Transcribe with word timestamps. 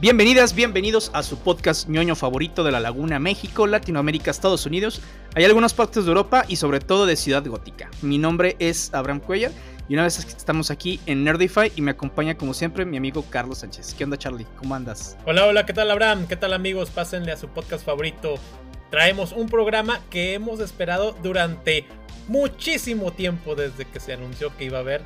Bienvenidas, 0.00 0.54
bienvenidos 0.54 1.10
a 1.12 1.24
su 1.24 1.36
podcast 1.40 1.88
ñoño 1.88 2.14
favorito 2.14 2.62
de 2.62 2.70
la 2.70 2.78
Laguna, 2.78 3.18
México, 3.18 3.66
Latinoamérica, 3.66 4.30
Estados 4.30 4.64
Unidos. 4.64 5.02
Hay 5.34 5.44
algunas 5.44 5.74
partes 5.74 6.04
de 6.04 6.10
Europa 6.10 6.44
y 6.46 6.54
sobre 6.54 6.78
todo 6.78 7.04
de 7.04 7.16
Ciudad 7.16 7.44
Gótica. 7.44 7.90
Mi 8.00 8.16
nombre 8.16 8.54
es 8.60 8.94
Abraham 8.94 9.18
Cuellar 9.18 9.50
y 9.88 9.94
una 9.94 10.04
vez 10.04 10.20
estamos 10.20 10.70
aquí 10.70 11.00
en 11.06 11.24
Nerdify 11.24 11.72
y 11.74 11.82
me 11.82 11.90
acompaña 11.90 12.36
como 12.36 12.54
siempre 12.54 12.84
mi 12.84 12.96
amigo 12.96 13.24
Carlos 13.28 13.58
Sánchez. 13.58 13.94
¿Qué 13.94 14.04
onda 14.04 14.16
Charlie? 14.16 14.46
¿Cómo 14.56 14.76
andas? 14.76 15.18
Hola, 15.26 15.46
hola, 15.46 15.66
¿qué 15.66 15.72
tal 15.72 15.90
Abraham? 15.90 16.28
¿Qué 16.28 16.36
tal 16.36 16.52
amigos? 16.52 16.90
Pásenle 16.90 17.32
a 17.32 17.36
su 17.36 17.48
podcast 17.48 17.84
favorito. 17.84 18.36
Traemos 18.90 19.32
un 19.32 19.48
programa 19.48 19.98
que 20.10 20.34
hemos 20.34 20.60
esperado 20.60 21.16
durante 21.24 21.86
muchísimo 22.28 23.12
tiempo 23.12 23.56
desde 23.56 23.84
que 23.84 23.98
se 23.98 24.12
anunció 24.12 24.56
que 24.56 24.66
iba 24.66 24.78
a 24.78 24.82
haber 24.82 25.02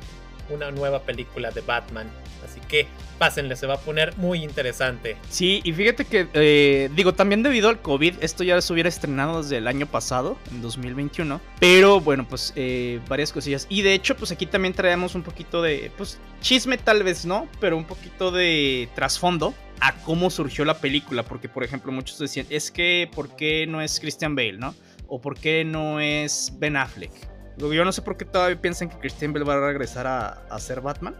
una 0.53 0.71
nueva 0.71 1.01
película 1.01 1.51
de 1.51 1.61
Batman. 1.61 2.09
Así 2.43 2.59
que 2.67 2.87
pásenle, 3.17 3.55
se 3.55 3.67
va 3.67 3.75
a 3.75 3.79
poner 3.79 4.17
muy 4.17 4.43
interesante. 4.43 5.17
Sí, 5.29 5.61
y 5.63 5.71
fíjate 5.71 6.05
que, 6.05 6.27
eh, 6.33 6.89
digo, 6.95 7.13
también 7.13 7.41
debido 7.41 7.69
al 7.69 7.81
COVID, 7.81 8.15
esto 8.21 8.43
ya 8.43 8.59
se 8.61 8.73
hubiera 8.73 8.89
estrenado 8.89 9.41
desde 9.41 9.57
el 9.57 9.67
año 9.67 9.85
pasado, 9.85 10.37
en 10.51 10.61
2021. 10.61 11.39
Pero 11.59 11.99
bueno, 11.99 12.27
pues 12.27 12.53
eh, 12.55 12.99
varias 13.07 13.31
cosillas. 13.31 13.65
Y 13.69 13.81
de 13.81 13.93
hecho, 13.93 14.15
pues 14.17 14.31
aquí 14.31 14.45
también 14.45 14.73
traemos 14.73 15.15
un 15.15 15.23
poquito 15.23 15.61
de, 15.61 15.91
pues 15.97 16.19
chisme 16.41 16.77
tal 16.77 17.03
vez 17.03 17.25
no, 17.25 17.47
pero 17.59 17.77
un 17.77 17.85
poquito 17.85 18.31
de 18.31 18.89
trasfondo 18.95 19.53
a 19.79 19.95
cómo 20.03 20.29
surgió 20.29 20.65
la 20.65 20.77
película. 20.79 21.23
Porque, 21.23 21.47
por 21.49 21.63
ejemplo, 21.63 21.91
muchos 21.91 22.19
decían, 22.19 22.45
es 22.49 22.71
que, 22.71 23.09
¿por 23.15 23.35
qué 23.35 23.65
no 23.67 23.81
es 23.81 23.99
Christian 23.99 24.35
Bale, 24.35 24.57
no? 24.57 24.75
O 25.07 25.21
¿por 25.21 25.37
qué 25.37 25.63
no 25.63 25.99
es 25.99 26.51
Ben 26.57 26.75
Affleck? 26.75 27.32
Yo 27.57 27.85
no 27.85 27.91
sé 27.91 28.01
por 28.01 28.17
qué 28.17 28.25
todavía 28.25 28.59
piensan 28.59 28.89
que 28.89 28.97
Christian 28.97 29.33
Bale 29.33 29.45
va 29.45 29.53
a 29.55 29.59
regresar 29.59 30.07
a, 30.07 30.43
a 30.49 30.59
ser 30.59 30.81
Batman 30.81 31.15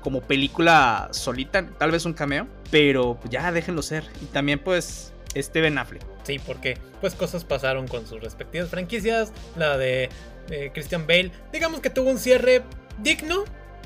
como 0.00 0.20
película 0.20 1.08
solita, 1.10 1.66
tal 1.78 1.90
vez 1.90 2.04
un 2.04 2.14
cameo, 2.14 2.46
pero 2.70 3.18
ya 3.28 3.50
déjenlo 3.52 3.82
ser. 3.82 4.04
Y 4.22 4.26
también 4.26 4.58
pues 4.58 5.12
este 5.34 5.60
Ben 5.60 5.78
Affleck. 5.78 6.02
Sí, 6.22 6.38
porque 6.38 6.78
pues 7.00 7.14
cosas 7.14 7.44
pasaron 7.44 7.88
con 7.88 8.06
sus 8.06 8.20
respectivas 8.20 8.68
franquicias, 8.68 9.32
la 9.56 9.76
de 9.76 10.08
eh, 10.50 10.70
Christian 10.72 11.06
Bale, 11.06 11.30
digamos 11.52 11.80
que 11.80 11.90
tuvo 11.90 12.10
un 12.10 12.18
cierre 12.18 12.62
digno. 13.02 13.44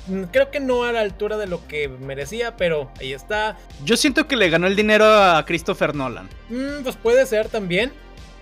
Mm, 0.08 0.24
creo 0.24 0.50
que 0.50 0.60
no 0.60 0.84
a 0.84 0.92
la 0.92 1.00
altura 1.00 1.36
de 1.36 1.46
lo 1.46 1.66
que 1.68 1.88
merecía, 1.88 2.56
pero 2.56 2.90
ahí 3.00 3.12
está. 3.12 3.56
Yo 3.84 3.96
siento 3.96 4.26
que 4.26 4.36
le 4.36 4.50
ganó 4.50 4.66
el 4.66 4.76
dinero 4.76 5.04
a 5.04 5.44
Christopher 5.44 5.94
Nolan. 5.94 6.28
Mm, 6.48 6.82
pues 6.82 6.96
puede 6.96 7.24
ser 7.26 7.48
también, 7.48 7.92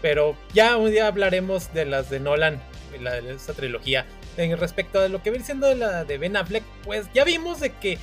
pero 0.01 0.37
ya 0.55 0.77
un 0.77 0.91
día 0.91 1.06
hablaremos 1.06 1.73
de 1.75 1.84
las 1.84 2.09
de 2.11 2.21
Nolan, 2.21 2.61
la 2.99 3.21
de 3.21 3.35
esa 3.35 3.53
trilogía 3.53 4.07
en 4.37 4.57
respecto 4.59 5.01
a 5.01 5.09
lo 5.09 5.23
que 5.23 5.31
viene 5.31 5.45
siendo 5.45 5.73
la 5.75 6.05
de 6.05 6.19
Ben 6.19 6.37
Affleck, 6.37 6.65
pues 6.85 7.07
ya 7.15 7.25
vimos 7.25 7.61
de 7.61 7.71
que 7.71 7.99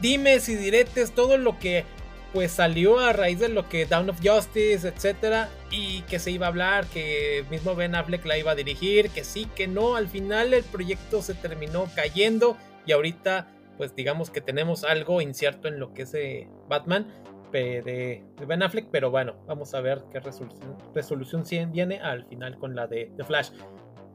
dimes 0.00 0.48
y 0.48 0.56
diretes, 0.56 1.12
todo 1.12 1.36
lo 1.38 1.58
que 1.58 1.84
pues 2.32 2.50
salió 2.52 2.98
a 2.98 3.12
raíz 3.12 3.40
de 3.40 3.48
lo 3.50 3.68
que 3.68 3.84
Down 3.84 4.08
of 4.08 4.18
Justice, 4.22 4.88
etcétera, 4.88 5.50
y 5.70 6.00
que 6.02 6.18
se 6.18 6.30
iba 6.30 6.46
a 6.46 6.48
hablar, 6.48 6.86
que 6.86 7.44
mismo 7.50 7.74
Ben 7.74 7.94
Affleck 7.94 8.24
la 8.24 8.38
iba 8.38 8.52
a 8.52 8.54
dirigir, 8.54 9.10
que 9.10 9.22
sí, 9.22 9.46
que 9.54 9.68
no, 9.68 9.96
al 9.96 10.08
final 10.08 10.54
el 10.54 10.64
proyecto 10.64 11.20
se 11.20 11.34
terminó 11.34 11.90
cayendo 11.94 12.56
y 12.86 12.92
ahorita 12.92 13.48
pues 13.76 13.94
digamos 13.94 14.30
que 14.30 14.40
tenemos 14.40 14.84
algo 14.84 15.20
incierto 15.20 15.66
en 15.68 15.80
lo 15.80 15.92
que 15.92 16.02
es 16.02 16.12
de 16.12 16.48
Batman 16.68 17.06
de, 17.52 18.24
Ben 18.46 18.62
Affleck, 18.62 18.88
pero 18.90 19.10
bueno, 19.10 19.34
vamos 19.46 19.74
a 19.74 19.80
ver 19.80 20.02
qué 20.10 20.20
resolución, 20.20 20.76
resolución 20.94 21.44
viene 21.70 22.00
al 22.00 22.24
final 22.24 22.58
con 22.58 22.74
la 22.74 22.86
de 22.86 23.12
The 23.16 23.24
Flash. 23.24 23.50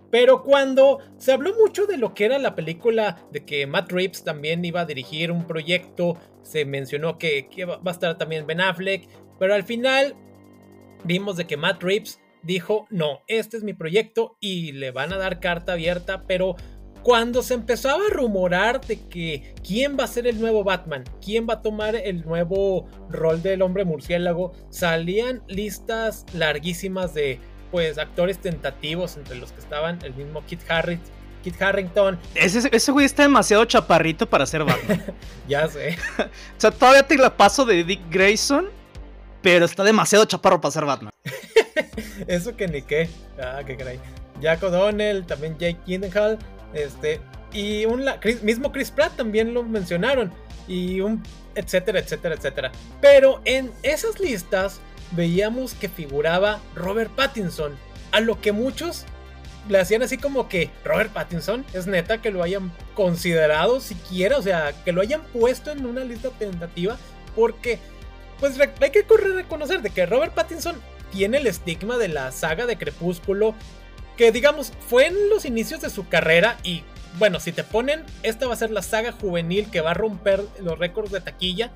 Pero 0.09 0.43
cuando 0.43 0.99
se 1.17 1.33
habló 1.33 1.53
mucho 1.55 1.85
de 1.85 1.97
lo 1.97 2.13
que 2.13 2.25
era 2.25 2.39
la 2.39 2.55
película, 2.55 3.17
de 3.31 3.45
que 3.45 3.67
Matt 3.67 3.91
Reeves 3.91 4.23
también 4.23 4.63
iba 4.63 4.81
a 4.81 4.85
dirigir 4.85 5.31
un 5.31 5.45
proyecto, 5.45 6.17
se 6.43 6.65
mencionó 6.65 7.17
que, 7.17 7.49
va 7.65 7.79
a 7.83 7.91
estar 7.91 8.17
también 8.17 8.47
Ben 8.47 8.61
Affleck, 8.61 9.07
pero 9.39 9.53
al 9.53 9.63
final 9.63 10.15
vimos 11.03 11.37
de 11.37 11.45
que 11.45 11.57
Matt 11.57 11.83
Reeves 11.83 12.19
dijo, 12.43 12.87
no, 12.89 13.21
este 13.27 13.57
es 13.57 13.63
mi 13.63 13.73
proyecto 13.73 14.37
y 14.39 14.71
le 14.71 14.91
van 14.91 15.11
a 15.11 15.17
dar 15.17 15.39
carta 15.39 15.73
abierta, 15.73 16.23
pero 16.25 16.55
cuando 17.03 17.41
se 17.41 17.53
empezaba 17.53 18.03
a 18.05 18.13
rumorar 18.13 18.81
de 18.85 18.99
que 19.07 19.53
quién 19.65 19.97
va 19.97 20.05
a 20.05 20.07
ser 20.07 20.27
el 20.27 20.39
nuevo 20.39 20.63
Batman, 20.63 21.03
quién 21.23 21.47
va 21.49 21.55
a 21.55 21.61
tomar 21.61 21.95
el 21.95 22.23
nuevo 22.25 22.85
rol 23.09 23.41
del 23.41 23.61
hombre 23.61 23.85
murciélago, 23.85 24.51
salían 24.69 25.43
listas 25.47 26.25
larguísimas 26.33 27.13
de 27.13 27.39
pues 27.71 27.97
actores 27.97 28.39
tentativos 28.39 29.17
entre 29.17 29.35
los 29.35 29.51
que 29.51 29.59
estaban 29.59 29.99
el 30.03 30.13
mismo 30.13 30.43
Kit 30.45 30.61
Harris, 30.69 30.99
Kit 31.43 31.61
Harrington. 31.61 32.19
Ese, 32.35 32.69
ese 32.71 32.91
güey 32.91 33.05
está 33.05 33.23
demasiado 33.23 33.65
chaparrito 33.65 34.27
para 34.27 34.45
ser 34.45 34.63
Batman. 34.63 35.03
ya 35.47 35.67
sé. 35.67 35.97
o 36.19 36.59
sea, 36.59 36.71
todavía 36.71 37.03
te 37.03 37.17
la 37.17 37.35
paso 37.35 37.65
de 37.65 37.83
Dick 37.83 38.01
Grayson, 38.09 38.69
pero 39.41 39.65
está 39.65 39.83
demasiado 39.83 40.25
chaparro 40.25 40.61
para 40.61 40.71
ser 40.71 40.85
Batman. 40.85 41.11
Eso 42.27 42.55
que 42.55 42.67
ni 42.67 42.81
qué. 42.81 43.09
Ah, 43.41 43.61
qué 43.65 43.77
caray. 43.77 43.99
Jack 44.41 44.61
O'Donnell, 44.63 45.25
también 45.25 45.57
Jake 45.57 45.79
Gyllenhaal, 45.85 46.37
este 46.73 47.19
y 47.53 47.85
un 47.85 48.05
mismo 48.43 48.71
Chris 48.71 48.91
Pratt 48.91 49.15
también 49.15 49.53
lo 49.53 49.63
mencionaron 49.63 50.31
y 50.67 50.99
un 50.99 51.23
etcétera, 51.55 51.99
etcétera, 51.99 52.35
etcétera. 52.35 52.71
Pero 53.01 53.41
en 53.45 53.71
esas 53.83 54.19
listas 54.19 54.79
veíamos 55.11 55.73
que 55.73 55.89
figuraba 55.89 56.59
Robert 56.75 57.11
Pattinson, 57.11 57.75
a 58.11 58.19
lo 58.19 58.39
que 58.41 58.51
muchos 58.51 59.05
le 59.69 59.79
hacían 59.79 60.01
así 60.01 60.17
como 60.17 60.47
que 60.47 60.69
Robert 60.85 61.11
Pattinson 61.11 61.65
es 61.73 61.87
neta 61.87 62.21
que 62.21 62.31
lo 62.31 62.43
hayan 62.43 62.71
considerado 62.93 63.79
siquiera, 63.79 64.37
o 64.37 64.41
sea, 64.41 64.73
que 64.85 64.91
lo 64.91 65.01
hayan 65.01 65.21
puesto 65.33 65.71
en 65.71 65.85
una 65.85 66.03
lista 66.03 66.29
tentativa, 66.29 66.97
porque 67.35 67.79
pues 68.39 68.57
hay 68.59 68.91
que 68.91 69.05
reconocer 69.35 69.81
de 69.81 69.89
que 69.89 70.05
Robert 70.05 70.33
Pattinson 70.33 70.75
tiene 71.11 71.37
el 71.37 71.47
estigma 71.47 71.97
de 71.97 72.07
la 72.07 72.31
saga 72.31 72.65
de 72.65 72.77
Crepúsculo, 72.77 73.55
que 74.15 74.31
digamos 74.31 74.71
fue 74.87 75.07
en 75.07 75.29
los 75.29 75.45
inicios 75.45 75.81
de 75.81 75.89
su 75.89 76.07
carrera 76.07 76.57
y 76.63 76.83
bueno, 77.17 77.39
si 77.39 77.51
te 77.51 77.63
ponen, 77.63 78.03
esta 78.23 78.47
va 78.47 78.53
a 78.53 78.57
ser 78.57 78.69
la 78.69 78.81
saga 78.81 79.11
juvenil 79.11 79.71
que 79.71 79.81
va 79.81 79.91
a 79.91 79.95
romper 79.95 80.43
los 80.61 80.77
récords 80.77 81.11
de 81.11 81.21
taquilla, 81.21 81.71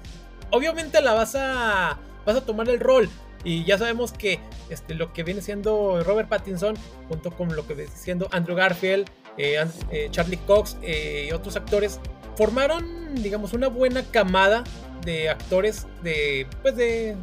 obviamente 0.51 1.01
la 1.01 1.13
vas 1.13 1.35
a 1.35 1.97
vas 2.25 2.35
a 2.35 2.45
tomar 2.45 2.69
el 2.69 2.79
rol. 2.79 3.09
Y 3.43 3.63
ya 3.63 3.77
sabemos 3.77 4.11
que 4.11 4.39
este, 4.69 4.93
lo 4.93 5.13
que 5.13 5.23
viene 5.23 5.41
siendo 5.41 6.03
Robert 6.03 6.29
Pattinson, 6.29 6.75
junto 7.09 7.31
con 7.31 7.55
lo 7.55 7.65
que 7.65 7.73
viene 7.73 7.91
siendo 7.93 8.27
Andrew 8.31 8.55
Garfield, 8.55 9.09
eh, 9.37 9.63
eh, 9.89 10.07
Charlie 10.11 10.37
Cox 10.37 10.77
eh, 10.83 11.27
y 11.29 11.31
otros 11.33 11.55
actores, 11.55 11.99
formaron, 12.35 13.15
digamos, 13.15 13.53
una 13.53 13.67
buena 13.67 14.03
camada 14.03 14.63
de 15.03 15.29
actores 15.29 15.87
de, 16.03 16.47
pues 16.61 16.75
de, 16.75 17.15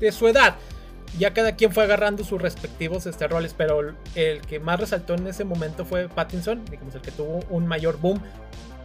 de 0.00 0.12
su 0.12 0.26
edad. 0.28 0.56
Ya 1.18 1.32
cada 1.32 1.56
quien 1.56 1.72
fue 1.72 1.84
agarrando 1.84 2.24
sus 2.24 2.40
respectivos 2.40 3.06
este, 3.06 3.28
roles, 3.28 3.54
pero 3.56 3.94
el 4.14 4.40
que 4.42 4.58
más 4.58 4.80
resaltó 4.80 5.14
en 5.14 5.26
ese 5.26 5.44
momento 5.44 5.84
fue 5.84 6.08
Pattinson, 6.08 6.64
digamos, 6.66 6.94
el 6.94 7.00
que 7.00 7.10
tuvo 7.10 7.40
un 7.50 7.66
mayor 7.66 7.98
boom. 7.98 8.20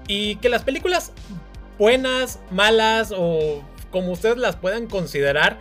Y 0.07 0.35
que 0.37 0.49
las 0.49 0.63
películas 0.63 1.11
buenas, 1.77 2.39
malas 2.51 3.13
o 3.15 3.63
como 3.91 4.12
ustedes 4.12 4.38
las 4.38 4.56
puedan 4.56 4.88
considerar, 4.88 5.59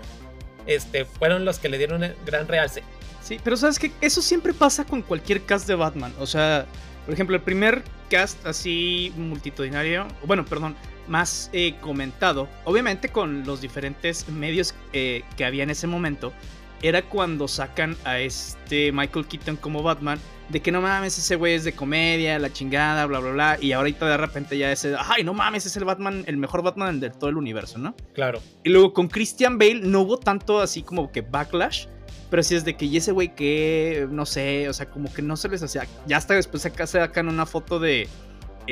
este, 0.66 1.04
fueron 1.04 1.44
los 1.44 1.58
que 1.58 1.68
le 1.68 1.78
dieron 1.78 2.04
el 2.04 2.16
gran 2.24 2.48
realce. 2.48 2.82
Sí, 3.22 3.38
pero 3.42 3.56
sabes 3.56 3.78
que 3.78 3.92
eso 4.00 4.22
siempre 4.22 4.54
pasa 4.54 4.84
con 4.84 5.02
cualquier 5.02 5.42
cast 5.42 5.66
de 5.66 5.74
Batman. 5.74 6.12
O 6.18 6.26
sea, 6.26 6.66
por 7.04 7.14
ejemplo, 7.14 7.36
el 7.36 7.42
primer 7.42 7.82
cast 8.08 8.44
así 8.46 9.12
multitudinario, 9.16 10.06
bueno, 10.24 10.44
perdón, 10.44 10.74
más 11.08 11.50
eh, 11.52 11.74
comentado, 11.80 12.48
obviamente 12.64 13.08
con 13.08 13.44
los 13.44 13.60
diferentes 13.60 14.28
medios 14.28 14.74
eh, 14.92 15.22
que 15.36 15.44
había 15.44 15.64
en 15.64 15.70
ese 15.70 15.86
momento, 15.86 16.32
era 16.82 17.02
cuando 17.02 17.46
sacan 17.48 17.96
a 18.04 18.18
este 18.18 18.92
Michael 18.92 19.26
Keaton 19.26 19.56
como 19.56 19.82
Batman 19.82 20.18
de 20.50 20.60
que 20.60 20.72
no 20.72 20.80
mames, 20.80 21.16
ese 21.16 21.36
güey 21.36 21.54
es 21.54 21.64
de 21.64 21.72
comedia, 21.72 22.38
la 22.38 22.52
chingada, 22.52 23.06
bla, 23.06 23.20
bla, 23.20 23.30
bla. 23.30 23.58
Y 23.60 23.72
ahorita 23.72 24.06
de 24.06 24.16
repente 24.16 24.58
ya 24.58 24.72
ese, 24.72 24.94
ay, 24.98 25.24
no 25.24 25.34
mames, 25.34 25.66
es 25.66 25.76
el 25.76 25.84
Batman, 25.84 26.24
el 26.26 26.36
mejor 26.36 26.62
Batman 26.62 27.00
de 27.00 27.10
todo 27.10 27.30
el 27.30 27.36
universo, 27.36 27.78
¿no? 27.78 27.94
Claro. 28.14 28.40
Y 28.64 28.70
luego 28.70 28.92
con 28.92 29.08
Christian 29.08 29.58
Bale 29.58 29.80
no 29.82 30.00
hubo 30.00 30.18
tanto 30.18 30.60
así 30.60 30.82
como 30.82 31.10
que 31.12 31.22
backlash. 31.22 31.86
Pero 32.30 32.44
sí 32.44 32.54
es 32.54 32.64
de 32.64 32.76
que, 32.76 32.84
y 32.84 32.96
ese 32.96 33.10
güey 33.10 33.34
que, 33.34 34.06
no 34.08 34.24
sé, 34.24 34.68
o 34.68 34.72
sea, 34.72 34.86
como 34.86 35.12
que 35.12 35.20
no 35.20 35.36
se 35.36 35.48
les 35.48 35.64
hacía. 35.64 35.88
Ya 36.06 36.16
hasta 36.16 36.34
después 36.34 36.64
acá 36.64 36.86
se 36.86 36.98
sacan 37.00 37.28
una 37.28 37.44
foto 37.44 37.80
de 37.80 38.08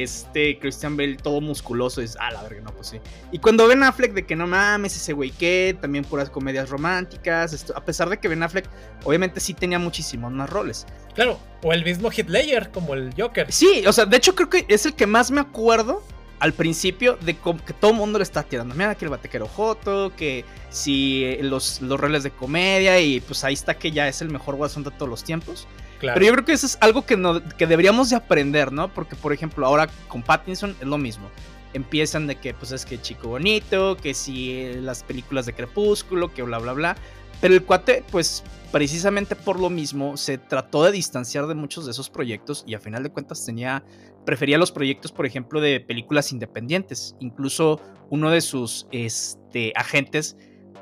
este 0.03 0.59
Christian 0.59 0.97
Bale 0.97 1.17
todo 1.17 1.41
musculoso, 1.41 2.01
es, 2.01 2.17
ah, 2.21 2.31
la 2.31 2.43
verga, 2.43 2.61
no, 2.63 2.73
pues 2.73 2.89
sí. 2.89 3.01
Y 3.33 3.39
cuando 3.39 3.67
Ben 3.67 3.83
Affleck 3.83 4.13
de 4.13 4.27
que 4.27 4.37
no 4.37 4.47
mames, 4.47 4.97
ese 4.97 5.13
güey 5.13 5.31
que, 5.31 5.77
también 5.81 6.05
puras 6.05 6.31
comedias 6.31 6.71
románticas, 6.71 7.71
a 7.75 7.85
pesar 7.85 8.09
de 8.09 8.19
que 8.19 8.29
Ben 8.29 8.43
Affleck 8.43 8.69
obviamente 9.05 9.41
sí 9.41 9.55
tenía 9.55 9.79
muchísimos 9.79 10.33
más 10.33 10.51
roles. 10.51 10.87
Claro, 11.15 11.39
o 11.63 11.73
el 11.73 11.85
mismo 11.85 12.11
Ledger 12.11 12.71
como 12.71 12.95
el 12.95 13.13
Joker. 13.17 13.51
Sí, 13.53 13.85
o 13.87 13.93
sea, 13.93 14.07
de 14.07 14.17
hecho 14.17 14.35
creo 14.35 14.49
que 14.49 14.65
es 14.69 14.87
el 14.87 14.95
que 14.95 15.07
más 15.07 15.31
me 15.31 15.41
acuerdo 15.41 16.03
al 16.41 16.53
principio 16.53 17.17
de 17.21 17.37
que 17.37 17.73
todo 17.73 17.91
el 17.91 17.97
mundo 17.97 18.19
le 18.19 18.23
está 18.23 18.43
tirando. 18.43 18.75
Mira 18.75 18.95
que 18.95 19.05
el 19.05 19.11
batequero 19.11 19.49
Joto, 19.49 20.13
que 20.17 20.45
si 20.71 21.25
eh, 21.25 21.41
los, 21.43 21.81
los 21.81 21.99
roles 21.99 22.23
de 22.23 22.31
comedia, 22.31 23.01
y 23.01 23.21
pues 23.21 23.45
ahí 23.45 23.55
está 23.55 23.75
que 23.75 23.91
ya 23.91 24.09
es 24.09 24.23
el 24.23 24.31
mejor 24.31 24.57
guasón 24.57 24.85
de 24.85 24.91
todos 24.91 25.09
los 25.09 25.25
tiempos. 25.25 25.67
Pero 26.01 26.21
yo 26.21 26.33
creo 26.33 26.45
que 26.45 26.53
eso 26.53 26.67
es 26.67 26.79
algo 26.81 27.05
que, 27.05 27.17
que 27.57 27.67
deberíamos 27.67 28.11
de 28.11 28.17
aprender, 28.17 28.73
¿no? 28.73 28.93
Porque, 28.93 29.17
por 29.17 29.33
ejemplo, 29.33 29.67
ahora 29.67 29.89
con 30.09 30.23
Pattinson 30.23 30.77
es 30.81 30.87
lo 30.87 30.99
mismo. 30.99 31.29
empiezan 31.75 32.27
de 32.27 32.37
que 32.37 32.55
pues 32.55 32.73
es 32.73 32.87
que 32.87 33.01
chico 33.01 33.29
bonito, 33.29 33.97
que 33.97 34.15
si 34.15 34.73
las 34.75 35.03
películas 35.03 35.47
de 35.47 35.53
Crepúsculo, 35.53 36.33
que 36.33 36.43
bla 36.43 36.59
bla 36.59 36.73
bla. 36.73 36.97
Pero 37.41 37.55
el 37.55 37.63
cuate, 37.63 38.05
pues 38.11 38.43
precisamente 38.73 39.37
por 39.37 39.61
lo 39.61 39.71
mismo, 39.71 40.17
se 40.17 40.39
trató 40.39 40.83
de 40.85 40.93
distanciar 40.93 41.47
de 41.47 41.55
muchos 41.55 41.85
de 41.85 41.93
esos 41.93 42.11
proyectos 42.11 42.65
y 42.67 42.75
a 42.75 42.81
final 42.81 43.03
de 43.03 43.11
cuentas 43.11 43.45
tenía, 43.45 43.85
prefería 44.25 44.59
los 44.59 44.73
proyectos, 44.73 45.13
por 45.13 45.27
ejemplo, 45.27 45.61
de 45.61 45.81
películas 45.81 46.33
independientes. 46.33 47.15
Incluso 47.21 47.81
uno 48.11 48.31
de 48.31 48.41
sus 48.41 48.87
este, 48.91 49.73
agentes, 49.77 50.37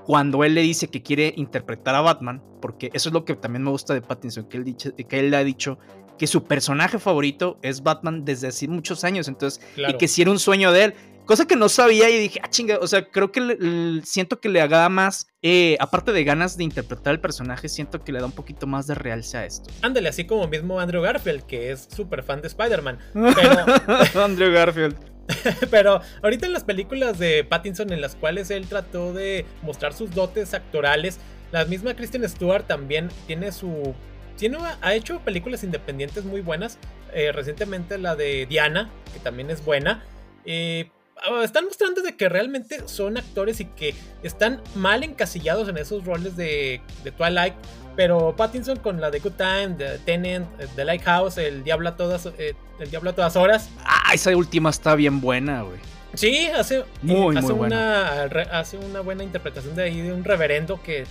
cuando 0.06 0.44
él 0.44 0.54
le 0.54 0.62
dice 0.62 0.86
que 0.86 1.02
quiere 1.02 1.34
interpretar 1.36 1.96
a 1.96 2.00
Batman, 2.00 2.40
porque 2.62 2.90
eso 2.94 3.08
es 3.08 3.12
lo 3.12 3.24
que 3.24 3.34
también 3.34 3.64
me 3.64 3.70
gusta 3.70 3.92
de 3.92 4.00
Pattinson, 4.00 4.48
que 4.48 4.56
él, 4.56 4.76
que 4.76 5.18
él 5.18 5.34
ha 5.34 5.42
dicho 5.42 5.78
que 6.16 6.28
su 6.28 6.44
personaje 6.44 7.00
favorito 7.00 7.58
es 7.60 7.82
Batman 7.82 8.24
desde 8.24 8.46
hace 8.46 8.68
muchos 8.68 9.02
años, 9.02 9.26
entonces, 9.26 9.60
y 9.76 9.92
que 9.94 10.06
si 10.06 10.22
era 10.22 10.30
un 10.30 10.38
sueño 10.38 10.70
de 10.72 10.84
él. 10.84 10.94
Cosa 11.26 11.44
que 11.44 11.56
no 11.56 11.68
sabía 11.68 12.08
y 12.08 12.20
dije, 12.20 12.38
ah, 12.40 12.48
chinga, 12.48 12.78
o 12.80 12.86
sea, 12.86 13.04
creo 13.04 13.32
que 13.32 14.00
siento 14.04 14.38
que 14.38 14.48
le 14.48 14.60
haga 14.60 14.88
más, 14.88 15.26
eh, 15.42 15.76
aparte 15.80 16.12
de 16.12 16.22
ganas 16.22 16.56
de 16.56 16.62
interpretar 16.62 17.14
el 17.14 17.20
personaje, 17.20 17.68
siento 17.68 18.04
que 18.04 18.12
le 18.12 18.20
da 18.20 18.26
un 18.26 18.32
poquito 18.32 18.68
más 18.68 18.86
de 18.86 18.94
realce 18.94 19.36
a 19.36 19.44
esto. 19.44 19.68
Ándale, 19.82 20.08
así 20.08 20.24
como 20.24 20.46
mismo 20.46 20.78
Andrew 20.78 21.02
Garfield, 21.02 21.42
que 21.42 21.72
es 21.72 21.88
súper 21.92 22.22
fan 22.22 22.42
de 22.42 22.46
Spider-Man. 22.46 23.00
Pero... 23.12 24.24
Andrew 24.24 24.52
Garfield. 24.52 25.15
Pero 25.70 26.00
ahorita 26.22 26.46
en 26.46 26.52
las 26.52 26.64
películas 26.64 27.18
de 27.18 27.44
Pattinson 27.44 27.92
en 27.92 28.00
las 28.00 28.14
cuales 28.14 28.50
él 28.50 28.66
trató 28.66 29.12
de 29.12 29.44
mostrar 29.62 29.92
sus 29.92 30.12
dotes 30.12 30.54
actorales, 30.54 31.18
la 31.52 31.64
misma 31.64 31.94
Kristen 31.94 32.28
Stewart 32.28 32.66
también 32.66 33.08
tiene 33.26 33.52
su... 33.52 33.94
Tiene, 34.36 34.58
ha 34.82 34.94
hecho 34.94 35.20
películas 35.20 35.64
independientes 35.64 36.24
muy 36.24 36.42
buenas. 36.42 36.78
Eh, 37.14 37.32
recientemente 37.32 37.96
la 37.96 38.14
de 38.16 38.44
Diana, 38.46 38.90
que 39.14 39.20
también 39.20 39.50
es 39.50 39.64
buena. 39.64 40.04
Eh, 40.44 40.90
Ah, 41.24 41.42
están 41.42 41.64
mostrando 41.64 42.02
de 42.02 42.14
que 42.14 42.28
realmente 42.28 42.86
son 42.86 43.16
actores 43.16 43.60
y 43.60 43.64
que 43.64 43.94
están 44.22 44.60
mal 44.74 45.02
encasillados 45.02 45.68
en 45.68 45.78
esos 45.78 46.04
roles 46.04 46.36
de, 46.36 46.80
Twilight. 47.16 47.54
Pero 47.96 48.36
Pattinson 48.36 48.78
con 48.78 49.00
la 49.00 49.10
de 49.10 49.20
Good 49.20 49.32
Time, 49.32 49.74
The 49.78 49.98
Tenant, 50.04 50.46
The 50.76 50.84
Lighthouse, 50.84 51.38
El 51.38 51.64
Diablo 51.64 51.88
a 51.88 51.96
todas, 51.96 52.26
eh, 52.38 52.54
el 52.78 52.90
Diablo 52.90 53.10
a 53.10 53.12
todas 53.14 53.36
horas. 53.36 53.70
Ah, 53.84 54.12
esa 54.12 54.36
última 54.36 54.70
está 54.70 54.94
bien 54.94 55.20
buena, 55.20 55.62
güey. 55.62 55.78
Sí, 56.14 56.46
hace, 56.46 56.84
muy, 57.02 57.36
hace, 57.36 57.52
una, 57.52 58.22
hace 58.52 58.78
una 58.78 59.00
buena 59.00 59.22
interpretación 59.22 59.74
de 59.74 59.82
ahí 59.84 60.00
de 60.00 60.12
un 60.12 60.24
reverendo 60.24 60.80
que 60.82 61.04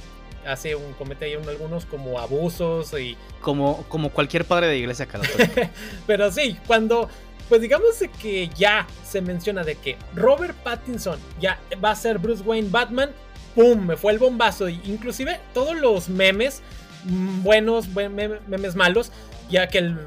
hace 0.48 0.76
un 0.76 0.94
comete 0.94 1.26
ahí 1.26 1.34
algunos 1.34 1.86
como 1.86 2.20
abusos 2.20 2.94
y 3.00 3.18
como 3.42 3.84
como 3.88 4.10
cualquier 4.10 4.46
padre 4.46 4.68
de 4.68 4.78
iglesia 4.78 5.06
católica. 5.06 5.72
Pero 6.08 6.32
sí, 6.32 6.58
cuando 6.66 7.10
pues 7.50 7.62
digamos 7.62 8.04
que 8.20 8.50
ya 8.56 8.88
se 9.04 9.22
menciona 9.22 9.64
de 9.64 9.76
que 9.76 9.98
Robert 10.16 10.56
Pattinson 10.64 11.20
ya 11.40 11.60
va 11.84 11.92
a 11.92 11.96
ser 11.96 12.18
Bruce 12.18 12.44
Wayne 12.44 12.70
Batman. 12.70 13.12
¡Pum! 13.56 13.86
Me 13.86 13.98
fue 13.98 14.12
el 14.12 14.19
bombazo. 14.19 14.69
Inclusive 14.69 15.40
todos 15.54 15.75
los 15.75 16.10
memes 16.10 16.62
mm, 17.06 17.42
buenos, 17.44 17.88
memes 17.88 18.75
malos, 18.75 19.12
ya 19.50 19.68
que 19.68 19.80
el 19.80 19.98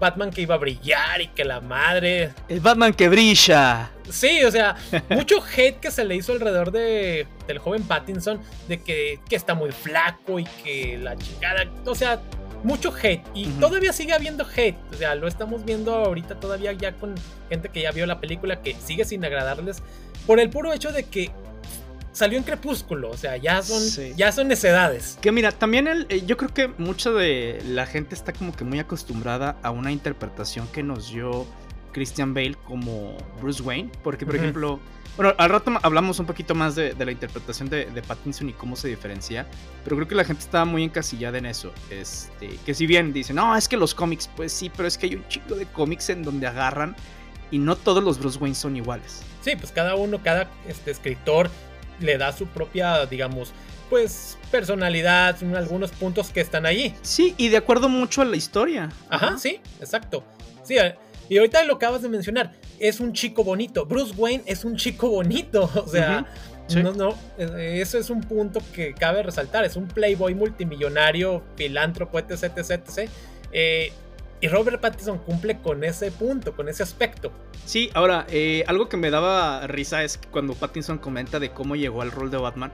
Batman 0.00 0.30
que 0.30 0.42
iba 0.42 0.56
a 0.56 0.58
brillar 0.58 1.20
y 1.20 1.28
que 1.28 1.44
la 1.44 1.60
madre... 1.60 2.32
El 2.48 2.60
Batman 2.60 2.92
que 2.92 3.08
brilla. 3.08 3.90
Sí, 4.10 4.44
o 4.44 4.50
sea, 4.50 4.76
mucho 5.08 5.42
hate 5.56 5.78
que 5.78 5.90
se 5.90 6.04
le 6.04 6.16
hizo 6.16 6.32
alrededor 6.32 6.70
de, 6.70 7.26
del 7.46 7.58
joven 7.58 7.82
Pattinson, 7.82 8.40
de 8.68 8.82
que, 8.82 9.20
que 9.28 9.36
está 9.36 9.54
muy 9.54 9.72
flaco 9.72 10.38
y 10.38 10.44
que 10.44 10.98
la 10.98 11.16
chingada... 11.16 11.64
O 11.84 11.94
sea, 11.94 12.20
mucho 12.62 12.92
hate 12.92 13.22
y 13.34 13.46
todavía 13.60 13.92
sigue 13.92 14.12
habiendo 14.12 14.44
hate. 14.44 14.76
O 14.92 14.96
sea, 14.96 15.14
lo 15.14 15.28
estamos 15.28 15.64
viendo 15.64 15.94
ahorita 15.94 16.40
todavía 16.40 16.72
ya 16.72 16.92
con 16.92 17.14
gente 17.48 17.68
que 17.68 17.82
ya 17.82 17.92
vio 17.92 18.06
la 18.06 18.20
película 18.20 18.60
que 18.60 18.74
sigue 18.74 19.04
sin 19.04 19.24
agradarles 19.24 19.82
por 20.26 20.40
el 20.40 20.50
puro 20.50 20.72
hecho 20.72 20.90
de 20.92 21.04
que 21.04 21.30
salió 22.16 22.38
en 22.38 22.44
Crepúsculo, 22.44 23.10
o 23.10 23.16
sea, 23.16 23.36
ya 23.36 23.62
son 23.62 23.82
ya 24.16 24.32
son 24.32 24.48
necedades. 24.48 25.18
Que 25.20 25.32
mira, 25.32 25.52
también 25.52 25.86
el, 25.86 26.06
eh, 26.08 26.24
yo 26.24 26.38
creo 26.38 26.52
que 26.52 26.68
mucha 26.78 27.10
de 27.10 27.62
la 27.66 27.84
gente 27.84 28.14
está 28.14 28.32
como 28.32 28.56
que 28.56 28.64
muy 28.64 28.78
acostumbrada 28.78 29.58
a 29.62 29.70
una 29.70 29.92
interpretación 29.92 30.66
que 30.68 30.82
nos 30.82 31.12
dio 31.12 31.46
Christian 31.92 32.32
Bale 32.32 32.54
como 32.64 33.16
Bruce 33.40 33.62
Wayne, 33.62 33.90
porque 34.02 34.24
por 34.24 34.34
ejemplo 34.36 34.80
bueno, 35.16 35.34
al 35.38 35.50
rato 35.50 35.72
hablamos 35.82 36.18
un 36.18 36.26
poquito 36.26 36.54
más 36.54 36.74
de, 36.74 36.94
la 36.98 37.10
interpretación 37.10 37.68
de, 37.68 38.02
Pattinson 38.06 38.48
y 38.48 38.52
cómo 38.54 38.76
se 38.76 38.88
diferencia, 38.88 39.46
pero 39.84 39.96
creo 39.96 40.08
que 40.08 40.14
la 40.14 40.24
gente 40.24 40.42
estaba 40.42 40.64
muy 40.64 40.84
encasillada 40.84 41.36
en 41.38 41.46
eso. 41.46 41.72
Este, 41.90 42.48
que 42.64 42.74
si 42.74 42.86
bien 42.86 43.12
dicen, 43.12 43.36
no, 43.36 43.56
es 43.56 43.68
que 43.68 43.76
los 43.76 43.94
cómics, 43.94 44.28
pues 44.36 44.52
sí, 44.52 44.70
pero 44.74 44.88
es 44.88 44.96
que 44.98 45.06
hay 45.06 45.14
un 45.16 45.28
chico 45.28 45.54
de 45.54 45.66
cómics 45.66 46.10
en 46.10 46.22
donde 46.22 46.46
agarran 46.46 46.96
y 47.50 47.58
no 47.58 47.76
todos 47.76 48.02
los 48.02 48.18
Bruce 48.18 48.38
Wayne 48.38 48.54
son 48.54 48.76
iguales. 48.76 49.22
Sí, 49.40 49.52
pues 49.56 49.72
cada 49.72 49.94
uno, 49.94 50.22
cada 50.22 50.50
este, 50.68 50.90
escritor 50.90 51.48
le 52.00 52.18
da 52.18 52.32
su 52.32 52.46
propia, 52.46 53.06
digamos, 53.06 53.52
pues 53.90 54.36
personalidad, 54.50 55.36
algunos 55.54 55.90
puntos 55.92 56.30
que 56.30 56.40
están 56.40 56.66
allí. 56.66 56.94
Sí, 57.02 57.34
y 57.36 57.48
de 57.48 57.56
acuerdo 57.56 57.88
mucho 57.88 58.22
a 58.22 58.24
la 58.24 58.36
historia. 58.36 58.90
Ajá, 59.08 59.38
sí, 59.38 59.60
exacto. 59.80 60.24
Sí, 60.64 60.76
eh, 60.78 60.96
y 61.28 61.38
ahorita 61.38 61.64
lo 61.64 61.74
acabas 61.74 62.02
de 62.02 62.08
mencionar, 62.08 62.52
es 62.78 63.00
un 63.00 63.12
chico 63.12 63.44
bonito. 63.44 63.86
Bruce 63.86 64.14
Wayne 64.16 64.44
es 64.46 64.64
un 64.64 64.76
chico 64.76 65.08
bonito. 65.08 65.70
O 65.86 65.88
sea, 65.88 66.26
no, 66.82 66.92
no, 66.92 67.14
eh, 67.38 67.78
eso 67.80 67.96
es 67.96 68.10
un 68.10 68.20
punto 68.20 68.60
que 68.74 68.92
cabe 68.92 69.22
resaltar. 69.22 69.64
Es 69.64 69.76
un 69.76 69.86
playboy 69.86 70.34
multimillonario, 70.34 71.42
filántropo, 71.56 72.18
etc, 72.18 72.52
etc, 72.56 72.70
etc. 72.70 73.10
Eh, 73.52 73.92
y 74.40 74.48
Robert 74.48 74.80
Pattinson 74.80 75.18
cumple 75.18 75.60
con 75.60 75.82
ese 75.84 76.10
punto, 76.10 76.54
con 76.54 76.68
ese 76.68 76.82
aspecto. 76.82 77.32
Sí, 77.64 77.90
ahora, 77.94 78.26
eh, 78.28 78.64
algo 78.66 78.88
que 78.88 78.96
me 78.96 79.10
daba 79.10 79.66
risa 79.66 80.04
es 80.04 80.18
cuando 80.30 80.54
Pattinson 80.54 80.98
comenta 80.98 81.40
de 81.40 81.50
cómo 81.50 81.76
llegó 81.76 82.02
al 82.02 82.10
rol 82.10 82.30
de 82.30 82.36
Batman 82.36 82.72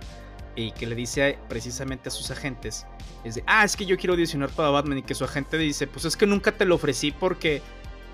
y 0.55 0.73
que 0.73 0.87
le 0.87 0.95
dice 0.95 1.39
precisamente 1.49 2.09
a 2.09 2.13
sus 2.13 2.31
agentes, 2.31 2.87
es 3.25 3.37
de, 3.37 3.45
ah, 3.47 3.65
es 3.65 3.77
que 3.77 3.87
yo 3.87 3.97
quiero 3.97 4.15
audicionar 4.15 4.51
para 4.51 4.71
Batman 4.71 4.99
y 4.99 5.03
que 5.03 5.15
su 5.15 5.25
agente 5.25 5.57
dice, 5.57 5.87
pues 5.87 6.05
es 6.05 6.17
que 6.17 6.27
nunca 6.27 6.53
te 6.53 6.65
lo 6.65 6.75
ofrecí 6.75 7.13
porque 7.13 7.63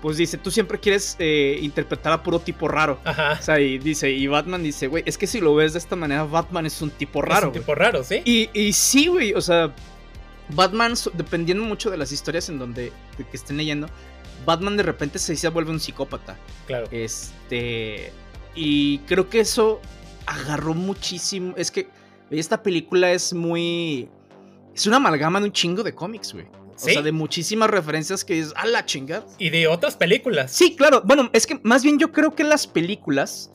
pues 0.01 0.15
dice, 0.15 0.37
tú 0.37 0.49
siempre 0.49 0.79
quieres 0.79 1.17
eh, 1.19 1.59
interpretar 1.61 2.13
a 2.13 2.23
puro 2.23 2.39
tipo 2.39 2.67
raro. 2.67 2.99
Ajá. 3.03 3.37
O 3.37 3.43
sea, 3.43 3.59
y 3.59 3.77
dice, 3.79 4.09
y 4.09 4.27
Batman 4.27 4.63
dice, 4.63 4.87
güey, 4.87 5.03
es 5.05 5.17
que 5.17 5.27
si 5.27 5.41
lo 5.41 5.53
ves 5.55 5.73
de 5.73 5.79
esta 5.79 5.97
manera, 5.97 6.23
Batman 6.23 6.65
es 6.65 6.81
un 6.81 6.89
tipo 6.89 7.21
raro. 7.21 7.49
Es 7.49 7.55
un 7.55 7.59
tipo 7.59 7.75
raro, 7.75 8.03
sí. 8.03 8.21
Y, 8.23 8.49
y 8.53 8.71
sí, 8.71 9.07
güey, 9.07 9.33
o 9.33 9.41
sea, 9.41 9.73
Batman, 10.49 10.93
dependiendo 11.13 11.63
mucho 11.63 11.89
de 11.89 11.97
las 11.97 12.11
historias 12.11 12.49
en 12.49 12.59
donde 12.59 12.91
que 13.17 13.37
estén 13.37 13.57
leyendo, 13.57 13.87
Batman 14.45 14.77
de 14.77 14.83
repente 14.83 15.19
se, 15.19 15.35
se 15.35 15.47
vuelve 15.49 15.71
un 15.71 15.79
psicópata. 15.79 16.37
Claro. 16.67 16.87
Este. 16.91 18.11
Y 18.55 18.99
creo 18.99 19.29
que 19.29 19.41
eso 19.41 19.79
agarró 20.25 20.73
muchísimo. 20.73 21.53
Es 21.57 21.71
que 21.71 21.87
esta 22.29 22.61
película 22.63 23.11
es 23.11 23.33
muy. 23.33 24.09
Es 24.73 24.87
una 24.87 24.97
amalgama 24.97 25.39
de 25.39 25.45
un 25.45 25.51
chingo 25.51 25.83
de 25.83 25.93
cómics, 25.93 26.33
güey. 26.33 26.45
O 26.75 26.81
sea, 26.81 27.01
de 27.01 27.11
muchísimas 27.11 27.69
referencias 27.69 28.23
que 28.23 28.39
es 28.39 28.53
a 28.55 28.65
la 28.65 28.85
chingada. 28.85 29.25
Y 29.37 29.49
de 29.49 29.67
otras 29.67 29.97
películas. 29.97 30.51
Sí, 30.51 30.77
claro. 30.77 31.01
Bueno, 31.03 31.29
es 31.33 31.45
que 31.45 31.59
más 31.63 31.83
bien 31.83 31.99
yo 31.99 32.13
creo 32.13 32.33
que 32.35 32.45
las 32.45 32.67
películas 32.67 33.51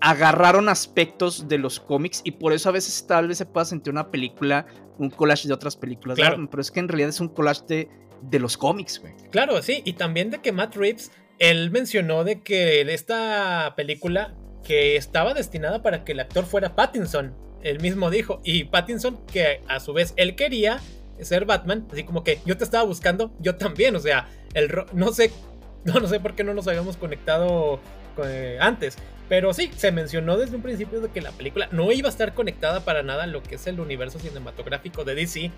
agarraron 0.00 0.68
aspectos 0.68 1.48
de 1.48 1.58
los 1.58 1.80
cómics 1.80 2.22
y 2.24 2.32
por 2.32 2.52
eso 2.52 2.68
a 2.68 2.72
veces 2.72 3.06
tal 3.06 3.28
vez 3.28 3.38
se 3.38 3.46
pueda 3.46 3.64
sentir 3.64 3.92
una 3.92 4.10
película, 4.10 4.66
un 4.98 5.10
collage 5.10 5.46
de 5.46 5.54
otras 5.54 5.76
películas. 5.76 6.16
Claro. 6.16 6.48
Pero 6.50 6.60
es 6.60 6.70
que 6.70 6.80
en 6.80 6.88
realidad 6.88 7.10
es 7.10 7.20
un 7.20 7.28
collage 7.28 7.62
de, 7.68 7.88
de 8.22 8.38
los 8.38 8.56
cómics, 8.56 9.00
güey. 9.00 9.14
Claro, 9.30 9.60
sí. 9.62 9.82
Y 9.84 9.94
también 9.94 10.30
de 10.30 10.40
que 10.40 10.52
Matt 10.52 10.76
Reeves, 10.76 11.12
él 11.38 11.70
mencionó 11.70 12.24
de 12.24 12.40
que 12.40 12.80
esta 12.92 13.74
película 13.76 14.34
que 14.64 14.96
estaba 14.96 15.34
destinada 15.34 15.82
para 15.82 16.04
que 16.04 16.12
el 16.12 16.20
actor 16.20 16.44
fuera 16.44 16.74
Pattinson. 16.74 17.34
Él 17.62 17.80
mismo 17.80 18.10
dijo. 18.10 18.40
Y 18.44 18.64
Pattinson, 18.64 19.18
que 19.26 19.62
a 19.68 19.80
su 19.80 19.92
vez 19.92 20.14
él 20.16 20.34
quería 20.34 20.80
ser 21.20 21.44
Batman, 21.44 21.86
así 21.92 22.04
como 22.04 22.24
que 22.24 22.38
yo 22.46 22.56
te 22.56 22.64
estaba 22.64 22.84
buscando, 22.84 23.30
yo 23.40 23.56
también, 23.56 23.94
o 23.94 24.00
sea, 24.00 24.28
el 24.54 24.70
no 24.94 25.12
sé, 25.12 25.30
no, 25.84 25.94
no 26.00 26.08
sé 26.08 26.18
por 26.18 26.34
qué 26.34 26.44
no 26.44 26.54
nos 26.54 26.66
habíamos 26.66 26.96
conectado 26.96 27.80
eh, 28.24 28.56
antes, 28.60 28.96
pero 29.30 29.54
sí, 29.54 29.70
se 29.76 29.92
mencionó 29.92 30.36
desde 30.36 30.56
un 30.56 30.62
principio 30.62 31.00
de 31.00 31.08
que 31.08 31.20
la 31.20 31.30
película 31.30 31.68
no 31.70 31.92
iba 31.92 32.08
a 32.08 32.10
estar 32.10 32.34
conectada 32.34 32.80
para 32.80 33.04
nada 33.04 33.22
a 33.22 33.26
lo 33.28 33.44
que 33.44 33.54
es 33.54 33.66
el 33.68 33.78
universo 33.78 34.18
cinematográfico 34.18 35.04
de 35.04 35.14
DC. 35.14 35.52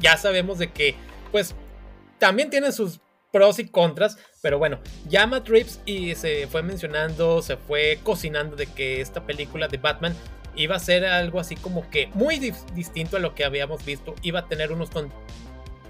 Ya 0.00 0.16
sabemos 0.16 0.58
de 0.58 0.72
que, 0.72 0.94
pues, 1.30 1.54
también 2.18 2.48
tiene 2.48 2.72
sus 2.72 3.00
pros 3.30 3.58
y 3.58 3.68
contras, 3.68 4.16
pero 4.40 4.56
bueno, 4.56 4.80
Matt 5.28 5.50
Reeves 5.50 5.82
y 5.84 6.14
se 6.14 6.46
fue 6.46 6.62
mencionando, 6.62 7.42
se 7.42 7.58
fue 7.58 7.98
cocinando 8.02 8.56
de 8.56 8.66
que 8.66 9.02
esta 9.02 9.26
película 9.26 9.68
de 9.68 9.76
Batman 9.76 10.14
iba 10.56 10.74
a 10.74 10.80
ser 10.80 11.04
algo 11.04 11.40
así 11.40 11.56
como 11.56 11.90
que 11.90 12.06
muy 12.14 12.38
distinto 12.74 13.18
a 13.18 13.20
lo 13.20 13.34
que 13.34 13.44
habíamos 13.44 13.84
visto, 13.84 14.14
iba 14.22 14.40
a 14.40 14.48
tener 14.48 14.72
unos 14.72 14.88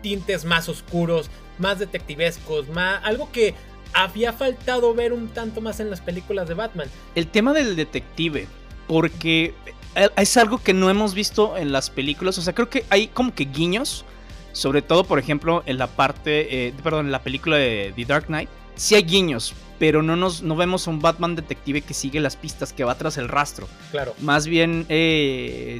tintes 0.02 0.44
más 0.44 0.68
oscuros, 0.68 1.30
más 1.58 1.78
detectivescos, 1.78 2.68
más 2.68 3.00
algo 3.04 3.30
que 3.30 3.54
había 3.92 4.32
faltado 4.32 4.94
ver 4.94 5.12
un 5.12 5.28
tanto 5.28 5.60
más 5.60 5.80
en 5.80 5.90
las 5.90 6.00
películas 6.00 6.48
de 6.48 6.54
Batman. 6.54 6.88
El 7.14 7.26
tema 7.26 7.52
del 7.52 7.76
detective, 7.76 8.46
porque 8.86 9.54
eh, 9.94 10.08
es 10.16 10.36
algo 10.36 10.58
que 10.58 10.74
no 10.74 10.90
hemos 10.90 11.14
visto 11.14 11.56
en 11.56 11.72
las 11.72 11.90
películas, 11.90 12.38
o 12.38 12.42
sea, 12.42 12.54
creo 12.54 12.70
que 12.70 12.84
hay 12.90 13.08
como 13.08 13.34
que 13.34 13.44
guiños, 13.44 14.04
sobre 14.52 14.82
todo 14.82 15.04
por 15.04 15.18
ejemplo 15.18 15.62
en 15.66 15.78
la 15.78 15.86
parte, 15.86 16.68
eh, 16.68 16.74
perdón, 16.82 17.06
en 17.06 17.12
la 17.12 17.22
película 17.22 17.56
de 17.56 17.92
The 17.96 18.04
Dark 18.04 18.26
Knight, 18.26 18.48
sí 18.76 18.94
hay 18.94 19.02
guiños, 19.02 19.54
pero 19.78 20.02
no 20.02 20.16
nos 20.16 20.42
no 20.42 20.56
vemos 20.56 20.86
a 20.86 20.90
un 20.90 21.00
Batman 21.00 21.36
detective 21.36 21.82
que 21.82 21.94
sigue 21.94 22.20
las 22.20 22.36
pistas, 22.36 22.72
que 22.72 22.84
va 22.84 22.96
tras 22.96 23.16
el 23.16 23.28
rastro. 23.28 23.68
Claro. 23.90 24.14
Más 24.20 24.46
bien, 24.46 24.86
eh, 24.88 25.78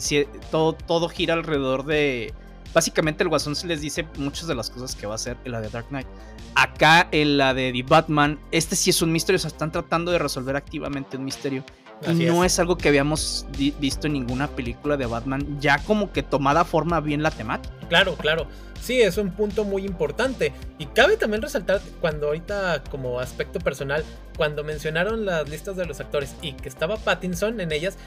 todo, 0.50 0.72
todo 0.72 1.08
gira 1.08 1.34
alrededor 1.34 1.84
de. 1.84 2.32
Básicamente, 2.74 3.22
el 3.22 3.28
Guasón 3.28 3.56
se 3.56 3.66
les 3.66 3.80
dice 3.80 4.06
muchas 4.18 4.46
de 4.46 4.54
las 4.54 4.70
cosas 4.70 4.94
que 4.94 5.06
va 5.06 5.14
a 5.14 5.16
hacer 5.16 5.36
en 5.44 5.52
la 5.52 5.60
de 5.60 5.68
Dark 5.70 5.88
Knight. 5.88 6.06
Acá, 6.54 7.08
en 7.12 7.36
la 7.36 7.54
de 7.54 7.72
The 7.72 7.82
Batman, 7.82 8.38
este 8.50 8.76
sí 8.76 8.90
es 8.90 9.02
un 9.02 9.12
misterio. 9.12 9.36
O 9.36 9.40
sea, 9.40 9.48
están 9.48 9.72
tratando 9.72 10.10
de 10.10 10.18
resolver 10.18 10.56
activamente 10.56 11.16
un 11.16 11.24
misterio. 11.24 11.64
y 12.06 12.12
no 12.12 12.44
es. 12.44 12.58
algo 12.58 12.76
que 12.76 12.88
habíamos 12.88 13.46
visto 13.80 14.06
en 14.06 14.14
ninguna 14.14 14.48
película 14.48 14.96
de 14.96 15.06
Batman, 15.06 15.60
ya 15.60 15.78
como 15.78 16.12
que 16.12 16.22
tomada 16.22 16.64
forma 16.64 17.00
bien 17.00 17.22
la 17.22 17.30
temática. 17.30 17.74
Claro, 17.88 18.16
claro. 18.16 18.46
Sí, 18.80 19.00
es 19.00 19.18
un 19.18 19.32
punto 19.32 19.64
muy 19.64 19.84
importante. 19.84 20.52
Y 20.78 20.86
cabe 20.86 21.16
también 21.16 21.42
resaltar 21.42 21.80
cuando 22.00 22.28
ahorita, 22.28 22.84
como 22.90 23.20
aspecto 23.20 23.58
personal, 23.58 24.04
cuando 24.36 24.62
mencionaron 24.62 25.26
las 25.26 25.48
listas 25.48 25.76
de 25.76 25.86
los 25.86 26.00
actores 26.00 26.34
y 26.42 26.52
que 26.52 26.68
estaba 26.68 26.96
Pattinson 26.96 27.60
en 27.60 27.72
ellas, 27.72 27.98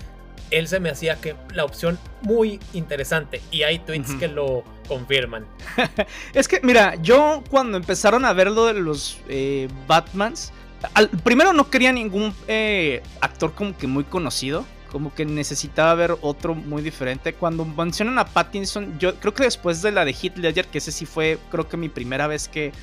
él 0.49 0.67
se 0.67 0.79
me 0.79 0.89
hacía 0.89 1.15
que 1.21 1.35
la 1.53 1.65
opción 1.65 1.99
muy 2.21 2.59
interesante. 2.73 3.41
Y 3.51 3.63
hay 3.63 3.79
tweets 3.79 4.15
que 4.15 4.27
lo 4.27 4.63
confirman. 4.87 5.45
es 6.33 6.47
que, 6.47 6.59
mira, 6.63 6.95
yo 7.01 7.43
cuando 7.49 7.77
empezaron 7.77 8.25
a 8.25 8.33
ver 8.33 8.51
lo 8.51 8.65
de 8.65 8.73
los 8.73 9.19
eh, 9.27 9.67
Batmans, 9.87 10.51
al, 10.93 11.09
primero 11.09 11.53
no 11.53 11.69
quería 11.69 11.91
ningún 11.91 12.33
eh, 12.47 13.03
actor 13.21 13.53
como 13.53 13.77
que 13.77 13.87
muy 13.87 14.03
conocido 14.03 14.65
como 14.91 15.13
que 15.15 15.25
necesitaba 15.25 15.93
ver 15.95 16.17
otro 16.21 16.53
muy 16.53 16.81
diferente. 16.81 17.33
Cuando 17.33 17.63
mencionan 17.63 18.19
a 18.19 18.25
Pattinson, 18.25 18.99
yo 18.99 19.15
creo 19.15 19.33
que 19.33 19.43
después 19.43 19.81
de 19.81 19.91
la 19.91 20.03
de 20.03 20.11
Heath 20.11 20.37
Ledger, 20.37 20.67
que 20.67 20.79
ese 20.79 20.91
sí 20.91 21.05
fue, 21.05 21.39
creo 21.49 21.67
que 21.67 21.77
mi 21.77 21.87
primera 21.87 22.27
vez 22.27 22.49
que 22.49 22.73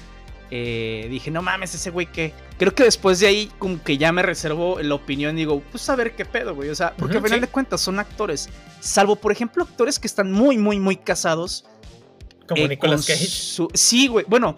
eh, 0.50 1.06
dije, 1.10 1.30
no 1.30 1.42
mames, 1.42 1.74
ese 1.74 1.90
güey 1.90 2.06
que. 2.06 2.32
Creo 2.58 2.74
que 2.74 2.84
después 2.84 3.20
de 3.20 3.26
ahí, 3.26 3.50
como 3.58 3.82
que 3.82 3.98
ya 3.98 4.12
me 4.12 4.22
reservo 4.22 4.80
la 4.80 4.94
opinión. 4.94 5.36
Digo, 5.36 5.62
pues 5.70 5.88
a 5.88 5.96
ver 5.96 6.16
qué 6.16 6.24
pedo, 6.24 6.54
güey. 6.54 6.70
O 6.70 6.74
sea, 6.74 6.94
porque 6.96 7.18
al 7.18 7.22
final 7.22 7.40
de 7.40 7.48
cuentas 7.48 7.80
son 7.80 7.98
actores. 7.98 8.48
Salvo, 8.80 9.16
por 9.16 9.32
ejemplo, 9.32 9.62
actores 9.62 9.98
que 9.98 10.06
están 10.06 10.32
muy, 10.32 10.58
muy, 10.58 10.80
muy 10.80 10.96
casados. 10.96 11.64
Como 12.48 12.62
eh, 12.62 12.68
Nicolas 12.68 13.06
Cage. 13.06 13.68
Sí, 13.74 14.08
güey. 14.08 14.24
Bueno, 14.28 14.56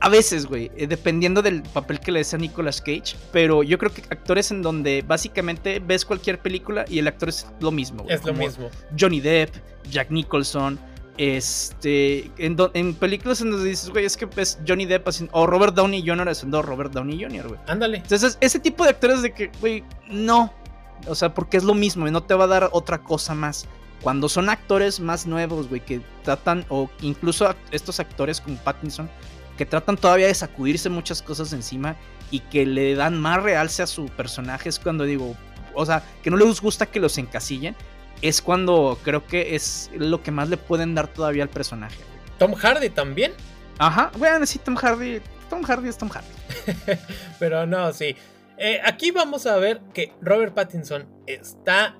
a 0.00 0.08
veces, 0.08 0.46
güey, 0.46 0.70
eh, 0.76 0.86
dependiendo 0.86 1.42
del 1.42 1.62
papel 1.62 1.98
que 1.98 2.12
le 2.12 2.20
des 2.20 2.32
a 2.34 2.38
Nicolas 2.38 2.80
Cage, 2.80 3.16
pero 3.32 3.62
yo 3.62 3.78
creo 3.78 3.92
que 3.92 4.02
actores 4.10 4.50
en 4.50 4.62
donde 4.62 5.02
básicamente 5.06 5.80
ves 5.80 6.04
cualquier 6.04 6.40
película 6.40 6.84
y 6.88 7.00
el 7.00 7.08
actor 7.08 7.30
es 7.30 7.46
lo 7.60 7.72
mismo. 7.72 8.04
es 8.08 8.24
lo 8.24 8.32
mismo. 8.32 8.70
Johnny 8.98 9.20
Depp, 9.20 9.56
Jack 9.90 10.10
Nicholson, 10.10 10.78
este, 11.18 12.30
en, 12.38 12.94
películas 12.94 13.40
en 13.40 13.50
donde 13.50 13.68
dices, 13.68 13.90
güey, 13.90 14.04
es 14.04 14.16
que 14.16 14.26
ves 14.26 14.58
Johnny 14.66 14.86
Depp 14.86 15.08
haciendo, 15.08 15.32
o 15.34 15.46
Robert 15.46 15.74
Downey 15.74 16.06
Jr. 16.06 16.28
haciendo 16.28 16.62
Robert 16.62 16.92
Downey 16.92 17.22
Jr., 17.22 17.48
güey. 17.48 17.60
Ándale. 17.66 17.98
Entonces, 17.98 18.38
ese 18.40 18.60
tipo 18.60 18.84
de 18.84 18.90
actores 18.90 19.20
de 19.22 19.32
que, 19.32 19.50
güey, 19.60 19.84
no. 20.08 20.52
O 21.06 21.14
sea, 21.14 21.34
porque 21.34 21.56
es 21.56 21.64
lo 21.64 21.74
mismo 21.74 22.06
y 22.06 22.10
no 22.10 22.22
te 22.22 22.34
va 22.34 22.44
a 22.44 22.48
dar 22.48 22.70
otra 22.72 22.98
cosa 22.98 23.34
más. 23.34 23.66
Cuando 24.00 24.28
son 24.28 24.48
actores 24.48 25.00
más 25.00 25.26
nuevos, 25.26 25.68
güey, 25.68 25.84
que 25.84 26.00
tratan, 26.22 26.64
o 26.68 26.88
incluso 27.00 27.52
estos 27.72 27.98
actores 27.98 28.40
como 28.40 28.56
Pattinson, 28.58 29.10
que 29.56 29.66
tratan 29.66 29.96
todavía 29.96 30.28
de 30.28 30.34
sacudirse 30.34 30.88
muchas 30.88 31.20
cosas 31.20 31.52
encima 31.52 31.96
y 32.30 32.40
que 32.40 32.64
le 32.64 32.94
dan 32.94 33.20
más 33.20 33.42
realce 33.42 33.82
a 33.82 33.86
su 33.86 34.06
personaje 34.06 34.68
es 34.68 34.78
cuando 34.78 35.04
digo, 35.04 35.36
o 35.74 35.84
sea, 35.84 36.04
que 36.22 36.30
no 36.30 36.36
les 36.36 36.60
gusta 36.60 36.86
que 36.86 37.00
los 37.00 37.18
encasillen, 37.18 37.74
es 38.22 38.42
cuando 38.42 38.98
creo 39.02 39.26
que 39.26 39.54
es 39.54 39.90
lo 39.94 40.22
que 40.22 40.30
más 40.30 40.48
le 40.48 40.56
pueden 40.56 40.94
dar 40.94 41.08
todavía 41.08 41.42
al 41.42 41.48
personaje. 41.48 41.98
Tom 42.38 42.54
Hardy 42.54 42.90
también. 42.90 43.32
Ajá, 43.78 44.10
bueno, 44.18 44.44
sí, 44.46 44.58
Tom 44.58 44.76
Hardy, 44.76 45.20
Tom 45.48 45.62
Hardy 45.62 45.88
es 45.88 45.98
Tom 45.98 46.08
Hardy. 46.08 46.28
Pero 47.38 47.66
no, 47.66 47.92
sí. 47.92 48.16
Eh, 48.56 48.80
aquí 48.84 49.10
vamos 49.12 49.46
a 49.46 49.56
ver 49.56 49.80
que 49.94 50.12
Robert 50.20 50.52
Pattinson 50.52 51.06
está 51.26 51.96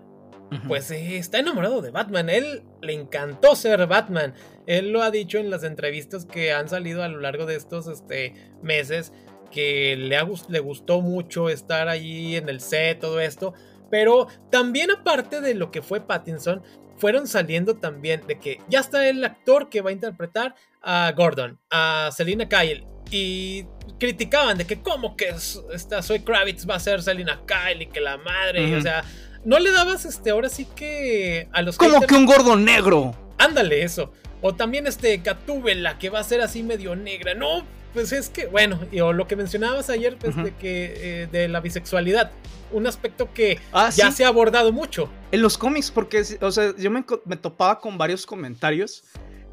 pues 0.66 0.90
eh, 0.90 1.18
está 1.18 1.38
enamorado 1.38 1.82
de 1.82 1.90
Batman. 1.90 2.30
Él 2.30 2.62
le 2.80 2.94
encantó 2.94 3.54
ser 3.54 3.86
Batman. 3.86 4.34
Él 4.66 4.90
lo 4.90 5.02
ha 5.02 5.10
dicho 5.10 5.38
en 5.38 5.50
las 5.50 5.64
entrevistas 5.64 6.24
que 6.24 6.52
han 6.52 6.68
salido 6.68 7.02
a 7.02 7.08
lo 7.08 7.20
largo 7.20 7.46
de 7.46 7.56
estos 7.56 7.86
este, 7.86 8.34
meses. 8.62 9.12
Que 9.50 9.96
le, 9.96 10.18
le 10.48 10.60
gustó 10.60 11.00
mucho 11.00 11.48
estar 11.48 11.88
allí 11.88 12.36
en 12.36 12.48
el 12.48 12.60
set, 12.60 13.00
todo 13.00 13.20
esto. 13.20 13.54
Pero 13.90 14.28
también 14.50 14.90
aparte 14.90 15.40
de 15.40 15.54
lo 15.54 15.70
que 15.70 15.82
fue 15.82 16.00
Pattinson, 16.00 16.62
fueron 16.96 17.26
saliendo 17.26 17.76
también 17.76 18.26
de 18.26 18.38
que 18.38 18.60
ya 18.68 18.80
está 18.80 19.08
el 19.08 19.24
actor 19.24 19.68
que 19.68 19.80
va 19.80 19.90
a 19.90 19.92
interpretar 19.92 20.54
a 20.82 21.12
Gordon, 21.16 21.58
a 21.70 22.10
Selina 22.12 22.48
Kyle. 22.48 22.86
Y 23.10 23.64
criticaban 23.98 24.58
de 24.58 24.66
que 24.66 24.82
como 24.82 25.16
que 25.16 25.34
esta 25.72 26.02
Soy 26.02 26.20
Kravitz 26.20 26.68
va 26.68 26.74
a 26.74 26.80
ser 26.80 27.02
Selina 27.02 27.40
Kyle 27.46 27.82
y 27.82 27.86
que 27.86 28.00
la 28.00 28.18
madre, 28.18 28.76
o 28.76 28.82
sea, 28.82 29.02
no 29.44 29.58
le 29.58 29.70
dabas 29.70 30.04
este, 30.04 30.30
ahora 30.30 30.48
sí 30.48 30.66
que 30.76 31.48
a 31.52 31.62
los 31.62 31.78
Como 31.78 32.00
que 32.02 32.14
un 32.14 32.26
gordo 32.26 32.56
negro. 32.56 33.14
Ándale, 33.38 33.82
eso. 33.82 34.12
O 34.42 34.54
también 34.54 34.86
este 34.86 35.16
Gatúbela, 35.18 35.98
que 35.98 36.10
va 36.10 36.20
a 36.20 36.24
ser 36.24 36.40
así 36.40 36.62
medio 36.62 36.94
negra. 36.96 37.34
No, 37.34 37.64
pues 37.92 38.12
es 38.12 38.28
que, 38.28 38.46
bueno, 38.46 38.80
o 39.02 39.12
lo 39.12 39.26
que 39.26 39.36
mencionabas 39.36 39.90
ayer, 39.90 40.16
pues, 40.18 40.36
de 40.36 40.54
que 40.54 41.22
eh, 41.22 41.28
de 41.30 41.48
la 41.48 41.60
bisexualidad. 41.60 42.30
Un 42.70 42.86
aspecto 42.86 43.32
que 43.32 43.58
ah, 43.72 43.90
ya 43.90 44.12
se 44.12 44.24
ha 44.24 44.28
abordado 44.28 44.72
mucho. 44.72 45.08
En 45.32 45.40
los 45.40 45.56
cómics, 45.56 45.90
porque, 45.90 46.22
o 46.40 46.50
sea, 46.50 46.74
yo 46.76 46.90
me, 46.90 47.04
me 47.24 47.36
topaba 47.36 47.80
con 47.80 47.96
varios 47.96 48.26
comentarios 48.26 49.04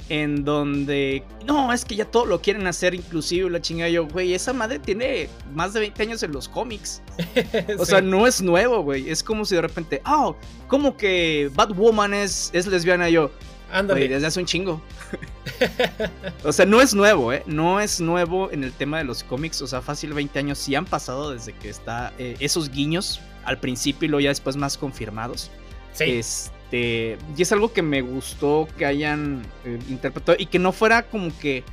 en 0.09 0.45
donde 0.45 1.23
no, 1.45 1.73
es 1.73 1.83
que 1.83 1.95
ya 1.95 2.05
todo 2.05 2.25
lo 2.25 2.39
quieren 2.41 2.67
hacer 2.67 2.93
inclusive 2.93 3.49
la 3.49 3.61
chingada 3.61 3.89
yo, 3.89 4.07
güey, 4.07 4.33
esa 4.33 4.53
madre 4.53 4.79
tiene 4.79 5.29
más 5.53 5.73
de 5.73 5.79
20 5.79 6.03
años 6.03 6.23
en 6.23 6.31
los 6.31 6.47
cómics. 6.47 7.01
O 7.79 7.85
sea, 7.85 8.01
no 8.01 8.27
es 8.27 8.41
nuevo, 8.41 8.83
güey, 8.83 9.09
es 9.09 9.23
como 9.23 9.45
si 9.45 9.55
de 9.55 9.61
repente, 9.61 10.01
oh, 10.05 10.35
como 10.67 10.95
que 10.97 11.49
Batwoman 11.53 12.13
es, 12.13 12.49
es 12.53 12.67
lesbiana 12.67 13.09
yo. 13.09 13.31
Ándale. 13.71 14.07
desde 14.07 14.27
hace 14.27 14.39
un 14.39 14.45
chingo. 14.45 14.81
o 16.43 16.51
sea, 16.51 16.65
no 16.65 16.81
es 16.81 16.93
nuevo, 16.93 17.33
¿eh? 17.33 17.43
No 17.45 17.79
es 17.79 17.99
nuevo 18.01 18.51
en 18.51 18.63
el 18.63 18.71
tema 18.71 18.97
de 18.97 19.03
los 19.03 19.23
cómics. 19.23 19.61
O 19.61 19.67
sea, 19.67 19.81
fácil 19.81 20.13
20 20.13 20.39
años 20.39 20.57
sí 20.57 20.75
han 20.75 20.85
pasado 20.85 21.31
desde 21.31 21.53
que 21.53 21.69
está 21.69 22.13
eh, 22.17 22.35
esos 22.39 22.69
guiños 22.69 23.21
al 23.43 23.59
principio 23.59 24.05
y 24.05 24.09
luego 24.09 24.21
ya 24.21 24.29
después 24.29 24.55
más 24.55 24.77
confirmados. 24.77 25.51
Sí. 25.93 26.05
Este, 26.05 27.17
y 27.37 27.41
es 27.41 27.51
algo 27.51 27.71
que 27.71 27.81
me 27.81 28.01
gustó 28.01 28.67
que 28.77 28.85
hayan 28.85 29.43
eh, 29.65 29.79
interpretado 29.89 30.37
y 30.39 30.47
que 30.47 30.59
no 30.59 30.71
fuera 30.71 31.03
como 31.03 31.37
que 31.39 31.63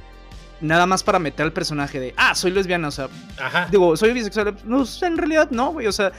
nada 0.61 0.87
más 0.87 1.03
para 1.03 1.19
meter 1.19 1.45
al 1.45 1.53
personaje 1.53 1.99
de, 2.01 2.15
ah, 2.17 2.35
soy 2.35 2.53
lesbiana, 2.53 2.89
o 2.89 2.93
sea, 2.93 3.09
digo, 3.71 3.97
soy 3.97 4.13
bisexual. 4.13 4.57
No, 4.65 4.85
en 5.03 5.19
realidad 5.19 5.51
no, 5.51 5.73
güey, 5.73 5.87
o 5.89 5.93
sea, 5.93 6.13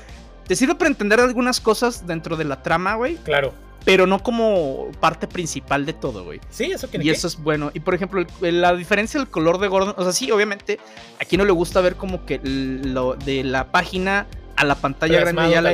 te 0.46 0.56
sirve 0.56 0.76
para 0.76 0.90
entender 0.90 1.20
algunas 1.20 1.60
cosas 1.60 2.06
dentro 2.06 2.36
de 2.36 2.44
la 2.44 2.62
trama, 2.62 2.96
güey. 2.96 3.16
Claro. 3.18 3.54
Pero 3.86 4.08
no 4.08 4.20
como 4.20 4.92
parte 5.00 5.28
principal 5.28 5.86
de 5.86 5.94
todo, 5.94 6.24
güey. 6.24 6.40
Sí, 6.50 6.66
eso 6.72 6.90
que 6.90 7.00
Y 7.04 7.10
eso 7.10 7.28
es 7.28 7.38
bueno. 7.38 7.72
Y 7.74 7.82
por 7.82 7.94
ejemplo, 7.94 8.26
la 8.40 8.76
diferencia 8.76 9.20
del 9.20 9.30
color 9.30 9.60
de 9.60 9.68
Gordon, 9.68 9.96
o 9.98 10.04
sea, 10.04 10.14
sí, 10.14 10.32
obviamente, 10.32 10.80
aquí 11.20 11.36
no 11.38 11.44
le 11.44 11.52
gusta 11.52 11.82
ver 11.82 11.96
como 11.96 12.26
que 12.26 12.40
lo 12.44 13.16
de 13.16 13.44
la 13.44 13.72
página 13.72 14.28
a 14.56 14.66
la 14.66 14.76
pantalla 14.76 15.20
grande 15.20 15.50
ya 15.50 15.62
la, 15.62 15.74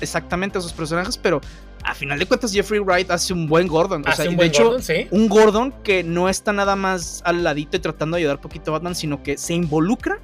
exactamente 0.00 0.58
a 0.58 0.60
sus 0.60 0.72
personajes, 0.72 1.16
pero 1.16 1.40
a 1.84 1.94
final 1.94 2.18
de 2.18 2.26
cuentas 2.26 2.52
Jeffrey 2.52 2.80
Wright 2.80 3.10
hace 3.10 3.32
un 3.32 3.46
buen 3.48 3.66
Gordon. 3.66 4.04
O 4.06 4.12
sea, 4.12 4.26
de 4.26 4.46
hecho, 4.46 4.76
un 5.10 5.28
Gordon 5.28 5.72
que 5.82 6.02
no 6.02 6.28
está 6.28 6.52
nada 6.52 6.76
más 6.76 7.22
al 7.24 7.42
ladito 7.42 7.76
y 7.76 7.80
tratando 7.80 8.16
de 8.16 8.22
ayudar 8.22 8.36
un 8.36 8.42
poquito 8.42 8.70
a 8.70 8.74
Batman, 8.74 8.94
sino 8.94 9.22
que 9.22 9.38
se 9.38 9.54
involucra 9.54 10.18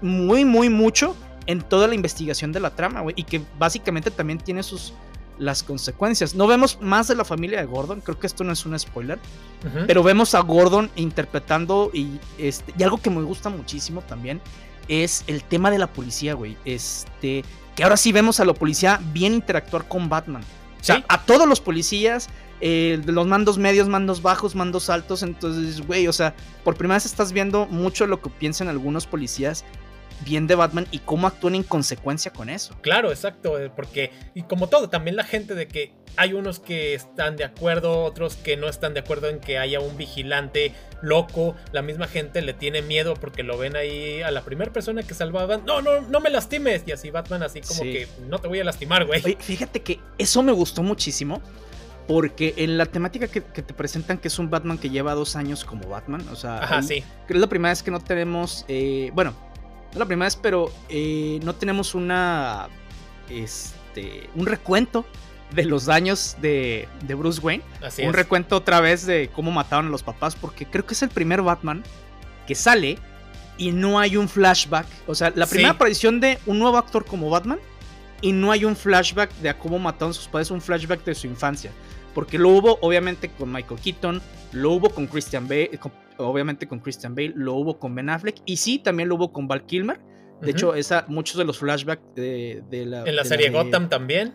muy, 0.00 0.44
muy 0.44 0.68
mucho 0.68 1.14
en 1.46 1.62
toda 1.62 1.86
la 1.86 1.94
investigación 1.94 2.52
de 2.52 2.60
la 2.60 2.70
trama, 2.70 3.02
güey. 3.02 3.14
Y 3.16 3.24
que 3.24 3.40
básicamente 3.58 4.10
también 4.10 4.38
tiene 4.38 4.62
sus 4.62 4.92
las 5.38 5.62
consecuencias. 5.62 6.34
No 6.34 6.46
vemos 6.46 6.78
más 6.80 7.08
de 7.08 7.14
la 7.14 7.24
familia 7.24 7.60
de 7.60 7.66
Gordon, 7.66 8.00
creo 8.00 8.18
que 8.18 8.26
esto 8.26 8.44
no 8.44 8.52
es 8.52 8.64
un 8.66 8.78
spoiler, 8.78 9.18
pero 9.86 10.02
vemos 10.02 10.34
a 10.34 10.40
Gordon 10.40 10.90
interpretando 10.96 11.90
y, 11.92 12.20
este, 12.38 12.72
y 12.78 12.82
algo 12.82 12.98
que 12.98 13.10
me 13.10 13.22
gusta 13.22 13.48
muchísimo 13.48 14.02
también 14.02 14.40
es 14.88 15.24
el 15.26 15.42
tema 15.42 15.70
de 15.70 15.78
la 15.78 15.88
policía, 15.88 16.34
güey. 16.34 16.56
Este, 16.64 17.44
que 17.74 17.82
ahora 17.82 17.96
sí 17.96 18.12
vemos 18.12 18.40
a 18.40 18.44
la 18.44 18.54
policía 18.54 19.00
bien 19.12 19.34
interactuar 19.34 19.88
con 19.88 20.08
Batman. 20.08 20.42
O 20.80 20.84
sea, 20.84 21.04
a 21.08 21.22
todos 21.22 21.48
los 21.48 21.60
policías, 21.60 22.28
eh, 22.60 23.02
los 23.04 23.26
mandos 23.26 23.58
medios, 23.58 23.88
mandos 23.88 24.22
bajos, 24.22 24.54
mandos 24.54 24.88
altos. 24.88 25.22
Entonces, 25.22 25.84
güey, 25.84 26.06
o 26.06 26.12
sea, 26.12 26.34
por 26.64 26.76
primera 26.76 26.96
vez 26.96 27.06
estás 27.06 27.32
viendo 27.32 27.66
mucho 27.66 28.06
lo 28.06 28.20
que 28.20 28.30
piensan 28.30 28.68
algunos 28.68 29.06
policías 29.06 29.64
bien 30.24 30.46
de 30.46 30.54
Batman 30.54 30.86
y 30.90 31.00
cómo 31.00 31.26
actúan 31.26 31.54
en 31.54 31.62
consecuencia 31.62 32.32
con 32.32 32.48
eso. 32.48 32.76
Claro, 32.80 33.10
exacto, 33.10 33.58
eh, 33.58 33.70
porque, 33.74 34.12
y 34.34 34.42
como 34.42 34.68
todo, 34.68 34.88
también 34.88 35.16
la 35.16 35.24
gente 35.24 35.54
de 35.54 35.68
que 35.68 35.92
hay 36.16 36.32
unos 36.32 36.58
que 36.58 36.94
están 36.94 37.36
de 37.36 37.44
acuerdo, 37.44 38.04
otros 38.04 38.36
que 38.36 38.56
no 38.56 38.68
están 38.68 38.94
de 38.94 39.00
acuerdo 39.00 39.28
en 39.28 39.40
que 39.40 39.58
haya 39.58 39.80
un 39.80 39.96
vigilante 39.96 40.72
loco, 41.02 41.54
la 41.72 41.82
misma 41.82 42.08
gente 42.08 42.40
le 42.42 42.54
tiene 42.54 42.82
miedo 42.82 43.14
porque 43.14 43.42
lo 43.42 43.58
ven 43.58 43.76
ahí 43.76 44.22
a 44.22 44.30
la 44.30 44.42
primera 44.42 44.72
persona 44.72 45.02
que 45.02 45.14
salvaban, 45.14 45.64
no, 45.66 45.82
no, 45.82 46.00
no 46.00 46.20
me 46.20 46.30
lastimes, 46.30 46.82
y 46.86 46.92
así 46.92 47.10
Batman 47.10 47.42
así 47.42 47.60
como 47.60 47.82
que 47.82 48.08
no 48.28 48.38
te 48.38 48.48
voy 48.48 48.60
a 48.60 48.64
lastimar, 48.64 49.04
güey. 49.04 49.20
fíjate 49.20 49.82
que 49.82 50.00
eso 50.18 50.42
me 50.42 50.52
gustó 50.52 50.82
muchísimo. 50.82 51.42
Porque 52.06 52.54
en 52.58 52.78
la 52.78 52.86
temática 52.86 53.26
que, 53.26 53.40
te 53.40 53.74
presentan, 53.74 54.18
que 54.18 54.28
es 54.28 54.38
un 54.38 54.48
Batman 54.48 54.78
que 54.78 54.90
lleva 54.90 55.14
dos 55.14 55.34
años 55.34 55.64
como 55.64 55.88
Batman, 55.88 56.24
o 56.30 56.36
sea, 56.36 56.62
Ajá, 56.62 56.80
sí. 56.80 57.02
que 57.26 57.34
es 57.34 57.40
la 57.40 57.48
primera 57.48 57.72
vez 57.72 57.82
que 57.82 57.90
no 57.90 57.98
tenemos, 57.98 58.64
eh, 58.68 59.10
bueno, 59.12 59.34
No 59.92 59.98
la 60.00 60.06
primera 60.06 60.26
vez, 60.26 60.36
pero 60.36 60.70
eh, 60.88 61.40
no 61.42 61.54
tenemos 61.54 61.94
una. 61.94 62.68
Este. 63.30 64.28
Un 64.34 64.46
recuento 64.46 65.04
de 65.52 65.64
los 65.64 65.86
daños 65.86 66.36
de, 66.40 66.88
de 67.02 67.14
Bruce 67.14 67.40
Wayne. 67.40 67.62
Así 67.82 68.02
un 68.02 68.10
es. 68.10 68.14
recuento 68.14 68.56
otra 68.56 68.80
vez 68.80 69.06
de 69.06 69.30
cómo 69.34 69.50
mataron 69.50 69.86
a 69.86 69.90
los 69.90 70.02
papás, 70.02 70.34
porque 70.36 70.66
creo 70.66 70.84
que 70.84 70.94
es 70.94 71.02
el 71.02 71.08
primer 71.08 71.42
Batman 71.42 71.82
que 72.46 72.54
sale 72.54 72.98
y 73.58 73.72
no 73.72 73.98
hay 73.98 74.16
un 74.16 74.28
flashback. 74.28 74.86
O 75.06 75.14
sea, 75.14 75.32
la 75.34 75.46
primera 75.46 75.70
Sí. 75.70 75.76
aparición 75.76 76.20
de 76.20 76.38
un 76.46 76.58
nuevo 76.58 76.76
actor 76.76 77.04
como 77.04 77.30
Batman 77.30 77.58
y 78.20 78.32
no 78.32 78.50
hay 78.52 78.64
un 78.64 78.76
flashback 78.76 79.32
de 79.36 79.48
a 79.48 79.58
cómo 79.58 79.78
mataron 79.78 80.10
a 80.10 80.14
sus 80.14 80.26
padres, 80.28 80.50
un 80.50 80.60
flashback 80.60 81.04
de 81.04 81.14
su 81.14 81.26
infancia. 81.26 81.70
Porque 82.16 82.38
lo 82.38 82.48
hubo 82.48 82.78
obviamente 82.80 83.28
con 83.28 83.52
Michael 83.52 83.78
Keaton, 83.78 84.22
lo 84.52 84.72
hubo 84.72 84.88
con 84.88 85.06
Christian 85.06 85.46
Bale, 85.46 85.78
con- 85.78 85.92
obviamente 86.16 86.66
con 86.66 86.78
Christian 86.80 87.14
Bale, 87.14 87.34
lo 87.36 87.52
hubo 87.52 87.78
con 87.78 87.94
Ben 87.94 88.08
Affleck 88.08 88.36
y 88.46 88.56
sí, 88.56 88.78
también 88.78 89.10
lo 89.10 89.16
hubo 89.16 89.34
con 89.34 89.46
Val 89.46 89.66
Kilmer. 89.66 90.00
De 90.40 90.50
hecho, 90.50 90.74
esa, 90.74 91.04
muchos 91.08 91.36
de 91.36 91.44
los 91.44 91.58
flashbacks 91.58 92.14
de, 92.14 92.62
de 92.70 92.86
la... 92.86 93.04
en 93.04 93.16
la 93.16 93.22
de 93.22 93.28
serie 93.28 93.50
Gotham 93.50 93.90
también. 93.90 94.32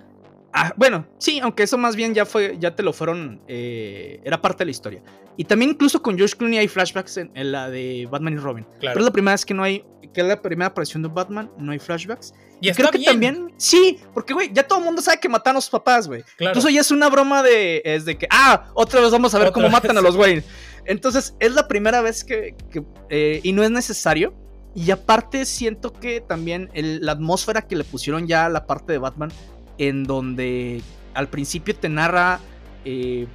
Ah, 0.54 0.74
bueno, 0.78 1.08
sí, 1.18 1.40
aunque 1.40 1.64
eso 1.64 1.78
más 1.80 1.96
bien 1.96 2.14
ya 2.14 2.26
fue, 2.26 2.58
ya 2.60 2.76
te 2.76 2.84
lo 2.84 2.94
fueron, 2.94 3.42
eh, 3.48 4.20
era 4.24 4.40
parte 4.42 4.60
de 4.60 4.66
la 4.66 4.72
historia. 4.72 5.02
Y 5.38 5.46
también 5.46 5.72
incluso 5.72 6.04
con 6.04 6.16
George 6.18 6.36
Clooney 6.38 6.60
hay 6.60 6.68
flashbacks 6.68 7.18
en, 7.18 7.32
en 7.34 7.52
la 7.52 7.70
de 7.72 8.08
Batman 8.12 8.34
y 8.34 8.38
Robin. 8.38 8.66
Claro. 8.80 8.94
Pero 8.94 9.00
es 9.00 9.06
la 9.06 9.12
primera 9.12 9.34
vez 9.34 9.44
que 9.44 9.56
no 9.56 9.64
hay, 9.64 9.84
que 10.13 10.22
es 10.22 10.27
la 10.27 10.41
primera 10.41 10.68
aparición 10.68 11.01
de 11.03 11.10
Batman, 11.10 11.50
no 11.58 11.72
hay 11.72 11.80
flashbacks. 11.80 12.34
y 12.60 12.70
Y 12.70 12.74
creo 12.74 12.91
que 12.91 12.98
bien. 13.00 13.12
también, 13.12 13.53
sí, 13.58 14.00
porque 14.13 14.34
güey, 14.34 14.51
ya 14.53 14.68
todo 14.68 14.80
el 14.80 14.86
mundo 14.86 15.01
sabe 15.01 15.20
que 15.20 15.30
mataron 15.30 15.58
a 15.58 15.62
sus 15.62 15.70
papás, 15.70 16.08
güey. 16.08 16.24
Claro. 16.38 16.51
Incluso 16.51 16.70
ya 16.70 16.82
es 16.82 16.91
una 16.91 17.10
broma 17.10 17.41
de, 17.44 17.82
es 17.86 18.06
de 18.06 18.18
que, 18.18 18.27
ah, 18.30 18.70
otra 18.74 19.01
vez 19.01 19.12
vamos 19.12 19.34
a 19.34 19.39
ver 19.39 19.48
Otra 19.48 19.53
cómo 19.62 19.70
matan 19.70 19.98
a 19.98 20.01
los 20.01 20.15
Wayne. 20.15 20.44
Entonces, 20.86 21.36
es 21.39 21.53
la 21.53 21.68
primera 21.68 22.01
vez 22.01 22.24
que, 22.24 22.56
que, 22.72 22.84
eh, 23.10 23.39
y 23.44 23.51
no 23.53 23.63
es 23.63 23.72
necesario. 23.72 24.34
Y 24.74 24.89
aparte 24.91 25.46
siento 25.46 25.91
que 25.91 26.22
también 26.22 26.70
el- 26.74 27.06
la 27.06 27.12
atmósfera 27.13 27.62
que 27.63 27.75
le 27.75 27.84
pusieron 27.84 28.27
ya 28.27 28.46
a 28.46 28.50
la 28.50 28.65
parte 28.65 28.94
de 28.94 29.00
Batman, 29.00 29.32
en 29.77 30.03
donde 30.03 30.82
al 31.13 31.27
principio 31.30 31.75
te 31.75 31.89
narra, 31.89 32.39
eh, 32.86 33.27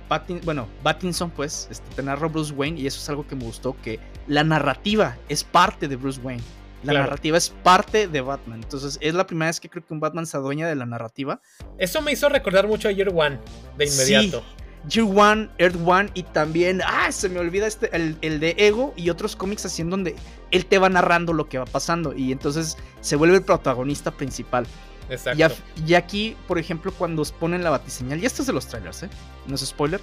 bueno, 0.45 0.67
Pattinson 0.83 1.31
pues, 1.31 1.69
este, 1.71 1.85
te 1.95 2.03
narra 2.03 2.29
Bruce 2.29 2.53
Wayne 2.55 2.81
y 2.81 2.87
eso 2.87 3.01
es 3.01 3.09
algo 3.09 3.27
que 3.27 3.37
me 3.37 3.45
gustó, 3.45 3.77
que 3.83 4.01
la 4.27 4.45
narrativa 4.45 5.17
es 5.29 5.45
parte 5.45 5.89
de 5.89 5.97
Bruce 5.97 6.21
Wayne. 6.23 6.43
La 6.83 6.93
Claro. 6.93 7.07
narrativa 7.07 7.39
es 7.39 7.51
parte 7.63 8.07
de 8.07 8.21
Batman. 8.21 8.61
Entonces 8.63 8.99
es 9.01 9.15
la 9.15 9.27
primera 9.27 9.49
vez 9.49 9.61
que 9.61 9.69
creo 9.69 9.85
que 9.85 9.93
un 9.95 10.01
Batman 10.01 10.27
se 10.27 10.37
adueña 10.37 10.69
de 10.69 10.75
la 10.77 10.87
narrativa. 10.87 11.41
Eso 11.79 12.01
me 12.03 12.13
hizo 12.13 12.29
recordar 12.29 12.69
mucho 12.69 12.89
a 12.89 12.93
Year 12.93 13.09
One 13.15 13.39
de 13.77 13.87
inmediato. 13.87 14.45
Year 14.89 15.07
One, 15.07 15.49
Earth 15.59 15.77
One 15.85 16.11
y 16.15 16.23
también, 16.23 16.81
ah, 16.87 17.11
se 17.11 17.29
me 17.29 17.41
olvida 17.41 17.67
este, 17.67 17.95
el, 17.97 18.17
el 18.21 18.39
de 18.39 18.55
Ego 18.57 18.95
y 18.97 19.11
otros 19.11 19.35
cómics 19.35 19.65
así 19.67 19.83
en 19.83 19.91
donde 19.91 20.15
él 20.53 20.65
te 20.67 20.79
va 20.79 20.89
narrando 20.89 21.33
lo 21.33 21.49
que 21.49 21.59
va 21.59 21.65
pasando 21.65 22.15
y 22.15 22.31
entonces 22.31 22.77
se 23.01 23.17
vuelve 23.17 23.37
el 23.39 23.43
protagonista 23.43 24.13
principal. 24.13 24.65
Exacto. 25.09 25.55
Y, 25.87 25.91
y 25.91 25.95
aquí, 25.95 26.37
por 26.47 26.59
ejemplo, 26.59 26.93
cuando 26.93 27.23
os 27.23 27.33
ponen 27.33 27.65
la 27.65 27.71
batiseñal, 27.71 28.23
y 28.23 28.27
esto 28.27 28.43
es 28.43 28.47
de 28.47 28.53
los 28.53 28.67
trailers, 28.69 29.03
¿eh? 29.05 29.11
No 29.49 29.55
es 29.57 29.63
spoiler. 29.67 30.01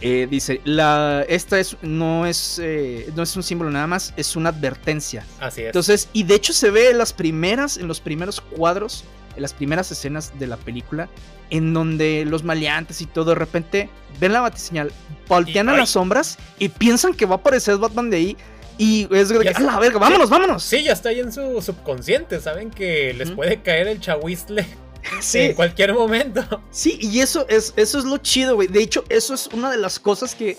Eh, 0.00 0.26
dice, 0.30 0.60
la, 0.64 1.24
esta 1.28 1.58
es, 1.58 1.76
no, 1.82 2.26
es, 2.26 2.58
eh, 2.62 3.10
no 3.14 3.22
es 3.22 3.36
un 3.36 3.42
símbolo 3.42 3.70
nada 3.70 3.86
más, 3.86 4.12
es 4.16 4.36
una 4.36 4.50
advertencia. 4.50 5.24
Así 5.40 5.60
es. 5.62 5.66
Entonces, 5.68 6.08
y 6.12 6.22
de 6.24 6.34
hecho 6.34 6.52
se 6.52 6.70
ve 6.70 6.90
en 6.90 6.98
las 6.98 7.12
primeras, 7.12 7.76
en 7.78 7.88
los 7.88 8.00
primeros 8.00 8.40
cuadros, 8.40 9.04
en 9.36 9.42
las 9.42 9.52
primeras 9.54 9.90
escenas 9.90 10.32
de 10.38 10.46
la 10.46 10.56
película, 10.56 11.08
en 11.50 11.74
donde 11.74 12.24
los 12.26 12.42
maleantes 12.44 13.00
y 13.00 13.06
todo 13.06 13.30
de 13.30 13.34
repente 13.36 13.88
ven 14.20 14.32
la 14.32 14.40
batiseñal, 14.40 14.92
voltean 15.28 15.66
Y- 15.66 15.70
a 15.70 15.72
ay. 15.72 15.78
las 15.80 15.90
sombras 15.90 16.38
y 16.58 16.68
piensan 16.68 17.14
que 17.14 17.26
va 17.26 17.34
a 17.36 17.38
aparecer 17.38 17.76
Batman 17.78 18.10
de 18.10 18.16
ahí. 18.16 18.36
Y 18.76 19.06
es 19.14 19.28
de 19.28 19.38
que, 19.38 19.48
a 19.50 19.60
la 19.60 19.78
verga, 19.78 20.00
vámonos, 20.00 20.28
vámonos. 20.28 20.64
Sí, 20.64 20.82
ya 20.82 20.92
está 20.92 21.10
ahí 21.10 21.20
en 21.20 21.32
su 21.32 21.62
subconsciente. 21.62 22.40
Saben 22.40 22.70
que 22.72 23.14
les 23.14 23.30
puede 23.30 23.62
caer 23.62 23.86
el 23.86 24.00
chahuizle 24.00 24.66
Sí. 25.20 25.38
en 25.38 25.54
cualquier 25.54 25.94
momento. 25.94 26.62
Sí, 26.70 26.98
y 27.00 27.20
eso 27.20 27.46
es, 27.48 27.72
eso 27.76 27.98
es 27.98 28.04
lo 28.04 28.18
chido, 28.18 28.54
güey. 28.56 28.68
De 28.68 28.82
hecho, 28.82 29.04
eso 29.08 29.34
es 29.34 29.48
una 29.48 29.70
de 29.70 29.76
las 29.78 29.98
cosas 29.98 30.34
que 30.34 30.56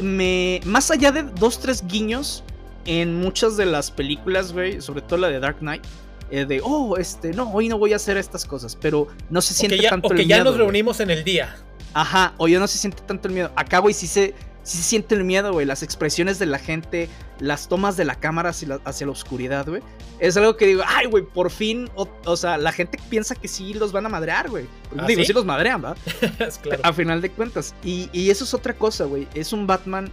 me. 0.00 0.60
Más 0.64 0.90
allá 0.90 1.12
de 1.12 1.22
dos, 1.22 1.60
tres 1.60 1.84
guiños 1.86 2.42
en 2.84 3.16
muchas 3.20 3.56
de 3.56 3.66
las 3.66 3.90
películas, 3.90 4.52
güey, 4.52 4.80
sobre 4.80 5.02
todo 5.02 5.18
la 5.18 5.28
de 5.28 5.38
Dark 5.40 5.58
Knight, 5.58 5.84
eh, 6.30 6.44
de, 6.46 6.60
oh, 6.64 6.96
este, 6.96 7.32
no, 7.32 7.50
hoy 7.52 7.68
no 7.68 7.78
voy 7.78 7.92
a 7.92 7.96
hacer 7.96 8.16
estas 8.16 8.44
cosas, 8.44 8.76
pero 8.76 9.08
no 9.30 9.40
se 9.42 9.52
O 9.52 9.56
siente 9.56 9.76
que 9.76 9.82
ya, 9.82 9.90
tanto 9.90 10.08
o 10.08 10.10
que 10.10 10.22
el 10.22 10.28
ya 10.28 10.36
miedo. 10.36 10.50
nos 10.50 10.56
reunimos 10.56 11.00
en 11.00 11.10
el 11.10 11.22
día. 11.24 11.54
Ajá, 11.94 12.34
o 12.38 12.48
ya 12.48 12.58
no 12.58 12.66
se 12.66 12.78
siente 12.78 13.02
tanto 13.06 13.28
el 13.28 13.34
miedo. 13.34 13.52
Acá, 13.54 13.78
güey, 13.78 13.94
sí 13.94 14.06
se, 14.06 14.34
sí 14.62 14.76
se 14.78 14.82
siente 14.82 15.14
el 15.14 15.24
miedo, 15.24 15.52
güey. 15.52 15.66
Las 15.66 15.82
expresiones 15.82 16.38
de 16.38 16.46
la 16.46 16.58
gente, 16.58 17.08
las 17.40 17.68
tomas 17.68 17.96
de 17.96 18.04
la 18.04 18.14
cámara 18.16 18.50
hacia 18.50 18.68
la, 18.68 18.80
hacia 18.84 19.06
la 19.06 19.12
oscuridad, 19.12 19.66
güey. 19.68 19.82
Es 20.18 20.36
algo 20.36 20.56
que 20.56 20.66
digo, 20.66 20.82
ay, 20.86 21.06
güey, 21.06 21.24
por 21.24 21.50
fin. 21.50 21.90
O, 21.94 22.08
o 22.26 22.36
sea, 22.36 22.58
la 22.58 22.70
gente 22.72 22.98
piensa 23.10 23.34
que 23.34 23.48
sí 23.48 23.74
los 23.74 23.90
van 23.92 24.06
a 24.06 24.08
madrear, 24.08 24.48
güey. 24.50 24.66
¿Ah, 24.96 25.06
digo, 25.06 25.20
sí? 25.22 25.26
sí 25.26 25.32
los 25.32 25.44
madrean, 25.44 25.84
¿va? 25.84 25.96
Claro. 26.62 26.80
A 26.84 26.92
final 26.92 27.20
de 27.20 27.30
cuentas. 27.30 27.74
Y, 27.82 28.08
y 28.12 28.30
eso 28.30 28.44
es 28.44 28.54
otra 28.54 28.74
cosa, 28.74 29.04
güey. 29.04 29.26
Es 29.34 29.52
un 29.52 29.66
Batman. 29.66 30.10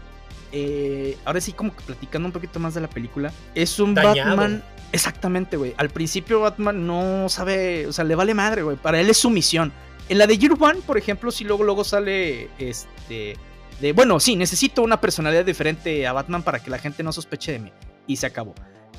eh, 0.52 1.16
ahora 1.26 1.40
sí, 1.42 1.54
como 1.54 1.76
que 1.76 1.84
platicando 1.84 2.28
un 2.28 2.32
poquito 2.32 2.60
más 2.60 2.74
de 2.74 2.82
la 2.82 2.90
película. 2.90 3.32
Es 3.54 3.80
un 3.80 3.94
Dañado. 3.94 4.36
Batman. 4.36 4.64
Exactamente, 4.92 5.58
güey. 5.58 5.76
Al 5.78 5.90
principio 5.92 6.40
Batman 6.40 6.88
no 6.88 7.30
sabe. 7.30 7.86
O 7.86 7.94
sea, 7.94 8.04
le 8.04 8.16
vale 8.16 8.34
madre, 8.34 8.64
güey. 8.64 8.78
Para 8.78 9.00
él 9.00 9.10
es 9.12 9.18
su 9.18 9.30
misión. 9.30 9.72
En 10.08 10.18
la 10.18 10.26
de 10.26 10.40
Year 10.40 10.54
One, 10.60 10.80
por 10.88 10.98
ejemplo, 10.98 11.30
sí 11.30 11.44
luego, 11.44 11.64
luego 11.64 11.84
sale. 11.84 12.50
Este. 12.58 13.38
De. 13.82 13.94
Bueno, 13.94 14.20
sí, 14.20 14.36
necesito 14.36 14.82
una 14.82 15.00
personalidad 15.00 15.46
diferente 15.46 16.06
a 16.06 16.14
Batman 16.14 16.44
para 16.44 16.60
que 16.60 16.70
la 16.70 16.78
gente 16.78 17.04
no 17.04 17.12
sospeche 17.12 17.52
de 17.52 17.60
mí. 17.60 17.72
Y 18.08 18.16
se 18.16 18.26
acabó. 18.26 18.54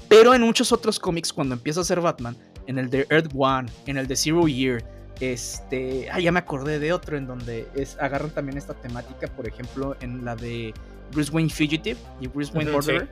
Pero 0.09 0.35
en 0.35 0.43
muchos 0.43 0.73
otros 0.73 0.99
cómics, 0.99 1.33
cuando 1.33 1.55
empieza 1.55 1.81
a 1.81 1.85
ser 1.85 2.01
Batman, 2.01 2.37
en 2.67 2.79
el 2.79 2.91
de 2.91 3.07
Earth 3.11 3.31
One, 3.35 3.69
en 3.87 3.97
el 3.97 4.07
de 4.07 4.17
Zero 4.17 4.47
Year, 4.49 4.85
este, 5.21 6.09
ah, 6.11 6.19
ya 6.19 6.33
me 6.33 6.39
acordé 6.39 6.79
de 6.79 6.93
otro 6.93 7.17
en 7.17 7.27
donde 7.27 7.69
es, 7.75 7.97
agarran 8.01 8.31
también 8.31 8.57
esta 8.57 8.75
temática, 8.75 9.29
por 9.29 9.47
ejemplo, 9.47 9.97
en 10.01 10.25
la 10.25 10.35
de 10.35 10.73
Bruce 11.13 11.31
Wayne 11.31 11.51
Fugitive 11.51 11.97
y 12.21 12.27
Bruce 12.27 12.53
Wayne 12.57 12.73
Murderer, 12.73 13.09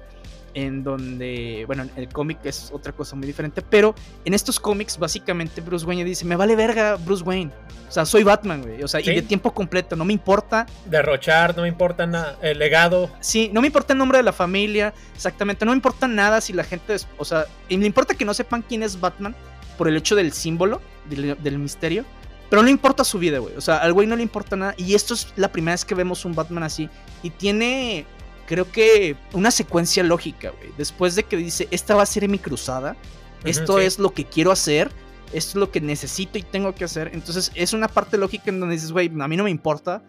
en 0.64 0.82
donde, 0.82 1.64
bueno, 1.66 1.86
el 1.96 2.08
cómic 2.08 2.38
es 2.44 2.70
otra 2.72 2.92
cosa 2.92 3.14
muy 3.16 3.26
diferente, 3.26 3.62
pero 3.62 3.94
en 4.24 4.34
estos 4.34 4.58
cómics 4.58 4.98
básicamente 4.98 5.60
Bruce 5.60 5.84
Wayne 5.86 6.04
dice, 6.04 6.24
me 6.24 6.36
vale 6.36 6.56
verga 6.56 6.96
Bruce 6.96 7.22
Wayne, 7.22 7.50
o 7.88 7.92
sea, 7.92 8.04
soy 8.04 8.22
Batman, 8.22 8.62
güey, 8.62 8.82
o 8.82 8.88
sea, 8.88 9.00
Sí. 9.00 9.10
y 9.10 9.14
de 9.14 9.22
tiempo 9.22 9.52
completo, 9.54 9.94
no 9.96 10.04
me 10.04 10.12
importa, 10.12 10.66
Derrochar, 10.86 11.54
no 11.56 11.62
me 11.62 11.68
importa 11.68 12.06
nada. 12.06 12.36
El 12.42 12.58
legado. 12.58 13.10
sí, 13.20 13.50
no 13.52 13.60
me 13.60 13.66
importa 13.68 13.92
el 13.92 13.98
nombre 13.98 14.18
de 14.18 14.24
la 14.24 14.32
familia, 14.32 14.92
exactamente, 15.14 15.64
no 15.64 15.70
me 15.72 15.76
importa 15.76 16.08
nada 16.08 16.40
si 16.40 16.52
la 16.52 16.64
gente, 16.64 16.94
es- 16.94 17.06
o 17.18 17.24
sea, 17.24 17.44
y 17.68 17.76
me 17.78 17.86
importa 17.86 18.14
que 18.14 18.24
no 18.24 18.34
sepan 18.34 18.62
quién 18.62 18.82
es 18.82 18.98
Batman 19.00 19.34
por 19.76 19.88
el 19.88 19.96
hecho 19.96 20.16
del 20.16 20.32
símbolo, 20.32 20.80
del, 21.08 21.36
del 21.42 21.58
misterio, 21.58 22.04
pero 22.50 22.62
no 22.62 22.68
importa 22.68 23.04
su 23.04 23.18
vida, 23.18 23.38
güey, 23.38 23.54
o 23.56 23.60
sea, 23.60 23.76
al 23.78 23.92
güey 23.92 24.06
no 24.06 24.16
le 24.16 24.22
importa 24.22 24.56
nada, 24.56 24.74
y 24.76 24.94
esto 24.94 25.14
es 25.14 25.28
la 25.36 25.52
primera 25.52 25.74
vez 25.74 25.84
que 25.84 25.94
vemos 25.94 26.24
un 26.24 26.34
Batman 26.34 26.62
así, 26.64 26.88
y 27.22 27.30
tiene, 27.30 28.06
creo 28.48 28.70
que, 28.72 29.14
una 29.34 29.50
secuencia 29.50 30.02
lógica, 30.02 30.50
güey, 30.50 30.72
después 30.78 31.14
de 31.14 31.22
que 31.22 31.36
dice, 31.36 31.68
esta 31.70 31.94
va 31.94 32.02
a 32.02 32.06
ser 32.06 32.28
mi 32.28 32.38
cruzada, 32.38 32.96
esto 33.44 33.78
sí. 33.78 33.84
es 33.84 33.98
lo 33.98 34.14
que 34.14 34.24
quiero 34.24 34.50
hacer, 34.50 34.90
esto 35.32 35.50
es 35.50 35.54
lo 35.56 35.70
que 35.70 35.82
necesito 35.82 36.38
y 36.38 36.42
tengo 36.42 36.74
que 36.74 36.84
hacer, 36.84 37.10
entonces 37.12 37.52
es 37.54 37.74
una 37.74 37.88
parte 37.88 38.16
lógica 38.16 38.44
en 38.48 38.58
donde 38.58 38.74
dices, 38.74 38.90
güey, 38.90 39.12
a 39.20 39.28
mí 39.28 39.36
no 39.36 39.44
me 39.44 39.50
importa 39.50 40.02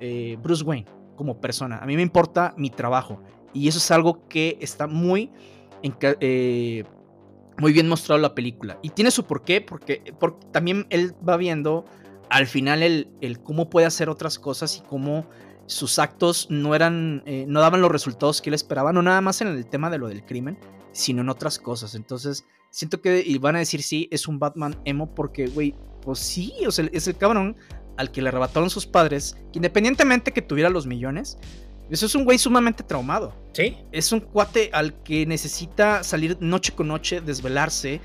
eh, 0.00 0.38
Bruce 0.40 0.62
Wayne 0.62 0.86
como 1.16 1.40
persona. 1.40 1.78
A 1.78 1.86
mí 1.86 1.96
me 1.96 2.02
importa 2.02 2.54
mi 2.56 2.70
trabajo. 2.70 3.20
Y 3.52 3.68
eso 3.68 3.78
es 3.78 3.90
algo 3.90 4.26
que 4.28 4.58
está 4.60 4.86
muy, 4.86 5.30
eh, 6.20 6.84
muy 7.58 7.72
bien 7.72 7.88
mostrado 7.88 8.16
en 8.16 8.22
la 8.22 8.34
película. 8.34 8.78
Y 8.82 8.90
tiene 8.90 9.10
su 9.10 9.24
porqué, 9.24 9.60
porque, 9.60 10.14
porque 10.18 10.46
también 10.50 10.86
él 10.90 11.14
va 11.26 11.36
viendo 11.36 11.84
al 12.30 12.46
final 12.46 12.82
el, 12.82 13.08
el 13.20 13.40
cómo 13.40 13.70
puede 13.70 13.86
hacer 13.86 14.08
otras 14.08 14.38
cosas 14.38 14.76
y 14.76 14.80
cómo 14.88 15.26
sus 15.66 15.98
actos 15.98 16.48
no 16.50 16.74
eran, 16.74 17.22
eh, 17.26 17.44
no 17.48 17.60
daban 17.60 17.80
los 17.80 17.90
resultados 17.90 18.42
que 18.42 18.50
él 18.50 18.54
esperaba, 18.54 18.92
no 18.92 19.02
nada 19.02 19.20
más 19.20 19.40
en 19.40 19.48
el 19.48 19.66
tema 19.66 19.90
de 19.90 19.98
lo 19.98 20.08
del 20.08 20.24
crimen, 20.24 20.58
sino 20.92 21.22
en 21.22 21.28
otras 21.28 21.58
cosas. 21.58 21.94
Entonces, 21.94 22.44
siento 22.70 23.00
que 23.00 23.22
y 23.24 23.38
van 23.38 23.56
a 23.56 23.60
decir 23.60 23.82
sí, 23.82 24.08
es 24.10 24.28
un 24.28 24.38
Batman 24.38 24.76
emo 24.84 25.14
porque, 25.14 25.46
güey, 25.46 25.74
pues 26.02 26.18
sí, 26.18 26.52
o 26.66 26.70
sea, 26.70 26.88
es 26.92 27.08
el 27.08 27.16
cabrón 27.16 27.56
al 27.96 28.10
que 28.10 28.20
le 28.20 28.28
arrebataron 28.28 28.70
sus 28.70 28.86
padres, 28.86 29.36
que 29.52 29.58
independientemente 29.58 30.32
que 30.32 30.42
tuviera 30.42 30.68
los 30.68 30.86
millones, 30.86 31.38
eso 31.90 32.06
es 32.06 32.14
un 32.14 32.24
güey 32.24 32.38
sumamente 32.38 32.82
traumado. 32.82 33.34
Sí. 33.52 33.76
Es 33.92 34.10
un 34.12 34.20
cuate 34.20 34.70
al 34.72 35.02
que 35.02 35.26
necesita 35.26 36.02
salir 36.02 36.36
noche 36.40 36.74
con 36.74 36.88
noche, 36.88 37.20
desvelarse 37.20 38.00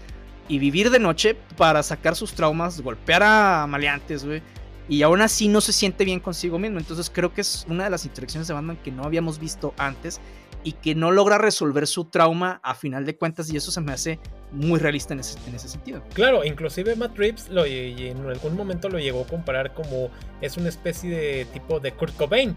y 0.48 0.60
vivir 0.60 0.90
de 0.90 1.00
noche 1.00 1.36
para 1.58 1.82
sacar 1.82 2.16
sus 2.16 2.34
traumas, 2.34 2.82
golpear 2.82 3.24
a 3.24 3.66
maleantes, 3.68 4.26
güey. 4.26 4.42
Y 4.90 5.04
aún 5.04 5.22
así 5.22 5.48
no 5.48 5.62
se 5.62 5.72
siente 5.72 6.04
bien 6.04 6.20
consigo 6.20 6.58
mismo. 6.58 6.80
Entonces 6.80 7.12
creo 7.14 7.32
que 7.32 7.42
es 7.42 7.66
una 7.70 7.84
de 7.84 7.92
las 7.92 8.06
interacciones 8.06 8.48
de 8.48 8.56
Batman 8.56 8.78
que 8.84 8.92
no 8.92 9.04
habíamos 9.04 9.40
visto 9.40 9.74
antes 9.78 10.20
y 10.64 10.74
que 10.74 10.96
no 10.96 11.12
logra 11.12 11.38
resolver 11.38 11.88
su 11.88 12.06
trauma 12.06 12.60
a 12.64 12.74
final 12.74 13.06
de 13.06 13.16
cuentas. 13.16 13.54
Y 13.54 13.58
eso 13.58 13.72
se 13.72 13.82
me 13.82 13.94
hace 13.94 14.20
muy 14.52 14.80
realista 14.80 15.14
en 15.14 15.20
ese, 15.20 15.38
en 15.48 15.56
ese 15.56 15.70
sentido. 15.70 16.04
Claro, 16.14 16.44
inclusive 16.44 16.96
Matt 16.96 17.16
Reeves 17.18 17.50
lo, 17.50 17.66
en 17.66 18.26
algún 18.26 18.56
momento 18.56 18.90
lo 18.90 18.98
llegó 18.98 19.22
a 19.22 19.28
comparar 19.28 19.74
como 19.76 20.10
es 20.42 20.58
una 20.58 20.70
especie 20.70 21.10
de 21.10 21.46
tipo 21.46 21.80
de 21.80 21.92
Kurt 21.94 22.16
Cobain. 22.18 22.56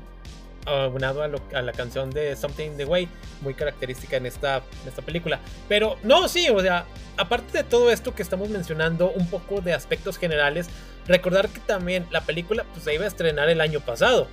aunado 0.64 1.22
a, 1.22 1.26
a, 1.26 1.62
la 1.62 1.72
canción 1.72 2.10
de 2.10 2.34
Something 2.34 2.76
the 2.78 2.86
Way, 2.86 3.08
muy 3.42 3.52
característica 3.52 4.16
en 4.16 4.24
esta, 4.24 4.56
en 4.56 4.88
esta 4.88 5.02
película. 5.02 5.38
Pero 5.68 5.96
no, 6.02 6.28
sí, 6.28 6.48
o 6.48 6.60
sea, 6.60 6.86
aparte 7.16 7.58
de 7.58 7.64
todo 7.64 7.90
esto 7.90 8.14
que 8.14 8.22
estamos 8.22 8.48
mencionando, 8.48 9.10
un 9.10 9.26
poco 9.26 9.60
de 9.60 9.74
aspectos 9.74 10.18
generales, 10.18 10.68
recordar 11.06 11.48
que 11.48 11.60
también 11.60 12.06
la 12.10 12.22
película 12.22 12.64
pues, 12.72 12.84
se 12.84 12.94
iba 12.94 13.04
a 13.04 13.08
estrenar 13.08 13.48
el 13.48 13.60
año 13.60 13.80
pasado, 13.80 14.28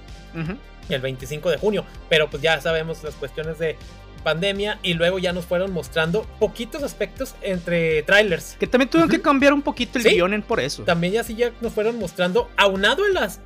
el 0.89 1.01
25 1.01 1.49
de 1.49 1.57
junio, 1.57 1.85
pero 2.09 2.29
pues 2.29 2.41
ya 2.41 2.59
sabemos 2.61 3.03
las 3.03 3.15
cuestiones 3.15 3.59
de 3.59 3.77
pandemia 4.19 4.79
y 4.83 4.93
luego 4.93 5.19
ya 5.19 5.33
nos 5.33 5.45
fueron 5.45 5.71
mostrando 5.71 6.23
poquitos 6.39 6.83
aspectos 6.83 7.35
entre 7.41 8.03
trailers. 8.03 8.55
Que 8.59 8.67
también 8.67 8.89
tuvieron 8.89 9.09
que 9.09 9.21
cambiar 9.21 9.53
un 9.53 9.61
poquito 9.61 9.97
el 9.97 10.03
guion 10.03 10.41
por 10.41 10.59
eso. 10.59 10.83
También 10.83 11.13
ya 11.13 11.23
sí 11.23 11.35
ya 11.35 11.51
nos 11.61 11.73
fueron 11.73 11.97
mostrando, 11.97 12.49
aunado 12.57 13.05
a 13.05 13.09
las 13.09 13.41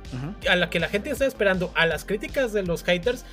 a 0.48 0.56
la 0.56 0.70
que 0.70 0.80
la 0.80 0.88
gente 0.88 1.10
está 1.10 1.26
esperando, 1.26 1.72
a 1.74 1.86
las 1.86 2.04
críticas 2.04 2.52
de 2.52 2.62
los 2.62 2.84
haters. 2.84 3.24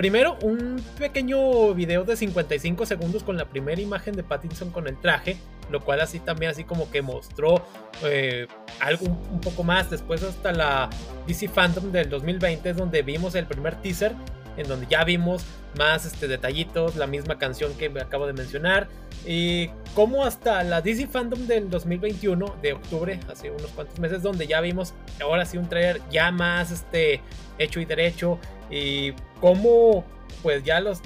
Primero, 0.00 0.38
un 0.40 0.82
pequeño 0.98 1.74
video 1.74 2.04
de 2.04 2.16
55 2.16 2.86
segundos 2.86 3.22
con 3.22 3.36
la 3.36 3.44
primera 3.44 3.82
imagen 3.82 4.16
de 4.16 4.22
Pattinson 4.22 4.70
con 4.70 4.88
el 4.88 4.98
traje, 4.98 5.36
lo 5.70 5.84
cual 5.84 6.00
así 6.00 6.20
también 6.20 6.52
así 6.52 6.64
como 6.64 6.90
que 6.90 7.02
mostró 7.02 7.62
eh, 8.02 8.46
algo 8.80 9.04
un 9.30 9.42
poco 9.42 9.62
más. 9.62 9.90
Después 9.90 10.22
hasta 10.22 10.52
la 10.52 10.88
DC 11.26 11.50
Phantom 11.50 11.92
del 11.92 12.08
2020 12.08 12.70
es 12.70 12.76
donde 12.78 13.02
vimos 13.02 13.34
el 13.34 13.44
primer 13.44 13.74
teaser 13.82 14.14
en 14.56 14.66
donde 14.68 14.86
ya 14.88 15.04
vimos 15.04 15.44
más 15.76 16.06
este, 16.06 16.28
detallitos, 16.28 16.96
la 16.96 17.06
misma 17.06 17.36
canción 17.36 17.74
que 17.74 17.92
acabo 18.00 18.26
de 18.26 18.32
mencionar, 18.32 18.88
y 19.26 19.68
como 19.94 20.24
hasta 20.24 20.62
la 20.64 20.80
DC 20.80 21.08
Fandom 21.08 21.46
del 21.46 21.70
2021, 21.70 22.56
de 22.62 22.72
octubre, 22.72 23.20
hace 23.30 23.50
unos 23.50 23.70
cuantos 23.72 23.98
meses, 23.98 24.22
donde 24.22 24.46
ya 24.46 24.60
vimos 24.60 24.94
ahora 25.20 25.44
sí 25.44 25.58
un 25.58 25.68
trailer 25.68 26.00
ya 26.10 26.30
más 26.30 26.70
este, 26.70 27.20
hecho 27.58 27.80
y 27.80 27.84
derecho, 27.84 28.38
y 28.70 29.12
cómo 29.40 30.04
pues 30.42 30.64
ya 30.64 30.80
los 30.80 31.00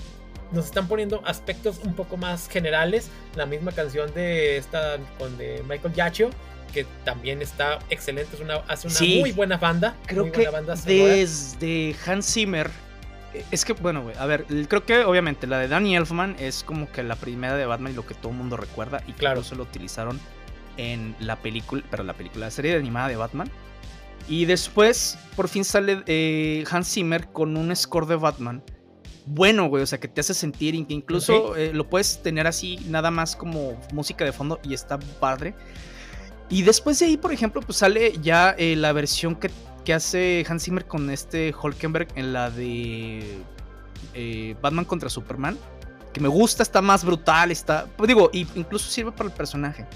nos 0.52 0.66
están 0.66 0.86
poniendo 0.86 1.20
aspectos 1.26 1.80
un 1.84 1.94
poco 1.94 2.16
más 2.16 2.48
generales. 2.48 3.10
La 3.34 3.46
misma 3.46 3.72
canción 3.72 4.12
de 4.14 4.56
esta 4.56 4.98
con 5.18 5.36
de 5.36 5.64
Michael 5.68 5.94
Yachio, 5.94 6.30
que 6.72 6.86
también 7.04 7.42
está 7.42 7.80
excelente, 7.90 8.36
es 8.36 8.40
una, 8.40 8.56
hace 8.68 8.86
una 8.86 9.20
muy 9.20 9.32
buena 9.32 9.56
banda. 9.56 9.96
Creo 10.06 10.30
que 10.30 10.48
desde 10.86 11.96
Hans 12.06 12.32
Zimmer 12.32 12.70
es 13.50 13.64
que, 13.64 13.72
bueno, 13.72 14.02
güey, 14.02 14.16
a 14.16 14.26
ver, 14.26 14.46
creo 14.68 14.84
que 14.84 15.04
obviamente 15.04 15.46
la 15.46 15.58
de 15.58 15.68
Danny 15.68 15.96
Elfman 15.96 16.36
es 16.38 16.62
como 16.62 16.90
que 16.90 17.02
la 17.02 17.16
primera 17.16 17.56
de 17.56 17.66
Batman 17.66 17.92
y 17.92 17.94
lo 17.96 18.06
que 18.06 18.14
todo 18.14 18.30
el 18.30 18.38
mundo 18.38 18.56
recuerda. 18.56 19.02
Y 19.06 19.12
claro, 19.12 19.42
se 19.42 19.56
lo 19.56 19.64
utilizaron 19.64 20.20
en 20.76 21.14
la 21.18 21.36
película, 21.36 21.82
pero 21.90 22.04
la 22.04 22.12
película, 22.12 22.46
la 22.46 22.50
serie 22.50 22.76
animada 22.76 23.08
de 23.08 23.16
Batman. 23.16 23.50
Y 24.28 24.46
después, 24.46 25.18
por 25.36 25.48
fin 25.48 25.64
sale 25.64 26.02
eh, 26.06 26.64
Hans 26.70 26.92
Zimmer 26.92 27.28
con 27.28 27.56
un 27.56 27.74
score 27.76 28.06
de 28.06 28.16
Batman. 28.16 28.62
Bueno, 29.26 29.68
güey, 29.68 29.82
o 29.82 29.86
sea, 29.86 30.00
que 30.00 30.08
te 30.08 30.20
hace 30.20 30.34
sentir, 30.34 30.74
que 30.86 30.94
incluso 30.94 31.56
eh, 31.56 31.72
lo 31.72 31.88
puedes 31.88 32.22
tener 32.22 32.46
así, 32.46 32.78
nada 32.88 33.10
más 33.10 33.36
como 33.36 33.80
música 33.92 34.24
de 34.24 34.32
fondo 34.32 34.60
y 34.62 34.74
está 34.74 34.98
padre. 34.98 35.54
Y 36.50 36.62
después 36.62 36.98
de 36.98 37.06
ahí, 37.06 37.16
por 37.16 37.32
ejemplo, 37.32 37.62
pues 37.62 37.78
sale 37.78 38.12
ya 38.20 38.54
eh, 38.58 38.76
la 38.76 38.92
versión 38.92 39.34
que 39.34 39.50
que 39.84 39.92
hace 39.92 40.46
Hans 40.48 40.64
Zimmer 40.64 40.86
con 40.86 41.10
este 41.10 41.52
Holkenberg 41.60 42.08
en 42.14 42.32
la 42.32 42.48
de 42.48 43.42
Batman 44.62 44.86
contra 44.86 45.10
Superman. 45.10 45.58
Que 46.14 46.20
me 46.20 46.28
gusta, 46.28 46.62
está 46.62 46.80
más 46.80 47.04
brutal, 47.04 47.50
está. 47.50 47.86
Pues 47.94 48.08
digo, 48.08 48.30
incluso 48.32 48.88
sirve 48.88 49.12
para 49.12 49.28
el 49.28 49.34
personaje. 49.34 49.86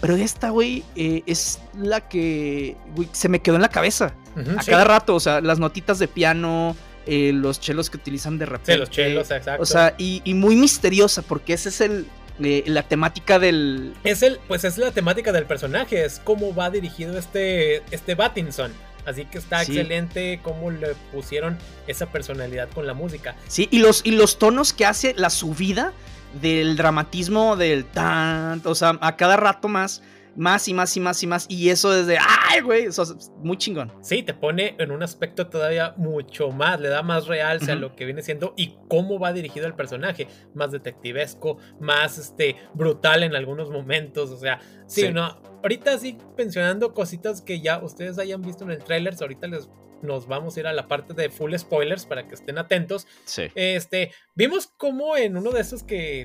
Pero 0.00 0.16
esta, 0.16 0.50
güey, 0.50 0.84
eh, 0.94 1.22
es 1.26 1.58
la 1.78 2.00
que 2.02 2.76
se 3.12 3.28
me 3.28 3.40
quedó 3.40 3.56
en 3.56 3.62
la 3.62 3.68
cabeza. 3.68 4.14
a 4.58 4.62
cada 4.64 4.84
rato, 4.84 5.14
o 5.14 5.20
sea, 5.20 5.40
las 5.40 5.58
notitas 5.58 5.98
de 5.98 6.08
piano, 6.08 6.76
eh, 7.06 7.32
los 7.32 7.60
chelos 7.60 7.88
que 7.88 7.96
utilizan 7.96 8.38
de 8.38 8.46
repente. 8.46 8.72
Sí, 8.74 8.78
los 8.78 8.90
chelos, 8.90 9.30
exacto. 9.30 9.62
O 9.62 9.66
sea, 9.66 9.94
y, 9.96 10.20
y 10.24 10.34
muy 10.34 10.56
misteriosa, 10.56 11.22
porque 11.22 11.54
ese 11.54 11.70
es 11.70 11.80
el, 11.80 12.06
la 12.38 12.82
temática 12.82 13.38
del. 13.38 13.94
Es 14.04 14.22
el, 14.22 14.38
pues 14.46 14.64
es 14.64 14.78
la 14.78 14.90
temática 14.90 15.32
del 15.32 15.46
personaje, 15.46 16.04
es 16.04 16.20
cómo 16.22 16.54
va 16.54 16.70
dirigido 16.70 17.18
este, 17.18 17.82
este 17.90 18.14
Battinson. 18.14 18.72
Así 19.06 19.24
que 19.24 19.38
está 19.38 19.62
excelente 19.62 20.40
cómo 20.42 20.72
le 20.72 20.96
pusieron 21.12 21.56
esa 21.86 22.06
personalidad 22.06 22.68
con 22.70 22.88
la 22.88 22.92
música. 22.92 23.36
Sí, 23.46 23.68
y 23.70 23.78
los, 23.78 24.04
y 24.04 24.10
los 24.10 24.38
tonos 24.38 24.72
que 24.72 24.84
hace 24.84 25.14
la 25.16 25.30
subida 25.30 25.92
del 26.40 26.76
dramatismo 26.76 27.56
del 27.56 27.84
tan, 27.84 28.62
o 28.64 28.74
sea, 28.74 28.98
a 29.00 29.16
cada 29.16 29.36
rato 29.36 29.68
más 29.68 30.02
más 30.36 30.68
y 30.68 30.74
más 30.74 30.96
y 30.96 31.00
más 31.00 31.22
y 31.22 31.26
más. 31.26 31.46
Y 31.48 31.70
eso 31.70 31.90
desde, 31.90 32.18
ay, 32.18 32.60
güey, 32.60 32.84
eso 32.84 33.02
es 33.02 33.32
muy 33.38 33.56
chingón. 33.56 33.92
Sí, 34.02 34.22
te 34.22 34.34
pone 34.34 34.74
en 34.78 34.90
un 34.90 35.02
aspecto 35.02 35.48
todavía 35.48 35.94
mucho 35.96 36.50
más, 36.50 36.80
le 36.80 36.88
da 36.88 37.02
más 37.02 37.26
realce 37.26 37.72
a 37.72 37.76
lo 37.76 37.96
que 37.96 38.04
viene 38.04 38.22
siendo 38.22 38.54
y 38.56 38.76
cómo 38.88 39.18
va 39.18 39.32
dirigido 39.32 39.66
el 39.66 39.74
personaje. 39.74 40.28
Más 40.54 40.72
detectivesco, 40.72 41.58
más 41.80 42.18
este, 42.18 42.56
brutal 42.74 43.22
en 43.22 43.34
algunos 43.34 43.70
momentos. 43.70 44.30
O 44.30 44.36
sea, 44.36 44.60
sí, 44.86 45.12
no. 45.12 45.40
Ahorita 45.62 45.98
sí, 45.98 46.18
mencionando 46.36 46.94
cositas 46.94 47.42
que 47.42 47.60
ya 47.60 47.82
ustedes 47.82 48.18
hayan 48.18 48.42
visto 48.42 48.64
en 48.64 48.70
el 48.70 48.84
trailer, 48.84 49.14
ahorita 49.20 49.46
les 49.48 49.68
nos 50.02 50.26
vamos 50.26 50.56
a 50.56 50.60
ir 50.60 50.66
a 50.66 50.72
la 50.72 50.88
parte 50.88 51.14
de 51.14 51.30
full 51.30 51.54
spoilers 51.56 52.06
para 52.06 52.28
que 52.28 52.34
estén 52.34 52.58
atentos. 52.58 53.06
Sí. 53.24 53.44
Este, 53.54 54.12
vimos 54.34 54.66
como 54.76 55.16
en 55.16 55.36
uno 55.36 55.50
de 55.50 55.60
esos 55.60 55.82
que 55.82 56.24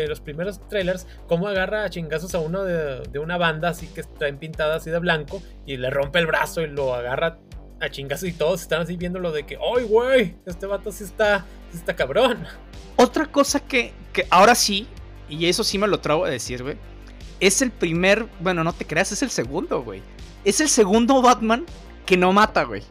de 0.00 0.08
los 0.08 0.20
primeros 0.20 0.66
trailers, 0.68 1.06
cómo 1.26 1.48
agarra 1.48 1.84
a 1.84 1.90
chingazos 1.90 2.34
a 2.34 2.40
uno 2.40 2.64
de, 2.64 3.18
una 3.18 3.36
banda 3.36 3.68
así 3.68 3.86
que 3.88 4.00
está 4.00 4.26
pintada 4.38 4.76
así 4.76 4.90
de 4.90 4.98
blanco 4.98 5.42
y 5.66 5.76
le 5.76 5.90
rompe 5.90 6.18
el 6.18 6.26
brazo 6.26 6.62
y 6.62 6.68
lo 6.68 6.94
agarra 6.94 7.38
a 7.80 7.88
chingazos 7.90 8.28
y 8.28 8.32
todos 8.32 8.62
están 8.62 8.82
así 8.82 8.96
viendo 8.96 9.18
lo 9.18 9.32
de 9.32 9.44
que, 9.44 9.56
¡ay, 9.56 9.84
güey! 9.84 10.36
Este 10.46 10.66
vato 10.66 10.92
sí 10.92 11.04
está, 11.04 11.44
sí 11.70 11.78
está 11.78 11.94
cabrón. 11.94 12.44
Otra 12.96 13.26
cosa 13.26 13.60
que, 13.60 13.92
que 14.12 14.26
ahora 14.30 14.54
sí, 14.54 14.86
y 15.28 15.46
eso 15.46 15.64
sí 15.64 15.78
me 15.78 15.88
lo 15.88 16.00
trago 16.00 16.24
a 16.24 16.30
decir, 16.30 16.62
güey, 16.62 16.76
es 17.40 17.60
el 17.60 17.72
primer, 17.72 18.26
bueno, 18.40 18.62
no 18.62 18.72
te 18.72 18.86
creas, 18.86 19.10
es 19.12 19.22
el 19.22 19.30
segundo, 19.30 19.82
güey. 19.82 20.00
Es 20.44 20.60
el 20.60 20.68
segundo 20.68 21.20
Batman 21.22 21.66
que 22.06 22.16
no 22.16 22.32
mata, 22.32 22.62
güey. 22.62 22.82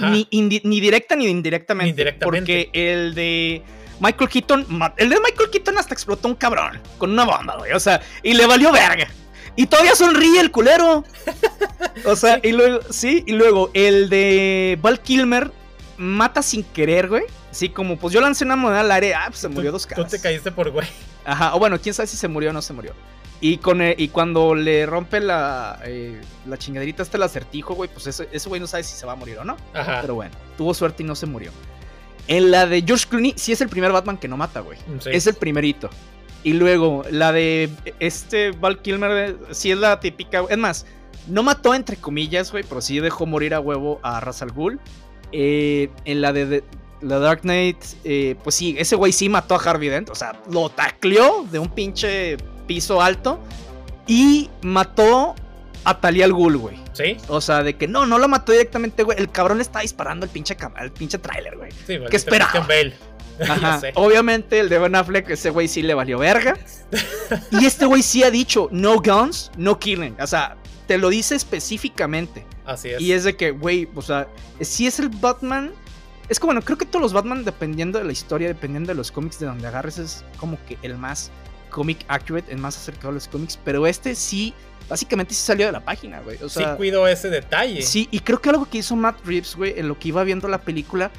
Ni, 0.00 0.26
ni, 0.30 0.80
directa 0.80 1.14
ni 1.14 1.26
indirectamente. 1.26 1.84
Ni 1.84 1.90
indirectamente. 1.90 2.24
Porque 2.24 2.70
el 2.72 3.14
de 3.14 3.62
Michael 4.02 4.28
Keaton, 4.28 4.66
el 4.96 5.10
de 5.10 5.20
Michael 5.20 5.50
Keaton 5.50 5.78
hasta 5.78 5.94
explotó 5.94 6.26
un 6.26 6.34
cabrón 6.34 6.80
con 6.98 7.12
una 7.12 7.24
bomba, 7.24 7.56
güey. 7.58 7.72
O 7.72 7.78
sea, 7.78 8.02
y 8.24 8.34
le 8.34 8.46
valió 8.46 8.72
verga. 8.72 9.06
Y 9.54 9.66
todavía 9.66 9.94
sonríe 9.94 10.40
el 10.40 10.50
culero. 10.50 11.04
O 12.04 12.16
sea, 12.16 12.40
y 12.42 12.50
luego, 12.50 12.80
sí, 12.90 13.22
y 13.26 13.32
luego 13.32 13.70
el 13.74 14.08
de 14.08 14.76
Val 14.82 15.00
Kilmer 15.00 15.52
mata 15.98 16.42
sin 16.42 16.64
querer, 16.64 17.08
güey. 17.08 17.22
Sí, 17.52 17.68
como 17.68 17.96
pues 17.96 18.12
yo 18.12 18.20
lancé 18.20 18.44
una 18.44 18.56
moneda 18.56 18.80
al 18.80 18.90
aire, 18.90 19.14
ah, 19.14 19.26
pues 19.28 19.38
se 19.38 19.48
murió 19.48 19.70
dos 19.70 19.86
caras. 19.86 20.04
Tú 20.04 20.16
te 20.16 20.20
caíste 20.20 20.50
por 20.50 20.70
güey. 20.70 20.88
Ajá, 21.24 21.54
o 21.54 21.60
bueno, 21.60 21.78
quién 21.80 21.94
sabe 21.94 22.08
si 22.08 22.16
se 22.16 22.26
murió 22.26 22.50
o 22.50 22.52
no 22.52 22.62
se 22.62 22.72
murió. 22.72 22.94
Y, 23.40 23.58
con, 23.58 23.82
y 23.82 24.08
cuando 24.08 24.56
le 24.56 24.84
rompe 24.86 25.20
la, 25.20 25.78
eh, 25.84 26.20
la 26.46 26.56
chingaderita 26.56 27.04
hasta 27.04 27.18
el 27.18 27.22
acertijo, 27.22 27.74
güey, 27.74 27.88
pues 27.92 28.06
ese 28.06 28.48
güey 28.48 28.60
no 28.60 28.66
sabe 28.66 28.82
si 28.82 28.96
se 28.96 29.06
va 29.06 29.12
a 29.12 29.16
morir 29.16 29.38
o 29.38 29.44
no. 29.44 29.56
Ajá. 29.74 30.00
Pero 30.00 30.16
bueno, 30.16 30.34
tuvo 30.56 30.74
suerte 30.74 31.02
y 31.02 31.06
no 31.06 31.14
se 31.14 31.26
murió. 31.26 31.52
En 32.28 32.50
la 32.50 32.66
de 32.66 32.82
George 32.82 33.06
Clooney, 33.08 33.34
sí 33.36 33.52
es 33.52 33.60
el 33.60 33.68
primer 33.68 33.92
Batman 33.92 34.16
que 34.16 34.28
no 34.28 34.36
mata, 34.36 34.60
güey. 34.60 34.78
Es 35.06 35.26
el 35.26 35.34
primerito. 35.34 35.90
Y 36.44 36.54
luego, 36.54 37.04
la 37.10 37.32
de 37.32 37.70
este 38.00 38.50
Val 38.50 38.80
Kilmer, 38.80 39.36
sí 39.50 39.70
es 39.70 39.78
la 39.78 40.00
típica. 40.00 40.44
Es 40.48 40.58
más, 40.58 40.86
no 41.28 41.42
mató 41.42 41.74
entre 41.74 41.96
comillas, 41.96 42.50
güey, 42.50 42.64
pero 42.68 42.80
sí 42.80 42.98
dejó 43.00 43.26
morir 43.26 43.54
a 43.54 43.60
huevo 43.60 44.00
a 44.02 44.20
Ra's 44.20 44.42
al 44.42 44.52
Ghul. 44.52 44.80
Eh, 45.30 45.88
en 46.04 46.20
la 46.20 46.32
de, 46.32 46.64
la 47.00 47.18
Dark 47.18 47.42
Knight, 47.42 47.78
eh, 48.04 48.36
pues 48.42 48.56
sí, 48.56 48.74
ese 48.78 48.96
güey 48.96 49.12
sí 49.12 49.28
mató 49.28 49.54
a 49.54 49.58
Harvey 49.58 49.88
Dent. 49.88 50.10
O 50.10 50.14
sea, 50.14 50.40
lo 50.50 50.68
tacleó 50.68 51.46
de 51.50 51.58
un 51.58 51.68
pinche 51.68 52.36
piso 52.66 53.00
alto. 53.00 53.40
Y 54.06 54.50
mató 54.62 55.36
a 55.84 56.00
Talia 56.00 56.24
al 56.24 56.32
Ghul, 56.32 56.56
güey. 56.56 56.76
¿Sí? 56.92 57.16
O 57.28 57.40
sea, 57.40 57.62
de 57.62 57.76
que 57.76 57.88
no, 57.88 58.06
no 58.06 58.18
lo 58.18 58.28
mató 58.28 58.52
directamente, 58.52 59.02
güey. 59.02 59.18
El 59.18 59.30
cabrón 59.30 59.58
le 59.58 59.62
está 59.62 59.80
disparando 59.80 60.24
al 60.24 60.30
pinche, 60.30 60.56
al 60.74 60.92
pinche 60.92 61.18
trailer, 61.18 61.56
güey. 61.56 61.70
Sí, 61.86 61.98
¿Qué 62.08 62.16
espera? 62.16 62.48
Ajá. 63.48 63.80
Obviamente 63.94 64.60
el 64.60 64.68
de 64.68 64.78
Ben 64.78 64.94
Affleck, 64.94 65.30
ese 65.30 65.50
güey 65.50 65.66
sí 65.66 65.82
le 65.82 65.94
valió 65.94 66.18
verga. 66.18 66.56
y 67.50 67.64
este 67.64 67.86
güey 67.86 68.02
sí 68.02 68.22
ha 68.22 68.30
dicho, 68.30 68.68
no 68.70 69.00
guns, 69.00 69.50
no 69.56 69.78
killing. 69.78 70.16
O 70.20 70.26
sea, 70.26 70.56
te 70.86 70.98
lo 70.98 71.08
dice 71.08 71.34
específicamente. 71.34 72.44
Así 72.64 72.90
es. 72.90 73.00
Y 73.00 73.12
es 73.12 73.24
de 73.24 73.36
que, 73.36 73.50
güey, 73.50 73.88
o 73.94 74.02
sea, 74.02 74.28
si 74.60 74.86
es 74.86 74.98
el 74.98 75.08
Batman... 75.08 75.72
Es 76.28 76.38
como, 76.38 76.52
bueno, 76.52 76.64
creo 76.64 76.78
que 76.78 76.86
todos 76.86 77.02
los 77.02 77.12
Batman, 77.12 77.44
dependiendo 77.44 77.98
de 77.98 78.04
la 78.04 78.12
historia, 78.12 78.48
dependiendo 78.48 78.88
de 78.88 78.94
los 78.94 79.10
cómics 79.10 79.38
de 79.38 79.46
donde 79.46 79.66
agarres, 79.66 79.98
es 79.98 80.24
como 80.38 80.56
que 80.66 80.78
el 80.82 80.96
más 80.96 81.30
comic 81.68 82.04
accurate, 82.08 82.50
el 82.52 82.58
más 82.58 82.76
acercado 82.76 83.08
a 83.08 83.12
los 83.12 83.26
cómics. 83.28 83.58
Pero 83.62 83.86
este 83.86 84.14
sí 84.14 84.54
básicamente 84.92 85.32
sí 85.32 85.40
salió 85.40 85.64
de 85.64 85.72
la 85.72 85.80
página, 85.80 86.20
güey. 86.20 86.36
O 86.42 86.50
sea, 86.50 86.72
sí 86.72 86.76
cuidó 86.76 87.08
ese 87.08 87.30
detalle. 87.30 87.80
Sí, 87.80 88.08
y 88.10 88.20
creo 88.20 88.42
que 88.42 88.50
algo 88.50 88.66
que 88.66 88.76
hizo 88.76 88.94
Matt 88.94 89.24
Reeves, 89.24 89.56
güey, 89.56 89.72
en 89.78 89.88
lo 89.88 89.98
que 89.98 90.08
iba 90.08 90.22
viendo 90.22 90.48
la 90.48 90.58
película, 90.58 91.10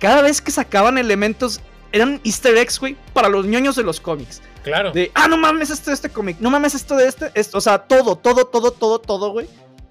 cada 0.00 0.22
vez 0.22 0.40
que 0.40 0.50
sacaban 0.50 0.96
elementos, 0.96 1.60
eran 1.92 2.22
easter 2.24 2.56
eggs, 2.56 2.80
güey, 2.80 2.96
para 3.12 3.28
los 3.28 3.44
ñoños 3.44 3.76
de 3.76 3.82
los 3.82 4.00
cómics. 4.00 4.40
Claro. 4.64 4.92
De, 4.92 5.10
ah, 5.14 5.28
no 5.28 5.36
mames 5.36 5.68
esto 5.68 5.90
de 5.90 5.94
este 5.94 6.08
cómic, 6.08 6.38
no 6.40 6.48
mames 6.48 6.74
esto 6.74 6.96
de 6.96 7.06
este, 7.06 7.30
esto, 7.34 7.58
o 7.58 7.60
sea, 7.60 7.80
todo, 7.80 8.16
todo, 8.16 8.46
todo, 8.46 8.70
todo, 8.70 8.98
todo, 8.98 9.30
güey. 9.32 9.46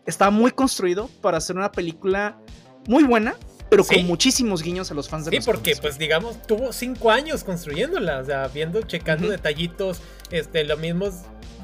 Está 0.07 0.31
muy 0.31 0.49
construido 0.49 1.07
para 1.21 1.37
hacer 1.37 1.55
una 1.55 1.71
película 1.71 2.39
muy 2.87 3.03
buena, 3.03 3.35
pero 3.69 3.83
con 3.85 4.03
muchísimos 4.07 4.63
guiños 4.63 4.89
a 4.89 4.95
los 4.95 5.09
fans 5.09 5.25
de 5.25 5.29
sí, 5.29 5.37
los 5.37 5.45
porque, 5.45 5.75
pues, 5.79 5.99
digamos, 5.99 6.41
tuvo 6.47 6.73
cinco 6.73 7.11
años 7.11 7.43
construyéndola, 7.43 8.17
o 8.17 8.25
sea, 8.25 8.47
viendo, 8.47 8.81
checando 8.81 9.29
detallitos, 9.29 10.01
este, 10.31 10.63
lo 10.63 10.75
mismo, 10.77 11.11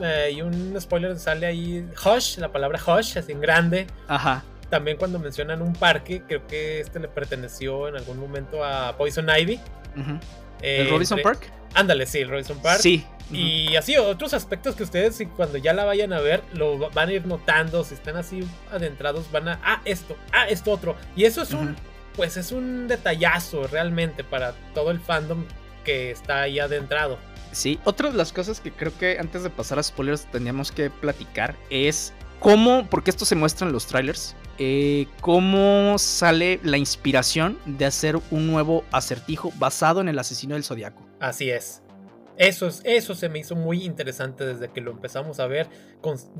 eh, 0.01 0.31
y 0.35 0.41
un 0.41 0.75
spoiler 0.79 1.17
sale 1.17 1.45
ahí, 1.45 1.87
Hush, 2.05 2.37
la 2.37 2.51
palabra 2.51 2.79
Hush, 2.85 3.17
así 3.17 3.31
en 3.31 3.41
grande. 3.41 3.87
Ajá. 4.07 4.43
También 4.69 4.97
cuando 4.97 5.19
mencionan 5.19 5.61
un 5.61 5.73
parque, 5.73 6.23
creo 6.27 6.45
que 6.47 6.81
este 6.81 6.99
le 6.99 7.07
perteneció 7.07 7.87
en 7.87 7.95
algún 7.95 8.19
momento 8.19 8.63
a 8.63 8.97
Poison 8.97 9.27
Ivy. 9.29 9.59
¿El 10.61 10.89
Robinson 10.89 11.19
Park? 11.23 11.51
Ándale, 11.73 12.05
sí, 12.05 12.19
el 12.19 12.29
Robinson 12.29 12.59
Park. 12.61 12.79
Sí. 12.81 13.05
Y 13.31 13.75
así 13.75 13.97
otros 13.97 14.33
aspectos 14.33 14.75
que 14.75 14.83
ustedes 14.83 15.21
cuando 15.35 15.57
ya 15.57 15.73
la 15.73 15.83
vayan 15.83 16.13
a 16.13 16.21
ver 16.21 16.43
lo 16.53 16.77
van 16.91 17.09
a 17.09 17.13
ir 17.13 17.25
notando, 17.25 17.83
si 17.83 17.93
están 17.93 18.15
así 18.15 18.39
adentrados 18.71 19.29
van 19.31 19.49
a, 19.49 19.59
ah, 19.63 19.81
esto, 19.85 20.15
ah, 20.31 20.47
esto 20.47 20.71
otro. 20.71 20.95
Y 21.15 21.25
eso 21.25 21.41
es 21.41 21.51
un, 21.51 21.75
pues 22.15 22.37
es 22.37 22.51
un 22.51 22.87
detallazo 22.87 23.67
realmente 23.67 24.23
para 24.23 24.53
todo 24.73 24.91
el 24.91 24.99
fandom 24.99 25.45
que 25.83 26.11
está 26.11 26.41
ahí 26.41 26.59
adentrado. 26.59 27.17
Sí, 27.57 27.79
otra 27.85 28.11
de 28.11 28.17
las 28.17 28.31
cosas 28.31 28.61
que 28.61 28.71
creo 28.71 28.95
que 28.99 29.17
antes 29.17 29.41
de 29.41 29.49
pasar 29.49 29.79
a 29.79 29.83
spoilers 29.83 30.29
teníamos 30.29 30.71
que 30.71 30.91
platicar 30.91 31.55
es 31.71 32.13
cómo, 32.39 32.87
porque 32.87 33.09
esto 33.09 33.25
se 33.25 33.33
muestra 33.33 33.65
en 33.65 33.73
los 33.73 33.87
trailers, 33.87 34.35
eh, 34.59 35.07
cómo 35.21 35.97
sale 35.97 36.59
la 36.61 36.77
inspiración 36.77 37.57
de 37.65 37.85
hacer 37.85 38.19
un 38.29 38.45
nuevo 38.45 38.83
acertijo 38.91 39.51
basado 39.57 40.01
en 40.01 40.07
el 40.07 40.19
asesino 40.19 40.53
del 40.53 40.63
zodiaco. 40.63 41.03
Así 41.19 41.49
es. 41.49 41.81
Eso, 42.37 42.69
eso 42.83 43.15
se 43.15 43.27
me 43.27 43.39
hizo 43.39 43.55
muy 43.55 43.83
interesante 43.83 44.45
desde 44.45 44.69
que 44.71 44.79
lo 44.79 44.91
empezamos 44.91 45.39
a 45.39 45.47
ver, 45.47 45.67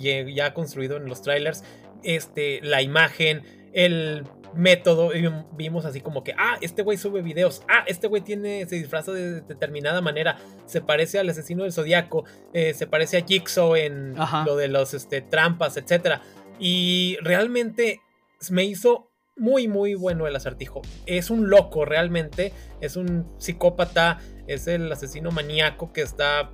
ya 0.06 0.54
construido 0.54 0.98
en 0.98 1.06
los 1.06 1.24
trailers. 1.24 1.64
Este, 2.04 2.62
la 2.62 2.84
imagen, 2.84 3.42
el 3.74 4.24
método, 4.58 5.12
vimos 5.54 5.86
así 5.86 6.02
como 6.02 6.24
que, 6.24 6.34
ah, 6.38 6.58
este 6.62 6.82
güey 6.82 6.98
sube 6.98 7.22
videos, 7.22 7.62
ah, 7.70 7.84
este 7.88 8.08
güey 8.08 8.22
tiene, 8.24 8.66
se 8.68 8.76
disfraza 8.76 9.12
de 9.12 9.42
determinada 9.42 10.02
manera, 10.02 10.38
se 10.66 10.82
parece 10.82 11.20
al 11.20 11.30
asesino 11.30 11.64
del 11.64 11.72
zodiaco, 11.72 12.26
eh, 12.54 12.74
se 12.74 12.88
parece 12.88 13.18
a 13.18 13.26
Jigsaw 13.26 13.76
en 13.76 14.16
lo 14.46 14.56
de 14.56 14.68
los 14.68 14.94
este, 14.94 15.22
trampas, 15.22 15.78
etc. 15.78 16.22
Y 16.60 17.18
realmente 17.22 18.02
me 18.50 18.64
hizo 18.66 19.12
muy, 19.36 19.68
muy 19.68 19.94
bueno 19.94 20.28
el 20.28 20.36
acertijo. 20.36 20.82
Es 21.06 21.30
un 21.30 21.50
loco 21.50 21.86
realmente, 21.86 22.52
es 22.82 22.96
un 22.96 23.28
psicópata, 23.38 24.20
es 24.48 24.68
el 24.68 24.92
asesino 24.92 25.32
maníaco 25.32 25.94
que 25.94 26.02
está 26.02 26.52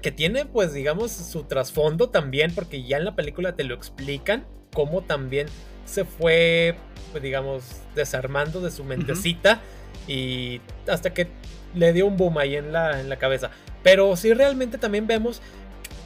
que 0.00 0.12
tiene 0.12 0.46
pues 0.46 0.72
digamos 0.72 1.10
su 1.10 1.42
trasfondo 1.42 2.08
también 2.08 2.54
porque 2.54 2.84
ya 2.84 2.98
en 2.98 3.04
la 3.04 3.16
película 3.16 3.56
te 3.56 3.64
lo 3.64 3.74
explican 3.74 4.46
cómo 4.72 5.02
también 5.02 5.48
se 5.88 6.04
fue 6.04 6.76
pues 7.10 7.22
digamos 7.22 7.64
desarmando 7.94 8.60
de 8.60 8.70
su 8.70 8.84
mentecita 8.84 9.60
y 10.06 10.60
hasta 10.86 11.12
que 11.12 11.28
le 11.74 11.92
dio 11.92 12.06
un 12.06 12.16
boom 12.16 12.38
ahí 12.38 12.56
en 12.56 12.72
la, 12.72 13.00
en 13.00 13.08
la 13.08 13.16
cabeza 13.16 13.50
pero 13.82 14.14
sí 14.16 14.32
realmente 14.32 14.78
también 14.78 15.06
vemos 15.06 15.40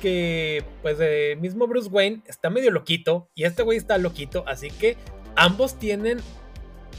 que 0.01 0.65
pues 0.83 0.99
el 1.01 1.39
mismo 1.39 1.67
Bruce 1.67 1.89
Wayne 1.89 2.23
está 2.27 2.51
medio 2.51 2.71
loquito 2.71 3.29
y 3.35 3.45
este 3.45 3.63
güey 3.63 3.79
está 3.79 3.99
loquito 3.99 4.45
así 4.47 4.71
que 4.71 4.97
ambos 5.37 5.79
tienen 5.79 6.19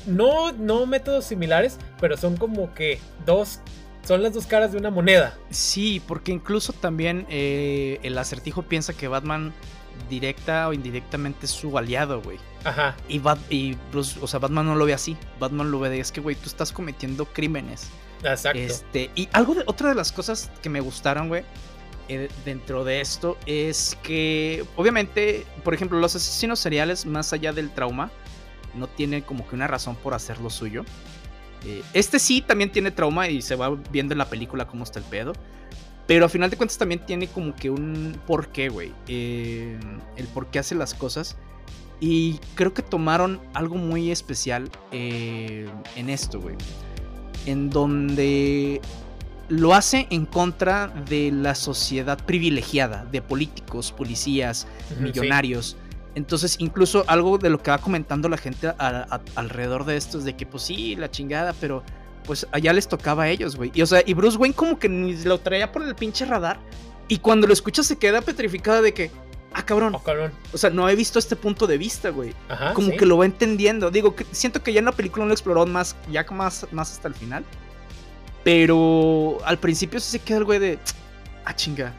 no, 0.06 0.52
no 0.52 0.86
métodos 0.86 1.26
similares 1.26 1.78
pero 2.00 2.18
son 2.18 2.38
como 2.38 2.74
que 2.74 3.00
dos 3.26 3.60
son 4.04 4.22
las 4.22 4.34
dos 4.34 4.46
caras 4.46 4.74
de 4.74 4.78
una 4.78 4.90
moneda. 4.90 5.38
Sí, 5.50 6.02
porque 6.08 6.32
incluso 6.32 6.74
también 6.74 7.26
eh, 7.30 8.00
el 8.04 8.18
acertijo 8.18 8.64
piensa 8.64 8.94
que 8.94 9.08
Batman 9.08 9.54
directa 10.10 10.68
o 10.68 10.74
indirectamente 10.74 11.46
es 11.46 11.52
su 11.52 11.78
aliado, 11.78 12.22
güey. 12.22 12.38
Ajá. 12.64 12.96
Y, 13.08 13.22
y 13.50 13.78
Bruce, 13.92 14.20
o 14.22 14.28
sea, 14.28 14.40
Batman 14.40 14.66
no 14.66 14.76
lo 14.76 14.86
ve 14.86 14.94
así. 14.94 15.18
Batman 15.40 15.72
lo 15.72 15.80
ve 15.80 15.90
de 15.90 16.00
es 16.00 16.12
que, 16.12 16.22
güey, 16.22 16.36
tú 16.36 16.48
estás 16.48 16.72
cometiendo 16.72 17.26
crímenes. 17.26 17.90
Exacto. 18.24 18.60
Este, 18.60 19.12
y 19.16 19.28
algo 19.34 19.56
de, 19.56 19.64
otra 19.66 19.90
de 19.90 19.96
las 19.96 20.12
cosas 20.12 20.52
que 20.62 20.70
me 20.70 20.80
gustaron, 20.80 21.28
güey, 21.28 21.44
eh, 22.10 22.30
dentro 22.46 22.84
de 22.84 23.02
esto 23.02 23.38
es 23.46 23.98
que, 24.04 24.66
obviamente, 24.76 25.46
por 25.64 25.74
ejemplo, 25.74 26.00
los 26.00 26.16
asesinos 26.16 26.60
seriales, 26.60 27.06
más 27.06 27.34
allá 27.34 27.54
del 27.54 27.72
trauma, 27.72 28.12
no 28.76 28.88
tienen 28.88 29.22
como 29.22 29.48
que 29.48 29.56
una 29.56 29.68
razón 29.68 29.96
por 29.96 30.14
hacer 30.14 30.40
lo 30.40 30.50
suyo. 30.50 30.84
Eh, 31.66 31.82
este 31.94 32.20
sí 32.20 32.42
también 32.42 32.72
tiene 32.72 32.92
trauma 32.92 33.30
y 33.30 33.42
se 33.42 33.56
va 33.56 33.70
viendo 33.92 34.14
en 34.14 34.18
la 34.18 34.26
película 34.26 34.68
cómo 34.68 34.84
está 34.84 35.00
el 35.00 35.06
pedo. 35.06 35.34
Pero 36.08 36.26
a 36.26 36.30
final 36.30 36.50
de 36.50 36.58
cuentas 36.58 36.78
también 36.78 37.06
tiene 37.06 37.28
como 37.28 37.56
que 37.56 37.70
un 37.70 38.18
porqué, 38.28 38.70
güey. 38.70 38.92
Eh, 39.08 39.80
el 40.18 40.28
por 40.28 40.48
qué 40.48 40.60
hace 40.60 40.76
las 40.76 40.94
cosas. 40.94 41.38
Y 42.00 42.40
creo 42.56 42.74
que 42.74 42.82
tomaron 42.82 43.40
algo 43.54 43.76
muy 43.76 44.12
especial 44.12 44.70
eh, 44.92 45.70
en 45.96 46.10
esto, 46.10 46.42
güey. 46.42 46.56
En 47.46 47.70
donde 47.70 48.82
lo 49.48 49.74
hace 49.74 50.08
en 50.10 50.26
contra 50.26 50.88
de 50.88 51.32
la 51.32 51.56
sociedad 51.56 52.18
privilegiada, 52.26 53.06
de 53.06 53.22
políticos, 53.22 53.92
policías, 53.92 54.68
millonarios. 55.00 55.78
Entonces, 56.16 56.58
incluso 56.60 57.06
algo 57.08 57.38
de 57.38 57.50
lo 57.50 57.62
que 57.62 57.72
va 57.72 57.78
comentando 57.78 58.28
la 58.28 58.38
gente 58.38 58.74
alrededor 59.36 59.86
de 59.86 59.96
esto 59.98 60.18
es 60.18 60.26
de 60.26 60.36
que, 60.36 60.46
pues 60.46 60.64
sí, 60.64 60.96
la 60.96 61.10
chingada, 61.10 61.54
pero 61.60 61.84
pues 62.24 62.48
allá 62.52 62.74
les 62.74 62.88
tocaba 62.88 63.24
a 63.24 63.30
ellos, 63.30 63.56
güey. 63.56 63.72
Y 63.74 63.82
o 63.82 63.86
sea, 63.86 64.02
y 64.06 64.14
Bruce 64.14 64.38
Wayne 64.38 64.56
como 64.56 64.80
que 64.80 64.90
ni 64.90 65.16
lo 65.24 65.40
traía 65.40 65.72
por 65.72 65.84
el 65.84 65.96
pinche 65.96 66.26
radar. 66.26 66.60
Y 67.08 67.20
cuando 67.20 67.48
lo 67.48 67.54
escucha 67.54 67.84
se 67.84 67.98
queda 67.98 68.22
petrificada 68.22 68.82
de 68.82 68.94
que, 68.94 69.12
ah, 69.54 69.64
cabrón. 69.66 69.94
Oh, 69.96 70.02
cabrón. 70.02 70.32
O 70.54 70.58
sea, 70.58 70.70
no 70.70 70.88
he 70.90 70.96
visto 70.96 71.20
este 71.20 71.36
punto 71.36 71.68
de 71.68 71.78
vista, 71.78 72.10
güey. 72.10 72.34
Ajá, 72.50 72.74
como 72.74 72.92
que 72.92 73.06
lo 73.06 73.18
va 73.18 73.26
entendiendo. 73.26 73.92
Digo, 73.92 74.16
que 74.16 74.26
siento 74.32 74.64
que 74.64 74.74
ya 74.74 74.80
en 74.80 74.86
la 74.86 74.92
película 74.92 75.26
no 75.26 75.30
lo 75.30 75.34
exploró 75.34 75.66
más, 75.66 75.96
ya 76.12 76.26
más, 76.32 76.68
más 76.72 76.92
hasta 76.92 77.08
el 77.08 77.14
final. 77.14 77.44
Pero 78.44 79.38
al 79.46 79.58
principio 79.60 80.00
sí 80.00 80.12
se 80.12 80.20
queda 80.20 80.40
el 80.40 80.44
güey 80.46 80.60
de, 80.60 80.80
ah, 81.46 81.56
chinga. 81.56 81.94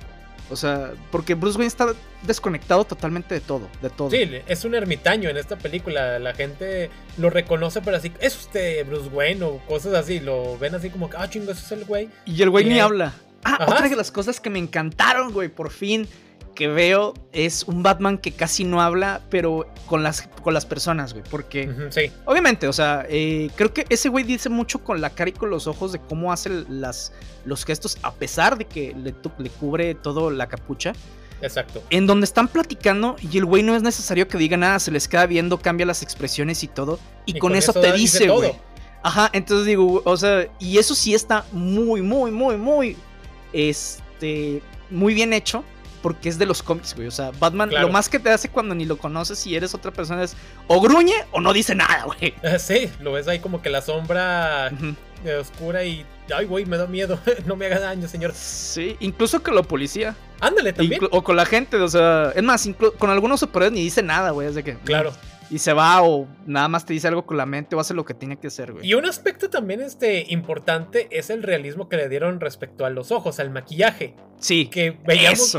O 0.51 0.57
sea, 0.57 0.93
porque 1.11 1.35
Bruce 1.35 1.57
Wayne 1.57 1.69
está 1.69 1.95
desconectado 2.23 2.85
totalmente 2.85 3.35
de 3.35 3.41
todo, 3.41 3.69
de 3.81 3.91
todo. 3.91 4.11
Sí, 4.11 4.29
es 4.47 4.65
un 4.65 4.75
ermitaño 4.75 5.31
en 5.31 5.37
esta 5.37 5.57
película. 5.57 6.19
La 6.19 6.35
gente 6.35 6.91
lo 7.17 7.31
reconoce, 7.31 7.81
pero 7.81 7.97
así, 7.97 8.13
es 8.21 8.37
usted 8.37 8.87
Bruce 8.87 9.09
Wayne 9.09 9.43
o 9.45 9.59
cosas 9.67 9.95
así. 9.95 10.21
Lo 10.21 10.59
ven 10.59 10.75
así 10.75 10.91
como 10.91 11.09
ah, 11.17 11.29
chingo, 11.29 11.53
ese 11.53 11.65
es 11.65 11.73
el 11.73 11.85
güey. 11.85 12.11
Y 12.27 12.43
el 12.43 12.51
güey 12.51 12.65
ni 12.67 12.79
habla. 12.79 13.15
Ah, 13.43 13.67
otra 13.67 13.89
de 13.89 13.97
las 13.97 14.11
cosas 14.11 14.41
que 14.41 14.51
me 14.51 14.59
encantaron, 14.59 15.33
güey, 15.33 15.49
por 15.49 15.71
fin 15.71 16.09
que 16.55 16.69
veo 16.69 17.15
es 17.33 17.65
un 17.65 17.83
Batman 17.83 18.19
que 18.19 18.33
casi 18.33 18.65
no 18.65 18.81
habla, 18.81 19.21
pero 19.31 19.69
con 19.87 20.03
las, 20.03 20.23
con 20.43 20.55
las 20.55 20.65
personas, 20.65 21.13
güey. 21.13 21.25
Porque, 21.31 21.69
sí. 21.91 22.11
obviamente, 22.25 22.69
o 22.69 22.73
sea, 22.73 23.05
eh, 23.09 23.51
creo 23.57 23.73
que 23.73 23.85
ese 23.89 24.09
güey 24.09 24.25
dice 24.25 24.49
mucho 24.49 24.83
con 24.83 25.01
la 25.01 25.11
cara 25.11 25.31
y 25.31 25.33
con 25.33 25.51
los 25.51 25.67
ojos 25.67 25.93
de 25.93 25.99
cómo 25.99 26.33
hace 26.33 26.51
las, 26.69 27.13
los 27.45 27.65
gestos, 27.65 27.99
a 28.03 28.15
pesar 28.15 28.57
de 28.57 28.67
que 28.67 28.95
le, 28.95 29.15
le 29.39 29.51
cubre 29.51 29.95
todo 29.95 30.31
la 30.31 30.47
capucha. 30.47 30.93
Exacto. 31.43 31.83
En 31.91 32.07
donde 32.07 32.25
están 32.25 32.49
platicando 32.49 33.17
y 33.21 33.37
el 33.37 33.45
güey 33.45 33.63
no 33.63 33.75
es 33.77 33.83
necesario 33.83 34.29
que 34.29 34.39
diga 34.39 34.57
nada, 34.57 34.79
se 34.79 34.91
les 34.91 35.09
queda 35.09 35.27
viendo, 35.27 35.59
cambia 35.59 35.85
las 35.85 36.03
expresiones 36.03 36.63
y 36.63 36.69
todo. 36.69 36.99
Y, 37.27 37.39
con, 37.39 37.55
eso, 37.55 37.73
te 37.73 37.93
dice, 37.93 38.29
güey. 38.29 38.53
Ajá, 39.03 39.29
entonces 39.35 39.67
digo, 39.67 40.01
o 40.05 40.17
sea, 40.17 40.49
y 40.59 40.79
eso 40.79 40.95
sí 40.95 41.13
está 41.13 41.45
muy, 41.53 42.01
muy, 42.01 42.31
muy, 42.31 42.57
muy, 42.57 42.97
este, 43.53 44.63
muy 44.89 45.13
bien 45.13 45.35
hecho 45.35 45.63
porque 46.05 46.29
es 46.29 46.37
de 46.37 46.45
los 46.45 46.63
cómics, 46.63 46.95
güey. 46.95 47.09
O 47.09 47.11
sea, 47.11 47.31
Batman, 47.41 47.71
lo 47.71 47.89
más 47.89 48.11
que 48.11 48.19
te 48.19 48.29
hace 48.29 48.51
cuando 48.51 48.75
ni 48.75 48.85
lo 48.85 48.99
conoces 48.99 49.47
y 49.47 49.57
eres 49.57 49.75
otra 49.75 49.91
persona 49.91 50.23
es 50.23 50.37
o 50.67 50.79
gruñe 50.79 51.15
o 51.33 51.41
no 51.41 51.55
dice 51.55 51.75
nada, 51.75 52.05
güey. 52.05 52.35
Sí, 52.59 52.91
lo 53.01 53.13
ves 53.13 53.27
ahí 53.27 53.39
como 53.39 53.63
que 53.63 53.71
la 53.71 53.81
sombra 53.81 54.71
oscura 55.41 55.83
y. 55.83 56.05
Ay, 56.37 56.45
güey, 56.45 56.67
me 56.67 56.77
da 56.77 56.87
miedo. 56.87 57.19
no 57.47 57.57
me 57.57 57.65
haga 57.65 57.81
daño, 57.81 58.07
señor. 58.07 58.35
Sí, 58.35 58.99
incluso 59.01 59.43
con 59.43 59.55
la 59.55 59.63
policía. 59.63 60.15
Ándale, 60.41 60.75
también. 60.75 61.01
o 61.11 61.25
con 61.25 61.37
la 61.37 61.47
gente, 61.47 61.79
o 61.79 61.89
sea, 61.89 62.33
es 62.37 62.43
más, 62.43 62.69
con 62.99 63.09
algunos 63.09 63.41
superhéroes 63.41 63.73
ni 63.73 63.83
dice 63.85 64.03
nada, 64.03 64.31
güey. 64.33 64.49
Es 64.49 64.57
de 64.57 64.63
que. 64.63 64.75
Claro 64.75 65.11
y 65.51 65.59
se 65.59 65.73
va 65.73 66.03
o 66.03 66.27
nada 66.47 66.69
más 66.69 66.85
te 66.87 66.93
dice 66.93 67.09
algo 67.09 67.27
con 67.27 67.37
la 67.37 67.47
mente 67.47 67.77
o 67.77 67.81
hace 67.81 67.95
lo 67.95 68.05
que 68.05 68.15
tiene 68.15 68.37
que 68.39 68.49
hacer, 68.49 68.73
güey. 68.73 68.87
Y 68.87 68.95
un 68.95 69.07
aspecto 69.07 69.51
también 69.51 69.81
este, 69.81 70.27
importante 70.29 71.09
es 71.11 71.31
el 71.31 71.43
realismo 71.43 71.89
que 71.89 71.97
le 71.97 72.09
dieron 72.09 72.41
respecto 72.41 72.85
a 72.85 72.91
los 72.91 73.13
ojos, 73.13 73.39
al 73.41 73.51
maquillaje. 73.51 74.15
Sí. 74.39 74.67
Que 74.67 74.99
veíamos 75.07 75.57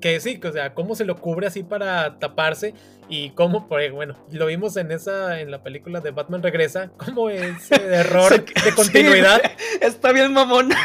que 0.00 0.20
sí, 0.20 0.40
o 0.42 0.52
sea, 0.52 0.74
cómo 0.74 0.94
se 0.94 1.04
lo 1.04 1.16
cubre 1.16 1.46
así 1.46 1.62
para 1.62 2.18
taparse 2.18 2.74
y 3.08 3.30
cómo, 3.30 3.68
por, 3.68 3.90
bueno, 3.90 4.16
lo 4.30 4.46
vimos 4.46 4.76
en 4.76 4.92
esa, 4.92 5.40
en 5.40 5.50
la 5.50 5.62
película 5.62 6.00
de 6.00 6.10
Batman 6.10 6.42
Regresa, 6.42 6.90
como 6.96 7.30
ese 7.30 7.74
error 7.94 8.44
de 8.44 8.72
continuidad. 8.76 9.40
está 9.80 10.12
bien 10.12 10.32
mamona. 10.32 10.76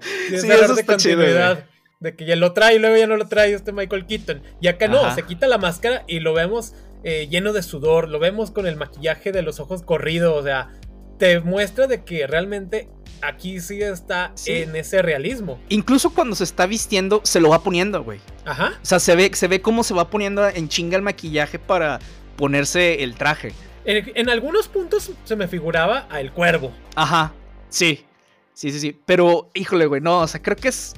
sí, 0.00 0.50
eso 0.50 0.74
de 0.74 0.84
continuidad 0.84 1.64
de 2.00 2.14
que 2.14 2.24
ya 2.24 2.36
lo 2.36 2.52
trae 2.52 2.76
y 2.76 2.78
luego 2.78 2.96
ya 2.96 3.06
no 3.06 3.16
lo 3.16 3.26
trae 3.26 3.52
este 3.52 3.72
Michael 3.72 4.06
Keaton. 4.06 4.42
Y 4.60 4.68
acá 4.68 4.88
no, 4.88 5.14
se 5.14 5.24
quita 5.24 5.46
la 5.46 5.58
máscara 5.58 6.04
y 6.06 6.20
lo 6.20 6.32
vemos 6.32 6.74
eh, 7.04 7.28
lleno 7.28 7.52
de 7.52 7.62
sudor, 7.62 8.08
lo 8.08 8.18
vemos 8.18 8.50
con 8.50 8.66
el 8.66 8.76
maquillaje 8.76 9.32
de 9.32 9.42
los 9.42 9.60
ojos 9.60 9.82
corridos, 9.82 10.36
o 10.36 10.42
sea, 10.42 10.70
te 11.18 11.40
muestra 11.40 11.86
de 11.86 12.04
que 12.04 12.26
realmente 12.26 12.88
aquí 13.20 13.60
sí 13.60 13.82
está 13.82 14.32
en 14.46 14.74
ese 14.76 15.02
realismo. 15.02 15.60
Incluso 15.68 16.10
cuando 16.10 16.36
se 16.36 16.44
está 16.44 16.66
vistiendo, 16.66 17.20
se 17.24 17.40
lo 17.40 17.50
va 17.50 17.62
poniendo, 17.62 18.02
güey. 18.02 18.20
Ajá. 18.44 18.78
O 18.82 18.86
sea, 18.86 19.00
se 19.00 19.14
ve, 19.16 19.30
se 19.34 19.48
ve 19.48 19.60
cómo 19.60 19.82
se 19.82 19.94
va 19.94 20.10
poniendo 20.10 20.46
en 20.48 20.68
chinga 20.68 20.96
el 20.96 21.02
maquillaje 21.02 21.58
para 21.58 21.98
ponerse 22.36 23.02
el 23.02 23.14
traje. 23.14 23.52
En, 23.84 24.28
algunos 24.28 24.68
puntos 24.68 25.12
se 25.24 25.36
me 25.36 25.48
figuraba 25.48 26.06
a 26.10 26.20
El 26.20 26.32
Cuervo. 26.32 26.72
Ajá, 26.94 27.32
sí. 27.70 28.04
Sí, 28.52 28.70
sí, 28.70 28.80
sí. 28.80 29.00
Pero, 29.06 29.50
híjole, 29.54 29.86
güey, 29.86 30.00
no, 30.00 30.20
o 30.20 30.26
sea, 30.26 30.42
creo 30.42 30.56
que 30.56 30.68
es, 30.68 30.94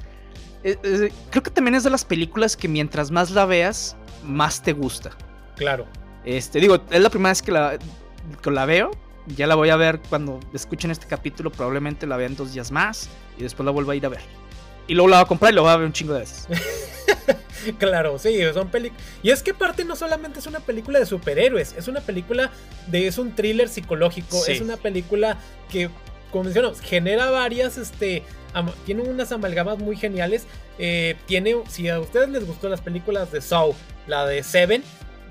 Creo 0.61 1.43
que 1.43 1.49
también 1.49 1.75
es 1.75 1.83
de 1.83 1.89
las 1.89 2.05
películas 2.05 2.55
que 2.55 2.67
mientras 2.67 3.09
más 3.09 3.31
la 3.31 3.45
veas, 3.45 3.95
más 4.23 4.61
te 4.61 4.73
gusta. 4.73 5.11
Claro. 5.55 5.87
Este, 6.23 6.59
digo, 6.59 6.83
es 6.91 7.01
la 7.01 7.09
primera 7.09 7.31
vez 7.31 7.41
que 7.41 7.51
la, 7.51 7.79
que 8.41 8.51
la 8.51 8.65
veo. 8.65 8.91
Ya 9.27 9.47
la 9.47 9.55
voy 9.55 9.69
a 9.69 9.75
ver 9.75 9.99
cuando 10.09 10.39
escuchen 10.53 10.91
este 10.91 11.07
capítulo. 11.07 11.51
Probablemente 11.51 12.07
la 12.07 12.17
vean 12.17 12.35
dos 12.35 12.53
días 12.53 12.71
más. 12.71 13.09
Y 13.37 13.43
después 13.43 13.65
la 13.65 13.71
vuelva 13.71 13.93
a 13.93 13.95
ir 13.95 14.05
a 14.05 14.09
ver. 14.09 14.21
Y 14.87 14.93
luego 14.93 15.09
la 15.09 15.17
voy 15.17 15.25
a 15.25 15.27
comprar 15.27 15.51
y 15.53 15.55
la 15.55 15.61
voy 15.61 15.71
a 15.71 15.77
ver 15.77 15.85
un 15.85 15.93
chingo 15.93 16.13
de 16.13 16.21
veces. 16.21 16.47
claro, 17.77 18.17
sí, 18.17 18.39
son 18.53 18.69
películas. 18.69 19.03
Y 19.23 19.29
es 19.29 19.43
que 19.43 19.51
aparte 19.51 19.85
no 19.85 19.95
solamente 19.95 20.39
es 20.39 20.47
una 20.47 20.59
película 20.59 20.99
de 20.99 21.05
superhéroes, 21.05 21.75
es 21.77 21.87
una 21.87 22.01
película 22.01 22.51
de. 22.87 23.07
es 23.07 23.17
un 23.17 23.35
thriller 23.35 23.69
psicológico, 23.69 24.45
es 24.45 24.61
una 24.61 24.77
película 24.77 25.37
que, 25.69 25.89
como 26.31 26.45
menciono, 26.45 26.73
genera 26.75 27.29
varias, 27.29 27.77
este. 27.77 28.23
tiene 28.85 29.03
unas 29.03 29.31
amalgamas 29.31 29.77
muy 29.77 29.95
geniales. 29.95 30.45
Eh, 30.77 31.15
tiene, 31.25 31.55
si 31.69 31.87
a 31.87 31.99
ustedes 31.99 32.29
les 32.29 32.45
gustó 32.45 32.67
las 32.67 32.81
películas 32.81 33.31
de 33.31 33.41
Saw, 33.41 33.75
la 34.07 34.25
de 34.25 34.43
Seven, 34.43 34.83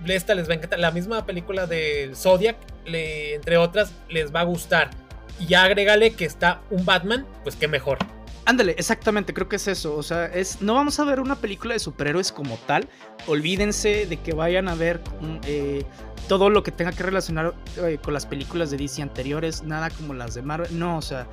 les 0.05 0.25
va 0.29 0.53
a 0.53 0.55
encantar. 0.55 0.79
La 0.79 0.91
misma 0.91 1.25
película 1.27 1.67
de 1.67 2.11
Zodiac, 2.15 2.57
entre 2.87 3.57
otras, 3.57 3.93
les 4.09 4.35
va 4.35 4.41
a 4.41 4.45
gustar. 4.45 4.91
Y 5.39 5.47
ya 5.47 5.65
agrégale 5.65 6.13
que 6.13 6.25
está 6.25 6.61
un 6.71 6.85
Batman, 6.85 7.27
pues 7.43 7.57
qué 7.57 7.69
mejor. 7.69 7.99
Ándale, 8.47 8.75
exactamente, 8.79 9.33
creo 9.33 9.49
que 9.49 9.57
es 9.57 9.69
eso. 9.69 9.97
O 9.97 10.03
sea, 10.03 10.27
es, 10.27 10.61
no 10.61 10.75
vamos 10.75 10.99
a 10.99 11.05
ver 11.05 11.21
una 11.21 11.37
película 11.37 11.75
de 11.75 11.79
superhéroes 11.79 12.33
como 12.33 12.57
tal. 12.67 12.89
Olvídense 13.27 14.07
de 14.07 14.17
que 14.17 14.33
vayan 14.33 14.69
a 14.69 14.75
ver 14.75 15.01
mm, 15.21 15.37
eh, 15.47 15.85
todo 16.29 16.51
lo 16.51 16.63
que 16.63 16.73
tenga 16.73 16.93
que 16.93 17.03
relacionar 17.03 17.55
eh, 17.77 17.99
con 18.03 18.15
las 18.15 18.27
películas 18.27 18.71
de 18.71 18.79
DC 18.79 19.03
anteriores, 19.03 19.63
nada 19.63 19.91
como 19.91 20.15
las 20.15 20.35
de 20.35 20.43
Marvel. 20.43 20.79
No, 20.79 20.99
o 20.99 21.03
sea, 21.03 21.27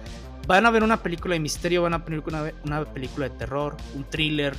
van 0.48 0.66
a 0.66 0.70
ver 0.70 0.84
una 0.84 1.02
película 1.02 1.34
de 1.34 1.40
misterio, 1.40 1.82
van 1.82 1.94
a 1.94 2.00
ver 2.00 2.22
una, 2.26 2.52
una 2.66 2.86
película 2.86 3.30
de 3.30 3.36
terror, 3.36 3.76
un 3.96 4.04
thriller, 4.10 4.56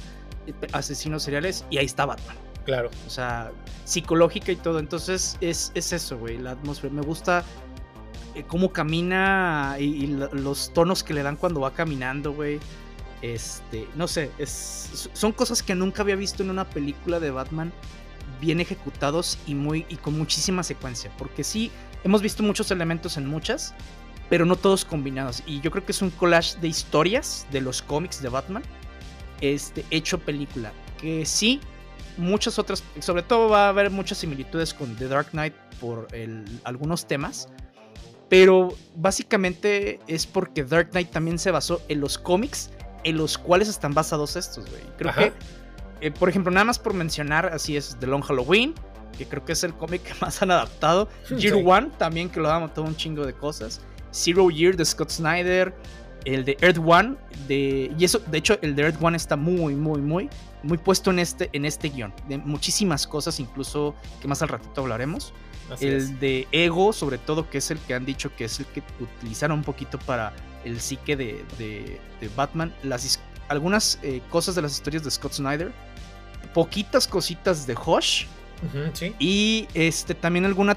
eh, 0.47 0.53
asesinos 0.73 1.23
seriales, 1.23 1.65
y 1.71 1.79
ahí 1.79 1.87
está 1.87 2.07
Batman. 2.07 2.48
Claro. 2.69 2.91
O 3.07 3.11
sea, 3.11 3.51
psicológica 3.87 4.53
y 4.53 4.57
todo. 4.57 4.79
Entonces 4.79 5.39
es, 5.41 5.73
es 5.75 5.91
eso, 5.95 6.19
güey, 6.19 6.37
la 6.37 6.51
atmósfera. 6.51 6.93
Me 6.93 7.01
gusta 7.01 7.43
eh, 8.35 8.45
cómo 8.47 8.75
camina 8.75 9.77
y, 9.81 10.07
los 10.07 10.71
tonos 10.75 11.03
que 11.03 11.15
le 11.15 11.23
dan 11.23 11.37
cuando 11.37 11.61
va 11.61 11.73
caminando, 11.73 12.35
güey. 12.35 12.61
Este, 13.23 13.89
no 13.97 14.07
sé, 14.07 14.31
es, 14.37 15.09
son 15.15 15.33
cosas 15.33 15.63
que 15.63 15.75
nunca 15.75 16.03
había 16.03 16.15
visto 16.15 16.43
en 16.43 16.51
una 16.51 16.69
película 16.69 17.19
de 17.21 17.31
Batman 17.31 17.73
bien 18.39 18.61
ejecutados 18.61 19.39
y 19.47 19.55
muy 19.55 19.87
y 19.89 19.97
con 19.97 20.19
muchísima 20.19 20.63
secuencia, 20.63 21.11
porque 21.17 21.45
sí 21.45 21.73
hemos 22.05 22.21
visto 22.21 22.43
muchos 22.43 22.71
elementos 22.71 23.17
en 23.17 23.27
muchas, 23.27 23.75
pero 24.29 24.45
no 24.45 24.57
todos 24.57 24.85
combinados 24.85 25.43
y 25.47 25.61
yo 25.63 25.73
creo 25.73 25.85
que 25.85 25.91
es 25.91 26.01
un 26.01 26.11
collage 26.11 26.61
de 26.61 26.69
historias 26.69 27.45
de 27.51 27.61
los 27.61 27.83
cómics 27.83 28.23
de 28.23 28.29
Batman 28.29 28.63
este 29.41 29.85
hecho 29.91 30.21
película, 30.21 30.73
que 31.01 31.27
sí 31.27 31.61
muchas 32.19 32.59
otras, 32.59 32.83
sobre 33.01 33.23
todo 33.23 33.49
va 33.49 33.67
a 33.67 33.69
haber 33.71 33.91
muchas 33.91 34.19
similitudes 34.19 34.75
con 34.75 34.95
The 34.97 35.09
Dark 35.09 35.31
Knight 35.31 35.55
por 35.81 36.09
algunos 36.65 37.07
temas, 37.07 37.49
pero 38.29 38.75
básicamente 38.97 40.01
es 40.07 40.27
porque 40.27 40.65
Dark 40.65 40.91
Knight 40.91 41.11
también 41.11 41.39
se 41.39 41.51
basó 41.51 41.81
en 41.89 42.01
los 42.01 42.19
cómics 42.19 42.71
en 43.05 43.17
los 43.17 43.39
cuales 43.39 43.69
están 43.69 43.95
basados 43.95 44.37
estos, 44.37 44.69
güey. 44.69 44.83
Creo 44.99 45.15
que, 45.15 45.33
eh, 46.01 46.11
por 46.11 46.29
ejemplo, 46.29 46.51
nada 46.51 46.65
más 46.65 46.79
por 46.79 46.95
mencionar, 46.95 47.47
así 47.47 47.77
es 47.77 47.97
The 48.01 48.07
Long 48.07 48.23
Halloween, 48.23 48.75
que 49.17 49.27
creo 49.27 49.45
que 49.45 49.53
es 49.53 49.65
el 49.65 49.75
cómic 49.75 50.03
que 50.03 50.15
más 50.21 50.43
han 50.43 50.51
adaptado. 50.51 51.09
Year 51.37 51.55
One 51.55 51.91
también, 51.97 52.29
que 52.29 52.41
lo 52.41 52.51
ha 52.51 52.69
todo 52.69 52.85
un 52.85 52.97
chingo 52.97 53.25
de 53.25 53.33
cosas. 53.33 53.81
Zero 54.13 54.51
Year 54.51 54.77
de 54.77 54.85
Scott 54.85 55.11
Snyder. 55.11 55.75
El 56.35 56.45
de 56.45 56.57
Earth 56.61 56.79
One. 56.85 57.17
De, 57.47 57.93
y 57.99 58.05
eso, 58.05 58.19
de 58.19 58.39
hecho, 58.39 58.59
el 58.63 58.75
de 58.75 58.83
Earth 58.83 59.03
One 59.03 59.17
está 59.17 59.37
muy, 59.37 59.75
muy, 59.75 60.01
muy, 60.01 60.29
muy 60.63 60.79
puesto 60.79 61.11
en 61.11 61.19
este, 61.19 61.49
en 61.53 61.65
este 61.65 61.89
guion. 61.89 62.13
De 62.29 62.39
muchísimas 62.39 63.07
cosas, 63.07 63.41
incluso 63.41 63.95
que 64.21 64.29
más 64.29 64.43
al 64.43 64.49
ratito 64.49 64.81
hablaremos 64.81 65.33
el 65.81 66.19
de 66.19 66.49
Ego, 66.53 66.93
sobre 66.93 67.19
todo, 67.19 67.49
que 67.49 67.59
es 67.59 67.71
el 67.71 67.79
que 67.79 67.95
han 67.95 68.05
dicho 68.05 68.35
que 68.35 68.45
es 68.45 68.59
el 68.61 68.67
que 68.67 68.83
utilizaron 69.01 69.59
un 69.59 69.65
poquito 69.65 69.99
para 69.99 70.33
el 70.65 70.81
psique 70.81 71.17
de, 71.17 71.45
de, 71.59 72.01
Batman. 72.37 72.75
Las, 72.83 73.21
algunas 73.49 73.99
eh, 74.03 74.21
cosas 74.31 74.55
de 74.55 74.63
las 74.63 74.73
historias 74.73 75.05
de 75.05 75.11
Scott 75.11 75.35
Snyder. 75.35 75.73
Poquitas 76.55 77.07
cositas 77.07 77.67
de 77.67 77.75
Hush. 77.75 78.25
Y 79.19 79.69
este 79.75 80.15
también 80.15 80.45
alguna. 80.45 80.77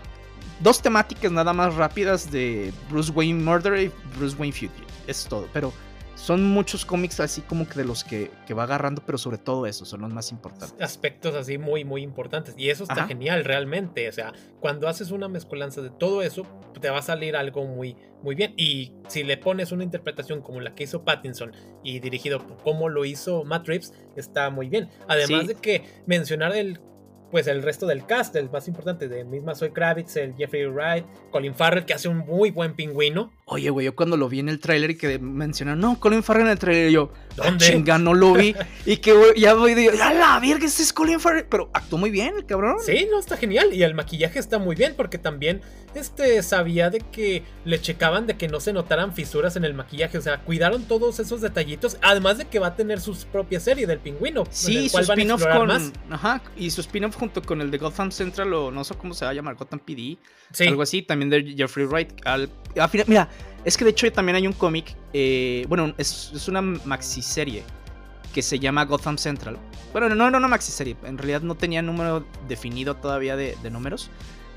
Dos 0.59 0.81
temáticas 0.81 1.31
nada 1.31 1.53
más 1.53 1.73
rápidas 1.73 2.29
de 2.29 2.71
Bruce 2.89 3.11
Wayne 3.11 3.41
Murder 3.43 3.79
y 3.79 3.91
Bruce 4.15 4.35
Wayne 4.37 4.53
Future. 4.53 4.90
Es 5.11 5.25
todo. 5.25 5.47
Pero 5.53 5.73
son 6.15 6.45
muchos 6.45 6.85
cómics 6.85 7.19
así 7.19 7.41
como 7.41 7.67
que 7.67 7.75
de 7.75 7.83
los 7.83 8.03
que, 8.03 8.29
va 8.53 8.63
agarrando, 8.63 9.01
pero 9.05 9.17
sobre 9.17 9.37
todo 9.37 9.65
esos 9.65 9.89
son 9.89 10.01
los 10.01 10.13
más 10.13 10.31
importantes. 10.31 10.79
Aspectos 10.79 11.33
así 11.35 11.57
muy, 11.57 11.83
muy 11.83 12.03
importantes. 12.03 12.53
Y 12.57 12.69
eso 12.69 12.83
está 12.83 13.07
genial 13.07 13.43
realmente. 13.43 14.07
O 14.07 14.11
sea, 14.11 14.33
cuando 14.59 14.87
haces 14.87 15.09
una 15.11 15.27
mezcolanza 15.27 15.81
de 15.81 15.89
todo 15.89 16.21
eso, 16.21 16.45
te 16.79 16.89
va 16.89 16.99
a 16.99 17.01
salir 17.01 17.35
algo 17.35 17.65
muy, 17.65 17.95
muy 18.21 18.35
bien. 18.35 18.53
Y 18.55 18.93
si 19.07 19.23
le 19.23 19.37
pones 19.37 19.71
una 19.71 19.83
interpretación 19.83 20.41
como 20.41 20.61
la 20.61 20.75
que 20.75 20.83
hizo 20.83 21.03
Pattinson 21.03 21.53
y 21.83 21.99
dirigido 21.99 22.45
como 22.63 22.89
lo 22.89 23.03
hizo 23.05 23.43
Matt 23.43 23.67
Reeves, 23.67 23.93
está 24.15 24.49
muy 24.51 24.69
bien. 24.69 24.89
Además 25.07 25.47
de 25.47 25.55
que 25.55 25.83
mencionar 26.05 26.55
el 26.55 26.79
pues 27.31 27.47
el 27.47 27.63
resto 27.63 27.87
del 27.87 28.05
cast, 28.05 28.35
el 28.35 28.49
más 28.49 28.67
importante 28.67 29.07
de 29.07 29.23
misma 29.23 29.55
Soy 29.55 29.71
Kravitz, 29.71 30.17
el 30.17 30.35
Jeffrey 30.35 30.65
Wright, 30.65 31.05
Colin 31.31 31.55
Farrell, 31.55 31.85
que 31.85 31.93
hace 31.93 32.09
un 32.09 32.17
muy 32.19 32.51
buen 32.51 32.73
pingüino. 32.73 33.31
Oye, 33.45 33.69
güey, 33.69 33.85
yo 33.85 33.95
cuando 33.95 34.17
lo 34.17 34.29
vi 34.29 34.39
en 34.39 34.49
el 34.49 34.59
tráiler 34.59 34.91
y 34.91 34.97
que 34.97 35.17
mencionan, 35.19 35.79
no, 35.79 35.99
Colin 35.99 36.23
Farrell 36.23 36.45
en 36.45 36.51
el 36.51 36.59
tráiler, 36.59 36.91
yo, 36.91 37.11
ah, 37.13 37.33
¿dónde? 37.37 37.65
Chinga, 37.65 37.97
no 37.97 38.13
lo 38.13 38.33
vi. 38.33 38.55
y 38.85 38.97
que 38.97 39.13
ya 39.37 39.53
voy 39.53 39.73
de, 39.73 39.85
ya 39.97 40.13
la 40.13 40.39
verga, 40.39 40.65
ese 40.65 40.83
es 40.83 40.93
Colin 40.93 41.19
Farrell. 41.19 41.45
Pero 41.49 41.69
actuó 41.73 41.97
muy 41.97 42.11
bien 42.11 42.35
el 42.35 42.45
cabrón. 42.45 42.77
Sí, 42.85 43.07
no, 43.09 43.19
está 43.19 43.37
genial. 43.37 43.73
Y 43.73 43.83
el 43.83 43.93
maquillaje 43.93 44.39
está 44.39 44.59
muy 44.59 44.75
bien 44.75 44.93
porque 44.95 45.17
también 45.17 45.61
este, 45.95 46.41
sabía 46.43 46.89
de 46.89 46.99
que 46.99 47.43
le 47.65 47.81
checaban 47.81 48.27
de 48.27 48.37
que 48.37 48.47
no 48.47 48.59
se 48.59 48.73
notaran 48.73 49.13
fisuras 49.13 49.55
en 49.55 49.65
el 49.65 49.73
maquillaje. 49.73 50.17
O 50.17 50.21
sea, 50.21 50.39
cuidaron 50.41 50.83
todos 50.83 51.19
esos 51.19 51.41
detallitos. 51.41 51.97
Además 52.01 52.37
de 52.37 52.45
que 52.45 52.59
va 52.59 52.67
a 52.67 52.75
tener 52.75 52.99
su 53.01 53.15
propia 53.31 53.59
serie 53.59 53.87
del 53.87 53.99
pingüino. 53.99 54.43
Sí, 54.49 54.89
su 54.89 54.99
spin-off 54.99 55.45
con. 55.45 55.67
Más. 55.67 55.91
Ajá, 56.09 56.41
y 56.57 56.69
su 56.71 56.81
spin-off 56.81 57.17
junto 57.21 57.43
con 57.43 57.61
el 57.61 57.69
de 57.69 57.77
Gotham 57.77 58.11
Central 58.11 58.51
o 58.55 58.71
no 58.71 58.83
sé 58.83 58.95
cómo 58.95 59.13
se 59.13 59.25
va 59.25 59.29
a 59.29 59.33
llamar, 59.35 59.55
Gotham 59.55 59.79
PD. 59.79 60.17
Sí. 60.51 60.67
Algo 60.67 60.81
así, 60.81 61.03
también 61.03 61.29
de 61.29 61.53
Jeffrey 61.55 61.85
Wright. 61.85 62.09
Al, 62.25 62.49
final, 62.89 63.05
mira, 63.07 63.29
es 63.63 63.77
que 63.77 63.85
de 63.85 63.91
hecho 63.91 64.11
también 64.11 64.37
hay 64.37 64.47
un 64.47 64.53
cómic, 64.53 64.95
eh, 65.13 65.65
bueno, 65.69 65.93
es, 65.99 66.31
es 66.33 66.47
una 66.47 66.63
maxiserie 66.63 67.63
que 68.33 68.41
se 68.41 68.57
llama 68.57 68.85
Gotham 68.85 69.19
Central. 69.19 69.59
Bueno, 69.91 70.09
no 70.15 70.27
era 70.27 70.35
una 70.35 70.47
maxiserie, 70.47 70.95
en 71.03 71.19
realidad 71.19 71.41
no 71.41 71.53
tenía 71.53 71.83
número 71.83 72.25
definido 72.47 72.95
todavía 72.95 73.35
de, 73.35 73.55
números. 73.69 74.09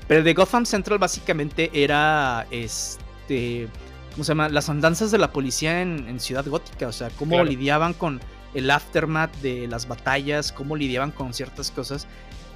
Pero 0.07 0.23
de 0.23 0.33
Gotham 0.33 0.65
Central 0.65 0.97
básicamente 0.97 1.69
era 1.71 2.47
este. 2.49 3.67
¿Cómo 4.13 4.23
se 4.23 4.31
llama? 4.31 4.49
Las 4.49 4.69
andanzas 4.69 5.11
de 5.11 5.19
la 5.19 5.31
policía 5.31 5.83
en, 5.83 6.19
Ciudad 6.19 6.47
Gótica. 6.47 6.87
O 6.87 6.91
sea, 6.91 7.09
cómo 7.11 7.43
lidiaban 7.43 7.93
con 7.93 8.21
el 8.55 8.71
aftermath 8.71 9.35
de 9.41 9.67
las 9.67 9.87
batallas, 9.87 10.51
cómo 10.51 10.75
lidiaban 10.75 11.11
con 11.11 11.33
ciertas 11.33 11.69
cosas. 11.69 12.07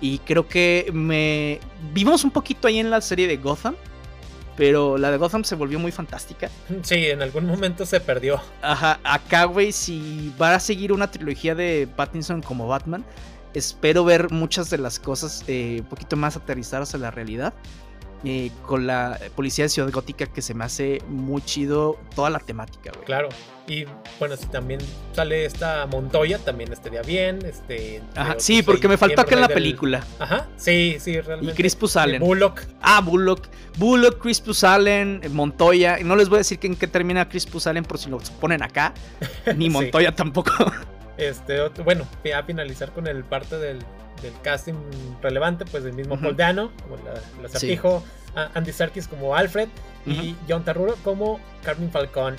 Y 0.01 0.19
creo 0.19 0.47
que 0.47 0.89
me. 0.93 1.59
Vimos 1.93 2.23
un 2.23 2.31
poquito 2.31 2.67
ahí 2.67 2.79
en 2.79 2.89
la 2.89 3.01
serie 3.01 3.27
de 3.27 3.37
Gotham 3.37 3.75
pero 4.59 4.97
la 4.97 5.09
de 5.09 5.15
Gotham 5.15 5.45
se 5.45 5.55
volvió 5.55 5.79
muy 5.79 5.93
fantástica. 5.93 6.49
Sí, 6.81 7.05
en 7.05 7.21
algún 7.21 7.45
momento 7.45 7.85
se 7.85 8.01
perdió. 8.01 8.41
Ajá, 8.61 8.99
acá, 9.05 9.45
güey, 9.45 9.71
si 9.71 10.33
va 10.39 10.53
a 10.53 10.59
seguir 10.59 10.91
una 10.91 11.09
trilogía 11.09 11.55
de 11.55 11.87
Pattinson 11.95 12.41
como 12.41 12.67
Batman, 12.67 13.05
espero 13.53 14.03
ver 14.03 14.31
muchas 14.31 14.69
de 14.69 14.77
las 14.77 14.99
cosas 14.99 15.45
eh, 15.47 15.77
un 15.79 15.85
poquito 15.85 16.17
más 16.17 16.35
aterrizadas 16.35 16.93
a 16.93 16.97
la 16.97 17.09
realidad. 17.09 17.53
Eh, 18.25 18.51
con 18.65 18.85
la 18.85 19.17
policía 19.33 19.63
de 19.63 19.69
Ciudad 19.69 19.89
Gótica 19.91 20.25
que 20.25 20.41
se 20.41 20.53
me 20.53 20.65
hace 20.65 21.01
muy 21.07 21.41
chido 21.41 21.97
toda 22.15 22.29
la 22.29 22.39
temática, 22.39 22.91
güey. 22.93 23.05
Claro. 23.05 23.29
Y 23.65 23.85
bueno, 24.19 24.35
si 24.35 24.47
también 24.47 24.81
sale 25.13 25.45
esta 25.45 25.85
Montoya, 25.85 26.37
también 26.39 26.73
estaría 26.73 27.01
bien. 27.01 27.39
Este, 27.45 28.01
Ajá, 28.15 28.35
sí, 28.37 28.61
porque 28.61 28.89
me 28.89 28.97
faltó 28.97 29.21
acá 29.21 29.35
en 29.35 29.41
la 29.41 29.47
película. 29.47 30.03
Ajá, 30.19 30.47
sí, 30.57 30.97
sí, 30.99 31.21
realmente. 31.21 31.53
Y 31.53 31.55
Crispus 31.55 31.95
Allen. 31.95 32.19
Bullock. 32.19 32.61
Ah, 32.81 32.99
Bullock. 32.99 33.47
Bullock, 33.77 34.19
Crispus 34.19 34.63
Allen, 34.65 35.21
Montoya. 35.31 35.99
No 36.03 36.15
les 36.15 36.27
voy 36.27 36.37
a 36.37 36.39
decir 36.39 36.59
que 36.59 36.67
en 36.67 36.75
qué 36.75 36.87
termina 36.87 37.29
Crispus 37.29 37.67
Allen 37.67 37.85
por 37.85 37.99
si 37.99 38.09
lo 38.09 38.17
ponen 38.41 38.63
acá. 38.63 38.93
Ni 39.55 39.69
Montoya 39.69 40.13
tampoco. 40.13 40.51
Este, 41.17 41.67
bueno, 41.83 42.07
a 42.35 42.43
finalizar 42.43 42.91
con 42.91 43.05
el 43.05 43.23
parte 43.23 43.57
del, 43.57 43.79
casting 44.41 44.73
relevante, 45.21 45.65
pues 45.65 45.83
el 45.85 45.93
mismo 45.93 46.19
Paul 46.19 46.35
Dano, 46.35 46.71
como 46.83 46.97
la, 46.97 47.47
acertijo, 47.47 48.03
Andy 48.53 48.71
Serkis 48.71 49.07
como 49.07 49.35
Alfred 49.35 49.69
y 50.05 50.35
John 50.47 50.63
Tarruro 50.63 50.95
como 51.03 51.39
Carmen 51.63 51.91
Falcón. 51.91 52.35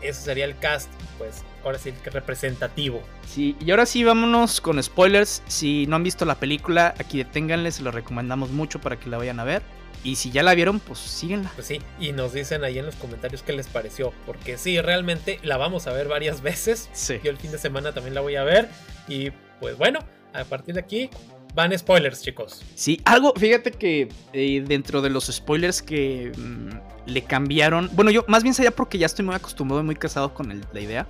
Ese 0.00 0.20
sería 0.20 0.44
el 0.46 0.58
cast, 0.58 0.90
pues 1.16 1.44
ahora 1.64 1.78
sí, 1.78 1.92
que 2.02 2.10
representativo. 2.10 3.00
Sí, 3.26 3.56
y 3.60 3.70
ahora 3.70 3.86
sí, 3.86 4.02
vámonos 4.02 4.60
con 4.60 4.82
spoilers. 4.82 5.42
Si 5.46 5.86
no 5.86 5.96
han 5.96 6.02
visto 6.02 6.24
la 6.24 6.34
película, 6.34 6.94
aquí 6.98 7.18
deténganle, 7.18 7.70
se 7.70 7.82
lo 7.82 7.92
recomendamos 7.92 8.50
mucho 8.50 8.80
para 8.80 8.98
que 8.98 9.08
la 9.08 9.18
vayan 9.18 9.38
a 9.38 9.44
ver. 9.44 9.62
Y 10.04 10.16
si 10.16 10.32
ya 10.32 10.42
la 10.42 10.54
vieron, 10.54 10.80
pues 10.80 10.98
síguenla. 10.98 11.52
Pues 11.54 11.68
sí, 11.68 11.80
y 12.00 12.10
nos 12.10 12.32
dicen 12.32 12.64
ahí 12.64 12.78
en 12.78 12.86
los 12.86 12.96
comentarios 12.96 13.42
qué 13.42 13.52
les 13.52 13.68
pareció. 13.68 14.12
Porque 14.26 14.58
sí, 14.58 14.80
realmente 14.80 15.38
la 15.44 15.56
vamos 15.56 15.86
a 15.86 15.92
ver 15.92 16.08
varias 16.08 16.42
veces. 16.42 16.90
Sí. 16.92 17.20
Yo 17.22 17.30
el 17.30 17.36
fin 17.36 17.52
de 17.52 17.58
semana 17.58 17.92
también 17.92 18.14
la 18.14 18.20
voy 18.20 18.34
a 18.34 18.42
ver. 18.42 18.68
Y 19.06 19.30
pues 19.60 19.78
bueno, 19.78 20.00
a 20.34 20.44
partir 20.44 20.74
de 20.74 20.80
aquí 20.80 21.10
van 21.54 21.76
spoilers, 21.78 22.22
chicos. 22.22 22.62
Sí, 22.74 23.00
algo, 23.04 23.34
fíjate 23.36 23.72
que 23.72 24.08
eh, 24.32 24.64
dentro 24.66 25.02
de 25.02 25.10
los 25.10 25.26
spoilers 25.26 25.82
que 25.82 26.32
mm, 26.36 27.10
le 27.10 27.22
cambiaron. 27.24 27.90
Bueno, 27.92 28.10
yo 28.10 28.24
más 28.28 28.42
bien 28.42 28.54
sería 28.54 28.70
porque 28.70 28.96
ya 28.98 29.06
estoy 29.06 29.24
muy 29.24 29.34
acostumbrado 29.34 29.82
y 29.82 29.84
muy 29.84 29.96
casado 29.96 30.32
con 30.34 30.50
el- 30.50 30.64
la 30.72 30.80
idea. 30.80 31.06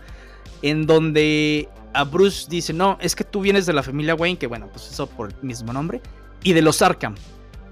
En 0.62 0.86
donde 0.86 1.68
a 1.94 2.04
Bruce 2.04 2.46
dice: 2.48 2.72
No, 2.72 2.98
es 3.00 3.14
que 3.14 3.24
tú 3.24 3.40
vienes 3.40 3.66
de 3.66 3.72
la 3.72 3.82
familia 3.82 4.14
Wayne, 4.14 4.38
que 4.38 4.46
bueno, 4.46 4.68
pues 4.72 4.90
eso 4.90 5.06
por 5.08 5.28
el 5.30 5.34
mismo 5.42 5.72
nombre. 5.72 6.00
Y 6.42 6.52
de 6.54 6.62
los 6.62 6.82
Arkham. 6.82 7.14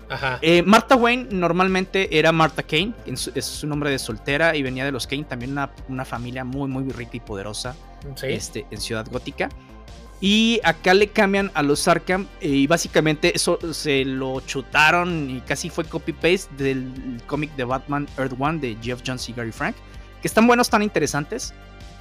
Ajá. 0.08 0.38
Eh, 0.42 0.62
Martha 0.64 0.96
Wayne 0.96 1.28
normalmente 1.30 2.18
era 2.18 2.32
Martha 2.32 2.64
Kane, 2.64 2.92
es 3.06 3.44
su 3.44 3.66
nombre 3.68 3.90
de 3.90 3.98
soltera 3.98 4.56
y 4.56 4.62
venía 4.62 4.84
de 4.84 4.90
los 4.90 5.06
Kane, 5.06 5.22
también 5.22 5.52
una, 5.52 5.70
una 5.88 6.04
familia 6.04 6.44
muy, 6.44 6.68
muy 6.68 6.90
rica 6.92 7.12
y 7.16 7.20
poderosa 7.20 7.76
sí. 8.16 8.26
este, 8.26 8.66
en 8.72 8.80
Ciudad 8.80 9.06
Gótica. 9.08 9.48
Y 10.22 10.60
acá 10.64 10.92
le 10.92 11.08
cambian 11.08 11.50
a 11.54 11.62
los 11.62 11.88
Arkham 11.88 12.26
eh, 12.42 12.48
y 12.48 12.66
básicamente 12.66 13.34
eso 13.34 13.58
se 13.72 14.04
lo 14.04 14.40
chutaron 14.40 15.30
y 15.30 15.40
casi 15.40 15.70
fue 15.70 15.84
copy-paste 15.84 16.54
del 16.62 16.84
cómic 17.26 17.54
de 17.56 17.64
Batman 17.64 18.06
Earth 18.18 18.34
One 18.38 18.58
de 18.58 18.76
Jeff 18.82 19.00
Jones 19.06 19.26
y 19.30 19.32
Gary 19.32 19.50
Frank, 19.52 19.74
que 20.20 20.28
están 20.28 20.46
buenos, 20.46 20.66
están 20.66 20.82
interesantes. 20.82 21.54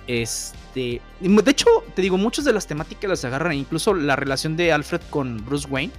Este, 0.06 1.00
de 1.22 1.52
hecho, 1.52 1.68
te 1.96 2.02
digo, 2.02 2.18
muchas 2.18 2.44
de 2.44 2.52
las 2.52 2.68
temáticas 2.68 3.10
las 3.10 3.24
agarran, 3.26 3.54
incluso 3.54 3.94
la 3.94 4.16
relación 4.16 4.58
de 4.58 4.74
Alfred 4.74 5.02
con 5.10 5.46
Bruce 5.46 5.68
Wayne, 5.70 5.94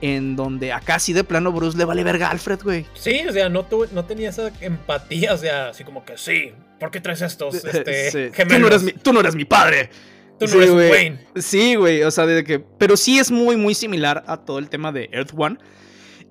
en 0.00 0.36
donde 0.36 0.72
acá 0.72 0.98
sí 0.98 1.12
de 1.12 1.24
plano 1.24 1.52
Bruce 1.52 1.76
le 1.76 1.84
vale 1.84 2.04
verga 2.04 2.28
a 2.28 2.30
Alfred, 2.30 2.60
güey. 2.62 2.86
Sí, 2.94 3.20
o 3.28 3.32
sea, 3.32 3.48
no, 3.48 3.66
tuve- 3.68 3.90
no 3.92 4.04
tenía 4.04 4.30
esa 4.30 4.50
empatía, 4.60 5.34
o 5.34 5.36
sea, 5.38 5.70
así 5.70 5.84
como 5.84 6.04
que 6.04 6.16
sí, 6.16 6.52
¿por 6.78 6.90
qué 6.90 7.00
traes 7.00 7.22
estos 7.22 7.54
este, 7.64 8.10
Sí. 8.10 8.28
Tú, 8.30 8.34
gemelos? 8.36 8.60
no 8.60 8.66
eres 8.68 8.82
mi, 8.82 8.92
tú 8.92 9.12
no 9.12 9.20
eres 9.20 9.34
mi 9.34 9.44
padre. 9.44 9.90
Tú 10.38 10.44
no 10.46 10.52
Sí, 10.52 10.58
eres. 10.58 10.70
Wayne. 10.90 11.26
Sí, 11.36 11.74
güey, 11.76 12.02
o 12.02 12.10
sea, 12.10 12.26
de 12.26 12.44
que. 12.44 12.58
Pero 12.58 12.96
sí 12.96 13.18
es 13.18 13.30
muy, 13.30 13.56
muy 13.56 13.74
similar 13.74 14.24
a 14.26 14.38
todo 14.38 14.58
el 14.58 14.68
tema 14.68 14.92
de 14.92 15.08
Earth 15.12 15.32
One. 15.36 15.58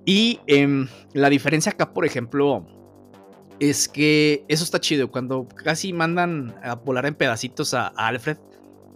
Y 0.06 0.40
em, 0.48 0.88
la 1.14 1.30
diferencia 1.30 1.72
acá, 1.72 1.94
por 1.94 2.06
ejemplo, 2.06 2.66
es 3.60 3.88
que 3.90 4.46
eso 4.48 4.64
está 4.64 4.80
chido. 4.80 5.10
Cuando 5.10 5.48
casi 5.48 5.94
mandan 5.94 6.56
a 6.64 6.76
volar 6.76 7.06
en 7.08 7.16
pedacitos 7.16 7.74
a, 7.74 7.88
a 7.96 8.08
Alfred. 8.08 8.38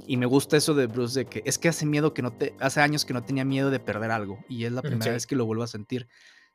Y 0.08 0.18
me 0.18 0.26
gusta 0.26 0.58
eso 0.58 0.74
de 0.74 0.88
Bruce, 0.88 1.20
de 1.20 1.26
que 1.28 1.44
es 1.46 1.60
que 1.60 1.70
hace 1.70 1.86
miedo 1.86 2.14
que 2.16 2.22
no 2.24 2.32
te. 2.34 2.56
Hace 2.60 2.82
años 2.82 3.06
que 3.06 3.14
no 3.14 3.24
tenía 3.24 3.46
miedo 3.46 3.70
de 3.70 3.80
perder 3.80 4.12
algo. 4.12 4.40
Y 4.50 4.66
es 4.66 4.72
la 4.72 4.82
primera 4.82 5.04
Sí. 5.06 5.10
vez 5.12 5.28
que 5.28 5.36
lo 5.36 5.46
vuelvo 5.46 5.64
a 5.64 5.68
sentir. 5.68 6.08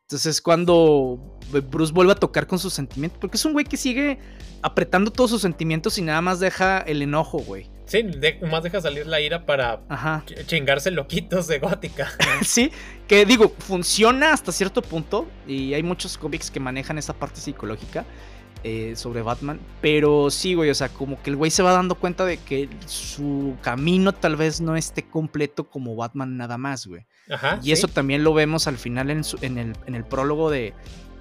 Entonces, 0.02 0.40
cuando 0.42 1.38
Bruce 1.70 1.92
vuelve 1.92 2.12
a 2.12 2.16
tocar 2.16 2.46
con 2.46 2.58
sus 2.58 2.72
sentimientos. 2.74 3.18
Porque 3.20 3.36
es 3.36 3.44
un 3.44 3.52
güey 3.52 3.64
que 3.64 3.76
sigue 3.76 4.18
apretando 4.62 5.10
todos 5.10 5.30
sus 5.30 5.42
sentimientos 5.42 5.98
y 5.98 6.02
nada 6.02 6.20
más 6.20 6.40
deja 6.40 6.78
el 6.78 7.00
enojo, 7.02 7.38
güey. 7.38 7.70
Sí, 7.86 8.02
de- 8.02 8.38
nomás 8.40 8.62
deja 8.62 8.80
salir 8.80 9.06
la 9.06 9.20
ira 9.20 9.44
para 9.44 9.80
Ajá. 9.88 10.24
chingarse 10.46 10.90
loquitos 10.90 11.46
de 11.46 11.58
gótica. 11.58 12.08
Sí, 12.42 12.70
que 13.06 13.24
digo, 13.26 13.52
funciona 13.58 14.32
hasta 14.32 14.52
cierto 14.52 14.80
punto 14.82 15.26
y 15.46 15.74
hay 15.74 15.82
muchos 15.82 16.16
cómics 16.16 16.50
que 16.50 16.60
manejan 16.60 16.96
esa 16.98 17.12
parte 17.12 17.40
psicológica 17.40 18.04
eh, 18.62 18.94
sobre 18.96 19.20
Batman, 19.20 19.60
pero 19.82 20.30
sí, 20.30 20.54
güey, 20.54 20.70
o 20.70 20.74
sea, 20.74 20.88
como 20.88 21.22
que 21.22 21.28
el 21.28 21.36
güey 21.36 21.50
se 21.50 21.62
va 21.62 21.72
dando 21.72 21.96
cuenta 21.96 22.24
de 22.24 22.38
que 22.38 22.70
su 22.86 23.56
camino 23.60 24.12
tal 24.14 24.36
vez 24.36 24.62
no 24.62 24.74
esté 24.76 25.02
completo 25.06 25.68
como 25.68 25.94
Batman 25.96 26.38
nada 26.38 26.56
más, 26.56 26.86
güey. 26.86 27.04
Ajá. 27.28 27.58
Y 27.60 27.66
sí. 27.66 27.72
eso 27.72 27.88
también 27.88 28.24
lo 28.24 28.32
vemos 28.32 28.66
al 28.66 28.78
final 28.78 29.10
en, 29.10 29.22
su- 29.24 29.36
en 29.42 29.58
el, 29.58 29.74
en 29.86 29.94
el 29.94 30.04
prólogo 30.04 30.48
de, 30.50 30.72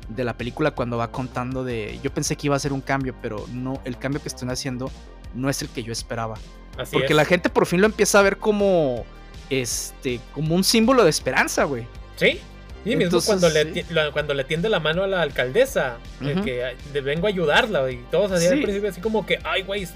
de 0.07 0.23
la 0.23 0.37
película 0.37 0.71
cuando 0.71 0.95
va 0.95 1.11
contando 1.11 1.65
de, 1.65 1.99
yo 2.01 2.13
pensé 2.13 2.37
que 2.37 2.47
iba 2.47 2.55
a 2.55 2.59
ser 2.59 2.71
un 2.71 2.79
cambio, 2.81 3.13
pero 3.21 3.45
no, 3.51 3.81
el 3.83 3.97
cambio 3.97 4.21
que 4.21 4.29
están 4.29 4.49
haciendo 4.49 4.89
no 5.33 5.49
es 5.49 5.61
el 5.61 5.69
que 5.69 5.83
yo 5.83 5.91
esperaba. 5.91 6.35
Así 6.77 6.93
Porque 6.93 7.13
es. 7.13 7.15
la 7.15 7.25
gente 7.25 7.49
por 7.49 7.65
fin 7.65 7.81
lo 7.81 7.87
empieza 7.87 8.19
a 8.19 8.21
ver 8.23 8.37
como 8.37 9.05
este 9.49 10.19
como 10.33 10.55
un 10.55 10.63
símbolo 10.63 11.03
de 11.03 11.09
esperanza, 11.09 11.65
güey. 11.65 11.85
Sí. 12.15 12.39
Y 12.85 12.89
mismo 12.97 13.03
Entonces, 13.03 13.27
cuando, 13.29 13.47
le, 13.49 13.73
sí. 13.73 13.85
la- 13.91 14.11
cuando 14.11 14.33
le 14.33 14.43
tiende 14.43 14.67
la 14.67 14.81
mano 14.81 15.03
a 15.03 15.07
la 15.07 15.21
alcaldesa, 15.21 15.97
de 16.19 16.33
que 16.41 16.75
le 16.93 16.99
vengo 17.01 17.27
a 17.27 17.29
ayudarla, 17.29 17.89
y 17.89 18.03
todos 18.11 18.29
así 18.33 18.45
al 18.47 18.57
Sí. 18.57 18.61
principio 18.61 18.89
así 18.89 18.99
como 18.99 19.25
que, 19.25 19.39
ay, 19.45 19.61
güey, 19.63 19.87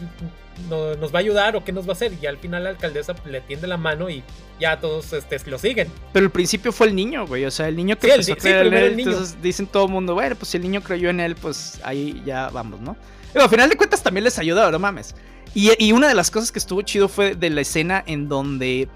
no- 0.69 0.95
nos 0.95 1.13
va 1.13 1.17
a 1.17 1.21
ayudar 1.21 1.55
o 1.57 1.65
qué 1.65 1.73
nos 1.73 1.85
va 1.85 1.89
a 1.89 1.93
hacer. 1.93 2.13
Y 2.21 2.25
al 2.27 2.37
final 2.37 2.63
la 2.63 2.69
alcaldesa 2.69 3.13
le 3.25 3.41
tiende 3.41 3.67
la 3.67 3.75
mano 3.75 4.09
y 4.09 4.23
ya 4.59 4.79
todos 4.79 5.11
este, 5.11 5.37
lo 5.49 5.57
siguen. 5.59 5.89
Pero 6.13 6.25
el 6.27 6.31
principio 6.31 6.71
fue 6.71 6.87
el 6.87 6.95
niño, 6.95 7.27
güey. 7.27 7.43
O 7.43 7.51
sea, 7.51 7.67
el 7.67 7.75
niño 7.75 7.97
que 7.97 8.07
Sí, 8.07 8.13
el 8.13 8.19
a 8.21 8.23
sí, 8.23 8.31
en 8.47 8.55
él. 8.55 8.73
el 8.73 8.95
niño. 8.95 9.11
Entonces 9.11 9.41
dicen 9.41 9.67
todo 9.67 9.85
el 9.87 9.91
mundo, 9.91 10.13
bueno, 10.13 10.35
pues 10.35 10.49
si 10.49 10.55
el 10.57 10.63
niño 10.63 10.81
creyó 10.81 11.09
en 11.09 11.19
él, 11.19 11.35
pues 11.35 11.81
ahí 11.83 12.21
ya 12.25 12.47
vamos, 12.49 12.79
¿no? 12.79 12.95
Pero 13.37 13.43
al 13.43 13.51
final 13.51 13.69
de 13.69 13.77
cuentas 13.77 14.01
también 14.01 14.23
les 14.23 14.39
ayuda, 14.39 14.71
no 14.71 14.79
mames. 14.79 15.13
Y, 15.53 15.69
y 15.77 15.91
una 15.91 16.07
de 16.07 16.15
las 16.15 16.31
cosas 16.31 16.51
que 16.51 16.57
estuvo 16.57 16.81
chido 16.81 17.07
fue 17.07 17.35
de 17.35 17.51
la 17.51 17.61
escena 17.61 18.03
en 18.07 18.27
donde 18.27 18.89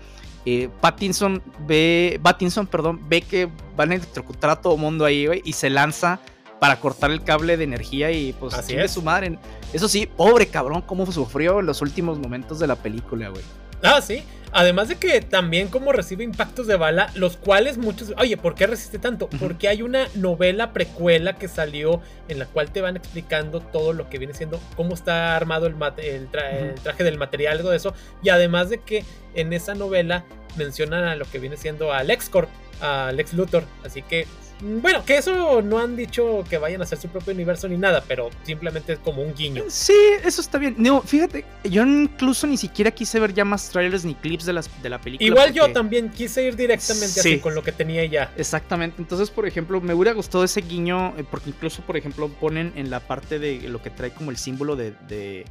eh, 0.47 0.67
Pattinson 0.81 1.43
ve. 1.67 2.19
Pattinson, 2.23 2.65
perdón, 2.65 3.07
ve 3.07 3.21
que 3.21 3.47
van 3.75 3.91
a 3.91 3.95
electrocutar 3.95 4.49
a 4.49 4.55
todo 4.59 4.73
el 4.73 4.81
mundo 4.81 5.05
ahí, 5.05 5.27
güey. 5.27 5.43
Y 5.45 5.53
se 5.53 5.69
lanza 5.69 6.19
para 6.59 6.79
cortar 6.79 7.11
el 7.11 7.23
cable 7.23 7.55
de 7.55 7.65
energía 7.65 8.09
y 8.09 8.33
pues 8.33 8.55
Así 8.55 8.73
es. 8.73 8.89
su 8.89 9.03
madre. 9.03 9.37
Eso 9.73 9.87
sí, 9.87 10.07
pobre 10.07 10.47
cabrón, 10.47 10.81
cómo 10.87 11.05
sufrió 11.11 11.59
en 11.59 11.67
los 11.67 11.83
últimos 11.83 12.17
momentos 12.17 12.57
de 12.57 12.65
la 12.65 12.77
película, 12.77 13.29
güey. 13.29 13.43
Ah, 13.83 14.01
sí. 14.01 14.23
Además 14.53 14.89
de 14.89 14.95
que 14.97 15.21
también 15.21 15.69
como 15.69 15.93
recibe 15.93 16.25
impactos 16.25 16.67
de 16.67 16.75
bala, 16.75 17.09
los 17.15 17.37
cuales 17.37 17.77
muchos... 17.77 18.13
Oye, 18.17 18.35
¿por 18.35 18.53
qué 18.53 18.67
resiste 18.67 18.99
tanto? 18.99 19.29
Porque 19.39 19.69
hay 19.69 19.81
una 19.81 20.09
novela 20.15 20.73
precuela 20.73 21.37
que 21.37 21.47
salió 21.47 22.01
en 22.27 22.37
la 22.37 22.45
cual 22.47 22.69
te 22.69 22.81
van 22.81 22.97
explicando 22.97 23.61
todo 23.61 23.93
lo 23.93 24.09
que 24.09 24.17
viene 24.17 24.33
siendo, 24.33 24.59
cómo 24.75 24.93
está 24.93 25.37
armado 25.37 25.67
el, 25.67 25.75
mate- 25.77 26.15
el, 26.17 26.29
tra- 26.29 26.51
el 26.53 26.71
Ujú. 26.73 26.81
traje 26.83 27.05
del 27.05 27.17
material, 27.17 27.59
todo 27.59 27.73
eso. 27.73 27.93
Y 28.21 28.27
además 28.27 28.69
de 28.69 28.79
que 28.79 29.05
en 29.35 29.53
esa 29.53 29.73
novela 29.73 30.25
mencionan 30.57 31.05
a 31.05 31.15
lo 31.15 31.23
que 31.31 31.39
viene 31.39 31.55
siendo 31.55 31.93
al 31.93 32.09
X-Corp, 32.11 32.49
al 32.81 33.15
Lex 33.15 33.33
Luthor. 33.33 33.63
Así 33.85 34.01
que, 34.01 34.27
bueno, 34.61 35.03
que 35.03 35.17
eso 35.17 35.61
no 35.61 35.79
han 35.79 35.95
dicho 35.95 36.43
que 36.49 36.57
vayan 36.57 36.81
a 36.81 36.83
hacer 36.83 36.97
su 36.99 37.07
propio 37.09 37.33
universo 37.33 37.67
ni 37.67 37.77
nada, 37.77 38.03
pero 38.07 38.29
simplemente 38.43 38.93
es 38.93 38.99
como 38.99 39.21
un 39.21 39.33
guiño. 39.33 39.63
Sí, 39.67 39.93
eso 40.23 40.41
está 40.41 40.57
bien. 40.57 40.75
No, 40.77 41.01
fíjate, 41.01 41.45
yo 41.63 41.83
incluso 41.85 42.45
ni 42.47 42.57
siquiera 42.57 42.91
quise 42.91 43.19
ver 43.19 43.33
ya 43.33 43.43
más 43.43 43.69
trailers 43.69 44.05
ni 44.05 44.13
clips 44.15 44.45
de, 44.45 44.53
las, 44.53 44.69
de 44.81 44.89
la 44.89 45.01
película. 45.01 45.27
Igual 45.27 45.53
yo 45.53 45.71
también 45.71 46.09
quise 46.09 46.43
ir 46.45 46.55
directamente 46.55 47.19
así 47.19 47.33
Sí. 47.33 47.39
con 47.39 47.55
lo 47.55 47.63
que 47.63 47.71
tenía 47.71 48.05
ya. 48.05 48.31
Exactamente. 48.37 49.01
Entonces, 49.01 49.29
por 49.29 49.47
ejemplo, 49.47 49.81
me 49.81 49.93
hubiera 49.93 50.13
gustado 50.13 50.43
ese 50.43 50.61
guiño, 50.61 51.13
eh, 51.17 51.23
porque 51.29 51.49
incluso, 51.49 51.81
por 51.81 51.97
ejemplo, 51.97 52.29
ponen 52.29 52.71
en 52.75 52.89
la 52.89 52.99
parte 52.99 53.39
de 53.39 53.67
lo 53.69 53.81
que 53.81 53.89
trae 53.89 54.11
como 54.11 54.31
el 54.31 54.37
símbolo 54.37 54.75
de, 54.75 54.91
de- 55.07 55.45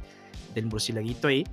del 0.55 0.65
murcielaguito 0.65 1.27
ahí, 1.29 1.45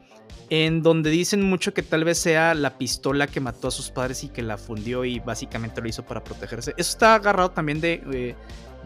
en 0.50 0.82
donde 0.82 1.10
dicen 1.10 1.42
mucho 1.42 1.74
que 1.74 1.82
tal 1.82 2.04
vez 2.04 2.18
sea 2.18 2.54
la 2.54 2.78
pistola 2.78 3.26
que 3.26 3.40
mató 3.40 3.68
a 3.68 3.70
sus 3.70 3.90
padres 3.90 4.24
y 4.24 4.28
que 4.28 4.42
la 4.42 4.56
fundió 4.56 5.04
y 5.04 5.18
básicamente 5.20 5.80
lo 5.80 5.88
hizo 5.88 6.04
para 6.04 6.24
protegerse. 6.24 6.72
Eso 6.76 6.90
está 6.90 7.14
agarrado 7.14 7.50
también 7.50 7.80
de 7.80 8.02
eh, 8.12 8.34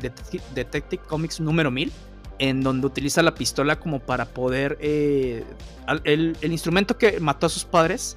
Detective, 0.00 0.42
Detective 0.54 1.02
Comics 1.06 1.40
número 1.40 1.70
1000, 1.70 1.92
en 2.38 2.62
donde 2.62 2.86
utiliza 2.86 3.22
la 3.22 3.34
pistola 3.34 3.78
como 3.78 4.00
para 4.00 4.26
poder... 4.26 4.76
eh, 4.80 5.44
el, 6.04 6.36
el 6.40 6.52
instrumento 6.52 6.96
que 6.98 7.20
mató 7.20 7.46
a 7.46 7.48
sus 7.48 7.64
padres 7.64 8.16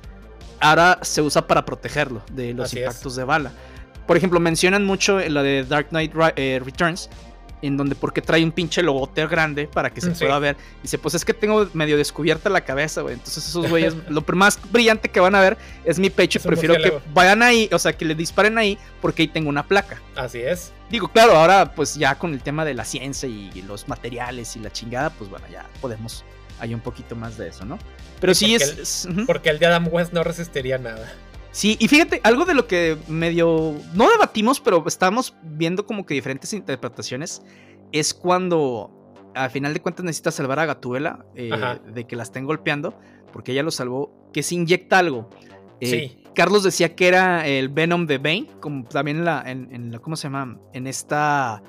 ahora 0.60 1.00
se 1.02 1.22
usa 1.22 1.46
para 1.48 1.66
protegerlo 1.66 2.24
de 2.32 2.54
los 2.54 2.68
Así 2.68 2.80
es. 2.80 2.86
impactos 2.86 3.16
de 3.16 3.24
bala. 3.24 3.52
Por 4.08 4.18
ejemplo, 4.18 4.40
mencionan 4.40 4.86
mucho 4.86 5.20
la 5.20 5.42
de 5.44 5.64
Dark 5.64 5.90
Knight 5.90 6.14
eh, 6.36 6.62
Returns, 6.64 7.10
en 7.66 7.78
donde 7.78 7.96
porque 7.96 8.22
trae 8.22 8.44
un 8.44 8.52
pinche 8.52 8.82
logote 8.84 9.26
grande 9.28 9.68
para 9.68 9.90
que 9.90 10.02
se 10.02 10.14
Sí. 10.16 10.24
pueda 10.26 10.40
ver. 10.40 10.56
Dice, 10.82 10.98
pues 10.98 11.16
es 11.16 11.26
que 11.26 11.34
tengo 11.34 11.68
medio 11.74 11.98
descubierta 11.98 12.50
la 12.50 12.62
cabeza, 12.62 13.02
güey. 13.02 13.16
Entonces 13.16 13.48
esos 13.48 13.68
güeyes, 13.70 13.96
lo 14.10 14.24
más 14.34 14.60
brillante 14.72 15.10
que 15.10 15.20
van 15.20 15.36
a 15.36 15.40
ver 15.42 15.58
es 15.84 16.00
mi 16.00 16.10
pecho. 16.10 16.38
y 16.38 16.42
Es 16.42 16.48
prefiero 16.48 16.76
que 16.76 17.00
vayan 17.14 17.42
ahí, 17.44 17.70
o 17.72 17.80
sea, 17.80 17.94
que 17.94 18.06
le 18.06 18.16
disparen 18.16 18.58
ahí 18.58 18.78
porque 19.02 19.24
ahí 19.24 19.28
tengo 19.28 19.50
una 19.50 19.68
placa. 19.68 20.02
Así 20.16 20.40
es. 20.40 20.72
Digo, 20.90 21.08
claro, 21.08 21.36
ahora 21.36 21.74
pues 21.74 21.96
ya 21.96 22.16
con 22.16 22.34
el 22.34 22.42
tema 22.42 22.64
de 22.66 22.74
la 22.74 22.86
ciencia 22.86 23.28
y 23.28 23.62
los 23.68 23.88
materiales 23.88 24.56
y 24.56 24.60
la 24.60 24.72
chingada, 24.72 25.10
pues 25.10 25.30
bueno, 25.30 25.46
ya 25.52 25.66
podemos 25.82 26.24
hay 26.60 26.74
un 26.74 26.80
poquito 26.80 27.16
más 27.16 27.38
de 27.38 27.50
eso, 27.50 27.66
¿no? 27.66 27.78
Pero 28.22 28.34
sí, 28.34 28.56
es... 28.56 29.06
el-. 29.06 29.26
Porque 29.26 29.50
el 29.50 29.60
de 29.60 29.66
Adam 29.66 29.90
West 29.92 30.14
no 30.14 30.24
resistiría 30.24 30.78
nada. 30.78 31.12
Sí, 31.56 31.78
y 31.80 31.88
fíjate, 31.88 32.20
algo 32.26 32.44
de 32.44 32.54
lo 32.54 32.68
que 32.68 32.98
medio 33.08 33.76
no 33.94 34.10
debatimos, 34.10 34.60
pero 34.60 34.84
estábamos 34.88 35.34
viendo 35.42 35.86
como 35.86 36.06
que 36.06 36.14
diferentes 36.14 36.52
interpretaciones, 36.52 37.42
es 37.94 38.14
cuando 38.14 38.92
al 39.34 39.50
final 39.52 39.74
de 39.74 39.82
cuentas 39.82 40.04
necesita 40.04 40.32
salvar 40.32 40.60
a 40.60 40.66
Gatuela 40.66 41.26
eh, 41.34 41.50
de 41.94 42.06
que 42.06 42.18
la 42.18 42.24
estén 42.24 42.44
golpeando, 42.44 43.00
porque 43.32 43.54
ella 43.54 43.64
lo 43.64 43.72
salvó, 43.72 44.30
que 44.34 44.44
se 44.44 44.56
inyecta 44.56 45.00
algo. 45.00 45.30
Eh, 45.80 45.88
Sí. 45.88 46.24
Carlos 46.34 46.64
decía 46.64 46.94
que 46.94 47.08
era 47.08 47.48
el 47.48 47.70
Venom 47.70 48.06
de 48.06 48.18
Bane, 48.18 48.48
como 48.60 48.84
también 48.84 49.20
en 49.20 49.24
la, 49.24 49.42
en, 49.50 49.74
en 49.74 49.94
la 49.94 50.00
¿cómo 50.00 50.18
se 50.18 50.24
llama? 50.24 50.60
En 50.74 50.88
esta 50.88 51.64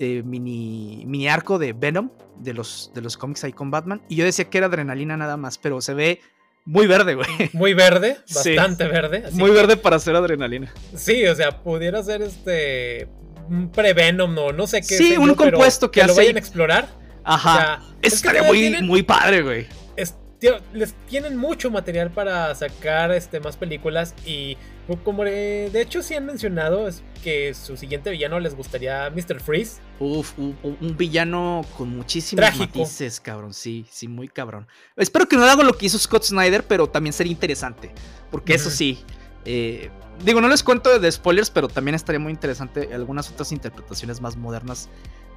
eh, 0.00 0.22
mini, 0.22 1.04
mini 1.06 1.28
arco 1.28 1.58
de 1.58 1.72
Venom 1.72 2.10
de 2.36 2.52
los, 2.52 2.90
de 2.94 3.00
los 3.00 3.16
cómics 3.16 3.42
ahí 3.44 3.54
con 3.54 3.70
Batman. 3.70 4.02
Y 4.10 4.16
yo 4.16 4.26
decía 4.26 4.50
que 4.50 4.58
era 4.58 4.66
adrenalina 4.66 5.16
nada 5.16 5.38
más, 5.38 5.56
pero 5.56 5.80
se 5.80 5.94
ve 5.94 6.20
muy 6.64 6.86
verde, 6.86 7.14
güey. 7.14 7.28
Muy 7.52 7.74
verde, 7.74 8.18
Sí. 8.24 8.54
bastante 8.56 8.86
verde. 8.88 9.24
así 9.26 9.36
Muy 9.36 9.50
verde 9.50 9.76
para 9.76 9.96
hacer 9.96 10.14
adrenalina. 10.16 10.72
Sí, 10.96 11.26
o 11.26 11.34
sea, 11.34 11.62
pudiera 11.62 12.02
ser 12.02 12.22
este 12.22 13.08
un 13.48 13.70
prevenom 13.70 14.36
o 14.38 14.52
no 14.52 14.66
sé 14.66 14.80
qué. 14.80 14.96
Sí, 14.96 15.16
un 15.16 15.28
yo, 15.28 15.36
compuesto 15.36 15.90
que 15.90 16.00
que 16.00 16.06
lo 16.06 16.12
hace 16.12 16.20
vayan 16.22 16.36
ahí. 16.36 16.36
a 16.36 16.40
explorar. 16.40 16.88
Ajá. 17.24 17.52
O 17.52 17.56
sea, 17.56 17.80
es 18.02 18.12
estaría 18.14 18.42
muy, 18.44 18.58
tienen- 18.60 18.86
muy 18.86 19.02
padre, 19.02 19.42
güey. 19.42 19.66
es- 19.96 20.14
tío, 20.38 20.56
les 20.72 20.94
tienen 21.06 21.36
mucho 21.36 21.70
material 21.70 22.10
para 22.10 22.54
sacar 22.54 23.10
este 23.12 23.40
más 23.40 23.56
películas 23.56 24.14
y 24.24 24.56
como 25.04 25.24
de, 25.24 25.70
de 25.72 25.80
hecho 25.80 26.02
sí 26.02 26.14
han 26.14 26.26
mencionado 26.26 26.88
es 26.88 27.02
que 27.22 27.54
su 27.54 27.76
siguiente 27.76 28.10
villano 28.10 28.40
les 28.40 28.54
gustaría 28.56 29.08
Mr. 29.10 29.40
Freeze. 29.40 29.80
Uf, 30.00 30.36
un, 30.38 30.56
un 30.62 30.96
villano 30.96 31.64
con 31.78 31.96
muchísimos 31.96 32.44
Trágico. 32.44 32.80
matices, 32.80 33.20
cabrón. 33.20 33.54
Sí, 33.54 33.86
sí, 33.90 34.08
muy 34.08 34.28
cabrón. 34.28 34.66
Espero 34.96 35.28
que 35.28 35.36
no 35.36 35.44
hagan 35.44 35.66
lo 35.66 35.76
que 35.78 35.86
hizo 35.86 35.98
Scott 35.98 36.24
Snyder, 36.24 36.64
pero 36.66 36.88
también 36.88 37.12
sería 37.12 37.32
interesante. 37.32 37.92
Porque 38.30 38.54
eso 38.54 38.70
sí. 38.70 38.98
eh, 39.44 39.90
digo, 40.24 40.40
no 40.40 40.48
les 40.48 40.62
cuento 40.62 40.98
de 40.98 41.12
spoilers, 41.12 41.50
pero 41.50 41.68
también 41.68 41.94
estaría 41.94 42.18
muy 42.18 42.32
interesante 42.32 42.88
algunas 42.92 43.30
otras 43.30 43.52
interpretaciones 43.52 44.20
más 44.20 44.36
modernas 44.36 44.88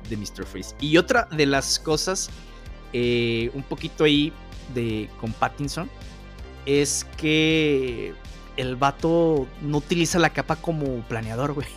de 0.09 0.17
Mr. 0.17 0.45
Freeze. 0.45 0.75
Y 0.79 0.97
otra 0.97 1.27
de 1.31 1.45
las 1.45 1.79
cosas, 1.79 2.29
eh, 2.93 3.51
un 3.53 3.63
poquito 3.63 4.03
ahí 4.05 4.33
de 4.73 5.09
con 5.19 5.31
Pattinson, 5.33 5.89
es 6.65 7.05
que 7.17 8.13
el 8.57 8.75
vato 8.75 9.47
no 9.61 9.77
utiliza 9.77 10.19
la 10.19 10.29
capa 10.29 10.55
como 10.55 11.01
planeador, 11.01 11.53
güey. 11.53 11.67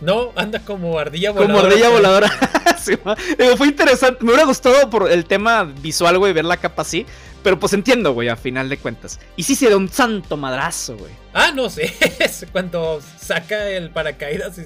No, 0.00 0.32
anda 0.36 0.60
como 0.60 0.98
ardilla 0.98 1.32
voladora. 1.32 1.54
Como 1.54 1.66
ardilla 1.66 1.88
voladora. 1.90 2.30
Sí, 2.78 2.96
ma. 3.04 3.16
Digo, 3.36 3.56
fue 3.56 3.66
interesante. 3.66 4.22
Me 4.24 4.30
hubiera 4.30 4.46
gustado 4.46 4.88
por 4.88 5.10
el 5.10 5.24
tema 5.24 5.64
visual, 5.64 6.16
güey, 6.18 6.32
ver 6.32 6.44
la 6.44 6.56
capa 6.56 6.82
así. 6.82 7.04
Pero 7.42 7.58
pues 7.58 7.72
entiendo, 7.72 8.12
güey, 8.12 8.28
a 8.28 8.36
final 8.36 8.68
de 8.68 8.78
cuentas. 8.78 9.18
Y 9.34 9.42
sí 9.42 9.56
se 9.56 9.68
da 9.68 9.76
un 9.76 9.88
santo 9.88 10.36
madrazo, 10.36 10.96
güey. 10.96 11.10
Ah, 11.34 11.50
no 11.52 11.68
sé. 11.70 11.92
Cuando 12.52 13.00
saca 13.20 13.68
el 13.68 13.90
paracaídas 13.90 14.58
y 14.58 14.64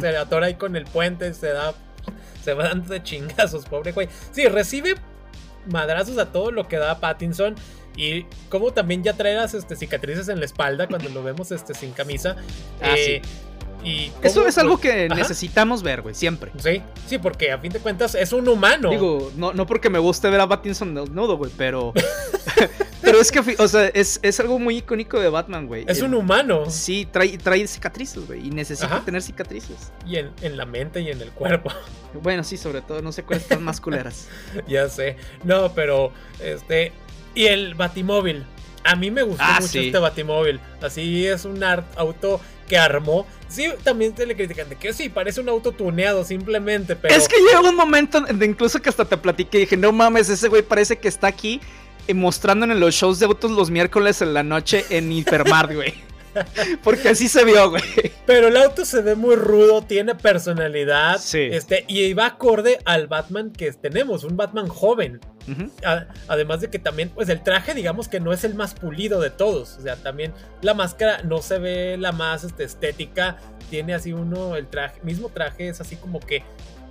se 0.00 0.16
atora 0.16 0.46
ahí 0.46 0.54
con 0.54 0.74
el 0.74 0.84
puente, 0.84 1.34
se 1.34 1.48
da. 1.48 1.74
Se 2.42 2.54
va 2.54 2.64
dando 2.64 2.92
de 2.92 3.02
chingazos, 3.02 3.66
pobre 3.66 3.92
güey. 3.92 4.08
Sí, 4.32 4.46
recibe 4.46 4.94
madrazos 5.66 6.18
a 6.18 6.32
todo 6.32 6.50
lo 6.50 6.68
que 6.68 6.76
da 6.76 6.98
Pattinson. 6.98 7.56
Y 7.96 8.26
como 8.48 8.72
también 8.72 9.02
ya 9.02 9.12
trae 9.12 9.34
las 9.34 9.54
este, 9.54 9.76
cicatrices 9.76 10.28
en 10.28 10.38
la 10.40 10.46
espalda 10.46 10.86
cuando 10.88 11.08
lo 11.10 11.22
vemos 11.22 11.52
este, 11.52 11.74
sin 11.74 11.92
camisa. 11.92 12.36
Ah, 12.82 12.94
Eh, 12.96 13.22
Y 13.84 14.10
Eso 14.22 14.46
es 14.46 14.56
algo 14.56 14.80
que 14.80 15.06
ajá. 15.06 15.14
necesitamos 15.14 15.82
ver, 15.82 16.00
güey, 16.00 16.14
siempre. 16.14 16.50
Sí, 16.58 16.80
sí, 17.06 17.18
porque 17.18 17.52
a 17.52 17.58
fin 17.58 17.70
de 17.70 17.80
cuentas 17.80 18.14
es 18.14 18.32
un 18.32 18.48
humano. 18.48 18.88
Digo, 18.90 19.30
no, 19.36 19.52
no 19.52 19.66
porque 19.66 19.90
me 19.90 19.98
guste 19.98 20.30
ver 20.30 20.40
a 20.40 20.48
Pattinson 20.48 20.94
desnudo, 20.94 21.36
güey, 21.36 21.52
pero. 21.58 21.92
pero 23.02 23.20
es 23.20 23.30
que, 23.30 23.40
o 23.58 23.68
sea, 23.68 23.86
es, 23.88 24.20
es 24.22 24.40
algo 24.40 24.58
muy 24.58 24.78
icónico 24.78 25.20
de 25.20 25.28
Batman, 25.28 25.66
güey. 25.66 25.84
es 25.86 25.98
El- 25.98 26.04
un 26.06 26.14
humano. 26.14 26.70
Sí, 26.70 27.06
trae, 27.10 27.36
trae 27.36 27.66
cicatrices, 27.66 28.26
güey, 28.26 28.46
y 28.46 28.50
necesita 28.50 28.86
Ajá. 28.86 29.04
tener 29.04 29.20
cicatrices. 29.20 29.92
Y 30.06 30.16
en, 30.16 30.30
en 30.40 30.56
la 30.56 30.64
mente 30.64 31.00
y 31.02 31.10
en 31.10 31.20
el 31.20 31.30
cuerpo. 31.32 31.70
Bueno, 32.22 32.42
sí, 32.42 32.56
sobre 32.56 32.80
todo, 32.80 33.02
no 33.02 33.12
sé 33.12 33.22
cuáles 33.22 33.42
están 33.42 33.62
más 33.62 33.80
culeras. 33.82 34.28
ya 34.66 34.88
sé. 34.88 35.16
No, 35.44 35.72
pero 35.74 36.10
este. 36.42 36.92
Y 37.34 37.46
el 37.46 37.74
Batimóvil. 37.74 38.44
A 38.84 38.96
mí 38.96 39.10
me 39.10 39.22
gustó 39.22 39.42
Ah, 39.44 39.56
mucho 39.60 39.72
sí. 39.72 39.86
este 39.86 39.98
Batimóvil. 39.98 40.60
Así 40.82 41.26
es 41.26 41.44
un 41.44 41.62
ar- 41.64 41.84
auto 41.96 42.40
que 42.68 42.76
armó. 42.76 43.26
Sí, 43.48 43.66
también 43.82 44.14
se 44.16 44.26
le 44.26 44.36
critican 44.36 44.68
de 44.68 44.76
que 44.76 44.92
sí, 44.92 45.08
parece 45.08 45.40
un 45.40 45.48
auto 45.48 45.72
tuneado 45.72 46.24
simplemente, 46.24 46.96
pero. 46.96 47.14
Es 47.14 47.28
que 47.28 47.36
llega 47.40 47.60
un 47.60 47.76
momento 47.76 48.20
de 48.20 48.46
incluso 48.46 48.80
que 48.82 48.88
hasta 48.88 49.04
te 49.04 49.16
platiqué 49.16 49.58
y 49.58 49.60
dije, 49.62 49.76
no 49.76 49.92
mames, 49.92 50.28
ese 50.28 50.48
güey 50.48 50.62
parece 50.62 50.96
que 50.98 51.08
está 51.08 51.28
aquí 51.28 51.60
eh, 52.08 52.14
mostrando 52.14 52.66
en 52.66 52.78
los 52.80 52.94
shows 52.94 53.18
de 53.20 53.26
autos 53.26 53.50
los 53.52 53.70
miércoles 53.70 54.20
en 54.22 54.34
la 54.34 54.42
noche 54.42 54.84
en 54.90 55.10
Hipermart, 55.12 55.72
güey. 55.74 55.94
Porque 56.82 57.08
así 57.10 57.28
se 57.28 57.44
vio, 57.44 57.70
güey. 57.70 57.82
Pero 58.26 58.48
el 58.48 58.56
auto 58.56 58.84
se 58.84 59.00
ve 59.02 59.14
muy 59.14 59.36
rudo, 59.36 59.82
tiene 59.82 60.14
personalidad. 60.14 61.18
Sí. 61.18 61.48
Este, 61.50 61.84
y 61.88 62.12
va 62.14 62.26
acorde 62.26 62.78
al 62.84 63.06
Batman 63.06 63.50
que 63.50 63.72
tenemos, 63.72 64.24
un 64.24 64.36
Batman 64.36 64.68
joven. 64.68 65.20
A- 65.84 66.06
además 66.28 66.60
de 66.62 66.70
que 66.70 66.78
también, 66.78 67.10
pues 67.10 67.28
el 67.28 67.42
traje, 67.42 67.74
digamos 67.74 68.08
que 68.08 68.18
no 68.20 68.32
es 68.32 68.44
el 68.44 68.54
más 68.54 68.74
pulido 68.74 69.20
de 69.20 69.30
todos. 69.30 69.76
O 69.78 69.82
sea, 69.82 69.96
también 69.96 70.32
la 70.62 70.74
máscara 70.74 71.22
no 71.22 71.42
se 71.42 71.58
ve 71.58 71.96
la 71.98 72.12
más 72.12 72.44
este, 72.44 72.64
estética. 72.64 73.36
Tiene 73.70 73.94
así 73.94 74.12
uno, 74.12 74.56
el 74.56 74.66
traje, 74.68 75.00
mismo 75.02 75.28
traje 75.28 75.68
es 75.68 75.80
así 75.80 75.96
como 75.96 76.20
que 76.20 76.42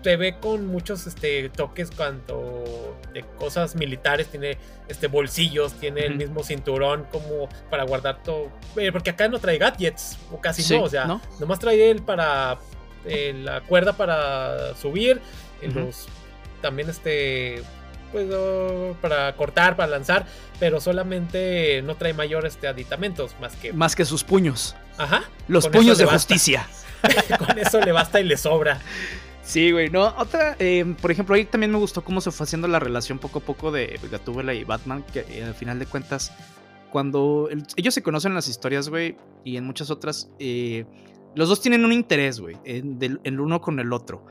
se 0.03 0.17
ve 0.17 0.35
con 0.39 0.67
muchos 0.67 1.07
este, 1.07 1.49
toques 1.49 1.89
cuanto 1.91 2.97
de 3.13 3.23
cosas 3.37 3.75
militares. 3.75 4.27
Tiene 4.27 4.57
este 4.87 5.07
bolsillos, 5.07 5.73
tiene 5.73 6.05
el 6.05 6.15
mismo 6.15 6.43
cinturón 6.43 7.05
como 7.11 7.47
para 7.69 7.83
guardar 7.83 8.21
todo. 8.23 8.51
eh, 8.75 8.91
Porque 8.91 9.11
acá 9.11 9.27
no 9.27 9.39
trae 9.39 9.57
gadgets, 9.57 10.17
o 10.31 10.39
casi 10.41 10.61
Sí, 10.63 10.75
no. 10.77 10.83
O 10.83 10.89
sea, 10.89 11.05
¿no? 11.05 11.21
nomás 11.39 11.59
trae 11.59 11.89
el 11.89 12.01
para 12.01 12.57
eh, 13.05 13.33
la 13.43 13.61
cuerda 13.61 13.93
para 13.93 14.75
subir. 14.75 15.21
eh, 15.61 15.69
los 15.73 16.07
también 16.61 16.89
este 16.89 17.61
pues 18.11 18.27
oh, 18.31 18.95
para 19.01 19.35
cortar, 19.35 19.75
para 19.75 19.89
lanzar, 19.89 20.25
pero 20.59 20.79
solamente 20.79 21.81
no 21.81 21.95
trae 21.95 22.13
mayor 22.13 22.45
este 22.45 22.67
aditamentos 22.67 23.35
más 23.41 23.55
que 23.55 23.73
Más 23.73 23.95
que 23.95 24.05
sus 24.05 24.23
puños. 24.23 24.75
ajá, 24.97 25.23
Los 25.47 25.67
puños 25.67 25.97
de 25.97 26.05
basta. 26.05 26.17
justicia. 26.19 26.67
con 27.39 27.57
eso 27.57 27.81
le 27.81 27.91
basta 27.91 28.19
y 28.19 28.23
le 28.23 28.37
sobra. 28.37 28.79
Sí, 29.43 29.71
güey. 29.71 29.89
No, 29.89 30.13
otra, 30.17 30.55
eh, 30.59 30.85
por 31.01 31.11
ejemplo, 31.11 31.35
ahí 31.35 31.45
también 31.45 31.71
me 31.71 31.77
gustó 31.77 32.03
cómo 32.03 32.21
se 32.21 32.31
fue 32.31 32.45
haciendo 32.45 32.67
la 32.67 32.79
relación 32.79 33.19
poco 33.19 33.39
a 33.39 33.41
poco 33.41 33.71
de 33.71 33.99
Gatúbela 34.09 34.53
y 34.53 34.63
Batman, 34.63 35.03
que 35.11 35.25
eh, 35.29 35.43
al 35.43 35.53
final 35.53 35.79
de 35.79 35.85
cuentas, 35.85 36.31
cuando 36.91 37.49
el- 37.51 37.63
ellos 37.75 37.93
se 37.93 38.01
conocen 38.01 38.31
en 38.31 38.35
las 38.35 38.47
historias, 38.47 38.87
güey, 38.89 39.17
y 39.43 39.57
en 39.57 39.65
muchas 39.65 39.89
otras, 39.89 40.31
eh, 40.39 40.85
los 41.35 41.49
dos 41.49 41.59
tienen 41.61 41.83
un 41.83 41.91
interés, 41.91 42.39
güey, 42.39 42.55
en- 42.63 43.19
el 43.23 43.39
uno 43.39 43.59
con 43.59 43.79
el 43.79 43.91
otro. 43.91 44.25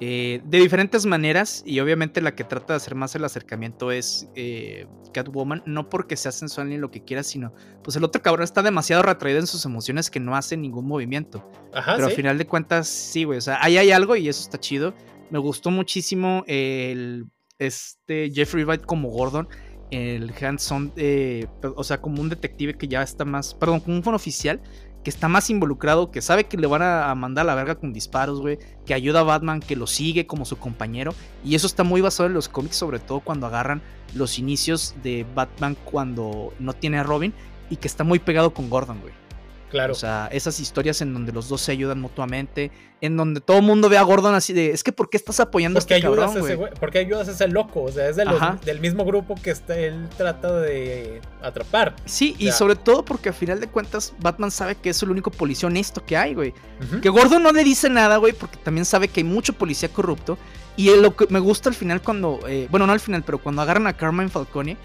Eh, 0.00 0.42
de 0.44 0.58
diferentes 0.58 1.06
maneras, 1.06 1.62
y 1.64 1.80
obviamente 1.80 2.20
la 2.20 2.34
que 2.34 2.44
trata 2.44 2.74
de 2.74 2.76
hacer 2.76 2.94
más 2.94 3.14
el 3.14 3.24
acercamiento 3.24 3.90
es 3.90 4.28
eh, 4.34 4.86
Catwoman, 5.14 5.62
no 5.64 5.88
porque 5.88 6.16
sea 6.16 6.32
sensual 6.32 6.68
ni 6.68 6.76
lo 6.76 6.90
que 6.90 7.02
quiera, 7.02 7.22
sino 7.22 7.54
pues 7.82 7.96
el 7.96 8.04
otro 8.04 8.20
cabrón 8.20 8.44
está 8.44 8.62
demasiado 8.62 9.02
retraído 9.02 9.40
en 9.40 9.46
sus 9.46 9.64
emociones 9.64 10.10
que 10.10 10.20
no 10.20 10.36
hace 10.36 10.58
ningún 10.58 10.86
movimiento. 10.86 11.50
Ajá, 11.72 11.94
Pero 11.96 12.08
sí. 12.08 12.12
al 12.12 12.16
final 12.16 12.38
de 12.38 12.46
cuentas, 12.46 12.88
sí, 12.88 13.24
güey. 13.24 13.38
O 13.38 13.42
sea, 13.42 13.58
ahí 13.62 13.78
hay 13.78 13.90
algo 13.90 14.16
y 14.16 14.28
eso 14.28 14.42
está 14.42 14.60
chido. 14.60 14.94
Me 15.30 15.38
gustó 15.38 15.70
muchísimo 15.70 16.44
el 16.46 17.26
este 17.58 18.30
Jeffrey 18.30 18.64
Wright 18.64 18.84
como 18.84 19.08
Gordon. 19.08 19.48
El 19.90 20.32
hands-on, 20.38 20.92
eh, 20.96 21.46
o 21.62 21.84
sea, 21.84 22.00
como 22.00 22.20
un 22.20 22.28
detective 22.28 22.76
que 22.76 22.88
ya 22.88 23.02
está 23.02 23.24
más. 23.24 23.54
Perdón, 23.54 23.80
como 23.80 23.96
un 23.96 24.14
oficial 24.14 24.60
que 25.06 25.10
está 25.10 25.28
más 25.28 25.50
involucrado, 25.50 26.10
que 26.10 26.20
sabe 26.20 26.46
que 26.46 26.56
le 26.56 26.66
van 26.66 26.82
a 26.82 27.14
mandar 27.14 27.44
a 27.44 27.46
la 27.46 27.54
verga 27.54 27.76
con 27.76 27.92
disparos, 27.92 28.40
güey. 28.40 28.58
Que 28.84 28.92
ayuda 28.92 29.20
a 29.20 29.22
Batman, 29.22 29.60
que 29.60 29.76
lo 29.76 29.86
sigue 29.86 30.26
como 30.26 30.44
su 30.44 30.56
compañero. 30.58 31.14
Y 31.44 31.54
eso 31.54 31.68
está 31.68 31.84
muy 31.84 32.00
basado 32.00 32.26
en 32.26 32.34
los 32.34 32.48
cómics, 32.48 32.74
sobre 32.74 32.98
todo 32.98 33.20
cuando 33.20 33.46
agarran 33.46 33.82
los 34.16 34.40
inicios 34.40 34.96
de 35.04 35.24
Batman 35.32 35.76
cuando 35.84 36.52
no 36.58 36.72
tiene 36.72 36.98
a 36.98 37.04
Robin. 37.04 37.32
Y 37.70 37.76
que 37.76 37.86
está 37.86 38.02
muy 38.02 38.18
pegado 38.18 38.52
con 38.52 38.68
Gordon, 38.68 39.00
güey. 39.00 39.14
Claro. 39.70 39.92
O 39.92 39.96
sea, 39.96 40.28
esas 40.32 40.58
historias 40.60 41.00
en 41.00 41.12
donde 41.12 41.32
los 41.32 41.48
dos 41.48 41.60
se 41.60 41.72
ayudan 41.72 42.00
mutuamente, 42.00 42.70
en 43.00 43.16
donde 43.16 43.40
todo 43.40 43.58
el 43.58 43.62
mundo 43.62 43.88
ve 43.88 43.98
a 43.98 44.02
Gordon 44.02 44.34
así 44.34 44.52
de, 44.52 44.70
es 44.70 44.82
que 44.82 44.90
¿por 44.92 45.10
qué 45.10 45.16
estás 45.18 45.38
apoyando 45.40 45.78
a 45.78 45.82
¿Por 45.82 45.88
qué 45.88 45.94
este 45.96 46.06
ayudas 46.06 46.26
cabrón, 46.30 46.42
a 46.42 46.46
ese 46.46 46.56
güey? 46.56 46.72
¿Por 46.74 46.90
qué 46.90 46.98
ayudas 47.00 47.28
a 47.28 47.32
ese 47.32 47.48
loco? 47.48 47.82
O 47.82 47.92
sea, 47.92 48.08
es 48.08 48.16
de 48.16 48.24
los- 48.24 48.40
Ajá. 48.40 48.58
del 48.64 48.80
mismo 48.80 49.04
grupo 49.04 49.34
que 49.34 49.50
está- 49.50 49.76
él 49.78 50.08
trata 50.16 50.52
de 50.60 51.20
atrapar. 51.42 51.94
Sí, 52.06 52.34
y 52.38 52.44
sea- 52.44 52.52
sobre 52.54 52.76
todo 52.76 53.04
porque 53.04 53.28
al 53.28 53.34
final 53.34 53.60
de 53.60 53.66
cuentas 53.68 54.14
Batman 54.20 54.50
sabe 54.50 54.76
que 54.76 54.90
es 54.90 55.02
el 55.02 55.10
único 55.10 55.30
policía 55.30 55.66
honesto 55.68 56.04
que 56.04 56.16
hay, 56.16 56.34
güey. 56.34 56.54
Que 57.02 57.08
Gordon 57.10 57.42
no 57.42 57.52
le 57.52 57.64
dice 57.64 57.90
nada, 57.90 58.16
güey, 58.16 58.32
porque 58.32 58.56
también 58.58 58.84
sabe 58.84 59.08
que 59.08 59.20
hay 59.20 59.24
mucho 59.24 59.52
policía 59.52 59.88
corrupto. 59.90 60.38
Y 60.78 60.94
lo 60.96 61.16
que 61.16 61.26
me 61.30 61.38
gusta 61.38 61.70
al 61.70 61.74
final 61.74 62.02
cuando, 62.02 62.38
eh, 62.46 62.68
bueno, 62.70 62.86
no 62.86 62.92
al 62.92 63.00
final, 63.00 63.22
pero 63.24 63.38
cuando 63.38 63.62
agarran 63.62 63.86
a 63.86 63.94
Carmine 63.96 64.28
Falcone, 64.28 64.76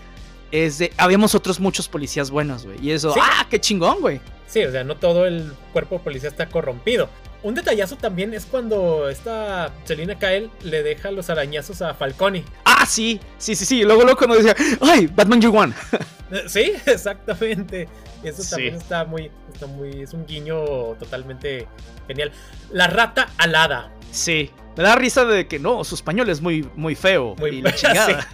es 0.52 0.78
de, 0.78 0.92
habíamos 0.98 1.36
otros 1.36 1.60
muchos 1.60 1.88
policías 1.88 2.30
buenos, 2.32 2.66
güey. 2.66 2.78
Y 2.86 2.92
eso, 2.92 3.14
Sí. 3.14 3.20
ah, 3.22 3.46
qué 3.50 3.60
chingón, 3.60 4.00
güey. 4.02 4.20
Sí, 4.48 4.64
o 4.64 4.72
sea, 4.72 4.84
no 4.84 4.98
todo 4.98 5.26
el 5.26 5.54
cuerpo 5.74 5.96
de 5.98 6.04
policía 6.04 6.30
está 6.30 6.48
corrompido. 6.50 7.10
Un 7.44 7.56
detallazo 7.56 7.96
también 7.96 8.34
es 8.34 8.46
cuando 8.46 9.10
esta 9.10 9.72
Selina 9.86 10.20
Kyle 10.20 10.50
le 10.64 10.84
deja 10.84 11.10
los 11.10 11.30
arañazos 11.30 11.82
a 11.82 11.94
Falcone. 11.96 12.44
Ah, 12.66 12.86
sí, 12.86 13.20
sí, 13.40 13.56
sí, 13.56 13.66
sí. 13.66 13.80
Y 13.80 13.84
luego, 13.84 14.04
luego 14.04 14.18
cuando 14.18 14.36
decía, 14.36 14.56
ay, 14.82 15.08
Batman 15.08 15.42
You 15.42 15.52
Won. 15.52 15.74
Eh, 16.32 16.44
Sí, 16.48 16.72
exactamente. 16.86 17.90
Eso 18.24 18.42
Sí. 18.44 18.50
también 18.52 18.76
está 18.76 19.04
muy, 19.06 19.32
está 19.54 19.68
muy, 19.68 20.02
es 20.04 20.14
un 20.14 20.26
guiño 20.26 20.64
totalmente 21.00 21.68
genial. 22.08 22.32
La 22.72 22.88
rata 22.88 23.30
alada. 23.38 23.92
Sí. 24.12 24.52
Me 24.78 24.84
da 24.84 24.96
risa 24.96 25.26
de 25.26 25.48
que 25.48 25.60
no, 25.60 25.84
su 25.84 25.96
español 25.96 26.30
es 26.30 26.42
muy, 26.42 26.68
muy 26.76 26.96
feo. 26.96 27.36
Muy 27.38 27.58
y 27.58 27.62
la. 27.62 28.28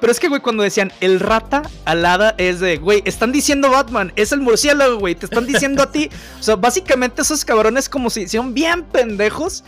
Pero 0.00 0.10
es 0.10 0.18
que, 0.18 0.28
güey, 0.28 0.40
cuando 0.40 0.62
decían 0.62 0.90
el 1.00 1.20
rata 1.20 1.62
alada 1.84 2.34
es 2.38 2.60
de, 2.60 2.78
güey, 2.78 3.02
están 3.04 3.30
diciendo 3.30 3.70
Batman, 3.70 4.12
es 4.16 4.32
el 4.32 4.40
murciélago, 4.40 4.98
güey, 4.98 5.14
te 5.14 5.26
están 5.26 5.46
diciendo 5.46 5.82
a 5.82 5.92
ti. 5.92 6.08
O 6.40 6.42
sea, 6.42 6.56
básicamente 6.56 7.22
esos 7.22 7.44
cabrones 7.44 7.88
como 7.88 8.10
si 8.10 8.22
hicieron 8.22 8.54
bien 8.54 8.84
pendejos. 8.84 9.64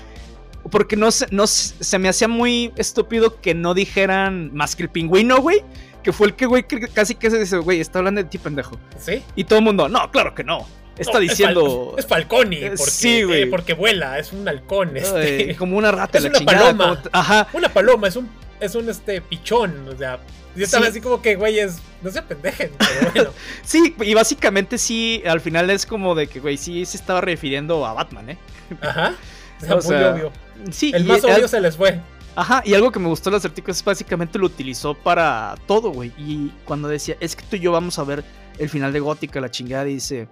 Porque 0.71 0.97
no, 0.97 1.11
se, 1.11 1.27
no 1.31 1.47
se 1.47 1.99
me 1.99 2.09
hacía 2.09 2.27
muy 2.27 2.73
estúpido 2.77 3.39
que 3.43 3.55
no 3.55 3.75
dijeran 3.75 4.51
más 4.55 4.75
que 4.75 4.85
el 4.85 4.89
pingüino, 4.89 5.43
güey. 5.43 5.62
Que 6.03 6.11
fue 6.11 6.29
el 6.29 6.35
que, 6.35 6.47
güey, 6.47 6.65
casi 6.65 7.15
que 7.15 7.31
se 7.31 7.39
dice, 7.39 7.59
güey, 7.59 7.81
está 7.81 7.99
hablando 7.99 8.23
de 8.23 8.29
ti, 8.31 8.39
pendejo. 8.39 8.79
¿Sí? 8.99 9.23
Y 9.37 9.45
todo 9.45 9.59
el 9.59 9.65
mundo, 9.65 9.91
no, 9.91 10.11
claro 10.11 10.35
que 10.35 10.43
no. 10.43 10.67
Está 10.99 11.18
diciendo. 11.18 11.95
Es, 11.99 12.07
Falconi, 12.07 12.61
porque, 12.76 12.90
sí, 12.90 13.22
güey. 13.22 13.47
porque 13.47 13.74
vuela, 13.74 14.18
es 14.18 14.32
un 14.32 14.49
halcón. 14.49 14.97
Este. 14.97 15.55
como 15.57 15.76
una 15.76 15.92
rata, 15.92 16.18
es 16.18 16.24
una 16.24 16.40
paloma. 16.40 17.03
Ajá. 17.12 17.49
Una 17.53 17.68
paloma, 17.68 18.09
es 18.09 18.16
un, 18.16 18.28
es 18.61 18.74
un 18.74 18.88
este, 18.88 19.20
pichón. 19.20 19.88
O 19.88 19.97
sea, 19.97 20.18
yo 20.57 20.64
estaba 20.64 20.86
así 20.86 21.01
como 21.01 21.20
que, 21.20 21.36
güey, 21.36 21.59
es. 21.59 21.78
No 22.03 22.11
se 22.11 22.22
pendejen, 22.22 22.70
pero 22.78 23.12
bueno. 23.14 23.30
sí, 23.62 23.95
y 24.01 24.14
básicamente 24.14 24.78
sí, 24.78 25.22
al 25.26 25.40
final 25.40 25.70
es 25.70 25.86
como 25.86 26.14
de 26.14 26.26
que, 26.26 26.40
güey, 26.40 26.57
sí 26.57 26.84
se 26.84 26.97
estaba 26.97 27.20
refiriendo 27.20 27.84
a 27.86 27.95
Batman, 27.95 28.30
¿eh? 28.30 28.38
Ajá. 28.80 29.14
O 29.70 29.80
sea, 29.80 29.97
muy 29.97 30.05
obvio. 30.05 30.32
Sí, 30.72 30.92
el 30.95 31.05
más 31.05 31.24
obvio 31.24 31.49
se 31.49 31.59
les 31.59 31.76
fue. 31.76 31.99
Ajá, 32.36 32.62
y 32.66 32.74
algo 32.74 32.90
que 32.90 32.99
me 32.99 33.09
gustó 33.09 33.30
el 33.30 33.36
acertijo 33.36 33.70
es 33.70 33.82
básicamente 33.82 34.38
lo 34.38 34.47
utilizó 34.47 34.95
para 34.95 35.55
todo, 35.66 35.90
güey. 35.90 36.12
Y 36.18 36.51
cuando 36.64 36.88
decía, 36.88 37.16
es 37.20 37.36
que 37.36 37.45
tú 37.45 37.57
y 37.57 37.61
yo 37.61 37.72
vamos 37.72 37.99
a 37.99 38.05
ver 38.05 38.24
el 38.59 38.68
final 38.68 38.92
de 38.92 39.01
Gótica, 39.01 39.40
la 39.40 39.51
chingada, 39.51 39.84
dice, 39.84 40.28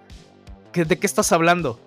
¿de 0.73 0.99
qué 0.99 1.07
estás 1.07 1.31
hablando? 1.31 1.79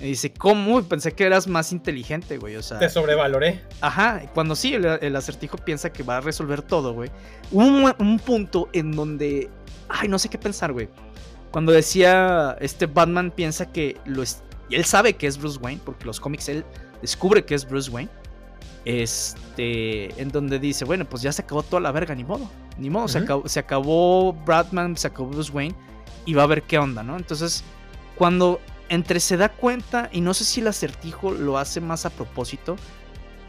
Y 0.00 0.04
dice, 0.04 0.32
¿cómo? 0.32 0.80
Pensé 0.84 1.12
que 1.12 1.24
eras 1.24 1.48
más 1.48 1.72
inteligente, 1.72 2.38
güey. 2.38 2.56
O 2.56 2.62
sea. 2.62 2.78
Te 2.78 2.88
sobrevaloré. 2.88 3.62
Ajá, 3.80 4.22
cuando 4.32 4.54
sí, 4.54 4.74
el, 4.74 5.16
acertijo 5.16 5.58
piensa 5.58 5.92
que 5.92 6.04
va 6.04 6.18
a 6.18 6.20
resolver 6.20 6.62
todo, 6.62 6.94
güey. 6.94 7.10
Hubo 7.50 7.92
un, 7.98 8.18
punto 8.20 8.68
en 8.72 8.92
donde. 8.92 9.50
Ay, 9.88 10.08
no 10.08 10.18
sé 10.18 10.28
qué 10.28 10.38
pensar, 10.38 10.72
güey. 10.72 10.88
Cuando 11.50 11.72
decía, 11.72 12.56
este 12.60 12.86
Batman 12.86 13.32
piensa 13.32 13.72
que 13.72 13.96
lo 14.04 14.22
es. 14.22 14.42
Y 14.68 14.76
él 14.76 14.84
sabe 14.84 15.14
que 15.14 15.26
es 15.26 15.38
Bruce 15.38 15.58
Wayne, 15.58 15.80
porque 15.84 16.04
los 16.04 16.20
cómics 16.20 16.48
él 16.48 16.64
descubre 17.02 17.44
que 17.44 17.54
es 17.54 17.68
Bruce 17.68 17.90
Wayne. 17.90 18.10
Este, 18.84 20.20
en 20.20 20.28
donde 20.28 20.60
dice, 20.60 20.84
bueno, 20.84 21.06
pues 21.06 21.22
ya 21.22 21.32
se 21.32 21.42
acabó 21.42 21.64
toda 21.64 21.80
la 21.80 21.90
verga, 21.90 22.14
ni 22.14 22.22
modo. 22.22 22.48
Ni 22.78 22.88
modo, 22.88 23.08
se, 23.08 23.18
acabó, 23.18 23.48
se 23.48 23.58
acabó 23.58 24.32
Batman, 24.32 24.96
se 24.96 25.08
acabó 25.08 25.30
Bruce 25.30 25.50
Wayne. 25.50 25.74
Y 26.24 26.34
va 26.34 26.44
a 26.44 26.46
ver 26.46 26.62
qué 26.62 26.78
onda, 26.78 27.02
¿no? 27.02 27.16
Entonces, 27.16 27.64
cuando 28.18 28.60
entre 28.88 29.20
se 29.20 29.36
da 29.36 29.48
cuenta, 29.48 30.10
y 30.12 30.20
no 30.20 30.34
sé 30.34 30.44
si 30.44 30.60
el 30.60 30.66
acertijo 30.66 31.30
lo 31.30 31.56
hace 31.56 31.80
más 31.80 32.04
a 32.04 32.10
propósito, 32.10 32.76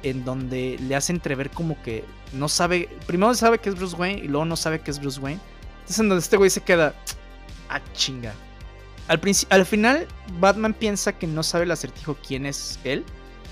en 0.03 0.24
donde 0.24 0.78
le 0.88 0.95
hace 0.95 1.11
entrever 1.11 1.49
como 1.49 1.82
que 1.82 2.05
no 2.34 2.47
sabe, 2.47 2.88
primero 3.07 3.34
sabe 3.34 3.57
que 3.57 3.70
es 3.70 3.76
Bruce 3.76 3.95
Wayne 3.95 4.22
y 4.24 4.28
luego 4.28 4.45
no 4.45 4.55
sabe 4.55 4.80
que 4.80 4.91
es 4.91 4.99
Bruce 4.99 5.20
Wayne. 5.20 5.41
Entonces 5.80 5.99
en 5.99 6.09
donde 6.09 6.22
este 6.22 6.38
güey 6.38 6.49
se 6.49 6.61
queda, 6.61 6.93
ah, 7.70 7.82
chinga. 7.93 8.34
Al, 9.07 9.20
al 9.49 9.65
final, 9.65 10.07
Batman 10.39 10.74
piensa 10.74 11.17
que 11.17 11.26
no 11.26 11.41
sabe 11.41 11.63
el 11.63 11.72
acertijo 11.72 12.15
quién 12.26 12.45
es 12.45 12.80
él. 12.84 13.03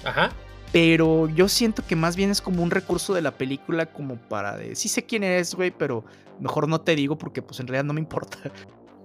Ajá. 0.06 0.30
Pero 0.72 1.28
yo 1.30 1.48
siento 1.48 1.84
que 1.86 1.96
más 1.96 2.16
bien 2.16 2.30
es 2.30 2.42
como 2.42 2.62
un 2.62 2.70
recurso 2.70 3.14
de 3.14 3.22
la 3.22 3.32
película 3.32 3.88
como 3.88 4.18
para 4.18 4.56
de, 4.58 4.76
sí 4.76 4.90
sé 4.90 5.06
quién 5.06 5.24
eres, 5.24 5.56
güey, 5.56 5.72
pero 5.72 6.06
mejor 6.40 6.68
no 6.68 6.82
te 6.82 6.96
digo 6.96 7.18
porque 7.18 7.42
pues 7.42 7.60
en 7.60 7.68
realidad 7.68 7.86
no 7.86 7.94
me 7.94 8.02
importa. 8.02 8.38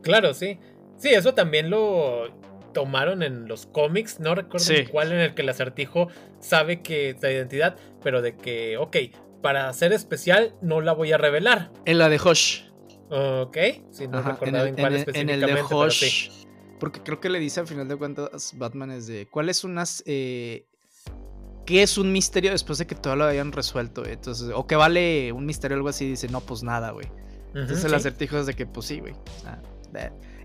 Claro, 0.02 0.34
sí. 0.34 0.58
Sí, 1.03 1.09
eso 1.09 1.34
también 1.34 1.68
lo 1.68 2.28
tomaron 2.72 3.24
en 3.24 3.48
los 3.48 3.66
cómics, 3.66 4.20
no 4.20 4.36
recuerdo 4.36 4.68
cuál 4.88 5.11
en 5.11 5.18
el 5.18 5.34
que 5.34 5.42
el 5.42 5.48
acertijo 5.48 6.07
sabe 6.38 6.80
que 6.80 7.11
es 7.11 7.20
la 7.20 7.32
identidad, 7.32 7.76
pero 8.05 8.22
de 8.22 8.36
que, 8.36 8.76
ok, 8.76 8.96
para 9.42 9.72
ser 9.72 9.92
especial 9.92 10.55
no 10.62 10.80
la 10.80 10.92
voy 10.92 11.11
a 11.11 11.18
revelar. 11.18 11.72
En 11.86 11.98
la 11.98 12.09
de 12.09 12.20
Hosh. 12.22 12.66
Ok, 13.11 13.59
sí, 13.90 14.07
no 14.07 14.22
recordaba 14.22 14.68
en, 14.68 14.76
cuál 14.76 14.94
específicamente. 14.94 15.44
En 15.44 15.50
el 15.50 15.57
de 15.57 15.62
Hosh, 15.74 16.30
porque 16.78 17.00
creo 17.03 17.18
que 17.18 17.30
le 17.30 17.40
dice 17.40 17.59
al 17.59 17.66
final 17.66 17.88
de 17.88 17.96
cuentas 17.96 18.53
Batman 18.57 18.92
es 18.92 19.09
de, 19.09 19.26
¿cuáles 19.26 19.64
unas... 19.64 20.05
Eh, 20.07 20.66
¿Qué 21.66 21.82
es 21.82 21.98
un 21.98 22.12
misterio 22.12 22.53
después 22.53 22.78
de 22.78 22.86
que 22.86 22.94
todo 22.94 23.16
lo 23.16 23.24
hayan 23.24 23.50
resuelto? 23.50 24.07
Entonces, 24.07 24.50
o 24.55 24.68
que 24.68 24.76
vale 24.76 25.32
un 25.32 25.46
misterio 25.46 25.76
o 25.76 25.78
algo 25.78 25.88
así, 25.88 26.09
dice, 26.09 26.28
no, 26.28 26.40
pues 26.40 26.62
nada, 26.62 26.92
güey. 26.92 27.09
Entonces 27.55 27.84
el 27.84 27.94
acertijo 27.94 28.38
es 28.38 28.46
de 28.46 28.55
que, 28.55 28.66
pues 28.66 28.86
sí, 28.86 29.00
güey. 29.00 29.14
Ah, 29.44 29.59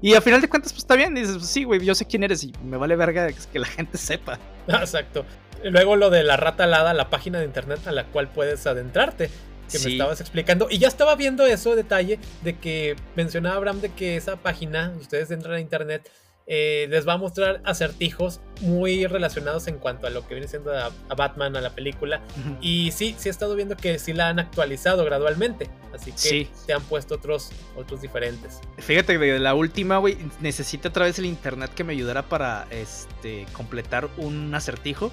y 0.01 0.13
al 0.13 0.21
final 0.21 0.41
de 0.41 0.49
cuentas, 0.49 0.73
pues 0.73 0.83
está 0.83 0.95
bien. 0.95 1.13
Dices, 1.15 1.37
pues, 1.37 1.47
sí, 1.47 1.63
güey, 1.63 1.83
yo 1.83 1.95
sé 1.95 2.05
quién 2.05 2.23
eres 2.23 2.43
y 2.43 2.53
me 2.63 2.77
vale 2.77 2.95
verga 2.95 3.29
que 3.31 3.59
la 3.59 3.67
gente 3.67 3.97
sepa. 3.97 4.39
Exacto. 4.67 5.25
Luego 5.63 5.95
lo 5.95 6.09
de 6.09 6.23
la 6.23 6.37
rata 6.37 6.65
alada, 6.65 6.93
la 6.93 7.09
página 7.09 7.39
de 7.39 7.45
internet 7.45 7.79
a 7.87 7.91
la 7.91 8.05
cual 8.05 8.29
puedes 8.29 8.65
adentrarte. 8.67 9.29
Que 9.71 9.79
me 9.79 9.91
estabas 9.91 10.21
explicando. 10.21 10.67
Y 10.69 10.77
ya 10.77 10.87
estaba 10.87 11.15
viendo 11.15 11.45
eso 11.45 11.75
detalle 11.75 12.19
de 12.41 12.57
que 12.57 12.95
mencionaba 13.17 13.57
Abraham 13.57 13.81
de 13.81 13.89
que 13.89 14.15
esa 14.15 14.37
página, 14.37 14.93
ustedes 14.97 15.29
entran 15.29 15.55
a 15.55 15.59
internet 15.59 16.09
eh, 16.49 16.87
les 16.89 17.05
va 17.05 17.13
a 17.13 17.17
mostrar 17.17 17.61
acertijos 17.65 18.39
muy 18.61 19.05
relacionados 19.05 19.67
en 19.67 19.79
cuanto 19.79 20.07
a 20.07 20.09
lo 20.09 20.25
que 20.25 20.33
viene 20.33 20.47
siendo 20.47 20.71
a, 20.73 20.91
Batman, 21.13 21.57
a 21.57 21.61
la 21.61 21.71
película. 21.71 22.21
Y 22.61 22.91
sí, 22.91 23.15
sí 23.17 23.27
he 23.27 23.31
estado 23.31 23.53
viendo 23.53 23.75
que 23.75 23.99
sí 23.99 24.13
la 24.13 24.29
han 24.29 24.39
actualizado 24.39 25.03
gradualmente. 25.03 25.69
Así 25.93 26.13
que 26.13 26.47
te 26.65 26.71
han 26.71 26.81
puesto 26.83 27.15
otros, 27.15 27.51
otros 27.75 28.01
diferentes. 28.01 28.61
Fíjate 28.77 29.19
que 29.19 29.39
la 29.39 29.55
última, 29.55 29.97
güey, 29.97 30.17
necesité 30.39 30.87
otra 30.87 31.03
vez 31.03 31.19
el 31.19 31.25
internet 31.25 31.71
que 31.75 31.83
me 31.83 31.91
ayudara 31.91 32.23
para 32.23 32.65
este, 32.71 33.45
completar 33.51 34.07
un 34.15 34.55
acertijo. 34.55 35.11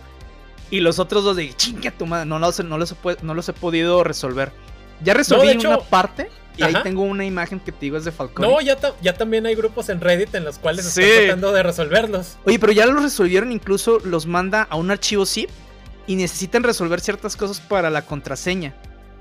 Y 0.71 0.81
los 0.81 1.01
otros 1.01 1.25
dos 1.25 1.37
de 1.37 1.53
chinga 1.53 1.91
tu 1.91 2.07
madre, 2.07 2.27
no, 2.27 2.39
no, 2.39 2.51
no, 2.51 2.79
los, 2.79 2.93
he, 2.93 2.97
no 3.23 3.35
los 3.35 3.49
he 3.49 3.53
podido 3.53 4.05
resolver. 4.05 4.53
Ya 5.03 5.15
resolví 5.15 5.57
una 5.67 5.79
parte 5.79 6.29
y 6.57 6.63
ahí 6.63 6.75
tengo 6.83 7.03
una 7.03 7.25
imagen 7.25 7.61
que 7.61 7.73
te 7.73 7.79
digo 7.81 7.97
es 7.97 8.05
de 8.05 8.13
Falcón. 8.13 8.49
No, 8.49 8.61
ya, 8.61 8.77
ya 9.03 9.15
también 9.15 9.47
hay 9.47 9.55
grupos 9.55 9.89
en 9.89 10.01
Reddit 10.01 10.35
en 10.35 10.45
los 10.45 10.59
cuales 10.59 10.87
están 10.87 11.05
tratando 11.05 11.53
de 11.53 11.63
resolverlos. 11.63 12.37
Oye, 12.45 12.59
pero 12.59 12.73
ya 12.73 12.87
los 12.87 13.03
resolvieron, 13.03 13.53
incluso 13.53 13.99
los 14.05 14.27
manda 14.27 14.67
a 14.71 14.77
un 14.77 14.91
archivo 14.91 15.27
zip 15.27 15.51
y 16.07 16.17
necesitan 16.17 16.63
resolver 16.63 17.01
ciertas 17.01 17.37
cosas 17.37 17.61
para 17.61 17.91
la 17.91 18.03
contraseña. 18.03 18.75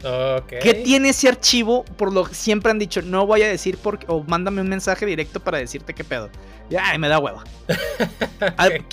Okay. 0.03 0.59
¿Qué 0.59 0.73
tiene 0.73 1.09
ese 1.09 1.29
archivo? 1.29 1.85
Por 1.85 2.11
lo 2.11 2.25
que 2.25 2.35
siempre 2.35 2.71
han 2.71 2.77
dicho, 2.77 3.01
no 3.01 3.25
voy 3.25 3.41
a 3.41 3.47
decir 3.47 3.77
porque. 3.81 4.05
O 4.09 4.21
mándame 4.23 4.59
un 4.59 4.67
mensaje 4.67 5.05
directo 5.05 5.39
para 5.39 5.59
decirte 5.59 5.93
qué 5.93 6.03
pedo. 6.03 6.29
Ya, 6.69 6.97
me 6.97 7.07
da 7.07 7.19
hueva. 7.19 7.43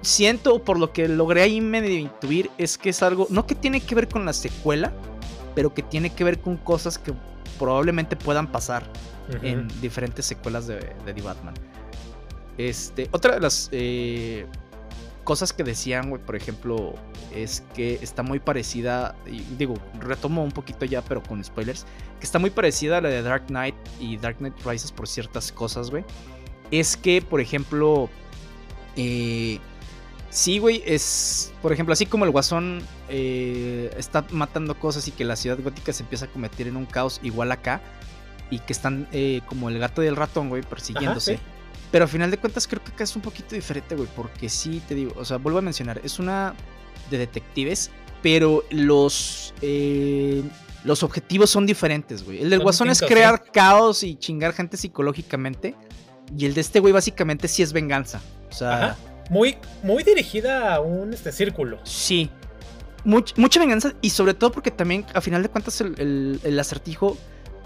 siento, 0.00 0.64
por 0.64 0.78
lo 0.78 0.92
que 0.92 1.06
logré 1.06 1.42
ahí 1.42 1.60
medio 1.60 1.98
intuir, 1.98 2.50
es 2.56 2.78
que 2.78 2.90
es 2.90 3.02
algo. 3.02 3.26
No 3.28 3.46
que 3.46 3.54
tiene 3.54 3.80
que 3.80 3.94
ver 3.94 4.08
con 4.08 4.24
la 4.24 4.32
secuela, 4.32 4.92
pero 5.54 5.74
que 5.74 5.82
tiene 5.82 6.14
que 6.14 6.24
ver 6.24 6.40
con 6.40 6.56
cosas 6.56 6.98
que 6.98 7.12
probablemente 7.58 8.16
puedan 8.16 8.50
pasar 8.50 8.84
en 9.42 9.68
diferentes 9.80 10.26
secuelas 10.26 10.66
de, 10.66 10.76
de 11.06 11.14
The 11.14 11.22
Batman. 11.22 11.54
Este, 12.58 13.08
otra 13.10 13.34
de 13.34 13.40
las 13.40 13.68
eh, 13.72 14.46
cosas 15.24 15.52
que 15.52 15.64
decían, 15.64 16.10
güey, 16.10 16.22
por 16.22 16.36
ejemplo, 16.36 16.94
es 17.34 17.64
que 17.74 17.98
está 18.00 18.22
muy 18.22 18.38
parecida, 18.38 19.16
y 19.26 19.40
digo, 19.56 19.74
retomo 19.98 20.44
un 20.44 20.52
poquito 20.52 20.84
ya, 20.84 21.02
pero 21.02 21.22
con 21.22 21.42
spoilers, 21.42 21.84
que 22.20 22.24
está 22.24 22.38
muy 22.38 22.50
parecida 22.50 22.98
a 22.98 23.00
la 23.00 23.08
de 23.08 23.22
Dark 23.22 23.46
Knight 23.46 23.74
y 23.98 24.16
Dark 24.18 24.36
Knight 24.38 24.54
Rises 24.64 24.92
por 24.92 25.08
ciertas 25.08 25.50
cosas, 25.50 25.90
güey. 25.90 26.04
Es 26.70 26.96
que, 26.96 27.22
por 27.22 27.40
ejemplo, 27.40 28.08
eh, 28.96 29.58
Sí, 30.34 30.58
güey, 30.58 30.82
es. 30.84 31.52
Por 31.62 31.72
ejemplo, 31.72 31.92
así 31.92 32.06
como 32.06 32.24
el 32.24 32.32
guasón 32.32 32.82
eh, 33.08 33.94
está 33.96 34.26
matando 34.32 34.76
cosas 34.76 35.06
y 35.06 35.12
que 35.12 35.24
la 35.24 35.36
ciudad 35.36 35.56
gótica 35.62 35.92
se 35.92 36.02
empieza 36.02 36.24
a 36.24 36.28
cometer 36.28 36.66
en 36.66 36.76
un 36.76 36.86
caos 36.86 37.20
igual 37.22 37.52
acá. 37.52 37.80
Y 38.50 38.58
que 38.58 38.72
están 38.72 39.06
eh, 39.12 39.42
como 39.46 39.68
el 39.68 39.78
gato 39.78 40.02
y 40.02 40.08
el 40.08 40.16
ratón, 40.16 40.48
güey, 40.48 40.62
persiguiéndose. 40.62 41.38
Pero 41.92 42.06
al 42.06 42.10
final 42.10 42.32
de 42.32 42.38
cuentas 42.38 42.66
creo 42.66 42.82
que 42.82 42.90
acá 42.90 43.04
es 43.04 43.14
un 43.14 43.22
poquito 43.22 43.54
diferente, 43.54 43.94
güey. 43.94 44.08
Porque 44.16 44.48
sí, 44.48 44.82
te 44.88 44.96
digo, 44.96 45.12
o 45.16 45.24
sea, 45.24 45.36
vuelvo 45.36 45.60
a 45.60 45.62
mencionar, 45.62 46.00
es 46.02 46.18
una 46.18 46.56
de 47.10 47.18
detectives, 47.18 47.92
pero 48.20 48.64
los. 48.70 49.54
Eh, 49.62 50.42
los 50.82 51.04
objetivos 51.04 51.48
son 51.48 51.64
diferentes, 51.64 52.24
güey. 52.24 52.42
El 52.42 52.50
del 52.50 52.58
guasón 52.58 52.90
es 52.90 53.00
crear 53.00 53.44
caos 53.52 54.02
y 54.02 54.16
chingar 54.16 54.52
gente 54.52 54.76
psicológicamente. 54.76 55.76
Y 56.36 56.44
el 56.44 56.54
de 56.54 56.60
este 56.60 56.80
güey 56.80 56.92
básicamente 56.92 57.46
sí 57.46 57.62
es 57.62 57.72
venganza. 57.72 58.20
O 58.50 58.52
sea 58.52 58.96
muy, 59.30 59.56
muy 59.82 60.02
dirigida 60.02 60.74
a 60.74 60.80
un 60.80 61.12
este, 61.12 61.32
círculo. 61.32 61.78
Sí. 61.84 62.30
mucha 63.04 63.60
venganza 63.60 63.94
y 64.00 64.10
sobre 64.10 64.34
todo 64.34 64.52
porque 64.52 64.70
también, 64.70 65.04
a 65.14 65.20
final 65.20 65.42
de 65.42 65.48
cuentas, 65.48 65.80
el, 65.80 66.58
acertijo, 66.58 67.16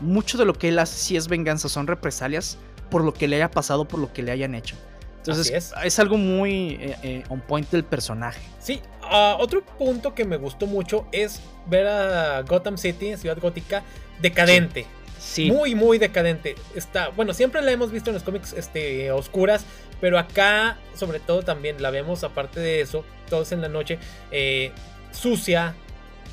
mucho 0.00 0.38
de 0.38 0.44
lo 0.44 0.54
que 0.54 0.68
él 0.68 0.78
hace 0.78 0.96
sí 0.98 1.16
es 1.16 1.28
venganza, 1.28 1.68
son 1.68 1.86
represalias 1.86 2.58
por 2.90 3.04
lo 3.04 3.12
que 3.12 3.28
le 3.28 3.36
haya 3.36 3.50
pasado, 3.50 3.86
por 3.86 4.00
lo 4.00 4.12
que 4.12 4.22
le 4.22 4.30
hayan 4.32 4.54
hecho. 4.54 4.76
Entonces, 5.18 5.74
es. 5.84 5.98
algo 5.98 6.16
muy 6.16 6.78
eh, 6.80 6.96
eh, 7.02 7.24
on 7.28 7.40
point 7.40 7.68
del 7.70 7.84
personaje. 7.84 8.40
Sí, 8.60 8.80
ah, 9.02 9.36
otro 9.38 9.62
punto 9.62 10.14
que 10.14 10.24
me 10.24 10.36
gustó 10.36 10.66
mucho 10.66 11.06
es 11.12 11.40
ver 11.66 11.86
a 11.86 12.42
Gotham 12.42 12.78
City, 12.78 13.16
ciudad 13.16 13.38
gótica, 13.38 13.82
decadente. 14.22 14.86
Sí. 15.18 15.50
Muy, 15.50 15.74
muy 15.74 15.98
decadente. 15.98 16.54
Está, 16.74 17.08
bueno, 17.08 17.34
siempre 17.34 17.60
la 17.60 17.72
hemos 17.72 17.90
visto 17.90 18.10
en 18.10 18.14
los 18.14 18.22
cómics 18.22 18.54
este, 18.54 19.10
oscuras, 19.10 19.64
pero 20.00 20.18
acá, 20.18 20.78
sobre 20.94 21.20
todo, 21.20 21.42
también 21.42 21.82
la 21.82 21.90
vemos, 21.90 22.24
aparte 22.24 22.60
de 22.60 22.80
eso, 22.80 23.04
todos 23.28 23.52
en 23.52 23.60
la 23.60 23.68
noche, 23.68 23.98
eh, 24.30 24.72
sucia, 25.10 25.74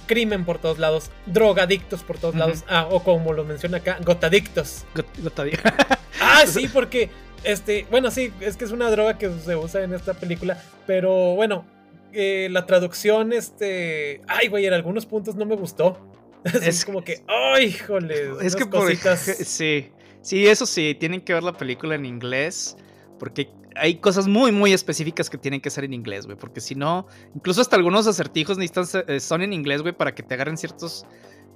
crimen 0.08 0.46
por 0.46 0.60
todos 0.60 0.80
lados, 0.80 1.12
drogadictos 1.26 2.04
por 2.04 2.18
todos 2.18 2.36
lados, 2.36 2.64
ah, 2.68 2.88
o 2.90 3.04
como 3.04 3.34
lo 3.34 3.44
menciona 3.44 3.78
acá, 3.78 3.98
gotadictos. 4.04 4.86
gotadictos. 5.22 5.72
ah, 6.22 6.44
sí, 6.48 6.68
porque, 6.68 7.10
este, 7.44 7.86
bueno, 7.90 8.12
sí, 8.12 8.32
es 8.40 8.58
que 8.58 8.66
es 8.66 8.72
una 8.72 8.90
droga 8.90 9.18
que 9.18 9.32
se 9.44 9.56
usa 9.56 9.84
en 9.84 9.94
esta 9.94 10.14
película, 10.14 10.62
pero 10.86 11.36
bueno, 11.36 11.66
eh, 12.14 12.48
la 12.52 12.66
traducción, 12.66 13.34
este, 13.34 14.22
ay, 14.28 14.48
güey, 14.48 14.66
en 14.66 14.74
algunos 14.74 15.06
puntos 15.06 15.36
no 15.36 15.46
me 15.46 15.56
gustó. 15.56 16.12
Es, 16.62 16.86
como 16.86 17.04
que, 17.04 17.24
ay, 17.28 17.66
híjole. 17.66 18.34
Es 18.42 18.56
que 18.56 18.68
por 18.68 18.96
sí. 18.96 19.92
Sí, 20.22 20.48
eso 20.48 20.66
sí, 20.66 20.96
tienen 21.00 21.22
que 21.22 21.34
ver 21.34 21.44
la 21.44 21.54
película 21.54 21.96
en 21.96 22.06
inglés 22.06 22.78
Porque 23.20 23.50
hay 23.76 23.96
cosas 23.96 24.28
muy, 24.28 24.52
muy 24.52 24.74
específicas 24.74 25.30
que 25.30 25.38
tienen 25.38 25.62
que 25.62 25.70
ser 25.70 25.84
en 25.84 25.94
inglés, 25.94 26.26
güey. 26.26 26.38
Porque 26.38 26.62
si 26.62 26.76
no, 26.76 27.08
incluso 27.36 27.62
hasta 27.62 27.76
algunos 27.76 28.08
acertijos 28.08 28.58
necesitan 28.58 29.04
eh, 29.08 29.20
son 29.20 29.42
en 29.42 29.54
inglés, 29.54 29.82
güey, 29.82 29.96
para 29.96 30.16
que 30.16 30.24
te 30.24 30.34
agarren 30.34 30.58
ciertos 30.58 31.06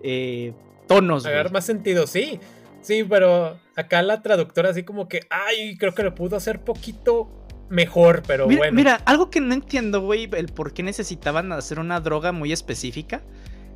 eh, 0.03 0.53
tonos. 0.87 1.25
Agarrar 1.25 1.51
más 1.51 1.65
sentido, 1.65 2.07
sí. 2.07 2.39
Sí, 2.81 3.03
pero 3.03 3.59
acá 3.75 4.01
la 4.01 4.21
traductora 4.21 4.69
así 4.69 4.83
como 4.83 5.07
que, 5.07 5.21
ay, 5.29 5.77
creo 5.77 5.93
que 5.93 6.03
lo 6.03 6.15
pudo 6.15 6.37
hacer 6.37 6.61
poquito 6.61 7.29
mejor, 7.69 8.23
pero 8.25 8.45
bueno. 8.45 8.71
Mira, 8.71 9.01
algo 9.05 9.29
que 9.29 9.41
no 9.41 9.53
entiendo, 9.53 10.01
güey, 10.01 10.29
el 10.33 10.47
por 10.47 10.73
qué 10.73 10.83
necesitaban 10.83 11.51
hacer 11.51 11.79
una 11.79 11.99
droga 11.99 12.31
muy 12.31 12.51
específica. 12.51 13.21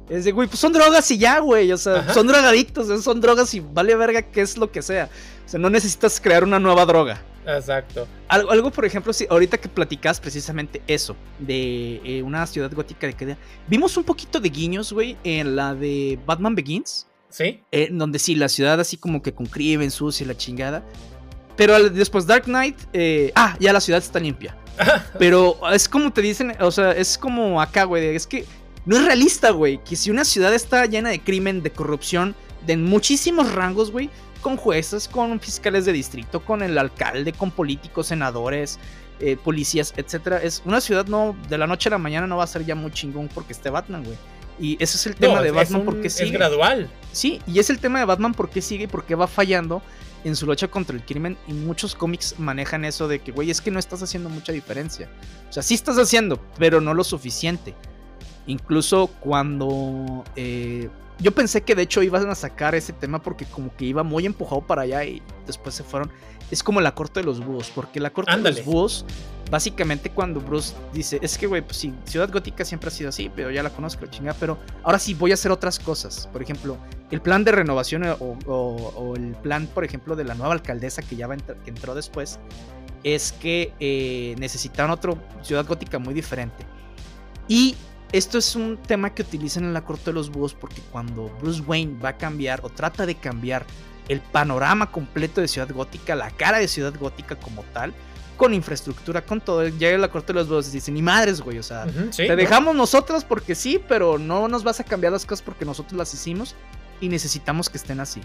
Es 0.09 0.25
de, 0.25 0.31
güey, 0.31 0.47
pues 0.47 0.59
son 0.59 0.73
drogas 0.73 1.09
y 1.11 1.17
ya, 1.17 1.39
güey. 1.39 1.71
O 1.71 1.77
sea, 1.77 2.13
son 2.13 2.27
drogadictos, 2.27 3.03
son 3.03 3.21
drogas 3.21 3.53
y 3.53 3.61
vale 3.61 3.95
verga 3.95 4.21
qué 4.21 4.41
es 4.41 4.57
lo 4.57 4.71
que 4.71 4.81
sea. 4.81 5.09
O 5.45 5.49
sea, 5.49 5.59
no 5.59 5.69
necesitas 5.69 6.19
crear 6.19 6.43
una 6.43 6.59
nueva 6.59 6.85
droga. 6.85 7.21
Exacto. 7.45 8.07
Algo, 8.27 8.51
algo 8.51 8.71
por 8.71 8.85
ejemplo, 8.85 9.13
si 9.13 9.25
ahorita 9.29 9.57
que 9.57 9.69
platicas 9.69 10.19
precisamente 10.19 10.81
eso, 10.87 11.15
de 11.39 12.01
eh, 12.03 12.23
una 12.23 12.45
ciudad 12.47 12.71
gótica 12.73 13.07
de 13.07 13.13
que 13.13 13.37
vimos 13.67 13.95
un 13.97 14.03
poquito 14.03 14.39
de 14.39 14.49
guiños, 14.49 14.93
güey, 14.93 15.17
en 15.23 15.55
la 15.55 15.75
de 15.75 16.19
Batman 16.25 16.55
Begins. 16.55 17.07
Sí. 17.29 17.61
En 17.71 17.97
donde 17.97 18.19
sí, 18.19 18.35
la 18.35 18.47
ciudad 18.47 18.79
así 18.79 18.97
como 18.97 19.21
que 19.21 19.33
con 19.33 19.47
crimen, 19.47 19.89
sucia 19.89 20.23
y 20.23 20.27
la 20.27 20.37
chingada. 20.37 20.83
Pero 21.55 21.89
después 21.89 22.25
Dark 22.25 22.45
Knight, 22.45 22.77
eh, 22.93 23.31
ah, 23.35 23.55
ya 23.59 23.73
la 23.73 23.81
ciudad 23.81 24.01
está 24.01 24.19
limpia. 24.19 24.55
Pero 25.19 25.57
es 25.71 25.87
como 25.87 26.11
te 26.11 26.21
dicen, 26.21 26.55
o 26.59 26.71
sea, 26.71 26.91
es 26.91 27.17
como 27.17 27.61
acá, 27.61 27.83
güey, 27.83 28.15
es 28.15 28.27
que 28.27 28.45
no 28.85 28.97
es 28.97 29.05
realista, 29.05 29.51
güey, 29.51 29.83
que 29.83 29.95
si 29.95 30.11
una 30.11 30.25
ciudad 30.25 30.53
está 30.53 30.85
llena 30.85 31.09
de 31.09 31.21
crimen, 31.21 31.63
de 31.63 31.71
corrupción, 31.71 32.35
de 32.65 32.77
muchísimos 32.77 33.51
rangos, 33.53 33.91
güey, 33.91 34.09
con 34.43 34.57
jueces, 34.57 35.07
con 35.07 35.39
fiscales 35.39 35.85
de 35.85 35.93
distrito, 35.93 36.45
con 36.45 36.61
el 36.61 36.77
alcalde, 36.77 37.33
con 37.33 37.49
políticos, 37.49 38.07
senadores, 38.07 38.77
eh, 39.19 39.37
policías, 39.43 39.93
etcétera, 39.97 40.43
es 40.43 40.61
una 40.65 40.81
ciudad 40.81 41.07
no 41.07 41.35
de 41.49 41.57
la 41.57 41.65
noche 41.65 41.89
a 41.89 41.91
la 41.91 41.97
mañana 41.97 42.27
no 42.27 42.37
va 42.37 42.43
a 42.43 42.47
ser 42.47 42.65
ya 42.65 42.75
muy 42.75 42.91
chingón 42.91 43.29
porque 43.33 43.53
esté 43.53 43.69
Batman, 43.69 44.03
güey. 44.03 44.17
Y 44.59 44.75
ese 44.83 44.97
es 44.97 45.07
el 45.07 45.15
tema 45.15 45.41
de 45.41 45.49
Batman 45.49 45.83
porque 45.83 46.11
sigue. 46.11 46.27
Es 46.27 46.33
gradual. 46.33 46.89
Sí, 47.11 47.41
y 47.47 47.57
es 47.57 47.71
el 47.71 47.79
tema 47.79 47.99
de 47.99 48.05
Batman 48.05 48.33
porque 48.35 48.61
sigue 48.61 48.83
y 48.83 48.87
porque 48.87 49.15
va 49.15 49.25
fallando 49.25 49.81
en 50.23 50.35
su 50.35 50.45
lucha 50.45 50.67
contra 50.67 50.95
el 50.95 51.03
crimen 51.03 51.37
y 51.47 51.53
muchos 51.53 51.95
cómics 51.95 52.35
manejan 52.37 52.85
eso 52.85 53.07
de 53.07 53.19
que, 53.19 53.31
güey, 53.31 53.49
es 53.49 53.61
que 53.61 53.71
no 53.71 53.79
estás 53.79 54.03
haciendo 54.03 54.29
mucha 54.29 54.51
diferencia. 54.51 55.09
O 55.49 55.53
sea, 55.53 55.63
sí 55.63 55.73
estás 55.73 55.97
haciendo, 55.97 56.39
pero 56.59 56.81
no 56.81 56.93
lo 56.93 57.03
suficiente. 57.03 57.73
Incluso 58.45 59.07
cuando... 59.19 60.23
Eh, 60.35 60.89
yo 61.19 61.31
pensé 61.31 61.61
que 61.61 61.75
de 61.75 61.83
hecho 61.83 62.01
iban 62.03 62.29
a 62.29 62.35
sacar 62.35 62.75
ese 62.75 62.93
tema 62.93 63.21
porque 63.21 63.45
como 63.45 63.75
que 63.75 63.85
iba 63.85 64.03
muy 64.03 64.25
empujado 64.25 64.61
para 64.61 64.83
allá 64.83 65.03
y 65.03 65.21
después 65.45 65.75
se 65.75 65.83
fueron. 65.83 66.11
Es 66.51 66.61
como 66.61 66.81
la 66.81 66.93
corte 66.93 67.21
de 67.21 67.25
los 67.25 67.43
búhos, 67.43 67.71
porque 67.73 67.99
la 67.99 68.11
corte 68.11 68.35
de 68.35 68.41
los 68.41 68.65
búhos, 68.65 69.05
básicamente 69.49 70.09
cuando 70.11 70.39
Bruce 70.39 70.75
dice, 70.93 71.19
es 71.21 71.37
que 71.37 71.47
güey, 71.47 71.61
pues 71.61 71.77
sí, 71.77 71.93
Ciudad 72.05 72.31
Gótica 72.31 72.65
siempre 72.65 72.89
ha 72.89 72.91
sido 72.91 73.09
así, 73.09 73.31
pero 73.35 73.49
ya 73.49 73.63
la 73.63 73.69
conozco, 73.69 74.05
chingada, 74.07 74.37
pero 74.39 74.59
ahora 74.83 74.99
sí 74.99 75.13
voy 75.13 75.31
a 75.31 75.33
hacer 75.35 75.51
otras 75.51 75.79
cosas. 75.79 76.27
Por 76.31 76.43
ejemplo, 76.43 76.77
el 77.09 77.21
plan 77.21 77.43
de 77.43 77.53
renovación 77.53 78.03
o, 78.19 79.13
el 79.15 79.35
plan, 79.41 79.67
por 79.67 79.83
ejemplo, 79.83 80.15
de 80.15 80.25
la 80.25 80.35
nueva 80.35 80.53
alcaldesa 80.53 81.01
que 81.01 81.15
ya 81.15 81.27
va 81.27 81.37
que 81.37 81.69
entró 81.69 81.95
después, 81.95 82.39
es 83.03 83.31
que 83.33 83.73
eh, 83.79 84.35
necesitan 84.37 84.89
otra 84.89 85.13
Ciudad 85.41 85.65
Gótica 85.65 85.99
muy 85.99 86.13
diferente. 86.13 86.65
Y 87.47 87.75
esto 88.13 88.37
es 88.37 88.55
un 88.55 88.77
tema 88.77 89.13
que 89.13 89.23
utilizan 89.23 89.63
en 89.63 89.73
la 89.73 89.83
corte 89.83 90.05
de 90.05 90.13
los 90.13 90.29
búhos 90.29 90.53
porque 90.53 90.81
cuando 90.91 91.29
Bruce 91.41 91.61
Wayne 91.61 91.99
va 91.99 92.09
a 92.09 92.17
cambiar 92.17 92.61
o 92.63 92.69
trata 92.69 93.07
de 93.07 93.15
cambiar 93.15 93.65
el 94.07 94.21
panorama 94.21 94.91
completo 94.91 95.41
de 95.41 95.47
Ciudad 95.47 95.69
Gótica, 95.73 96.15
la 96.15 96.29
cara 96.29 96.59
de 96.59 96.67
Ciudad 96.67 96.93
Gótica 96.97 97.35
como 97.35 97.63
tal, 97.73 97.91
con 98.37 98.53
infraestructura, 98.53 99.25
con 99.25 99.41
todo. 99.41 99.67
Llega 99.67 99.95
a 99.95 99.99
la 99.99 100.09
corte 100.09 100.27
de 100.27 100.39
los 100.39 100.47
búhos 100.47 100.69
y 100.69 100.73
dicen, 100.73 100.93
ni 100.93 101.01
madres, 101.01 101.41
güey, 101.41 101.57
o 101.57 101.63
sea, 101.63 101.87
te 102.15 102.35
dejamos 102.35 102.75
nosotros 102.75 103.23
porque 103.23 103.55
sí, 103.55 103.81
pero 103.87 104.19
no 104.19 104.47
nos 104.47 104.63
vas 104.63 104.79
a 104.79 104.83
cambiar 104.83 105.11
las 105.11 105.25
cosas 105.25 105.41
porque 105.41 105.65
nosotros 105.65 105.97
las 105.97 106.13
hicimos 106.13 106.55
y 107.01 107.09
necesitamos 107.09 107.67
que 107.67 107.77
estén 107.77 107.99
así. 107.99 108.21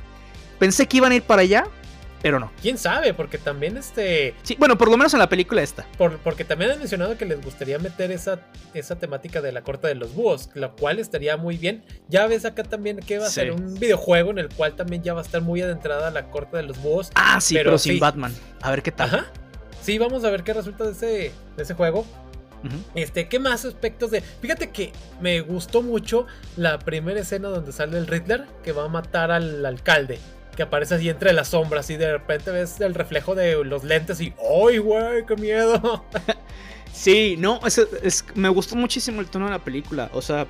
Pensé 0.59 0.87
que 0.87 0.99
iban 0.99 1.13
a 1.13 1.15
ir 1.15 1.23
para 1.23 1.43
allá, 1.43 1.67
pero 2.23 2.41
no. 2.41 2.51
¿Quién 2.61 2.79
sabe? 2.79 3.15
Porque 3.15 3.39
también 3.39 3.77
este... 3.77 4.35
Sí, 4.43 4.57
bueno, 4.59 4.77
por 4.77 4.91
lo 4.91 4.97
menos 4.97 5.13
en 5.15 5.21
la 5.21 5.29
película 5.29 5.63
esta. 5.63 5.87
porque 6.25 6.45
también 6.45 6.71
han 6.73 6.79
mencionado 6.79 7.17
que 7.17 7.25
les 7.25 7.41
gustaría 7.41 7.79
meter 7.79 8.11
esa, 8.11 8.41
esa 8.75 8.99
temática 8.99 9.41
de 9.41 9.53
la 9.53 9.63
corte 9.63 9.87
de 9.89 9.95
los 9.95 10.15
búhos, 10.15 10.51
lo 10.55 10.75
cual 10.77 10.99
estaría 10.99 11.37
muy 11.37 11.57
bien. 11.57 11.85
Ya 12.09 12.27
ves 12.27 12.45
acá 12.45 12.65
también 12.65 12.99
que 12.99 13.19
va 13.19 13.27
a 13.27 13.31
ser 13.31 13.53
un 13.53 13.79
videojuego 13.79 14.31
en 14.31 14.39
el 14.39 14.49
cual 14.49 14.75
también 14.75 15.03
ya 15.03 15.15
va 15.15 15.21
a 15.21 15.25
estar 15.25 15.43
muy 15.43 15.63
adentrada 15.63 16.11
la 16.11 16.31
corte 16.31 16.57
de 16.57 16.65
los 16.65 16.81
búhos. 16.83 17.11
Ah, 17.15 17.41
sí, 17.41 17.55
pero, 17.55 17.79
sin 17.79 17.99
Batman. 17.99 18.35
A 18.61 18.71
ver 18.71 18.83
qué 18.83 18.93
tal. 18.93 19.09
Ajá. 19.09 19.27
Sí, 19.83 19.99
vamos 19.99 20.25
a 20.25 20.31
ver 20.31 20.43
qué 20.43 20.53
resulta 20.53 20.85
de 20.85 20.93
ese, 20.93 21.33
de 21.57 21.63
ese 21.63 21.75
juego. 21.75 22.05
Este, 22.97 23.29
¿qué 23.29 23.39
más 23.39 23.65
aspectos 23.65 24.11
de.? 24.11 24.21
Fíjate 24.21 24.71
que 24.71 24.93
me 25.21 25.41
gustó 25.41 25.81
mucho 25.81 26.27
la 26.57 26.81
primera 26.81 27.21
escena 27.21 27.49
donde 27.49 27.71
sale 27.71 27.97
el 27.99 28.09
Riddler 28.09 28.47
que 28.65 28.73
va 28.73 28.85
a 28.85 28.89
matar 28.89 29.31
al 29.31 29.65
alcalde 29.65 30.19
que 30.59 30.65
aparece 30.65 30.97
así 30.97 31.09
entre 31.09 31.33
las 31.33 31.51
sombras 31.51 31.89
y 31.89 31.97
de 31.97 32.11
repente 32.11 32.51
ves 32.51 32.81
el 32.81 32.93
reflejo 32.93 33.37
de 33.37 33.65
los 33.65 33.85
lentes 33.85 34.21
y 34.21 34.35
¡ay, 34.67 34.79
güey, 34.79 35.25
qué 35.25 35.37
miedo! 35.37 36.05
sí, 36.93 37.37
no, 37.39 37.61
es, 37.65 38.25
me 38.35 38.49
gustó 38.49 38.75
muchísimo 38.75 39.21
el 39.21 39.29
tono 39.29 39.45
de 39.45 39.53
la 39.53 39.61
película. 39.61 40.11
O 40.13 40.21
sea, 40.21 40.49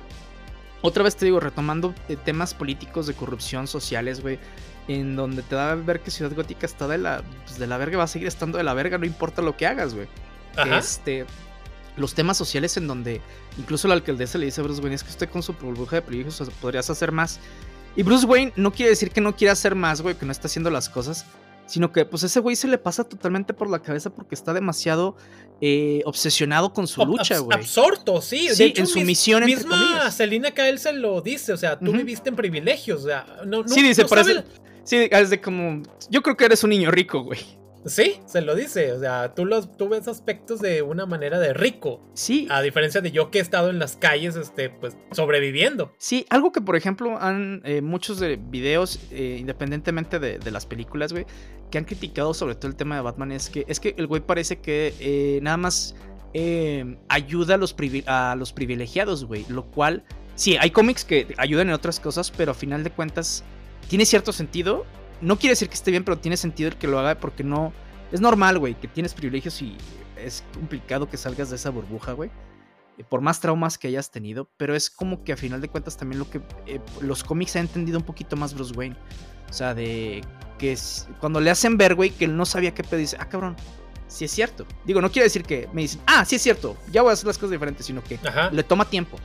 otra 0.81 1.03
vez 1.03 1.15
te 1.15 1.25
digo, 1.25 1.39
retomando 1.39 1.93
eh, 2.07 2.17
temas 2.17 2.55
políticos 2.55 3.05
de 3.05 3.13
corrupción 3.13 3.67
sociales, 3.67 4.21
güey, 4.21 4.39
en 4.87 5.15
donde 5.15 5.43
te 5.43 5.53
da 5.53 5.73
a 5.73 5.75
ver 5.75 5.99
que 5.99 6.09
Ciudad 6.09 6.33
Gótica 6.33 6.65
está 6.65 6.87
de 6.87 6.97
la, 6.97 7.21
pues, 7.45 7.59
de 7.59 7.67
la 7.67 7.77
verga, 7.77 7.99
va 7.99 8.05
a 8.05 8.07
seguir 8.07 8.27
estando 8.27 8.57
de 8.57 8.63
la 8.63 8.73
verga, 8.73 8.97
no 8.97 9.05
importa 9.05 9.43
lo 9.43 9.55
que 9.57 9.67
hagas, 9.67 9.93
güey. 9.93 10.07
Este, 10.75 11.27
los 11.97 12.15
temas 12.15 12.35
sociales 12.35 12.75
en 12.77 12.87
donde 12.87 13.21
incluso 13.59 13.87
la 13.87 13.93
alcaldesa 13.93 14.39
le 14.39 14.45
dice 14.45 14.59
a 14.59 14.63
Bruce 14.63 14.81
Wayne, 14.81 14.95
es 14.95 15.03
que 15.03 15.11
usted 15.11 15.29
con 15.29 15.43
su 15.43 15.53
burbuja 15.53 15.97
de 15.97 16.01
privilegios 16.01 16.49
podrías 16.59 16.89
hacer 16.89 17.11
más. 17.11 17.39
Y 17.95 18.03
Bruce 18.03 18.25
Wayne 18.25 18.53
no 18.55 18.71
quiere 18.71 18.91
decir 18.91 19.11
que 19.11 19.21
no 19.21 19.35
quiera 19.35 19.53
hacer 19.53 19.75
más, 19.75 20.01
güey, 20.01 20.15
que 20.15 20.25
no 20.25 20.31
está 20.31 20.47
haciendo 20.47 20.69
las 20.69 20.89
cosas, 20.89 21.25
sino 21.65 21.91
que 21.91 22.05
pues 22.05 22.23
ese 22.23 22.39
güey 22.39 22.55
se 22.55 22.67
le 22.67 22.77
pasa 22.77 23.03
totalmente 23.03 23.53
por 23.53 23.69
la 23.69 23.79
cabeza 23.79 24.09
porque 24.09 24.35
está 24.35 24.53
demasiado 24.53 25.15
eh, 25.61 26.01
obsesionado 26.05 26.73
con 26.73 26.87
su 26.87 27.05
lucha, 27.05 27.39
güey. 27.39 27.57
Absorto, 27.57 28.21
sí. 28.21 28.47
de 28.47 28.65
hecho, 28.65 28.81
en 28.81 28.87
su 28.87 29.01
misión. 29.01 29.43
Misma 29.45 30.09
Selina 30.11 30.51
Kael 30.51 30.79
se 30.79 30.93
lo 30.93 31.21
dice, 31.21 31.53
o 31.53 31.57
sea, 31.57 31.77
tú 31.77 31.91
viviste 31.91 32.29
en 32.29 32.35
privilegios, 32.35 33.03
o 33.03 33.07
sea, 33.07 33.25
no, 33.45 33.67
Sí, 33.67 33.83
dice, 33.83 34.05
parece, 34.05 34.43
sí, 34.83 35.07
es 35.09 35.29
de 35.29 35.41
como, 35.41 35.83
yo 36.09 36.21
creo 36.21 36.37
que 36.37 36.45
eres 36.45 36.63
un 36.63 36.71
niño 36.71 36.91
rico, 36.91 37.21
güey. 37.23 37.39
Sí, 37.85 38.19
se 38.25 38.41
lo 38.41 38.55
dice. 38.55 38.91
O 38.93 38.99
sea, 38.99 39.33
tú, 39.33 39.45
los, 39.45 39.75
tú 39.77 39.89
ves 39.89 40.07
aspectos 40.07 40.59
de 40.59 40.81
una 40.81 41.05
manera 41.05 41.39
de 41.39 41.53
rico. 41.53 42.01
Sí. 42.13 42.47
A 42.49 42.61
diferencia 42.61 43.01
de 43.01 43.11
yo 43.11 43.31
que 43.31 43.39
he 43.39 43.41
estado 43.41 43.69
en 43.69 43.79
las 43.79 43.95
calles, 43.95 44.35
este, 44.35 44.69
pues, 44.69 44.97
sobreviviendo. 45.11 45.93
Sí, 45.97 46.25
algo 46.29 46.51
que, 46.51 46.61
por 46.61 46.75
ejemplo, 46.75 47.17
han 47.19 47.61
eh, 47.63 47.81
muchos 47.81 48.19
de 48.19 48.37
videos, 48.37 48.99
eh, 49.11 49.37
independientemente 49.39 50.19
de, 50.19 50.49
las 50.49 50.65
películas, 50.65 51.13
güey, 51.13 51.25
que 51.69 51.77
han 51.77 51.85
criticado 51.85 52.33
sobre 52.33 52.55
todo 52.55 52.67
el 52.67 52.75
tema 52.75 52.95
de 52.95 53.01
Batman 53.01 53.31
es 53.31 53.51
que, 53.51 53.63
es 53.67 53.79
que 53.79 53.93
el 53.97 54.07
güey 54.07 54.21
parece 54.21 54.59
que 54.59 54.95
eh, 54.99 55.39
nada 55.43 55.57
más 55.57 55.95
ayuda 57.07 57.55
a 57.55 57.57
los, 57.57 57.75
a 58.07 58.35
los 58.35 58.53
privilegiados, 58.53 59.25
güey. 59.25 59.45
Lo 59.47 59.65
cual, 59.65 60.03
sí, 60.35 60.57
hay 60.59 60.71
cómics 60.71 61.05
que 61.05 61.27
ayudan 61.37 61.69
en 61.69 61.73
otras 61.73 61.99
cosas, 61.99 62.31
pero 62.31 62.51
a 62.51 62.55
final 62.55 62.83
de 62.83 62.89
cuentas 62.89 63.43
tiene 63.87 64.05
cierto 64.05 64.33
sentido 64.33 64.85
no 65.21 65.37
quiere 65.37 65.51
decir 65.51 65.69
que 65.69 65.75
esté 65.75 65.91
bien, 65.91 66.03
pero 66.03 66.17
tiene 66.17 66.37
sentido 66.37 66.69
el 66.69 66.77
que 66.77 66.87
lo 66.87 66.99
haga 66.99 67.19
porque 67.19 67.43
no. 67.43 67.73
Es 68.11 68.21
normal, 68.21 68.57
güey, 68.57 68.73
que 68.73 68.87
tienes 68.87 69.13
privilegios 69.13 69.61
y 69.61 69.77
es 70.17 70.43
complicado 70.53 71.07
que 71.07 71.17
salgas 71.17 71.49
de 71.49 71.57
esa 71.57 71.69
burbuja, 71.69 72.13
güey. 72.13 72.31
Eh, 72.97 73.03
por 73.07 73.21
más 73.21 73.39
traumas 73.39 73.77
que 73.77 73.87
hayas 73.87 74.11
tenido, 74.11 74.49
pero 74.57 74.75
es 74.75 74.89
como 74.89 75.23
que 75.23 75.33
a 75.33 75.37
final 75.37 75.61
de 75.61 75.69
cuentas 75.69 75.95
también 75.95 76.19
lo 76.19 76.29
que 76.29 76.41
eh, 76.65 76.79
los 77.01 77.23
cómics 77.23 77.55
han 77.55 77.63
entendido 77.63 77.97
un 77.97 78.03
poquito 78.03 78.35
más 78.35 78.53
Bruce 78.53 78.73
Wayne. 78.73 78.95
O 79.49 79.53
sea, 79.53 79.73
de 79.73 80.21
que 80.57 80.77
cuando 81.19 81.39
le 81.39 81.49
hacen 81.49 81.77
ver, 81.77 81.95
güey, 81.95 82.11
que 82.11 82.25
él 82.25 82.35
no 82.35 82.45
sabía 82.45 82.73
qué 82.73 82.83
pedir, 82.83 83.05
dice, 83.05 83.17
ah, 83.19 83.29
cabrón, 83.29 83.55
sí 84.07 84.25
es 84.25 84.31
cierto. 84.31 84.65
Digo, 84.85 85.01
no 85.01 85.11
quiere 85.11 85.25
decir 85.25 85.43
que 85.43 85.69
me 85.73 85.81
dicen, 85.81 86.01
ah, 86.05 86.25
sí 86.25 86.35
es 86.35 86.41
cierto, 86.41 86.75
ya 86.91 87.01
voy 87.01 87.11
a 87.11 87.13
hacer 87.13 87.27
las 87.27 87.37
cosas 87.37 87.51
diferentes, 87.51 87.85
sino 87.85 88.03
que 88.03 88.19
le 88.51 88.63
toma 88.63 88.85
tiempo. 88.85 89.17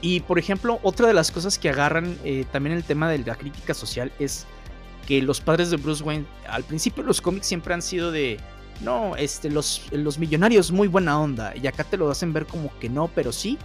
Y 0.00 0.20
por 0.20 0.38
ejemplo, 0.38 0.78
otra 0.82 1.08
de 1.08 1.14
las 1.14 1.30
cosas 1.30 1.58
que 1.58 1.68
agarran 1.68 2.16
eh, 2.24 2.44
también 2.52 2.76
el 2.76 2.84
tema 2.84 3.10
de 3.10 3.18
la 3.18 3.34
crítica 3.34 3.74
social 3.74 4.12
es 4.18 4.46
que 5.06 5.22
los 5.22 5.40
padres 5.40 5.70
de 5.70 5.76
Bruce 5.76 6.02
Wayne, 6.02 6.26
al 6.48 6.64
principio 6.64 7.02
los 7.02 7.20
cómics 7.20 7.46
siempre 7.46 7.72
han 7.74 7.82
sido 7.82 8.10
de, 8.10 8.38
no, 8.80 9.16
este, 9.16 9.50
los, 9.50 9.82
los 9.92 10.18
millonarios 10.18 10.70
muy 10.72 10.88
buena 10.88 11.20
onda, 11.20 11.54
y 11.56 11.66
acá 11.66 11.84
te 11.84 11.96
lo 11.96 12.10
hacen 12.10 12.32
ver 12.32 12.46
como 12.46 12.76
que 12.78 12.88
no, 12.88 13.08
pero 13.14 13.32
sí. 13.32 13.58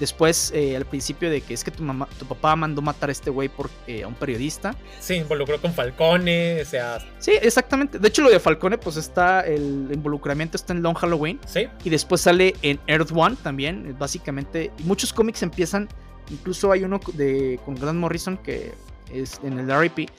Después, 0.00 0.52
eh, 0.54 0.76
al 0.76 0.84
principio 0.84 1.30
de 1.30 1.40
que 1.40 1.54
es 1.54 1.64
que 1.64 1.70
tu 1.70 1.82
mamá, 1.82 2.06
tu 2.18 2.26
papá 2.26 2.54
mandó 2.54 2.82
matar 2.82 3.08
a 3.08 3.12
este 3.12 3.30
güey 3.30 3.48
por 3.48 3.70
eh, 3.86 4.02
a 4.02 4.08
un 4.08 4.14
periodista. 4.14 4.76
Sí, 5.00 5.14
involucró 5.14 5.58
con 5.58 5.72
Falcone, 5.72 6.60
o 6.60 6.64
sea. 6.66 6.98
Sí, 7.18 7.32
exactamente. 7.40 7.98
De 7.98 8.08
hecho, 8.08 8.20
lo 8.20 8.28
de 8.28 8.38
Falcone, 8.38 8.76
pues 8.76 8.98
está 8.98 9.40
el 9.40 9.88
involucramiento 9.90 10.58
está 10.58 10.74
en 10.74 10.82
Long 10.82 10.96
Halloween. 10.96 11.40
Sí. 11.46 11.66
Y 11.82 11.88
después 11.88 12.20
sale 12.20 12.54
en 12.60 12.78
Earth 12.86 13.10
One 13.14 13.36
también. 13.42 13.96
Básicamente, 13.98 14.70
muchos 14.84 15.14
cómics 15.14 15.42
empiezan. 15.42 15.88
Incluso 16.28 16.72
hay 16.72 16.84
uno 16.84 17.00
de 17.14 17.58
con 17.64 17.74
Grant 17.74 17.98
Morrison 17.98 18.36
que 18.36 18.74
es 19.10 19.40
en 19.44 19.58
el 19.58 19.80
RIP 19.80 20.10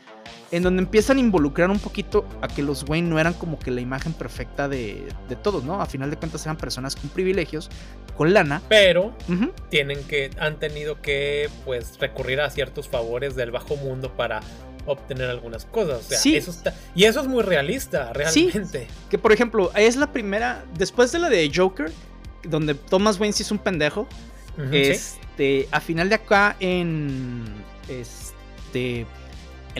en 0.51 0.63
donde 0.63 0.81
empiezan 0.81 1.17
a 1.17 1.19
involucrar 1.19 1.69
un 1.69 1.79
poquito 1.79 2.25
a 2.41 2.47
que 2.47 2.63
los 2.63 2.87
Wayne 2.87 3.09
no 3.09 3.19
eran 3.19 3.33
como 3.33 3.59
que 3.59 3.71
la 3.71 3.81
imagen 3.81 4.13
perfecta 4.13 4.67
de, 4.67 5.07
de 5.27 5.35
todos, 5.35 5.63
¿no? 5.63 5.81
A 5.81 5.85
final 5.85 6.09
de 6.09 6.17
cuentas 6.17 6.45
eran 6.45 6.57
personas 6.57 6.95
con 6.95 7.09
privilegios, 7.09 7.69
con 8.15 8.33
lana. 8.33 8.61
Pero 8.69 9.13
tienen 9.69 10.03
que, 10.03 10.31
han 10.39 10.57
tenido 10.59 11.01
que 11.01 11.49
pues 11.65 11.99
recurrir 11.99 12.41
a 12.41 12.49
ciertos 12.49 12.87
favores 12.87 13.35
del 13.35 13.51
bajo 13.51 13.75
mundo 13.75 14.11
para 14.15 14.41
obtener 14.85 15.29
algunas 15.29 15.65
cosas. 15.65 15.99
O 15.99 16.09
sea, 16.09 16.17
sí. 16.17 16.35
eso 16.35 16.51
está, 16.51 16.73
y 16.95 17.03
eso 17.03 17.19
es 17.21 17.27
muy 17.27 17.43
realista, 17.43 18.13
realmente. 18.13 18.87
que 19.09 19.17
por 19.17 19.31
ejemplo, 19.31 19.71
es 19.75 19.95
la 19.97 20.11
primera, 20.11 20.65
después 20.77 21.11
de 21.11 21.19
la 21.19 21.29
de 21.29 21.51
Joker, 21.53 21.91
donde 22.43 22.73
Thomas 22.73 23.19
Wayne 23.19 23.33
sí 23.33 23.43
es 23.43 23.51
un 23.51 23.59
pendejo. 23.59 24.07
este, 24.71 25.67
a 25.71 25.79
final 25.79 26.09
de 26.09 26.15
acá 26.15 26.55
en 26.59 27.45
este 27.87 29.05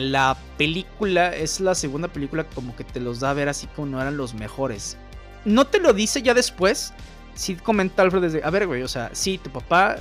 la 0.00 0.36
película 0.56 1.34
es 1.34 1.60
la 1.60 1.74
segunda 1.74 2.08
película 2.08 2.44
como 2.44 2.74
que 2.76 2.84
te 2.84 3.00
los 3.00 3.20
da 3.20 3.30
a 3.30 3.34
ver 3.34 3.48
así 3.48 3.66
como 3.68 3.88
no 3.88 4.00
eran 4.00 4.16
los 4.16 4.34
mejores. 4.34 4.96
No 5.44 5.66
te 5.66 5.80
lo 5.80 5.92
dice 5.92 6.22
ya 6.22 6.34
después. 6.34 6.92
Sí 7.34 7.54
comenta 7.54 8.02
Alfred 8.02 8.22
desde, 8.22 8.44
a 8.44 8.50
ver, 8.50 8.66
güey, 8.66 8.82
o 8.82 8.88
sea, 8.88 9.10
sí, 9.12 9.38
tu 9.38 9.50
papá 9.50 9.96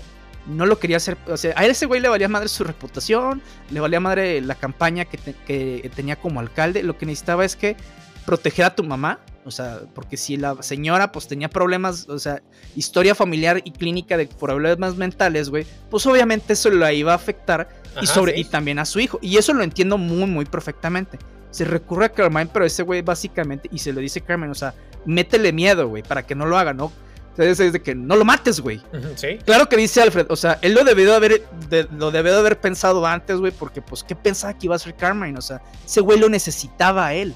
no 0.48 0.66
lo 0.66 0.80
quería 0.80 0.98
hacer. 0.98 1.18
O 1.28 1.38
sea, 1.38 1.54
a 1.56 1.66
ese 1.66 1.86
güey 1.86 2.02
le 2.02 2.10
valía 2.10 2.28
madre 2.28 2.48
su 2.48 2.64
reputación, 2.64 3.42
le 3.70 3.80
valía 3.80 4.00
madre 4.00 4.42
la 4.42 4.56
campaña 4.56 5.06
que, 5.06 5.18
que 5.18 5.92
tenía 5.96 6.16
como 6.16 6.40
alcalde. 6.40 6.84
Lo 6.84 6.98
que 6.98 7.06
necesitaba 7.06 7.46
es 7.46 7.56
que 7.56 7.78
proteger 8.26 8.66
a 8.66 8.76
tu 8.76 8.84
mamá. 8.84 9.20
O 9.48 9.52
sea, 9.52 9.80
porque 9.96 10.18
si 10.18 10.36
la 10.36 10.62
señora 10.62 11.12
pues 11.12 11.28
tenía 11.28 11.50
problemas, 11.50 12.08
o 12.10 12.20
sea, 12.20 12.42
historia 12.76 13.16
familiar 13.16 13.62
y 13.64 13.72
clínica 13.72 14.18
de 14.18 14.28
problemas 14.28 14.98
mentales, 14.98 15.50
güey, 15.50 15.66
pues 15.90 16.06
obviamente 16.06 16.54
eso 16.54 16.70
la 16.70 16.92
iba 16.92 17.14
a 17.14 17.16
afectar 17.16 17.70
y, 18.02 18.08
sobre, 18.08 18.38
y 18.38 18.44
también 18.44 18.78
a 18.78 18.86
su 18.86 19.00
hijo. 19.00 19.20
Y 19.22 19.38
eso 19.38 19.54
lo 19.54 19.64
entiendo 19.64 19.98
muy, 19.98 20.26
muy 20.26 20.46
perfectamente. 20.46 21.18
Se 21.50 21.64
recurre 21.64 22.06
a 22.06 22.10
Carmine, 22.10 22.50
pero 22.52 22.66
ese 22.66 22.84
güey 22.84 23.02
básicamente, 23.02 23.70
y 23.72 23.80
se 23.80 23.94
lo 23.94 24.02
dice 24.02 24.20
Carmen, 24.20 24.50
o 24.52 24.56
sea, 24.56 24.74
métele 25.06 25.54
miedo, 25.54 25.88
güey, 25.88 26.04
para 26.04 26.26
que 26.26 26.36
no 26.36 26.46
lo 26.46 26.58
haga, 26.58 26.74
¿no? 26.74 26.92
Es 27.38 27.58
de 27.60 27.82
que 27.82 27.96
no 27.96 28.16
lo 28.16 28.26
mates, 28.26 28.60
güey. 28.60 28.82
Sí. 29.16 29.38
Claro 29.46 29.70
que 29.70 29.78
dice 29.78 30.02
Alfred, 30.02 30.26
o 30.30 30.36
sea, 30.36 30.60
él 30.62 30.74
lo 30.74 30.84
debió 30.84 31.16
haber, 31.16 31.48
lo 31.92 32.12
debió 32.12 32.34
de 32.34 32.40
haber 32.40 32.60
pensado 32.60 33.06
antes, 33.06 33.38
güey, 33.38 33.52
porque 33.52 33.82
pues, 33.82 34.04
¿qué 34.04 34.16
pensaba 34.16 34.58
que 34.58 34.66
iba 34.66 34.76
a 34.76 34.80
ser 34.80 34.96
Carmine? 34.96 35.38
O 35.38 35.42
sea, 35.42 35.62
ese 35.86 36.02
güey 36.02 36.20
lo 36.20 36.28
necesitaba 36.28 37.06
a 37.06 37.14
él. 37.14 37.34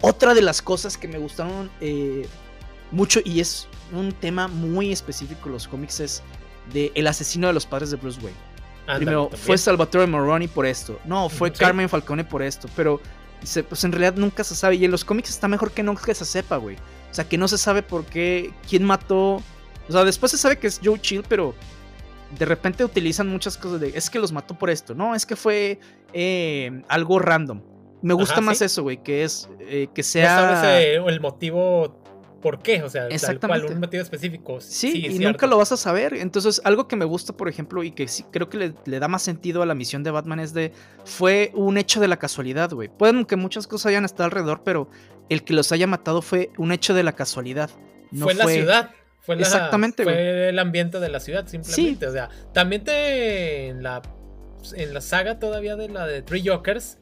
Otra 0.00 0.34
de 0.34 0.42
las 0.42 0.62
cosas 0.62 0.96
que 0.96 1.08
me 1.08 1.18
gustaron 1.18 1.70
eh, 1.80 2.26
mucho, 2.90 3.20
y 3.24 3.40
es 3.40 3.68
un 3.92 4.12
tema 4.12 4.48
muy 4.48 4.92
específico 4.92 5.48
los 5.48 5.68
cómics, 5.68 6.00
es 6.00 6.22
de 6.72 6.92
el 6.94 7.06
asesino 7.06 7.48
de 7.48 7.52
los 7.52 7.66
padres 7.66 7.90
de 7.90 7.96
Bruce 7.96 8.20
Wayne. 8.20 8.38
Primero, 8.96 9.30
fue 9.30 9.56
Salvatore 9.56 10.06
Moroni 10.06 10.48
por 10.48 10.66
esto. 10.66 10.98
No, 11.04 11.28
fue 11.28 11.52
Carmen 11.52 11.88
Falcone 11.88 12.24
por 12.24 12.42
esto. 12.42 12.68
Pero 12.74 13.00
pues 13.68 13.84
en 13.84 13.92
realidad 13.92 14.14
nunca 14.16 14.42
se 14.42 14.56
sabe. 14.56 14.76
Y 14.76 14.84
en 14.84 14.90
los 14.90 15.04
cómics 15.04 15.30
está 15.30 15.48
mejor 15.48 15.70
que 15.70 15.82
nunca 15.82 16.12
se 16.12 16.24
sepa, 16.24 16.56
güey. 16.56 16.76
O 16.76 17.14
sea, 17.14 17.28
que 17.28 17.38
no 17.38 17.46
se 17.48 17.58
sabe 17.58 17.82
por 17.82 18.04
qué, 18.04 18.52
quién 18.68 18.84
mató. 18.84 19.42
O 19.88 19.92
sea, 19.92 20.04
después 20.04 20.32
se 20.32 20.38
sabe 20.38 20.58
que 20.58 20.66
es 20.66 20.80
Joe 20.82 21.00
Chill, 21.00 21.22
pero 21.28 21.54
de 22.36 22.44
repente 22.44 22.84
utilizan 22.84 23.28
muchas 23.28 23.56
cosas 23.56 23.80
de, 23.80 23.92
es 23.94 24.08
que 24.10 24.18
los 24.18 24.32
mató 24.32 24.54
por 24.54 24.70
esto. 24.70 24.94
No, 24.94 25.14
es 25.14 25.26
que 25.26 25.36
fue 25.36 25.80
eh, 26.12 26.82
algo 26.88 27.18
random. 27.18 27.60
Me 28.02 28.14
gusta 28.14 28.40
más 28.40 28.62
eso, 28.62 28.82
güey, 28.82 29.02
que 29.02 29.24
es 29.24 29.48
eh, 29.60 29.88
que 29.94 30.02
sea... 30.02 30.78
el 30.78 31.20
motivo 31.20 32.00
por 32.40 32.62
qué, 32.62 32.82
o 32.82 32.88
sea, 32.88 33.08
tal 33.38 33.64
un 33.66 33.80
motivo 33.80 34.02
específico. 34.02 34.60
Sí, 34.60 35.06
y 35.06 35.18
nunca 35.18 35.46
lo 35.46 35.58
vas 35.58 35.72
a 35.72 35.76
saber. 35.76 36.14
Entonces, 36.14 36.60
algo 36.64 36.88
que 36.88 36.96
me 36.96 37.04
gusta, 37.04 37.34
por 37.34 37.48
ejemplo, 37.48 37.82
y 37.84 37.92
que 37.92 38.08
sí 38.08 38.24
creo 38.30 38.48
que 38.48 38.72
le, 38.84 38.98
da 38.98 39.08
más 39.08 39.22
sentido 39.22 39.62
a 39.62 39.66
la 39.66 39.74
misión 39.74 40.02
de 40.02 40.10
Batman 40.10 40.40
es 40.40 40.54
de, 40.54 40.72
fue 41.04 41.52
un 41.54 41.78
hecho 41.78 42.00
de 42.00 42.08
la 42.08 42.16
casualidad, 42.16 42.70
güey. 42.72 42.88
Pueden 42.88 43.24
que 43.24 43.36
muchas 43.36 43.66
cosas 43.66 43.86
hayan 43.86 44.04
estado 44.04 44.24
alrededor, 44.24 44.62
pero 44.64 44.88
el 45.28 45.44
que 45.44 45.52
los 45.52 45.70
haya 45.72 45.86
matado 45.86 46.22
fue 46.22 46.50
un 46.58 46.72
hecho 46.72 46.94
de 46.94 47.02
la 47.02 47.12
casualidad. 47.12 47.70
No 48.10 48.24
fue, 48.24 48.34
la 48.34 48.46
ciudad. 48.46 48.90
Fue 49.20 49.36
Exactamente, 49.36 50.02
Fue 50.02 50.48
el 50.48 50.58
ambiente 50.58 50.98
de 50.98 51.08
la 51.08 51.20
ciudad, 51.20 51.46
simplemente. 51.46 52.06
O 52.06 52.12
sea, 52.12 52.30
también 52.52 52.84
te, 52.84 53.68
en 53.68 53.82
la, 53.82 54.02
en 54.74 54.94
la 54.94 55.00
saga 55.00 55.38
todavía 55.38 55.76
de 55.76 55.88
la 55.88 56.06
de 56.06 56.22
Three 56.22 56.42
Jokers, 56.46 56.96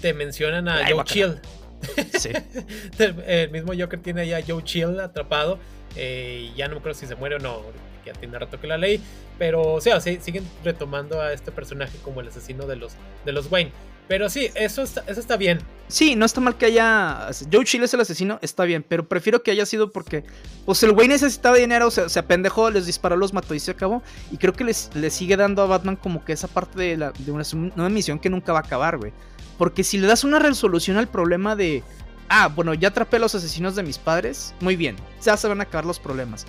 te 0.00 0.14
mencionan 0.14 0.68
a 0.68 0.88
Joe 0.88 1.04
Chill. 1.04 1.40
el 3.26 3.50
mismo 3.50 3.72
Joker 3.78 4.00
tiene 4.00 4.22
ahí 4.22 4.32
a 4.32 4.42
Joe 4.46 4.62
Chill 4.62 4.98
atrapado. 5.00 5.58
Eh, 5.96 6.52
ya 6.56 6.66
no 6.68 6.74
me 6.74 6.78
acuerdo 6.78 6.98
si 6.98 7.06
se 7.06 7.14
muere 7.14 7.36
o 7.36 7.38
no. 7.38 7.62
Ya 8.04 8.12
tiene 8.12 8.38
rato 8.38 8.60
que 8.60 8.66
la 8.66 8.78
ley. 8.78 9.00
Pero 9.38 9.74
o 9.74 9.80
sea, 9.80 10.00
siguen 10.00 10.44
retomando 10.64 11.20
a 11.20 11.32
este 11.32 11.52
personaje 11.52 11.96
como 12.02 12.20
el 12.20 12.28
asesino 12.28 12.66
de 12.66 12.76
los, 12.76 12.92
de 13.24 13.32
los 13.32 13.50
Wayne. 13.50 13.72
Pero 14.08 14.30
sí, 14.30 14.50
eso 14.54 14.82
está, 14.82 15.04
eso 15.06 15.20
está 15.20 15.36
bien. 15.36 15.58
Sí, 15.86 16.16
no 16.16 16.24
está 16.24 16.40
mal 16.40 16.56
que 16.56 16.66
haya. 16.66 17.28
Joe 17.52 17.64
Chill 17.64 17.82
es 17.82 17.92
el 17.92 18.00
asesino, 18.00 18.38
está 18.40 18.64
bien. 18.64 18.82
Pero 18.82 19.06
prefiero 19.06 19.42
que 19.42 19.50
haya 19.50 19.66
sido 19.66 19.92
porque. 19.92 20.24
Pues 20.64 20.82
el 20.82 20.92
Wayne 20.92 21.14
necesitaba 21.14 21.56
dinero, 21.56 21.90
se, 21.90 22.08
se 22.08 22.18
apendejó, 22.18 22.70
les 22.70 22.86
disparó, 22.86 23.16
los 23.16 23.34
mató 23.34 23.54
y 23.54 23.60
se 23.60 23.70
acabó. 23.70 24.02
Y 24.32 24.38
creo 24.38 24.54
que 24.54 24.64
les, 24.64 24.90
le 24.94 25.10
sigue 25.10 25.36
dando 25.36 25.62
a 25.62 25.66
Batman 25.66 25.96
como 25.96 26.24
que 26.24 26.32
esa 26.32 26.48
parte 26.48 26.80
de, 26.80 26.96
la, 26.96 27.12
de 27.18 27.30
una, 27.30 27.44
una 27.76 27.88
misión 27.90 28.18
que 28.18 28.30
nunca 28.30 28.52
va 28.52 28.60
a 28.60 28.62
acabar, 28.62 28.96
güey. 28.96 29.12
Porque 29.58 29.84
si 29.84 29.98
le 29.98 30.06
das 30.06 30.24
una 30.24 30.38
resolución 30.38 30.96
al 30.96 31.08
problema 31.08 31.56
de, 31.56 31.82
ah, 32.28 32.48
bueno, 32.48 32.72
ya 32.74 32.88
atrapé 32.88 33.16
a 33.16 33.20
los 33.20 33.34
asesinos 33.34 33.74
de 33.76 33.82
mis 33.82 33.98
padres, 33.98 34.54
muy 34.60 34.76
bien, 34.76 34.96
ya 35.22 35.36
se 35.36 35.48
van 35.48 35.60
a 35.60 35.64
acabar 35.64 35.84
los 35.84 35.98
problemas. 35.98 36.46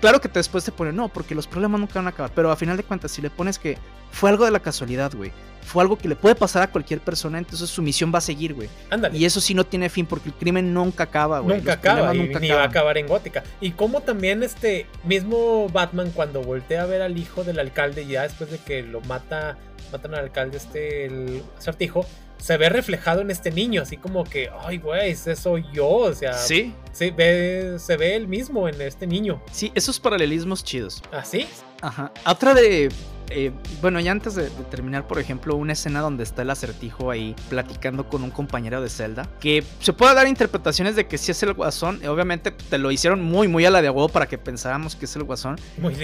Claro 0.00 0.20
que 0.20 0.28
después 0.28 0.64
te 0.64 0.72
pone, 0.72 0.92
no, 0.92 1.08
porque 1.08 1.34
los 1.34 1.46
problemas 1.46 1.78
nunca 1.78 1.94
van 1.96 2.06
a 2.06 2.10
acabar, 2.10 2.32
pero 2.34 2.50
a 2.50 2.56
final 2.56 2.76
de 2.78 2.82
cuentas, 2.82 3.12
si 3.12 3.20
le 3.20 3.28
pones 3.28 3.58
que 3.58 3.76
fue 4.10 4.30
algo 4.30 4.46
de 4.46 4.50
la 4.50 4.60
casualidad, 4.60 5.12
güey, 5.14 5.30
fue 5.62 5.82
algo 5.82 5.98
que 5.98 6.08
le 6.08 6.16
puede 6.16 6.34
pasar 6.34 6.62
a 6.62 6.70
cualquier 6.70 7.00
persona, 7.00 7.36
entonces 7.36 7.68
su 7.68 7.82
misión 7.82 8.10
va 8.12 8.18
a 8.18 8.22
seguir, 8.22 8.54
güey. 8.54 8.68
Y 9.12 9.26
eso 9.26 9.42
sí 9.42 9.52
no 9.52 9.64
tiene 9.64 9.90
fin, 9.90 10.06
porque 10.06 10.30
el 10.30 10.34
crimen 10.34 10.72
nunca 10.72 11.04
acaba, 11.04 11.40
güey. 11.40 11.58
Nunca 11.58 11.74
acaba, 11.74 12.14
nunca 12.14 12.40
ni 12.40 12.48
va 12.48 12.62
a 12.62 12.66
acabar 12.66 12.96
en 12.96 13.06
Gótica. 13.06 13.44
Y 13.60 13.72
como 13.72 14.00
también 14.00 14.42
este 14.42 14.86
mismo 15.04 15.68
Batman, 15.68 16.10
cuando 16.12 16.42
voltea 16.42 16.82
a 16.82 16.86
ver 16.86 17.02
al 17.02 17.18
hijo 17.18 17.44
del 17.44 17.60
alcalde, 17.60 18.06
ya 18.06 18.22
después 18.22 18.50
de 18.50 18.58
que 18.58 18.82
lo 18.82 19.02
mata, 19.02 19.58
matan 19.92 20.14
al 20.14 20.20
alcalde, 20.24 20.56
este, 20.56 21.04
el 21.04 21.42
acertijo, 21.58 22.06
se 22.40 22.56
ve 22.56 22.68
reflejado 22.68 23.20
en 23.20 23.30
este 23.30 23.50
niño, 23.50 23.82
así 23.82 23.96
como 23.96 24.24
que, 24.24 24.50
ay, 24.64 24.78
güey, 24.78 25.10
ese 25.10 25.36
soy 25.36 25.64
yo, 25.72 25.88
o 25.88 26.14
sea, 26.14 26.34
sí. 26.34 26.74
Se 26.92 27.10
ve, 27.10 27.76
se 27.78 27.96
ve 27.96 28.16
el 28.16 28.28
mismo 28.28 28.68
en 28.68 28.80
este 28.80 29.06
niño. 29.06 29.42
Sí, 29.52 29.72
esos 29.74 30.00
paralelismos 30.00 30.64
chidos. 30.64 31.02
¿Ah, 31.12 31.24
sí? 31.24 31.46
Ajá. 31.80 32.12
Otra 32.26 32.54
de 32.54 32.90
eh, 33.30 33.52
bueno, 33.80 34.00
ya 34.00 34.10
antes 34.10 34.34
de, 34.34 34.50
terminar, 34.70 35.06
por 35.06 35.18
ejemplo, 35.18 35.54
una 35.54 35.72
escena 35.72 36.00
donde 36.00 36.24
está 36.24 36.42
el 36.42 36.50
acertijo 36.50 37.10
ahí 37.10 37.34
platicando 37.48 38.08
con 38.08 38.22
un 38.24 38.30
compañero 38.30 38.82
de 38.82 38.90
Zelda, 38.90 39.28
que 39.40 39.64
se 39.80 39.92
puede 39.92 40.14
dar 40.14 40.26
interpretaciones 40.26 40.96
de 40.96 41.06
que 41.06 41.16
si 41.16 41.30
es 41.30 41.42
el 41.42 41.54
guasón, 41.54 42.04
obviamente 42.06 42.50
te 42.50 42.78
lo 42.78 42.90
hicieron 42.90 43.22
muy, 43.22 43.46
muy 43.48 43.64
a 43.64 43.70
la 43.70 43.82
de 43.82 43.88
huevo 43.88 44.08
para 44.08 44.26
que 44.26 44.36
pensáramos 44.36 44.96
que 44.96 45.04
es 45.04 45.16
el 45.16 45.22
guasón. 45.22 45.56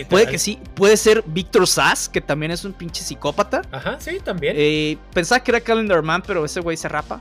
Puede 0.09 0.27
que 0.27 0.39
sí, 0.39 0.59
puede 0.75 0.97
ser 0.97 1.25
Víctor 1.27 1.67
Sass, 1.67 2.09
que 2.09 2.21
también 2.21 2.53
es 2.53 2.65
un 2.65 2.73
pinche 2.73 3.03
psicópata. 3.03 3.63
Ajá, 3.73 3.97
sí, 3.99 4.19
también. 4.23 4.55
Eh, 4.57 4.97
pensaba 5.13 5.41
que 5.43 5.51
era 5.51 5.61
Calendar 5.61 6.03
Man, 6.03 6.23
pero 6.25 6.45
ese 6.45 6.61
güey 6.61 6.77
se 6.77 6.89
rapa. 6.89 7.21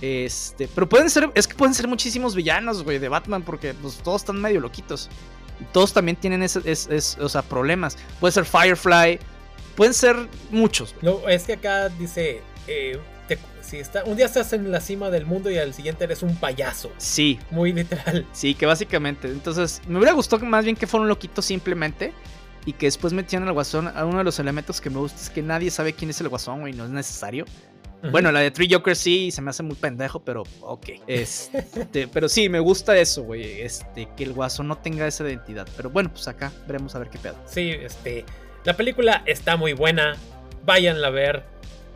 Este, 0.00 0.68
pero 0.74 0.88
pueden 0.88 1.10
ser, 1.10 1.30
es 1.34 1.46
que 1.46 1.54
pueden 1.54 1.74
ser 1.74 1.86
muchísimos 1.86 2.34
villanos, 2.34 2.82
güey, 2.82 2.98
de 2.98 3.08
Batman, 3.08 3.42
porque 3.42 3.74
pues, 3.74 3.98
todos 3.98 4.22
están 4.22 4.40
medio 4.40 4.60
loquitos. 4.60 5.08
Y 5.60 5.64
todos 5.72 5.92
también 5.92 6.16
tienen 6.16 6.42
ese, 6.42 6.60
o 7.20 7.28
sea, 7.28 7.42
problemas. 7.42 7.96
Puede 8.18 8.32
ser 8.32 8.44
Firefly, 8.44 9.18
Pueden 9.76 9.94
ser 9.94 10.16
muchos. 10.50 10.94
No, 11.00 11.26
es 11.28 11.44
que 11.44 11.54
acá 11.54 11.88
dice, 11.88 12.42
eh, 12.66 12.98
si 13.62 13.78
está, 13.78 14.04
un 14.04 14.16
día 14.16 14.26
estás 14.26 14.52
en 14.52 14.70
la 14.70 14.80
cima 14.80 15.08
del 15.08 15.24
mundo 15.24 15.50
y 15.50 15.56
al 15.56 15.72
siguiente 15.72 16.04
eres 16.04 16.22
un 16.22 16.36
payaso. 16.36 16.92
Sí. 16.98 17.38
Muy 17.50 17.72
literal. 17.72 18.26
Sí, 18.32 18.54
que 18.54 18.66
básicamente. 18.66 19.28
Entonces, 19.28 19.80
me 19.86 19.98
hubiera 19.98 20.12
gustado 20.12 20.44
más 20.44 20.64
bien 20.64 20.76
que 20.76 20.86
fuera 20.86 21.02
un 21.02 21.08
loquito 21.08 21.40
simplemente. 21.40 22.12
Y 22.64 22.74
que 22.74 22.86
después 22.86 23.12
metieran 23.12 23.48
al 23.48 23.54
guasón. 23.54 23.88
Uno 23.88 24.18
de 24.18 24.24
los 24.24 24.38
elementos 24.38 24.80
que 24.80 24.88
me 24.88 24.98
gusta 24.98 25.20
es 25.20 25.30
que 25.30 25.42
nadie 25.42 25.68
sabe 25.70 25.94
quién 25.94 26.10
es 26.10 26.20
el 26.20 26.28
guasón, 26.28 26.60
güey. 26.60 26.72
No 26.72 26.84
es 26.84 26.90
necesario. 26.90 27.44
Bueno, 28.10 28.32
la 28.32 28.40
de 28.40 28.50
Three 28.50 28.68
Jokers 28.70 28.98
sí, 28.98 29.30
se 29.30 29.40
me 29.42 29.50
hace 29.50 29.62
muy 29.62 29.76
pendejo, 29.76 30.20
pero 30.20 30.42
ok. 30.60 30.88
Este, 31.06 32.08
pero 32.12 32.28
sí, 32.28 32.48
me 32.48 32.58
gusta 32.60 32.96
eso, 32.96 33.22
güey. 33.22 33.60
Este, 33.60 34.08
que 34.16 34.24
el 34.24 34.32
guasón 34.32 34.68
no 34.68 34.78
tenga 34.78 35.06
esa 35.06 35.24
identidad. 35.24 35.68
Pero 35.76 35.90
bueno, 35.90 36.10
pues 36.10 36.26
acá 36.26 36.52
veremos 36.66 36.94
a 36.94 36.98
ver 36.98 37.10
qué 37.10 37.18
pedo. 37.18 37.36
Sí, 37.46 37.70
este. 37.70 38.24
La 38.64 38.76
película 38.76 39.22
está 39.26 39.56
muy 39.56 39.72
buena. 39.72 40.16
Váyanla 40.64 41.08
a 41.08 41.10
ver 41.10 41.44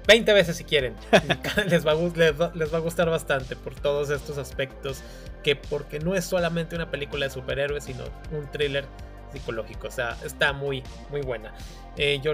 20 0.06 0.32
veces 0.32 0.56
si 0.56 0.64
quieren. 0.64 0.94
les, 1.68 1.86
va 1.86 1.92
a, 1.92 2.52
les, 2.54 2.72
va, 2.74 2.78
a 2.78 2.80
gustar 2.80 3.10
bastante 3.10 3.56
por 3.56 3.74
todos 3.74 4.10
estos 4.10 4.38
aspectos. 4.38 5.02
Que 5.42 5.56
porque 5.56 5.98
no 6.00 6.14
es 6.14 6.24
solamente 6.24 6.74
una 6.76 6.90
película 6.90 7.26
de 7.26 7.32
superhéroes, 7.32 7.84
sino 7.84 8.04
un 8.32 8.50
thriller 8.50 8.84
psicológico. 9.32 9.88
O 9.88 9.92
sea, 9.92 10.16
está 10.24 10.52
muy, 10.52 10.82
muy 11.10 11.20
buena. 11.20 11.52
Eh, 11.96 12.20
yo, 12.22 12.32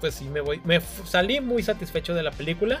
pues 0.00 0.14
sí, 0.14 0.24
me 0.26 0.40
voy. 0.40 0.60
Me 0.64 0.80
salí 0.80 1.40
muy 1.40 1.62
satisfecho 1.62 2.14
de 2.14 2.22
la 2.22 2.30
película. 2.30 2.80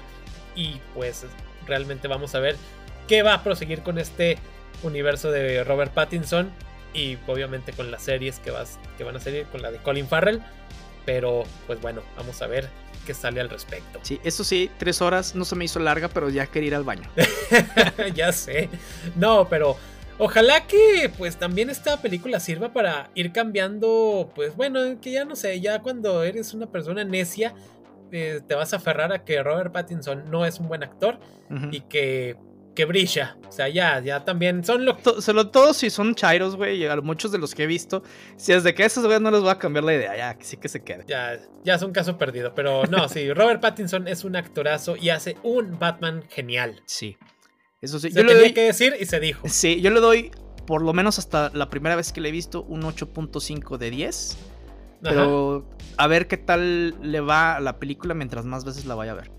Y 0.54 0.80
pues 0.94 1.26
realmente 1.66 2.08
vamos 2.08 2.34
a 2.34 2.40
ver 2.40 2.56
qué 3.08 3.22
va 3.22 3.34
a 3.34 3.42
proseguir 3.42 3.82
con 3.82 3.98
este 3.98 4.38
universo 4.82 5.30
de 5.30 5.64
Robert 5.64 5.92
Pattinson. 5.92 6.50
Y 6.94 7.18
obviamente 7.26 7.72
con 7.72 7.90
las 7.90 8.02
series 8.02 8.38
que, 8.38 8.50
vas, 8.50 8.78
que 8.96 9.04
van 9.04 9.16
a 9.16 9.20
salir, 9.20 9.44
con 9.46 9.62
la 9.62 9.70
de 9.70 9.78
Colin 9.78 10.08
Farrell. 10.08 10.42
Pero 11.04 11.44
pues 11.66 11.80
bueno, 11.80 12.02
vamos 12.16 12.40
a 12.42 12.46
ver 12.46 12.68
que 13.06 13.14
sale 13.14 13.40
al 13.40 13.48
respecto. 13.48 14.00
Sí, 14.02 14.20
eso 14.24 14.42
sí, 14.44 14.70
tres 14.78 15.00
horas 15.00 15.34
no 15.34 15.44
se 15.44 15.54
me 15.54 15.64
hizo 15.64 15.78
larga, 15.78 16.08
pero 16.08 16.28
ya 16.28 16.46
quería 16.46 16.68
ir 16.68 16.74
al 16.74 16.84
baño. 16.84 17.08
ya 18.14 18.32
sé. 18.32 18.68
No, 19.14 19.48
pero 19.48 19.76
ojalá 20.18 20.66
que 20.66 21.10
pues 21.16 21.36
también 21.36 21.70
esta 21.70 22.00
película 22.00 22.40
sirva 22.40 22.72
para 22.72 23.10
ir 23.14 23.32
cambiando, 23.32 24.30
pues 24.34 24.56
bueno, 24.56 24.80
que 25.00 25.12
ya 25.12 25.24
no 25.24 25.36
sé, 25.36 25.60
ya 25.60 25.82
cuando 25.82 26.22
eres 26.22 26.54
una 26.54 26.66
persona 26.66 27.04
necia, 27.04 27.54
eh, 28.12 28.40
te 28.46 28.54
vas 28.54 28.72
a 28.72 28.76
aferrar 28.76 29.12
a 29.12 29.24
que 29.24 29.42
Robert 29.42 29.72
Pattinson 29.72 30.30
no 30.30 30.46
es 30.46 30.60
un 30.60 30.68
buen 30.68 30.82
actor 30.82 31.18
y 31.70 31.80
que 31.82 32.36
que 32.76 32.84
brilla. 32.84 33.36
O 33.48 33.50
sea, 33.50 33.68
ya, 33.68 33.98
ya 34.00 34.24
también 34.24 34.62
son 34.62 34.84
lo 34.84 34.96
Solo 35.20 35.48
todos 35.48 35.78
si 35.78 35.90
son 35.90 36.14
chairos, 36.14 36.54
güey. 36.54 36.86
A 36.86 36.94
muchos 37.00 37.32
de 37.32 37.38
los 37.38 37.56
que 37.56 37.64
he 37.64 37.66
visto. 37.66 38.04
Si 38.36 38.52
es 38.52 38.62
de 38.62 38.74
que 38.74 38.84
esos 38.84 39.02
güeyes 39.02 39.20
no 39.20 39.32
les 39.32 39.44
va 39.44 39.52
a 39.52 39.58
cambiar 39.58 39.82
la 39.82 39.94
idea, 39.94 40.16
ya, 40.16 40.38
que 40.38 40.44
sí 40.44 40.56
que 40.56 40.68
se 40.68 40.84
quede. 40.84 41.04
Ya, 41.08 41.40
ya 41.64 41.74
es 41.74 41.82
un 41.82 41.90
caso 41.90 42.16
perdido. 42.16 42.54
Pero 42.54 42.84
no, 42.84 43.08
sí, 43.08 43.32
Robert 43.32 43.60
Pattinson 43.60 44.06
es 44.06 44.22
un 44.22 44.36
actorazo 44.36 44.96
y 44.96 45.08
hace 45.08 45.36
un 45.42 45.76
Batman 45.80 46.22
genial. 46.28 46.80
Sí. 46.84 47.16
Eso 47.80 47.98
sí. 47.98 48.10
Se 48.10 48.22
yo 48.22 48.26
tenía 48.26 48.54
que 48.54 48.62
decir 48.62 48.94
y 48.98 49.06
se 49.06 49.20
dijo. 49.20 49.48
Sí, 49.48 49.80
yo 49.80 49.90
le 49.90 50.00
doy, 50.00 50.30
por 50.66 50.82
lo 50.82 50.92
menos 50.92 51.18
hasta 51.18 51.50
la 51.54 51.68
primera 51.68 51.96
vez 51.96 52.12
que 52.12 52.20
le 52.20 52.30
he 52.30 52.32
visto, 52.32 52.62
un 52.62 52.82
8.5 52.82 53.76
de 53.78 53.90
10. 53.90 54.38
Pero 55.02 55.66
a 55.98 56.06
ver 56.06 56.26
qué 56.26 56.36
tal 56.36 56.94
le 57.02 57.20
va 57.20 57.56
a 57.56 57.60
la 57.60 57.78
película 57.78 58.14
mientras 58.14 58.44
más 58.44 58.64
veces 58.64 58.86
la 58.86 58.94
vaya 58.94 59.12
a 59.12 59.16
ver. 59.16 59.30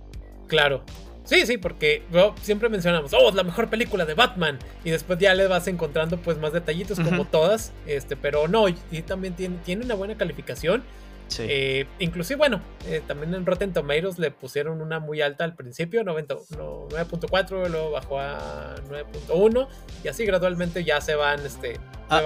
Claro. 0.48 0.84
Sí, 1.26 1.46
sí, 1.46 1.58
porque 1.58 2.04
siempre 2.42 2.70
mencionamos, 2.70 3.14
oh, 3.14 3.28
es 3.28 3.36
la 3.36 3.44
mejor 3.44 3.70
película 3.70 4.06
de 4.06 4.14
Batman. 4.14 4.60
Y 4.86 4.92
después 4.92 5.20
ya 5.20 5.34
le 5.34 5.48
vas 5.48 5.68
encontrando 5.68 6.18
pues 6.18 6.38
más 6.38 6.54
detallitos 6.54 7.00
como 7.00 7.26
todas. 7.26 7.74
Este, 7.86 8.16
pero 8.16 8.48
no, 8.48 8.70
y 8.70 9.02
también 9.06 9.36
tiene, 9.36 9.58
tiene 9.66 9.84
una 9.84 9.96
buena 9.96 10.16
calificación. 10.16 10.84
Sí. 11.28 11.46
Eh, 11.48 11.88
inclusive, 12.00 12.38
bueno, 12.38 12.62
eh, 12.86 13.02
también 13.06 13.34
en 13.34 13.46
Rotten 13.46 13.74
Tomatoes 13.74 14.18
le 14.18 14.32
pusieron 14.32 14.82
una 14.82 15.00
muy 15.00 15.22
alta 15.22 15.44
al 15.44 15.56
principio, 15.56 16.04
9.4, 16.04 17.70
luego 17.70 17.92
bajó 17.92 18.20
a 18.20 18.76
9.1 18.90 19.68
y 20.04 20.08
así 20.08 20.26
gradualmente 20.26 20.84
ya 20.84 21.02
se 21.02 21.16
van, 21.16 21.46
este, 21.46 21.80
ah, 22.10 22.22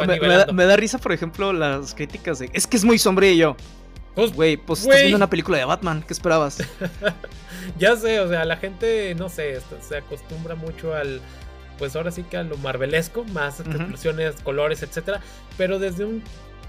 me, 0.54 0.66
da, 0.66 0.76
risa, 0.76 1.00
por 1.00 1.12
ejemplo, 1.12 1.52
las 1.52 1.96
críticas 1.96 2.40
de, 2.40 2.50
es 2.54 2.68
que 2.68 2.78
es 2.78 2.84
muy 2.84 2.98
sombrío. 2.98 3.56
Pues, 4.14 4.34
güey, 4.34 4.58
pues 4.58 4.82
estás 4.82 5.00
viendo 5.00 5.16
una 5.16 5.30
película 5.30 5.58
de 5.58 5.64
Batman, 5.66 6.04
¿qué 6.06 6.14
esperabas? 6.14 6.58
ya 7.80 7.96
sé, 7.96 8.20
o 8.20 8.28
sea, 8.28 8.44
la 8.44 8.58
gente, 8.58 9.16
no 9.16 9.30
sé, 9.30 9.60
se 9.80 9.98
acostumbra 9.98 10.56
mucho 10.56 10.94
al, 10.94 11.22
pues 11.78 11.96
ahora 11.96 12.12
sí 12.12 12.24
que 12.24 12.38
a 12.38 12.44
lo 12.44 12.58
marvelesco, 12.58 13.24
más 13.26 13.62
explosiones, 13.62 14.36
colores, 14.44 14.84
etcétera, 14.84 15.22
pero 15.58 15.80
desde 15.80 16.06
un 16.06 16.22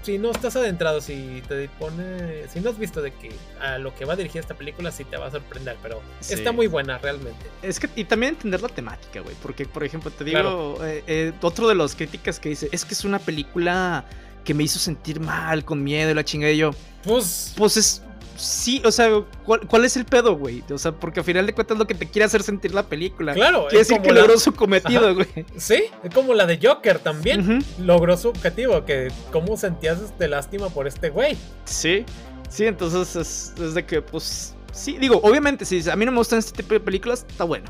si 0.03 0.17
no 0.17 0.31
estás 0.31 0.55
adentrado, 0.55 1.01
si 1.01 1.41
te 1.47 1.69
pone, 1.79 2.47
si 2.49 2.59
no 2.59 2.69
has 2.69 2.77
visto 2.77 3.01
de 3.01 3.11
que 3.11 3.31
a 3.59 3.77
lo 3.77 3.95
que 3.95 4.05
va 4.05 4.13
a 4.13 4.15
dirigir 4.15 4.41
esta 4.41 4.53
película, 4.53 4.91
sí 4.91 5.05
te 5.05 5.17
va 5.17 5.27
a 5.27 5.31
sorprender, 5.31 5.77
pero 5.81 6.01
está 6.29 6.51
muy 6.51 6.67
buena 6.67 6.97
realmente. 6.97 7.45
Es 7.61 7.79
que, 7.79 7.89
y 7.95 8.03
también 8.03 8.33
entender 8.35 8.61
la 8.61 8.69
temática, 8.69 9.21
güey, 9.21 9.35
porque 9.41 9.65
por 9.65 9.83
ejemplo, 9.83 10.11
te 10.11 10.23
digo, 10.23 10.77
eh, 10.83 11.03
eh, 11.07 11.33
otro 11.41 11.67
de 11.67 11.75
los 11.75 11.95
críticas 11.95 12.39
que 12.39 12.49
dice, 12.49 12.69
es 12.71 12.85
que 12.85 12.93
es 12.93 13.05
una 13.05 13.19
película 13.19 14.05
que 14.43 14.53
me 14.53 14.63
hizo 14.63 14.77
sentir 14.77 15.19
mal, 15.19 15.63
con 15.63 15.83
miedo 15.83 16.11
y 16.11 16.13
la 16.13 16.23
chingada 16.23 16.51
y 16.51 16.57
yo. 16.57 16.71
Pues. 17.03 17.53
Pues 17.55 17.77
es. 17.77 18.01
Sí, 18.35 18.81
o 18.83 18.91
sea, 18.91 19.09
¿cuál, 19.45 19.85
es 19.85 19.95
el 19.95 20.05
pedo, 20.05 20.35
güey? 20.35 20.63
O 20.71 20.77
sea, 20.77 20.91
porque 20.91 21.19
al 21.19 21.25
final 21.25 21.45
de 21.45 21.53
cuentas 21.53 21.75
es 21.75 21.79
lo 21.79 21.87
que 21.87 21.93
te 21.93 22.09
quiere 22.09 22.25
hacer 22.25 22.43
sentir 22.43 22.73
la 22.73 22.83
película. 22.83 23.33
Claro, 23.33 23.67
quiere 23.67 23.79
decir 23.79 24.01
que 24.01 24.11
logró 24.11 24.37
su 24.37 24.53
cometido, 24.53 25.13
güey. 25.13 25.27
Sí, 25.57 25.83
es 26.03 26.13
como 26.13 26.33
la 26.33 26.45
de 26.45 26.59
Joker 26.61 26.99
también. 26.99 27.63
Logró 27.79 28.17
su 28.17 28.29
objetivo, 28.29 28.85
que 28.85 29.11
cómo 29.31 29.55
sentías 29.57 30.01
este 30.01 30.27
lástima 30.27 30.69
por 30.69 30.87
este 30.87 31.09
güey. 31.09 31.37
Sí, 31.65 32.05
sí, 32.49 32.65
entonces 32.65 33.15
es, 33.15 33.53
es 33.61 33.73
de 33.73 33.85
que, 33.85 34.01
pues. 34.01 34.55
Sí, 34.71 34.97
digo, 34.97 35.19
obviamente, 35.21 35.65
si 35.65 35.87
a 35.87 35.95
mí 35.95 36.05
no 36.05 36.11
me 36.11 36.17
gustan 36.17 36.39
este 36.39 36.63
tipo 36.63 36.73
de 36.73 36.79
películas, 36.79 37.25
está 37.29 37.43
bueno. 37.43 37.65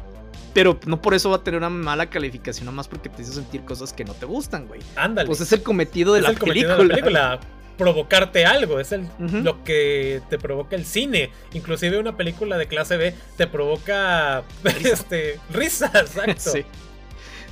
Pero 0.53 0.79
no 0.85 1.01
por 1.01 1.13
eso 1.13 1.29
va 1.29 1.37
a 1.37 1.43
tener 1.43 1.57
una 1.57 1.69
mala 1.69 2.09
calificación, 2.09 2.65
nomás 2.65 2.87
porque 2.87 3.09
te 3.09 3.23
hizo 3.23 3.33
sentir 3.33 3.65
cosas 3.65 3.91
que 3.91 4.05
no 4.05 4.13
te 4.13 4.25
gustan, 4.25 4.67
güey. 4.67 4.81
Ándale. 4.95 5.27
Pues 5.27 5.41
es 5.41 5.51
el 5.51 5.63
cometido 5.63 6.13
de, 6.13 6.21
la, 6.21 6.29
el 6.29 6.37
película. 6.37 6.77
de 6.77 6.83
la 6.83 6.95
película. 6.95 7.39
Provocarte 7.77 8.45
algo, 8.45 8.79
es 8.79 8.91
el, 8.91 9.07
lo 9.19 9.63
que 9.63 10.21
te 10.29 10.37
provoca 10.37 10.75
el 10.75 10.85
cine. 10.85 11.31
Inclusive 11.53 11.97
una 11.97 12.15
película 12.15 12.57
de 12.57 12.67
clase 12.67 12.97
B 12.97 13.15
te 13.35 13.47
provoca 13.47 14.43
este, 14.83 15.39
risa, 15.51 15.91
exacto. 15.95 16.51
Sí. 16.51 16.65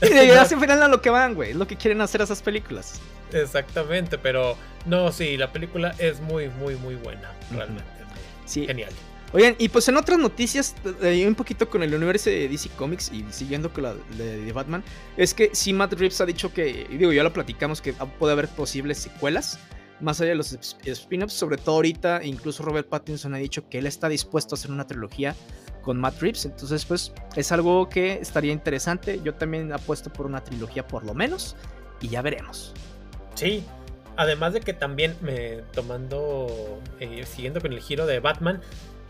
Y 0.01 0.29
al 0.29 0.47
final 0.47 0.83
a 0.83 0.87
lo 0.87 1.01
que 1.01 1.09
van, 1.09 1.35
güey. 1.35 1.51
Es 1.51 1.55
lo 1.55 1.67
que 1.67 1.75
quieren 1.75 2.01
hacer 2.01 2.21
esas 2.21 2.41
películas. 2.41 2.99
Exactamente, 3.33 4.17
pero 4.17 4.57
no, 4.85 5.11
sí, 5.11 5.37
la 5.37 5.51
película 5.51 5.95
es 5.97 6.19
muy, 6.19 6.49
muy, 6.49 6.75
muy 6.75 6.95
buena, 6.95 7.31
realmente. 7.51 7.85
Sí. 8.45 8.67
Genial. 8.67 8.91
Oigan, 9.33 9.55
y 9.57 9.69
pues 9.69 9.87
en 9.87 9.95
otras 9.95 10.19
noticias, 10.19 10.75
un 11.25 11.35
poquito 11.35 11.69
con 11.69 11.83
el 11.83 11.93
universo 11.95 12.29
de 12.29 12.49
DC 12.49 12.69
Comics 12.75 13.11
y 13.13 13.25
siguiendo 13.31 13.71
con 13.71 13.83
la 13.83 13.93
de, 14.17 14.51
Batman, 14.51 14.83
es 15.15 15.33
que 15.33 15.51
sí, 15.53 15.71
Matt 15.71 15.93
Reeves 15.93 16.19
ha 16.19 16.25
dicho 16.25 16.53
que, 16.53 16.85
digo, 16.89 17.13
ya 17.13 17.23
lo 17.23 17.31
platicamos, 17.31 17.81
que 17.81 17.93
puede 17.93 18.33
haber 18.33 18.49
posibles 18.49 18.97
secuelas, 18.97 19.57
más 20.01 20.19
allá 20.21 20.31
de 20.31 20.35
los 20.35 20.53
spin-offs, 20.83 21.33
sobre 21.33 21.57
todo 21.57 21.75
ahorita, 21.75 22.23
incluso 22.23 22.63
Robert 22.63 22.87
Pattinson 22.87 23.33
ha 23.33 23.37
dicho 23.37 23.67
que 23.69 23.79
él 23.79 23.85
está 23.85 24.09
dispuesto 24.09 24.55
a 24.55 24.57
hacer 24.57 24.71
una 24.71 24.87
trilogía 24.87 25.35
con 25.81 25.99
Matt 25.99 26.21
Reeves, 26.21 26.45
entonces 26.45 26.85
pues 26.85 27.13
es 27.35 27.51
algo 27.51 27.89
que 27.89 28.13
estaría 28.13 28.51
interesante, 28.51 29.19
yo 29.23 29.33
también 29.33 29.71
apuesto 29.73 30.11
por 30.11 30.25
una 30.25 30.43
trilogía 30.43 30.87
por 30.87 31.03
lo 31.03 31.13
menos, 31.13 31.55
y 32.01 32.09
ya 32.09 32.21
veremos. 32.21 32.73
Sí, 33.35 33.63
además 34.17 34.53
de 34.53 34.61
que 34.61 34.73
también 34.73 35.15
me 35.21 35.61
tomando, 35.73 36.79
eh, 36.99 37.25
siguiendo 37.25 37.61
con 37.61 37.73
el 37.73 37.79
giro 37.79 38.05
de 38.05 38.19
Batman, 38.19 38.61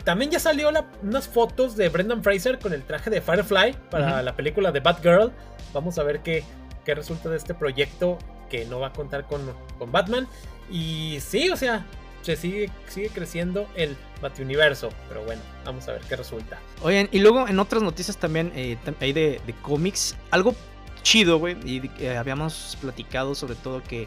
también 0.04 0.30
ya 0.30 0.40
salió 0.40 0.70
unas 1.02 1.28
fotos 1.28 1.76
de 1.76 1.88
Brendan 1.88 2.22
Fraser 2.22 2.58
con 2.58 2.72
el 2.72 2.82
traje 2.82 3.08
de 3.08 3.20
Firefly 3.20 3.76
para 3.90 4.22
la 4.22 4.34
película 4.34 4.72
de 4.72 4.80
Batgirl. 4.80 5.32
Vamos 5.72 5.96
a 5.98 6.02
ver 6.02 6.20
qué, 6.20 6.42
qué, 6.84 6.94
resulta 6.94 7.28
de 7.28 7.36
este 7.36 7.54
proyecto 7.54 8.18
que 8.52 8.66
no 8.66 8.78
va 8.78 8.88
a 8.88 8.92
contar 8.92 9.26
con, 9.26 9.40
con 9.78 9.90
Batman. 9.90 10.28
Y 10.70 11.18
sí, 11.20 11.50
o 11.50 11.56
sea, 11.56 11.86
se 12.20 12.36
sigue, 12.36 12.70
sigue 12.86 13.08
creciendo 13.08 13.66
el 13.74 13.96
Batuniverso. 14.20 14.90
Pero 15.08 15.24
bueno, 15.24 15.40
vamos 15.64 15.88
a 15.88 15.92
ver 15.92 16.02
qué 16.02 16.16
resulta. 16.16 16.58
Oigan, 16.82 17.08
y 17.10 17.18
luego 17.18 17.48
en 17.48 17.58
otras 17.58 17.82
noticias 17.82 18.18
también 18.18 18.52
eh, 18.54 18.76
hay 19.00 19.12
de, 19.12 19.40
de 19.46 19.52
cómics, 19.62 20.16
algo 20.30 20.54
chido, 21.02 21.38
güey. 21.38 21.56
Y 21.64 21.90
eh, 21.98 22.16
habíamos 22.16 22.76
platicado 22.80 23.34
sobre 23.34 23.54
todo 23.54 23.82
que 23.82 24.06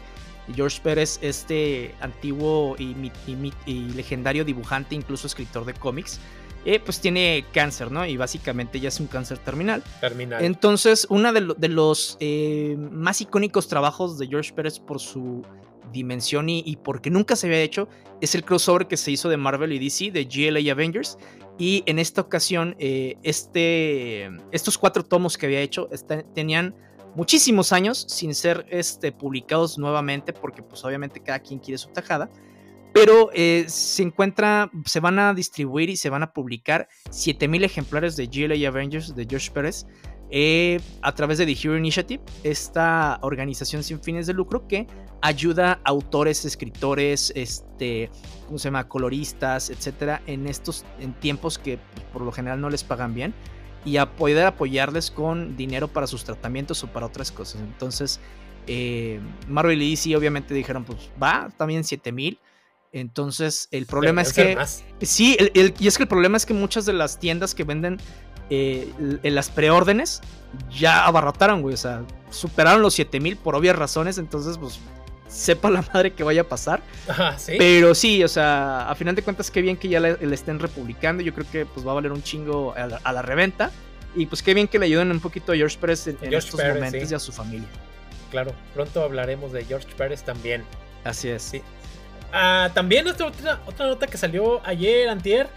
George 0.54 0.80
Pérez, 0.82 1.18
este 1.22 1.94
antiguo 2.00 2.76
y, 2.78 2.94
legendario 3.94 4.44
dibujante, 4.44 4.94
incluso 4.94 5.26
escritor 5.26 5.64
de 5.64 5.74
cómics, 5.74 6.20
eh, 6.68 6.80
pues 6.80 7.00
tiene 7.00 7.44
cáncer, 7.52 7.92
¿no? 7.92 8.04
Y 8.04 8.16
básicamente 8.16 8.80
ya 8.80 8.88
es 8.88 8.98
un 8.98 9.06
cáncer 9.06 9.38
terminal. 9.38 9.84
Terminal. 10.00 10.44
Entonces, 10.44 11.06
uno 11.08 11.32
de, 11.32 11.68
los 11.68 12.16
eh, 12.18 12.76
más 12.76 13.20
icónicos 13.20 13.68
trabajos 13.68 14.18
de 14.18 14.26
George 14.26 14.52
Pérez 14.52 14.80
por 14.80 14.98
su 14.98 15.44
dimensión 15.92 16.48
y, 16.48 16.76
porque 16.82 17.08
nunca 17.08 17.36
se 17.36 17.46
había 17.46 17.60
hecho 17.60 17.88
es 18.20 18.34
el 18.34 18.44
crossover 18.44 18.88
que 18.88 18.96
se 18.96 19.12
hizo 19.12 19.28
de 19.28 19.36
Marvel 19.36 19.72
y 19.72 19.78
DC, 19.78 20.10
de 20.10 20.24
GLA 20.24 20.72
Avengers. 20.72 21.18
Y 21.56 21.84
en 21.86 22.00
esta 22.00 22.20
ocasión, 22.20 22.74
eh, 22.80 23.16
este, 23.22 24.28
estos 24.50 24.76
cuatro 24.76 25.04
tomos 25.04 25.38
que 25.38 25.46
había 25.46 25.60
hecho 25.60 25.88
tenían 26.34 26.74
muchísimos 27.14 27.72
años 27.72 28.06
sin 28.08 28.34
ser 28.34 28.66
este, 28.70 29.12
publicados 29.12 29.78
nuevamente, 29.78 30.32
porque 30.32 30.64
pues 30.64 30.84
obviamente 30.84 31.20
cada 31.20 31.38
quien 31.38 31.60
quiere 31.60 31.78
su 31.78 31.90
tajada. 31.90 32.28
Pero 32.96 33.28
eh, 33.34 33.66
se 33.68 34.04
encuentra, 34.04 34.70
se 34.86 35.00
van 35.00 35.18
a 35.18 35.34
distribuir 35.34 35.90
y 35.90 35.96
se 35.96 36.08
van 36.08 36.22
a 36.22 36.32
publicar 36.32 36.88
7000 37.10 37.64
ejemplares 37.64 38.16
de 38.16 38.26
GLA 38.26 38.66
Avengers 38.66 39.14
de 39.14 39.28
Josh 39.30 39.50
Pérez 39.50 39.84
eh, 40.30 40.80
a 41.02 41.14
través 41.14 41.36
de 41.36 41.44
The 41.44 41.52
Hero 41.52 41.76
Initiative, 41.76 42.22
esta 42.42 43.18
organización 43.20 43.82
sin 43.82 44.00
fines 44.00 44.26
de 44.26 44.32
lucro 44.32 44.66
que 44.66 44.86
ayuda 45.20 45.72
a 45.84 45.90
autores, 45.90 46.46
escritores, 46.46 47.34
este, 47.36 48.10
¿cómo 48.46 48.56
se 48.56 48.68
llama? 48.68 48.88
coloristas, 48.88 49.68
etcétera, 49.68 50.22
en 50.26 50.46
estos 50.46 50.86
en 50.98 51.12
tiempos 51.20 51.58
que 51.58 51.76
pues, 51.76 52.06
por 52.14 52.22
lo 52.22 52.32
general 52.32 52.62
no 52.62 52.70
les 52.70 52.82
pagan 52.82 53.12
bien 53.12 53.34
y 53.84 53.98
a 53.98 54.16
poder 54.16 54.46
apoyarles 54.46 55.10
con 55.10 55.54
dinero 55.54 55.88
para 55.88 56.06
sus 56.06 56.24
tratamientos 56.24 56.82
o 56.82 56.86
para 56.86 57.04
otras 57.04 57.30
cosas. 57.30 57.60
Entonces, 57.60 58.20
eh, 58.66 59.20
Marvel 59.48 59.82
y 59.82 59.90
DC 59.90 60.16
obviamente 60.16 60.54
dijeron, 60.54 60.84
pues 60.84 61.10
va, 61.22 61.50
también 61.58 61.84
7000. 61.84 62.38
Entonces, 62.96 63.68
el 63.72 63.84
problema 63.84 64.22
es 64.22 64.32
que... 64.32 64.56
Sí, 65.02 65.36
y 65.54 65.86
es 65.86 65.96
que 65.98 66.04
el 66.04 66.08
problema 66.08 66.38
es 66.38 66.46
que 66.46 66.54
muchas 66.54 66.86
de 66.86 66.94
las 66.94 67.18
tiendas 67.18 67.54
que 67.54 67.64
venden 67.64 67.98
eh, 68.48 68.90
en 69.22 69.34
las 69.34 69.50
preórdenes 69.50 70.22
ya 70.70 71.04
abarrotaron, 71.04 71.60
güey. 71.60 71.74
O 71.74 71.76
sea, 71.76 72.04
superaron 72.30 72.80
los 72.80 72.94
7000 72.94 73.36
por 73.36 73.54
obvias 73.54 73.76
razones. 73.76 74.16
Entonces, 74.16 74.56
pues 74.56 74.78
sepa 75.28 75.68
la 75.68 75.82
madre 75.92 76.14
que 76.14 76.24
vaya 76.24 76.40
a 76.40 76.48
pasar. 76.48 76.80
Pero 77.46 77.94
sí, 77.94 78.24
o 78.24 78.28
sea, 78.28 78.88
a 78.88 78.94
final 78.94 79.14
de 79.14 79.20
cuentas, 79.20 79.50
qué 79.50 79.60
bien 79.60 79.76
que 79.76 79.88
ya 79.88 80.00
le, 80.00 80.16
estén 80.32 80.58
republicando. 80.58 81.22
Yo 81.22 81.34
creo 81.34 81.46
que 81.52 81.66
pues 81.66 81.86
va 81.86 81.90
a 81.90 81.96
valer 81.96 82.12
un 82.12 82.22
chingo 82.22 82.72
a 82.74 83.12
la, 83.12 83.22
reventa. 83.22 83.72
Y 84.14 84.24
pues 84.24 84.42
qué 84.42 84.54
bien 84.54 84.68
que 84.68 84.78
le 84.78 84.86
ayuden 84.86 85.10
un 85.10 85.20
poquito 85.20 85.52
a 85.52 85.54
George 85.54 85.76
Pérez 85.78 86.06
en, 86.06 86.32
estos 86.32 86.58
momentos 86.58 87.12
y 87.12 87.14
a 87.14 87.18
su 87.18 87.30
familia. 87.30 87.68
Claro, 88.30 88.54
pronto 88.72 89.02
hablaremos 89.02 89.52
de 89.52 89.66
George 89.66 89.88
Pérez 89.98 90.22
también. 90.22 90.64
Así 91.04 91.28
es. 91.28 91.42
Sí. 91.42 91.62
Ah, 92.32 92.70
también 92.74 93.06
otra, 93.06 93.26
otra, 93.26 93.86
nota 93.86 94.06
que 94.06 94.18
salió 94.18 94.60
ayer, 94.66 95.08
antier, 95.08 95.48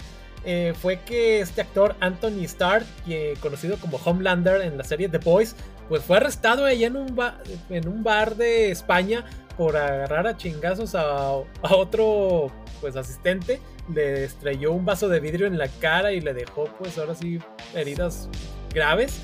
eh, 0.46 0.74
fue 0.80 1.02
que 1.02 1.42
este 1.42 1.62
actor 1.62 1.96
Anthony 2.00 2.44
Starr, 2.44 2.84
conocido 3.42 3.78
como 3.78 3.98
Homelander 3.98 4.62
en 4.62 4.78
la 4.78 4.84
serie 4.84 5.10
The 5.10 5.18
Boys, 5.18 5.56
pues 5.90 6.04
fue 6.04 6.18
arrestado 6.18 6.66
allá 6.66 6.88
en 6.88 6.96
un, 6.96 7.20
en 7.70 7.88
un 7.88 8.04
bar 8.04 8.36
de 8.36 8.72
España 8.72 9.26
por 9.58 9.76
agarrar 9.76 10.26
a 10.26 10.38
chingazos 10.38 10.96
a, 10.96 11.34
otro 11.64 12.50
pues 12.80 12.96
asistente, 12.96 13.60
le 13.94 14.24
estrelló 14.24 14.72
un 14.72 14.86
vaso 14.86 15.10
de 15.10 15.20
vidrio 15.20 15.48
en 15.48 15.58
la 15.58 15.68
cara 15.68 16.14
y 16.14 16.22
le 16.22 16.34
dejó 16.34 16.66
pues 16.80 16.98
ahora 16.98 17.14
sí 17.14 17.40
heridas 17.76 18.30
graves 18.74 19.20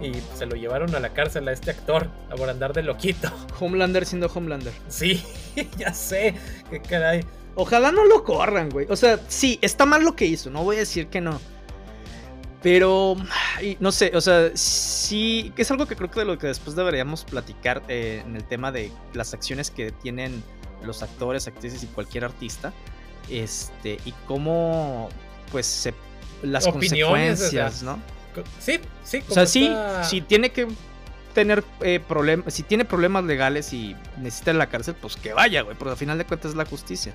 y 0.00 0.12
se 0.36 0.46
lo 0.46 0.54
llevaron 0.54 0.94
a 0.94 1.00
la 1.00 1.08
cárcel 1.08 1.48
a 1.48 1.52
este 1.52 1.72
actor 1.72 2.08
por 2.36 2.48
andar 2.48 2.72
de 2.72 2.82
loquito. 2.84 3.30
Homelander 3.58 4.06
siendo 4.06 4.30
Homelander. 4.32 4.72
Sí, 4.88 5.24
ya 5.78 5.92
sé, 5.92 6.34
qué 6.70 6.80
caray. 6.80 7.24
Ojalá 7.54 7.92
no 7.92 8.04
lo 8.04 8.24
corran, 8.24 8.70
güey. 8.70 8.86
O 8.88 8.96
sea, 8.96 9.18
sí, 9.28 9.58
está 9.62 9.86
mal 9.86 10.02
lo 10.04 10.14
que 10.14 10.26
hizo, 10.26 10.50
no 10.50 10.64
voy 10.64 10.76
a 10.76 10.80
decir 10.80 11.08
que 11.08 11.20
no. 11.20 11.40
Pero, 12.62 13.16
no 13.80 13.90
sé, 13.90 14.12
o 14.14 14.20
sea, 14.20 14.50
sí, 14.54 15.50
que 15.56 15.62
es 15.62 15.70
algo 15.70 15.86
que 15.86 15.96
creo 15.96 16.10
que 16.10 16.20
de 16.20 16.26
lo 16.26 16.38
que 16.38 16.46
después 16.46 16.76
deberíamos 16.76 17.24
platicar 17.24 17.82
eh, 17.88 18.22
en 18.26 18.36
el 18.36 18.44
tema 18.44 18.70
de 18.70 18.92
las 19.14 19.32
acciones 19.32 19.70
que 19.70 19.92
tienen 19.92 20.42
los 20.84 21.02
actores, 21.02 21.48
actrices 21.48 21.82
y 21.82 21.86
cualquier 21.86 22.24
artista. 22.24 22.72
Este, 23.30 23.98
y 24.04 24.12
cómo, 24.26 25.08
pues, 25.50 25.64
se, 25.64 25.94
las 26.42 26.66
consecuencias, 26.66 27.82
¿no? 27.82 27.98
Sí, 28.58 28.80
sí. 29.04 29.22
O 29.28 29.32
sea, 29.32 29.46
sí, 29.46 29.72
si 30.02 30.20
tiene 30.20 30.50
que 30.50 30.68
tener 31.30 31.64
eh, 31.80 32.00
problemas, 32.06 32.52
si 32.52 32.62
tiene 32.62 32.84
problemas 32.84 33.24
legales 33.24 33.72
y 33.72 33.96
necesita 34.18 34.52
la 34.52 34.68
cárcel, 34.68 34.94
pues 35.00 35.16
que 35.16 35.32
vaya, 35.32 35.62
güey, 35.62 35.76
porque 35.76 35.92
al 35.92 35.96
final 35.96 36.18
de 36.18 36.24
cuentas 36.24 36.50
es 36.50 36.56
la 36.56 36.64
justicia. 36.64 37.12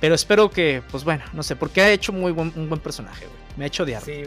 Pero 0.00 0.14
espero 0.14 0.50
que, 0.50 0.82
pues 0.90 1.04
bueno, 1.04 1.24
no 1.32 1.42
sé, 1.42 1.56
porque 1.56 1.82
ha 1.82 1.90
hecho 1.90 2.12
muy 2.12 2.32
buen, 2.32 2.52
un 2.56 2.68
buen 2.68 2.80
personaje, 2.80 3.26
güey. 3.26 3.38
Me 3.56 3.64
ha 3.64 3.66
hecho 3.66 3.82
odiar. 3.82 4.02
Sí, 4.02 4.22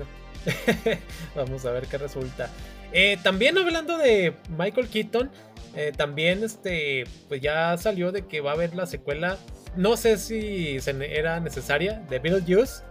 vamos 1.35 1.65
a 1.65 1.71
ver 1.71 1.87
qué 1.87 1.97
resulta. 1.97 2.49
Eh, 2.91 3.17
también 3.23 3.57
hablando 3.57 3.97
de 3.97 4.35
Michael 4.55 4.87
Keaton, 4.87 5.31
eh, 5.75 5.91
también 5.95 6.43
este, 6.43 7.05
pues 7.27 7.41
ya 7.41 7.75
salió 7.77 8.11
de 8.11 8.27
que 8.27 8.41
va 8.41 8.51
a 8.51 8.53
haber 8.53 8.75
la 8.75 8.85
secuela. 8.85 9.37
No 9.75 9.97
sé 9.97 10.17
si 10.17 10.77
era 10.85 11.39
necesaria 11.39 12.03
de 12.09 12.19
Beetlejuice. 12.19 12.83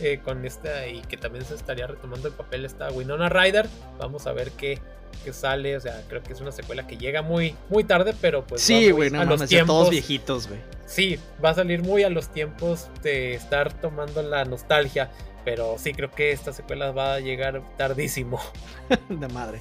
Eh, 0.00 0.20
con 0.24 0.44
esta 0.44 0.88
y 0.88 1.02
que 1.02 1.16
también 1.16 1.44
se 1.44 1.54
estaría 1.54 1.86
retomando 1.86 2.26
el 2.26 2.34
papel 2.34 2.64
esta 2.64 2.90
Winona 2.90 3.28
Ryder. 3.28 3.68
Vamos 3.98 4.26
a 4.26 4.32
ver 4.32 4.50
qué, 4.52 4.80
qué 5.24 5.32
sale. 5.32 5.76
O 5.76 5.80
sea, 5.80 6.02
creo 6.08 6.22
que 6.22 6.32
es 6.32 6.40
una 6.40 6.52
secuela 6.52 6.86
que 6.86 6.96
llega 6.96 7.22
muy, 7.22 7.54
muy 7.68 7.84
tarde, 7.84 8.14
pero 8.20 8.46
pues. 8.46 8.62
Sí, 8.62 8.90
güey, 8.90 9.10
no, 9.10 9.20
a 9.20 9.24
los 9.24 9.46
tiempos. 9.46 9.66
todos 9.66 9.90
viejitos, 9.90 10.48
güey. 10.48 10.60
Sí, 10.86 11.18
va 11.44 11.50
a 11.50 11.54
salir 11.54 11.82
muy 11.82 12.02
a 12.02 12.10
los 12.10 12.28
tiempos 12.32 12.88
de 13.02 13.34
estar 13.34 13.72
tomando 13.72 14.22
la 14.22 14.44
nostalgia. 14.44 15.10
Pero 15.44 15.76
sí, 15.78 15.92
creo 15.92 16.10
que 16.10 16.32
esta 16.32 16.52
secuela 16.52 16.90
va 16.92 17.14
a 17.14 17.20
llegar 17.20 17.62
tardísimo. 17.76 18.40
de 19.08 19.28
madre. 19.28 19.60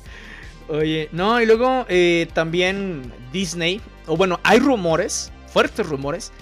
Oye, 0.70 1.08
no, 1.14 1.41
y 1.41 1.45
luego 1.45 1.86
eh, 1.88 2.28
también 2.34 3.14
Disney, 3.32 3.82
o 4.06 4.18
bueno, 4.18 4.39
hay 4.43 4.60
rumores, 4.60 5.32
fuertes 5.48 5.88
rumores, 5.88 6.34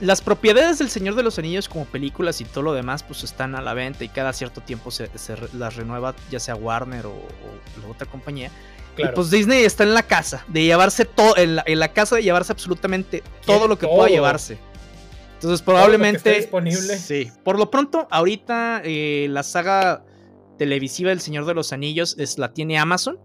las 0.00 0.20
propiedades 0.20 0.78
del 0.78 0.90
Señor 0.90 1.16
de 1.16 1.24
los 1.24 1.38
Anillos 1.38 1.68
como 1.68 1.84
películas 1.84 2.40
y 2.40 2.44
todo 2.44 2.62
lo 2.62 2.72
demás 2.72 3.02
pues 3.02 3.24
están 3.24 3.56
a 3.56 3.60
la 3.60 3.74
venta 3.74 4.04
y 4.04 4.08
cada 4.08 4.32
cierto 4.32 4.60
tiempo 4.60 4.90
se, 4.90 5.10
las 5.54 5.76
renueva 5.76 6.14
ya 6.30 6.38
sea 6.38 6.54
Warner 6.54 7.06
o, 7.06 7.14
la 7.82 7.88
otra 7.88 8.06
compañía. 8.06 8.50
Y 8.96 9.06
pues 9.14 9.30
Disney 9.30 9.64
está 9.64 9.84
en 9.84 9.94
la 9.94 10.02
casa 10.02 10.44
de 10.48 10.64
llevarse 10.64 11.04
todo, 11.04 11.36
en 11.36 11.56
la, 11.56 11.92
casa 11.92 12.16
de 12.16 12.22
llevarse 12.22 12.52
absolutamente 12.52 13.22
todo 13.46 13.66
lo 13.66 13.78
que 13.78 13.86
pueda 13.86 14.08
llevarse. 14.08 14.58
Entonces 15.34 15.62
probablemente... 15.62 16.34
disponible. 16.34 16.98
Sí. 16.98 17.32
Por 17.42 17.58
lo 17.58 17.70
pronto, 17.70 18.06
ahorita 18.10 18.82
eh, 18.84 19.26
la 19.30 19.42
saga 19.42 20.04
televisiva 20.58 21.08
del 21.08 21.20
Señor 21.20 21.46
de 21.46 21.54
los 21.54 21.72
Anillos 21.72 22.14
es, 22.18 22.38
la 22.38 22.52
tiene 22.52 22.78
Amazon. 22.78 23.18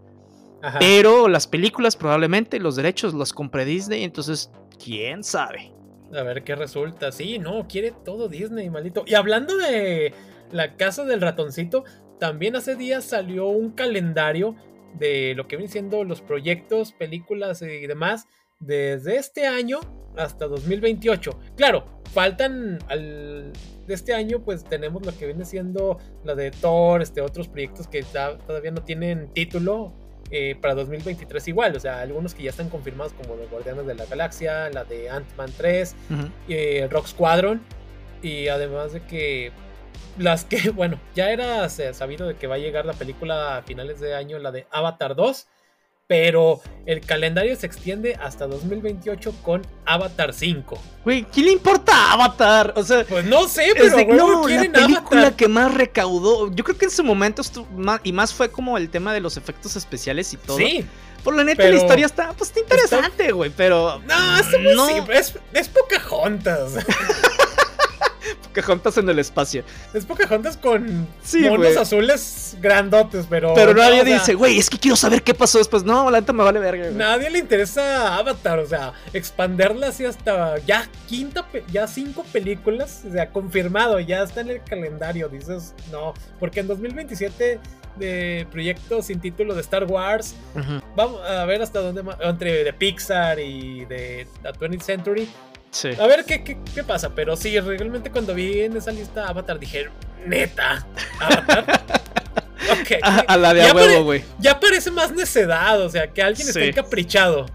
Pero 0.79 1.27
las 1.27 1.45
películas 1.45 1.95
probablemente 1.95 2.59
los 2.59 2.75
derechos 2.75 3.13
los 3.13 3.33
compre 3.33 3.65
Disney. 3.65 4.03
Entonces, 4.03 4.49
quién 4.83 5.23
sabe. 5.23 5.74
A 6.13 6.23
ver 6.23 6.43
qué 6.43 6.55
resulta. 6.55 7.11
Sí, 7.11 7.39
no, 7.39 7.67
quiere 7.67 7.91
todo 8.03 8.27
Disney, 8.27 8.69
maldito. 8.69 9.03
Y 9.05 9.15
hablando 9.15 9.57
de 9.57 10.13
la 10.51 10.75
casa 10.77 11.05
del 11.05 11.21
ratoncito, 11.21 11.83
también 12.19 12.55
hace 12.55 12.75
días 12.75 13.03
salió 13.03 13.47
un 13.47 13.71
calendario 13.71 14.55
de 14.97 15.33
lo 15.35 15.47
que 15.47 15.57
vienen 15.57 15.71
siendo 15.71 16.03
los 16.03 16.21
proyectos, 16.21 16.93
películas 16.93 17.61
y 17.61 17.87
demás 17.87 18.27
desde 18.59 19.17
este 19.17 19.45
año 19.47 19.79
hasta 20.15 20.47
2028. 20.47 21.39
Claro, 21.57 21.85
faltan 22.13 22.79
al 22.87 23.51
de 23.87 23.93
este 23.93 24.13
año 24.13 24.41
pues 24.43 24.63
tenemos 24.63 25.05
lo 25.05 25.15
que 25.15 25.25
viene 25.25 25.45
siendo 25.45 25.99
la 26.23 26.33
de 26.35 26.51
Thor, 26.51 27.01
este 27.01 27.21
otros 27.21 27.47
proyectos 27.47 27.87
que 27.87 28.03
todavía 28.03 28.71
no 28.71 28.83
tienen 28.83 29.31
título 29.33 29.93
eh, 30.31 30.55
para 30.59 30.75
2023 30.75 31.47
igual, 31.49 31.75
o 31.75 31.79
sea, 31.79 32.01
algunos 32.01 32.33
que 32.33 32.43
ya 32.43 32.49
están 32.49 32.69
confirmados 32.69 33.13
como 33.13 33.35
los 33.35 33.49
Guardianes 33.49 33.85
de 33.85 33.95
la 33.95 34.05
Galaxia, 34.05 34.69
la 34.71 34.83
de 34.83 35.09
Ant-Man 35.09 35.51
3, 35.55 35.95
eh, 36.49 36.87
Rock 36.89 37.07
Squadron, 37.07 37.61
y 38.21 38.47
además 38.47 38.93
de 38.93 39.01
que 39.01 39.51
las 40.17 40.45
que, 40.45 40.69
bueno, 40.71 40.99
ya 41.13 41.31
era 41.31 41.69
sabido 41.69 42.27
de 42.27 42.35
que 42.35 42.47
va 42.47 42.55
a 42.55 42.59
llegar 42.59 42.85
la 42.85 42.93
película 42.93 43.57
a 43.57 43.61
finales 43.61 43.99
de 43.99 44.15
año, 44.15 44.39
la 44.39 44.51
de 44.51 44.65
Avatar 44.71 45.15
2, 45.15 45.47
pero 46.07 46.61
el 46.85 47.01
calendario 47.01 47.55
se 47.55 47.65
extiende 47.65 48.15
hasta 48.21 48.45
2028 48.45 49.33
con 49.41 49.65
Avatar 49.85 50.33
5. 50.33 50.77
Güey, 51.03 51.25
¿qué 51.31 51.41
le 51.41 51.51
importa 51.51 52.11
Avatar? 52.13 52.73
O 52.75 52.83
sea, 52.83 53.03
pues 53.05 53.25
no 53.25 53.47
sé, 53.47 53.73
pero 53.75 53.95
de, 53.95 54.05
no, 54.05 54.47
la 54.47 54.71
película 54.71 55.35
que 55.35 55.47
más 55.47 55.73
recaudó. 55.73 56.53
Yo 56.53 56.63
creo 56.63 56.77
que 56.77 56.85
en 56.85 56.91
su 56.91 57.03
momento 57.03 57.41
estuvo 57.41 57.67
y 58.03 58.11
más 58.11 58.33
fue 58.33 58.51
como 58.51 58.77
el 58.77 58.89
tema 58.89 59.13
de 59.13 59.19
los 59.19 59.35
efectos 59.37 59.75
especiales 59.75 60.31
y 60.33 60.37
todo. 60.37 60.57
Sí. 60.57 60.85
Por 61.23 61.35
la 61.35 61.43
neta, 61.43 61.63
la 61.63 61.75
historia 61.75 62.05
está, 62.05 62.33
pues, 62.33 62.49
está 62.49 62.59
interesante, 62.59 63.31
güey, 63.31 63.49
pero. 63.49 63.99
No, 64.05 64.37
es 64.37 64.47
muy 64.61 64.75
no. 64.75 64.87
simple. 64.87 65.17
Es, 65.17 65.33
es 65.53 65.69
Pocahontas. 65.69 66.73
Pocahontas 68.55 68.97
en 68.97 69.09
el 69.09 69.19
espacio. 69.19 69.63
Es 69.93 70.05
Pocahontas 70.05 70.55
con 70.57 71.07
sí, 71.21 71.41
monos 71.41 71.75
azules 71.75 72.57
grandotes, 72.61 73.25
pero. 73.29 73.53
Pero 73.53 73.73
nadie 73.73 74.03
dice, 74.03 74.33
güey, 74.33 74.57
es 74.57 74.69
que 74.69 74.79
quiero 74.79 74.95
saber 74.95 75.23
qué 75.23 75.33
pasó 75.33 75.57
después. 75.57 75.83
No, 75.83 76.09
la 76.09 76.21
neta 76.21 76.33
me 76.33 76.43
vale 76.43 76.59
verga. 76.59 76.89
Nadie 76.91 77.29
le 77.29 77.39
interesa 77.39 78.17
Avatar, 78.17 78.59
o 78.59 78.67
sea, 78.67 78.93
expanderla 79.13 79.87
así 79.87 80.05
hasta 80.05 80.57
ya 80.59 80.87
quinta, 81.07 81.45
ya 81.71 81.87
cinco 81.87 82.23
películas, 82.31 83.03
o 83.07 83.11
sea, 83.11 83.29
confirmado, 83.29 83.99
ya 83.99 84.23
está 84.23 84.41
en 84.41 84.51
el 84.51 84.63
calendario. 84.63 85.27
Dices, 85.27 85.73
no, 85.91 86.13
porque 86.39 86.61
en 86.61 86.67
2027 86.67 87.59
de 87.97 88.47
proyectos 88.51 89.05
sin 89.05 89.19
título 89.19 89.53
de 89.53 89.61
Star 89.61 89.85
Wars. 89.85 90.35
Vamos 90.95 91.21
a 91.21 91.45
ver 91.45 91.61
hasta 91.61 91.79
dónde 91.79 92.03
entre 92.21 92.63
de 92.63 92.73
Pixar 92.73 93.39
y 93.39 93.85
de 93.85 94.27
la 94.43 94.53
20th 94.53 94.81
Century. 94.81 95.29
A 95.99 96.07
ver 96.07 96.25
¿qué, 96.25 96.43
qué, 96.43 96.83
pasa, 96.83 97.13
pero 97.13 97.35
sí, 97.35 97.59
realmente 97.59 98.09
cuando 98.09 98.33
vi 98.33 98.61
en 98.61 98.77
esa 98.77 98.91
lista 98.91 99.27
Avatar 99.27 99.59
dije, 99.59 99.89
neta, 100.25 100.85
Avatar. 101.19 101.83
Okay. 102.81 102.99
A, 103.03 103.37
la 103.37 103.53
de 103.53 103.63
a 103.63 103.73
huevo, 103.73 104.05
güey. 104.05 104.23
Ya 104.39 104.59
parece 104.59 104.89
más 104.89 105.11
necedad, 105.11 105.79
o 105.81 105.89
sea, 105.89 106.11
que 106.11 106.23
alguien 106.23 106.47
está 106.47 106.63
encaprichado. 106.63 107.45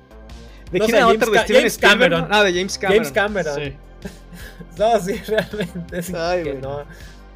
¿De 0.70 0.78
quién 0.78 0.98
James, 0.98 1.28
James 1.48 1.78
Cameron. 1.78 2.28
Ah, 2.30 2.44
de 2.44 2.52
James 2.52 2.78
Cameron. 2.78 3.04
James 3.04 3.12
Cameron. 3.12 3.56
Sí. 3.56 3.76
no, 4.78 5.00
sí, 5.00 5.20
realmente. 5.26 6.02
Sí, 6.02 6.12
Ay, 6.16 6.44
que 6.44 6.54
no. 6.54 6.84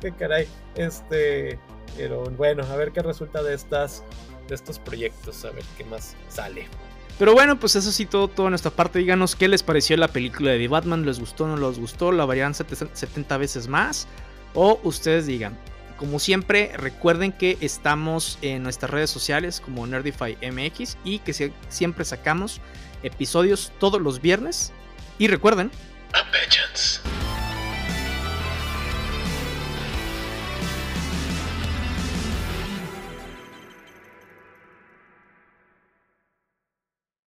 Qué 0.00 0.12
caray. 0.12 0.46
Este. 0.76 1.58
Pero 1.96 2.24
bueno, 2.30 2.64
a 2.64 2.76
ver 2.76 2.92
qué 2.92 3.02
resulta 3.02 3.42
de 3.42 3.54
estas. 3.54 4.04
De 4.48 4.54
estos 4.54 4.78
proyectos. 4.78 5.44
A 5.44 5.50
ver 5.50 5.64
qué 5.76 5.84
más 5.84 6.14
sale. 6.28 6.68
Pero 7.18 7.32
bueno, 7.32 7.60
pues 7.60 7.76
eso 7.76 7.92
sí, 7.92 8.06
todo, 8.06 8.28
toda 8.28 8.50
nuestra 8.50 8.70
parte. 8.70 8.98
Díganos 8.98 9.36
qué 9.36 9.46
les 9.46 9.62
pareció 9.62 9.96
la 9.96 10.08
película 10.08 10.50
de 10.50 10.58
The 10.58 10.68
Batman. 10.68 11.06
¿Les 11.06 11.20
gustó 11.20 11.44
o 11.44 11.48
no 11.48 11.68
les 11.68 11.78
gustó? 11.78 12.10
¿La 12.10 12.24
varían 12.24 12.54
70 12.54 13.36
veces 13.36 13.68
más? 13.68 14.08
O 14.54 14.80
ustedes 14.82 15.26
digan. 15.26 15.56
Como 15.96 16.18
siempre, 16.18 16.72
recuerden 16.76 17.30
que 17.30 17.56
estamos 17.60 18.38
en 18.42 18.64
nuestras 18.64 18.90
redes 18.90 19.10
sociales 19.10 19.60
como 19.60 19.86
Nerdify 19.86 20.36
MX 20.42 20.96
y 21.04 21.20
que 21.20 21.52
siempre 21.68 22.04
sacamos 22.04 22.60
episodios 23.04 23.72
todos 23.78 24.02
los 24.02 24.20
viernes. 24.20 24.72
Y 25.18 25.28
recuerden. 25.28 25.70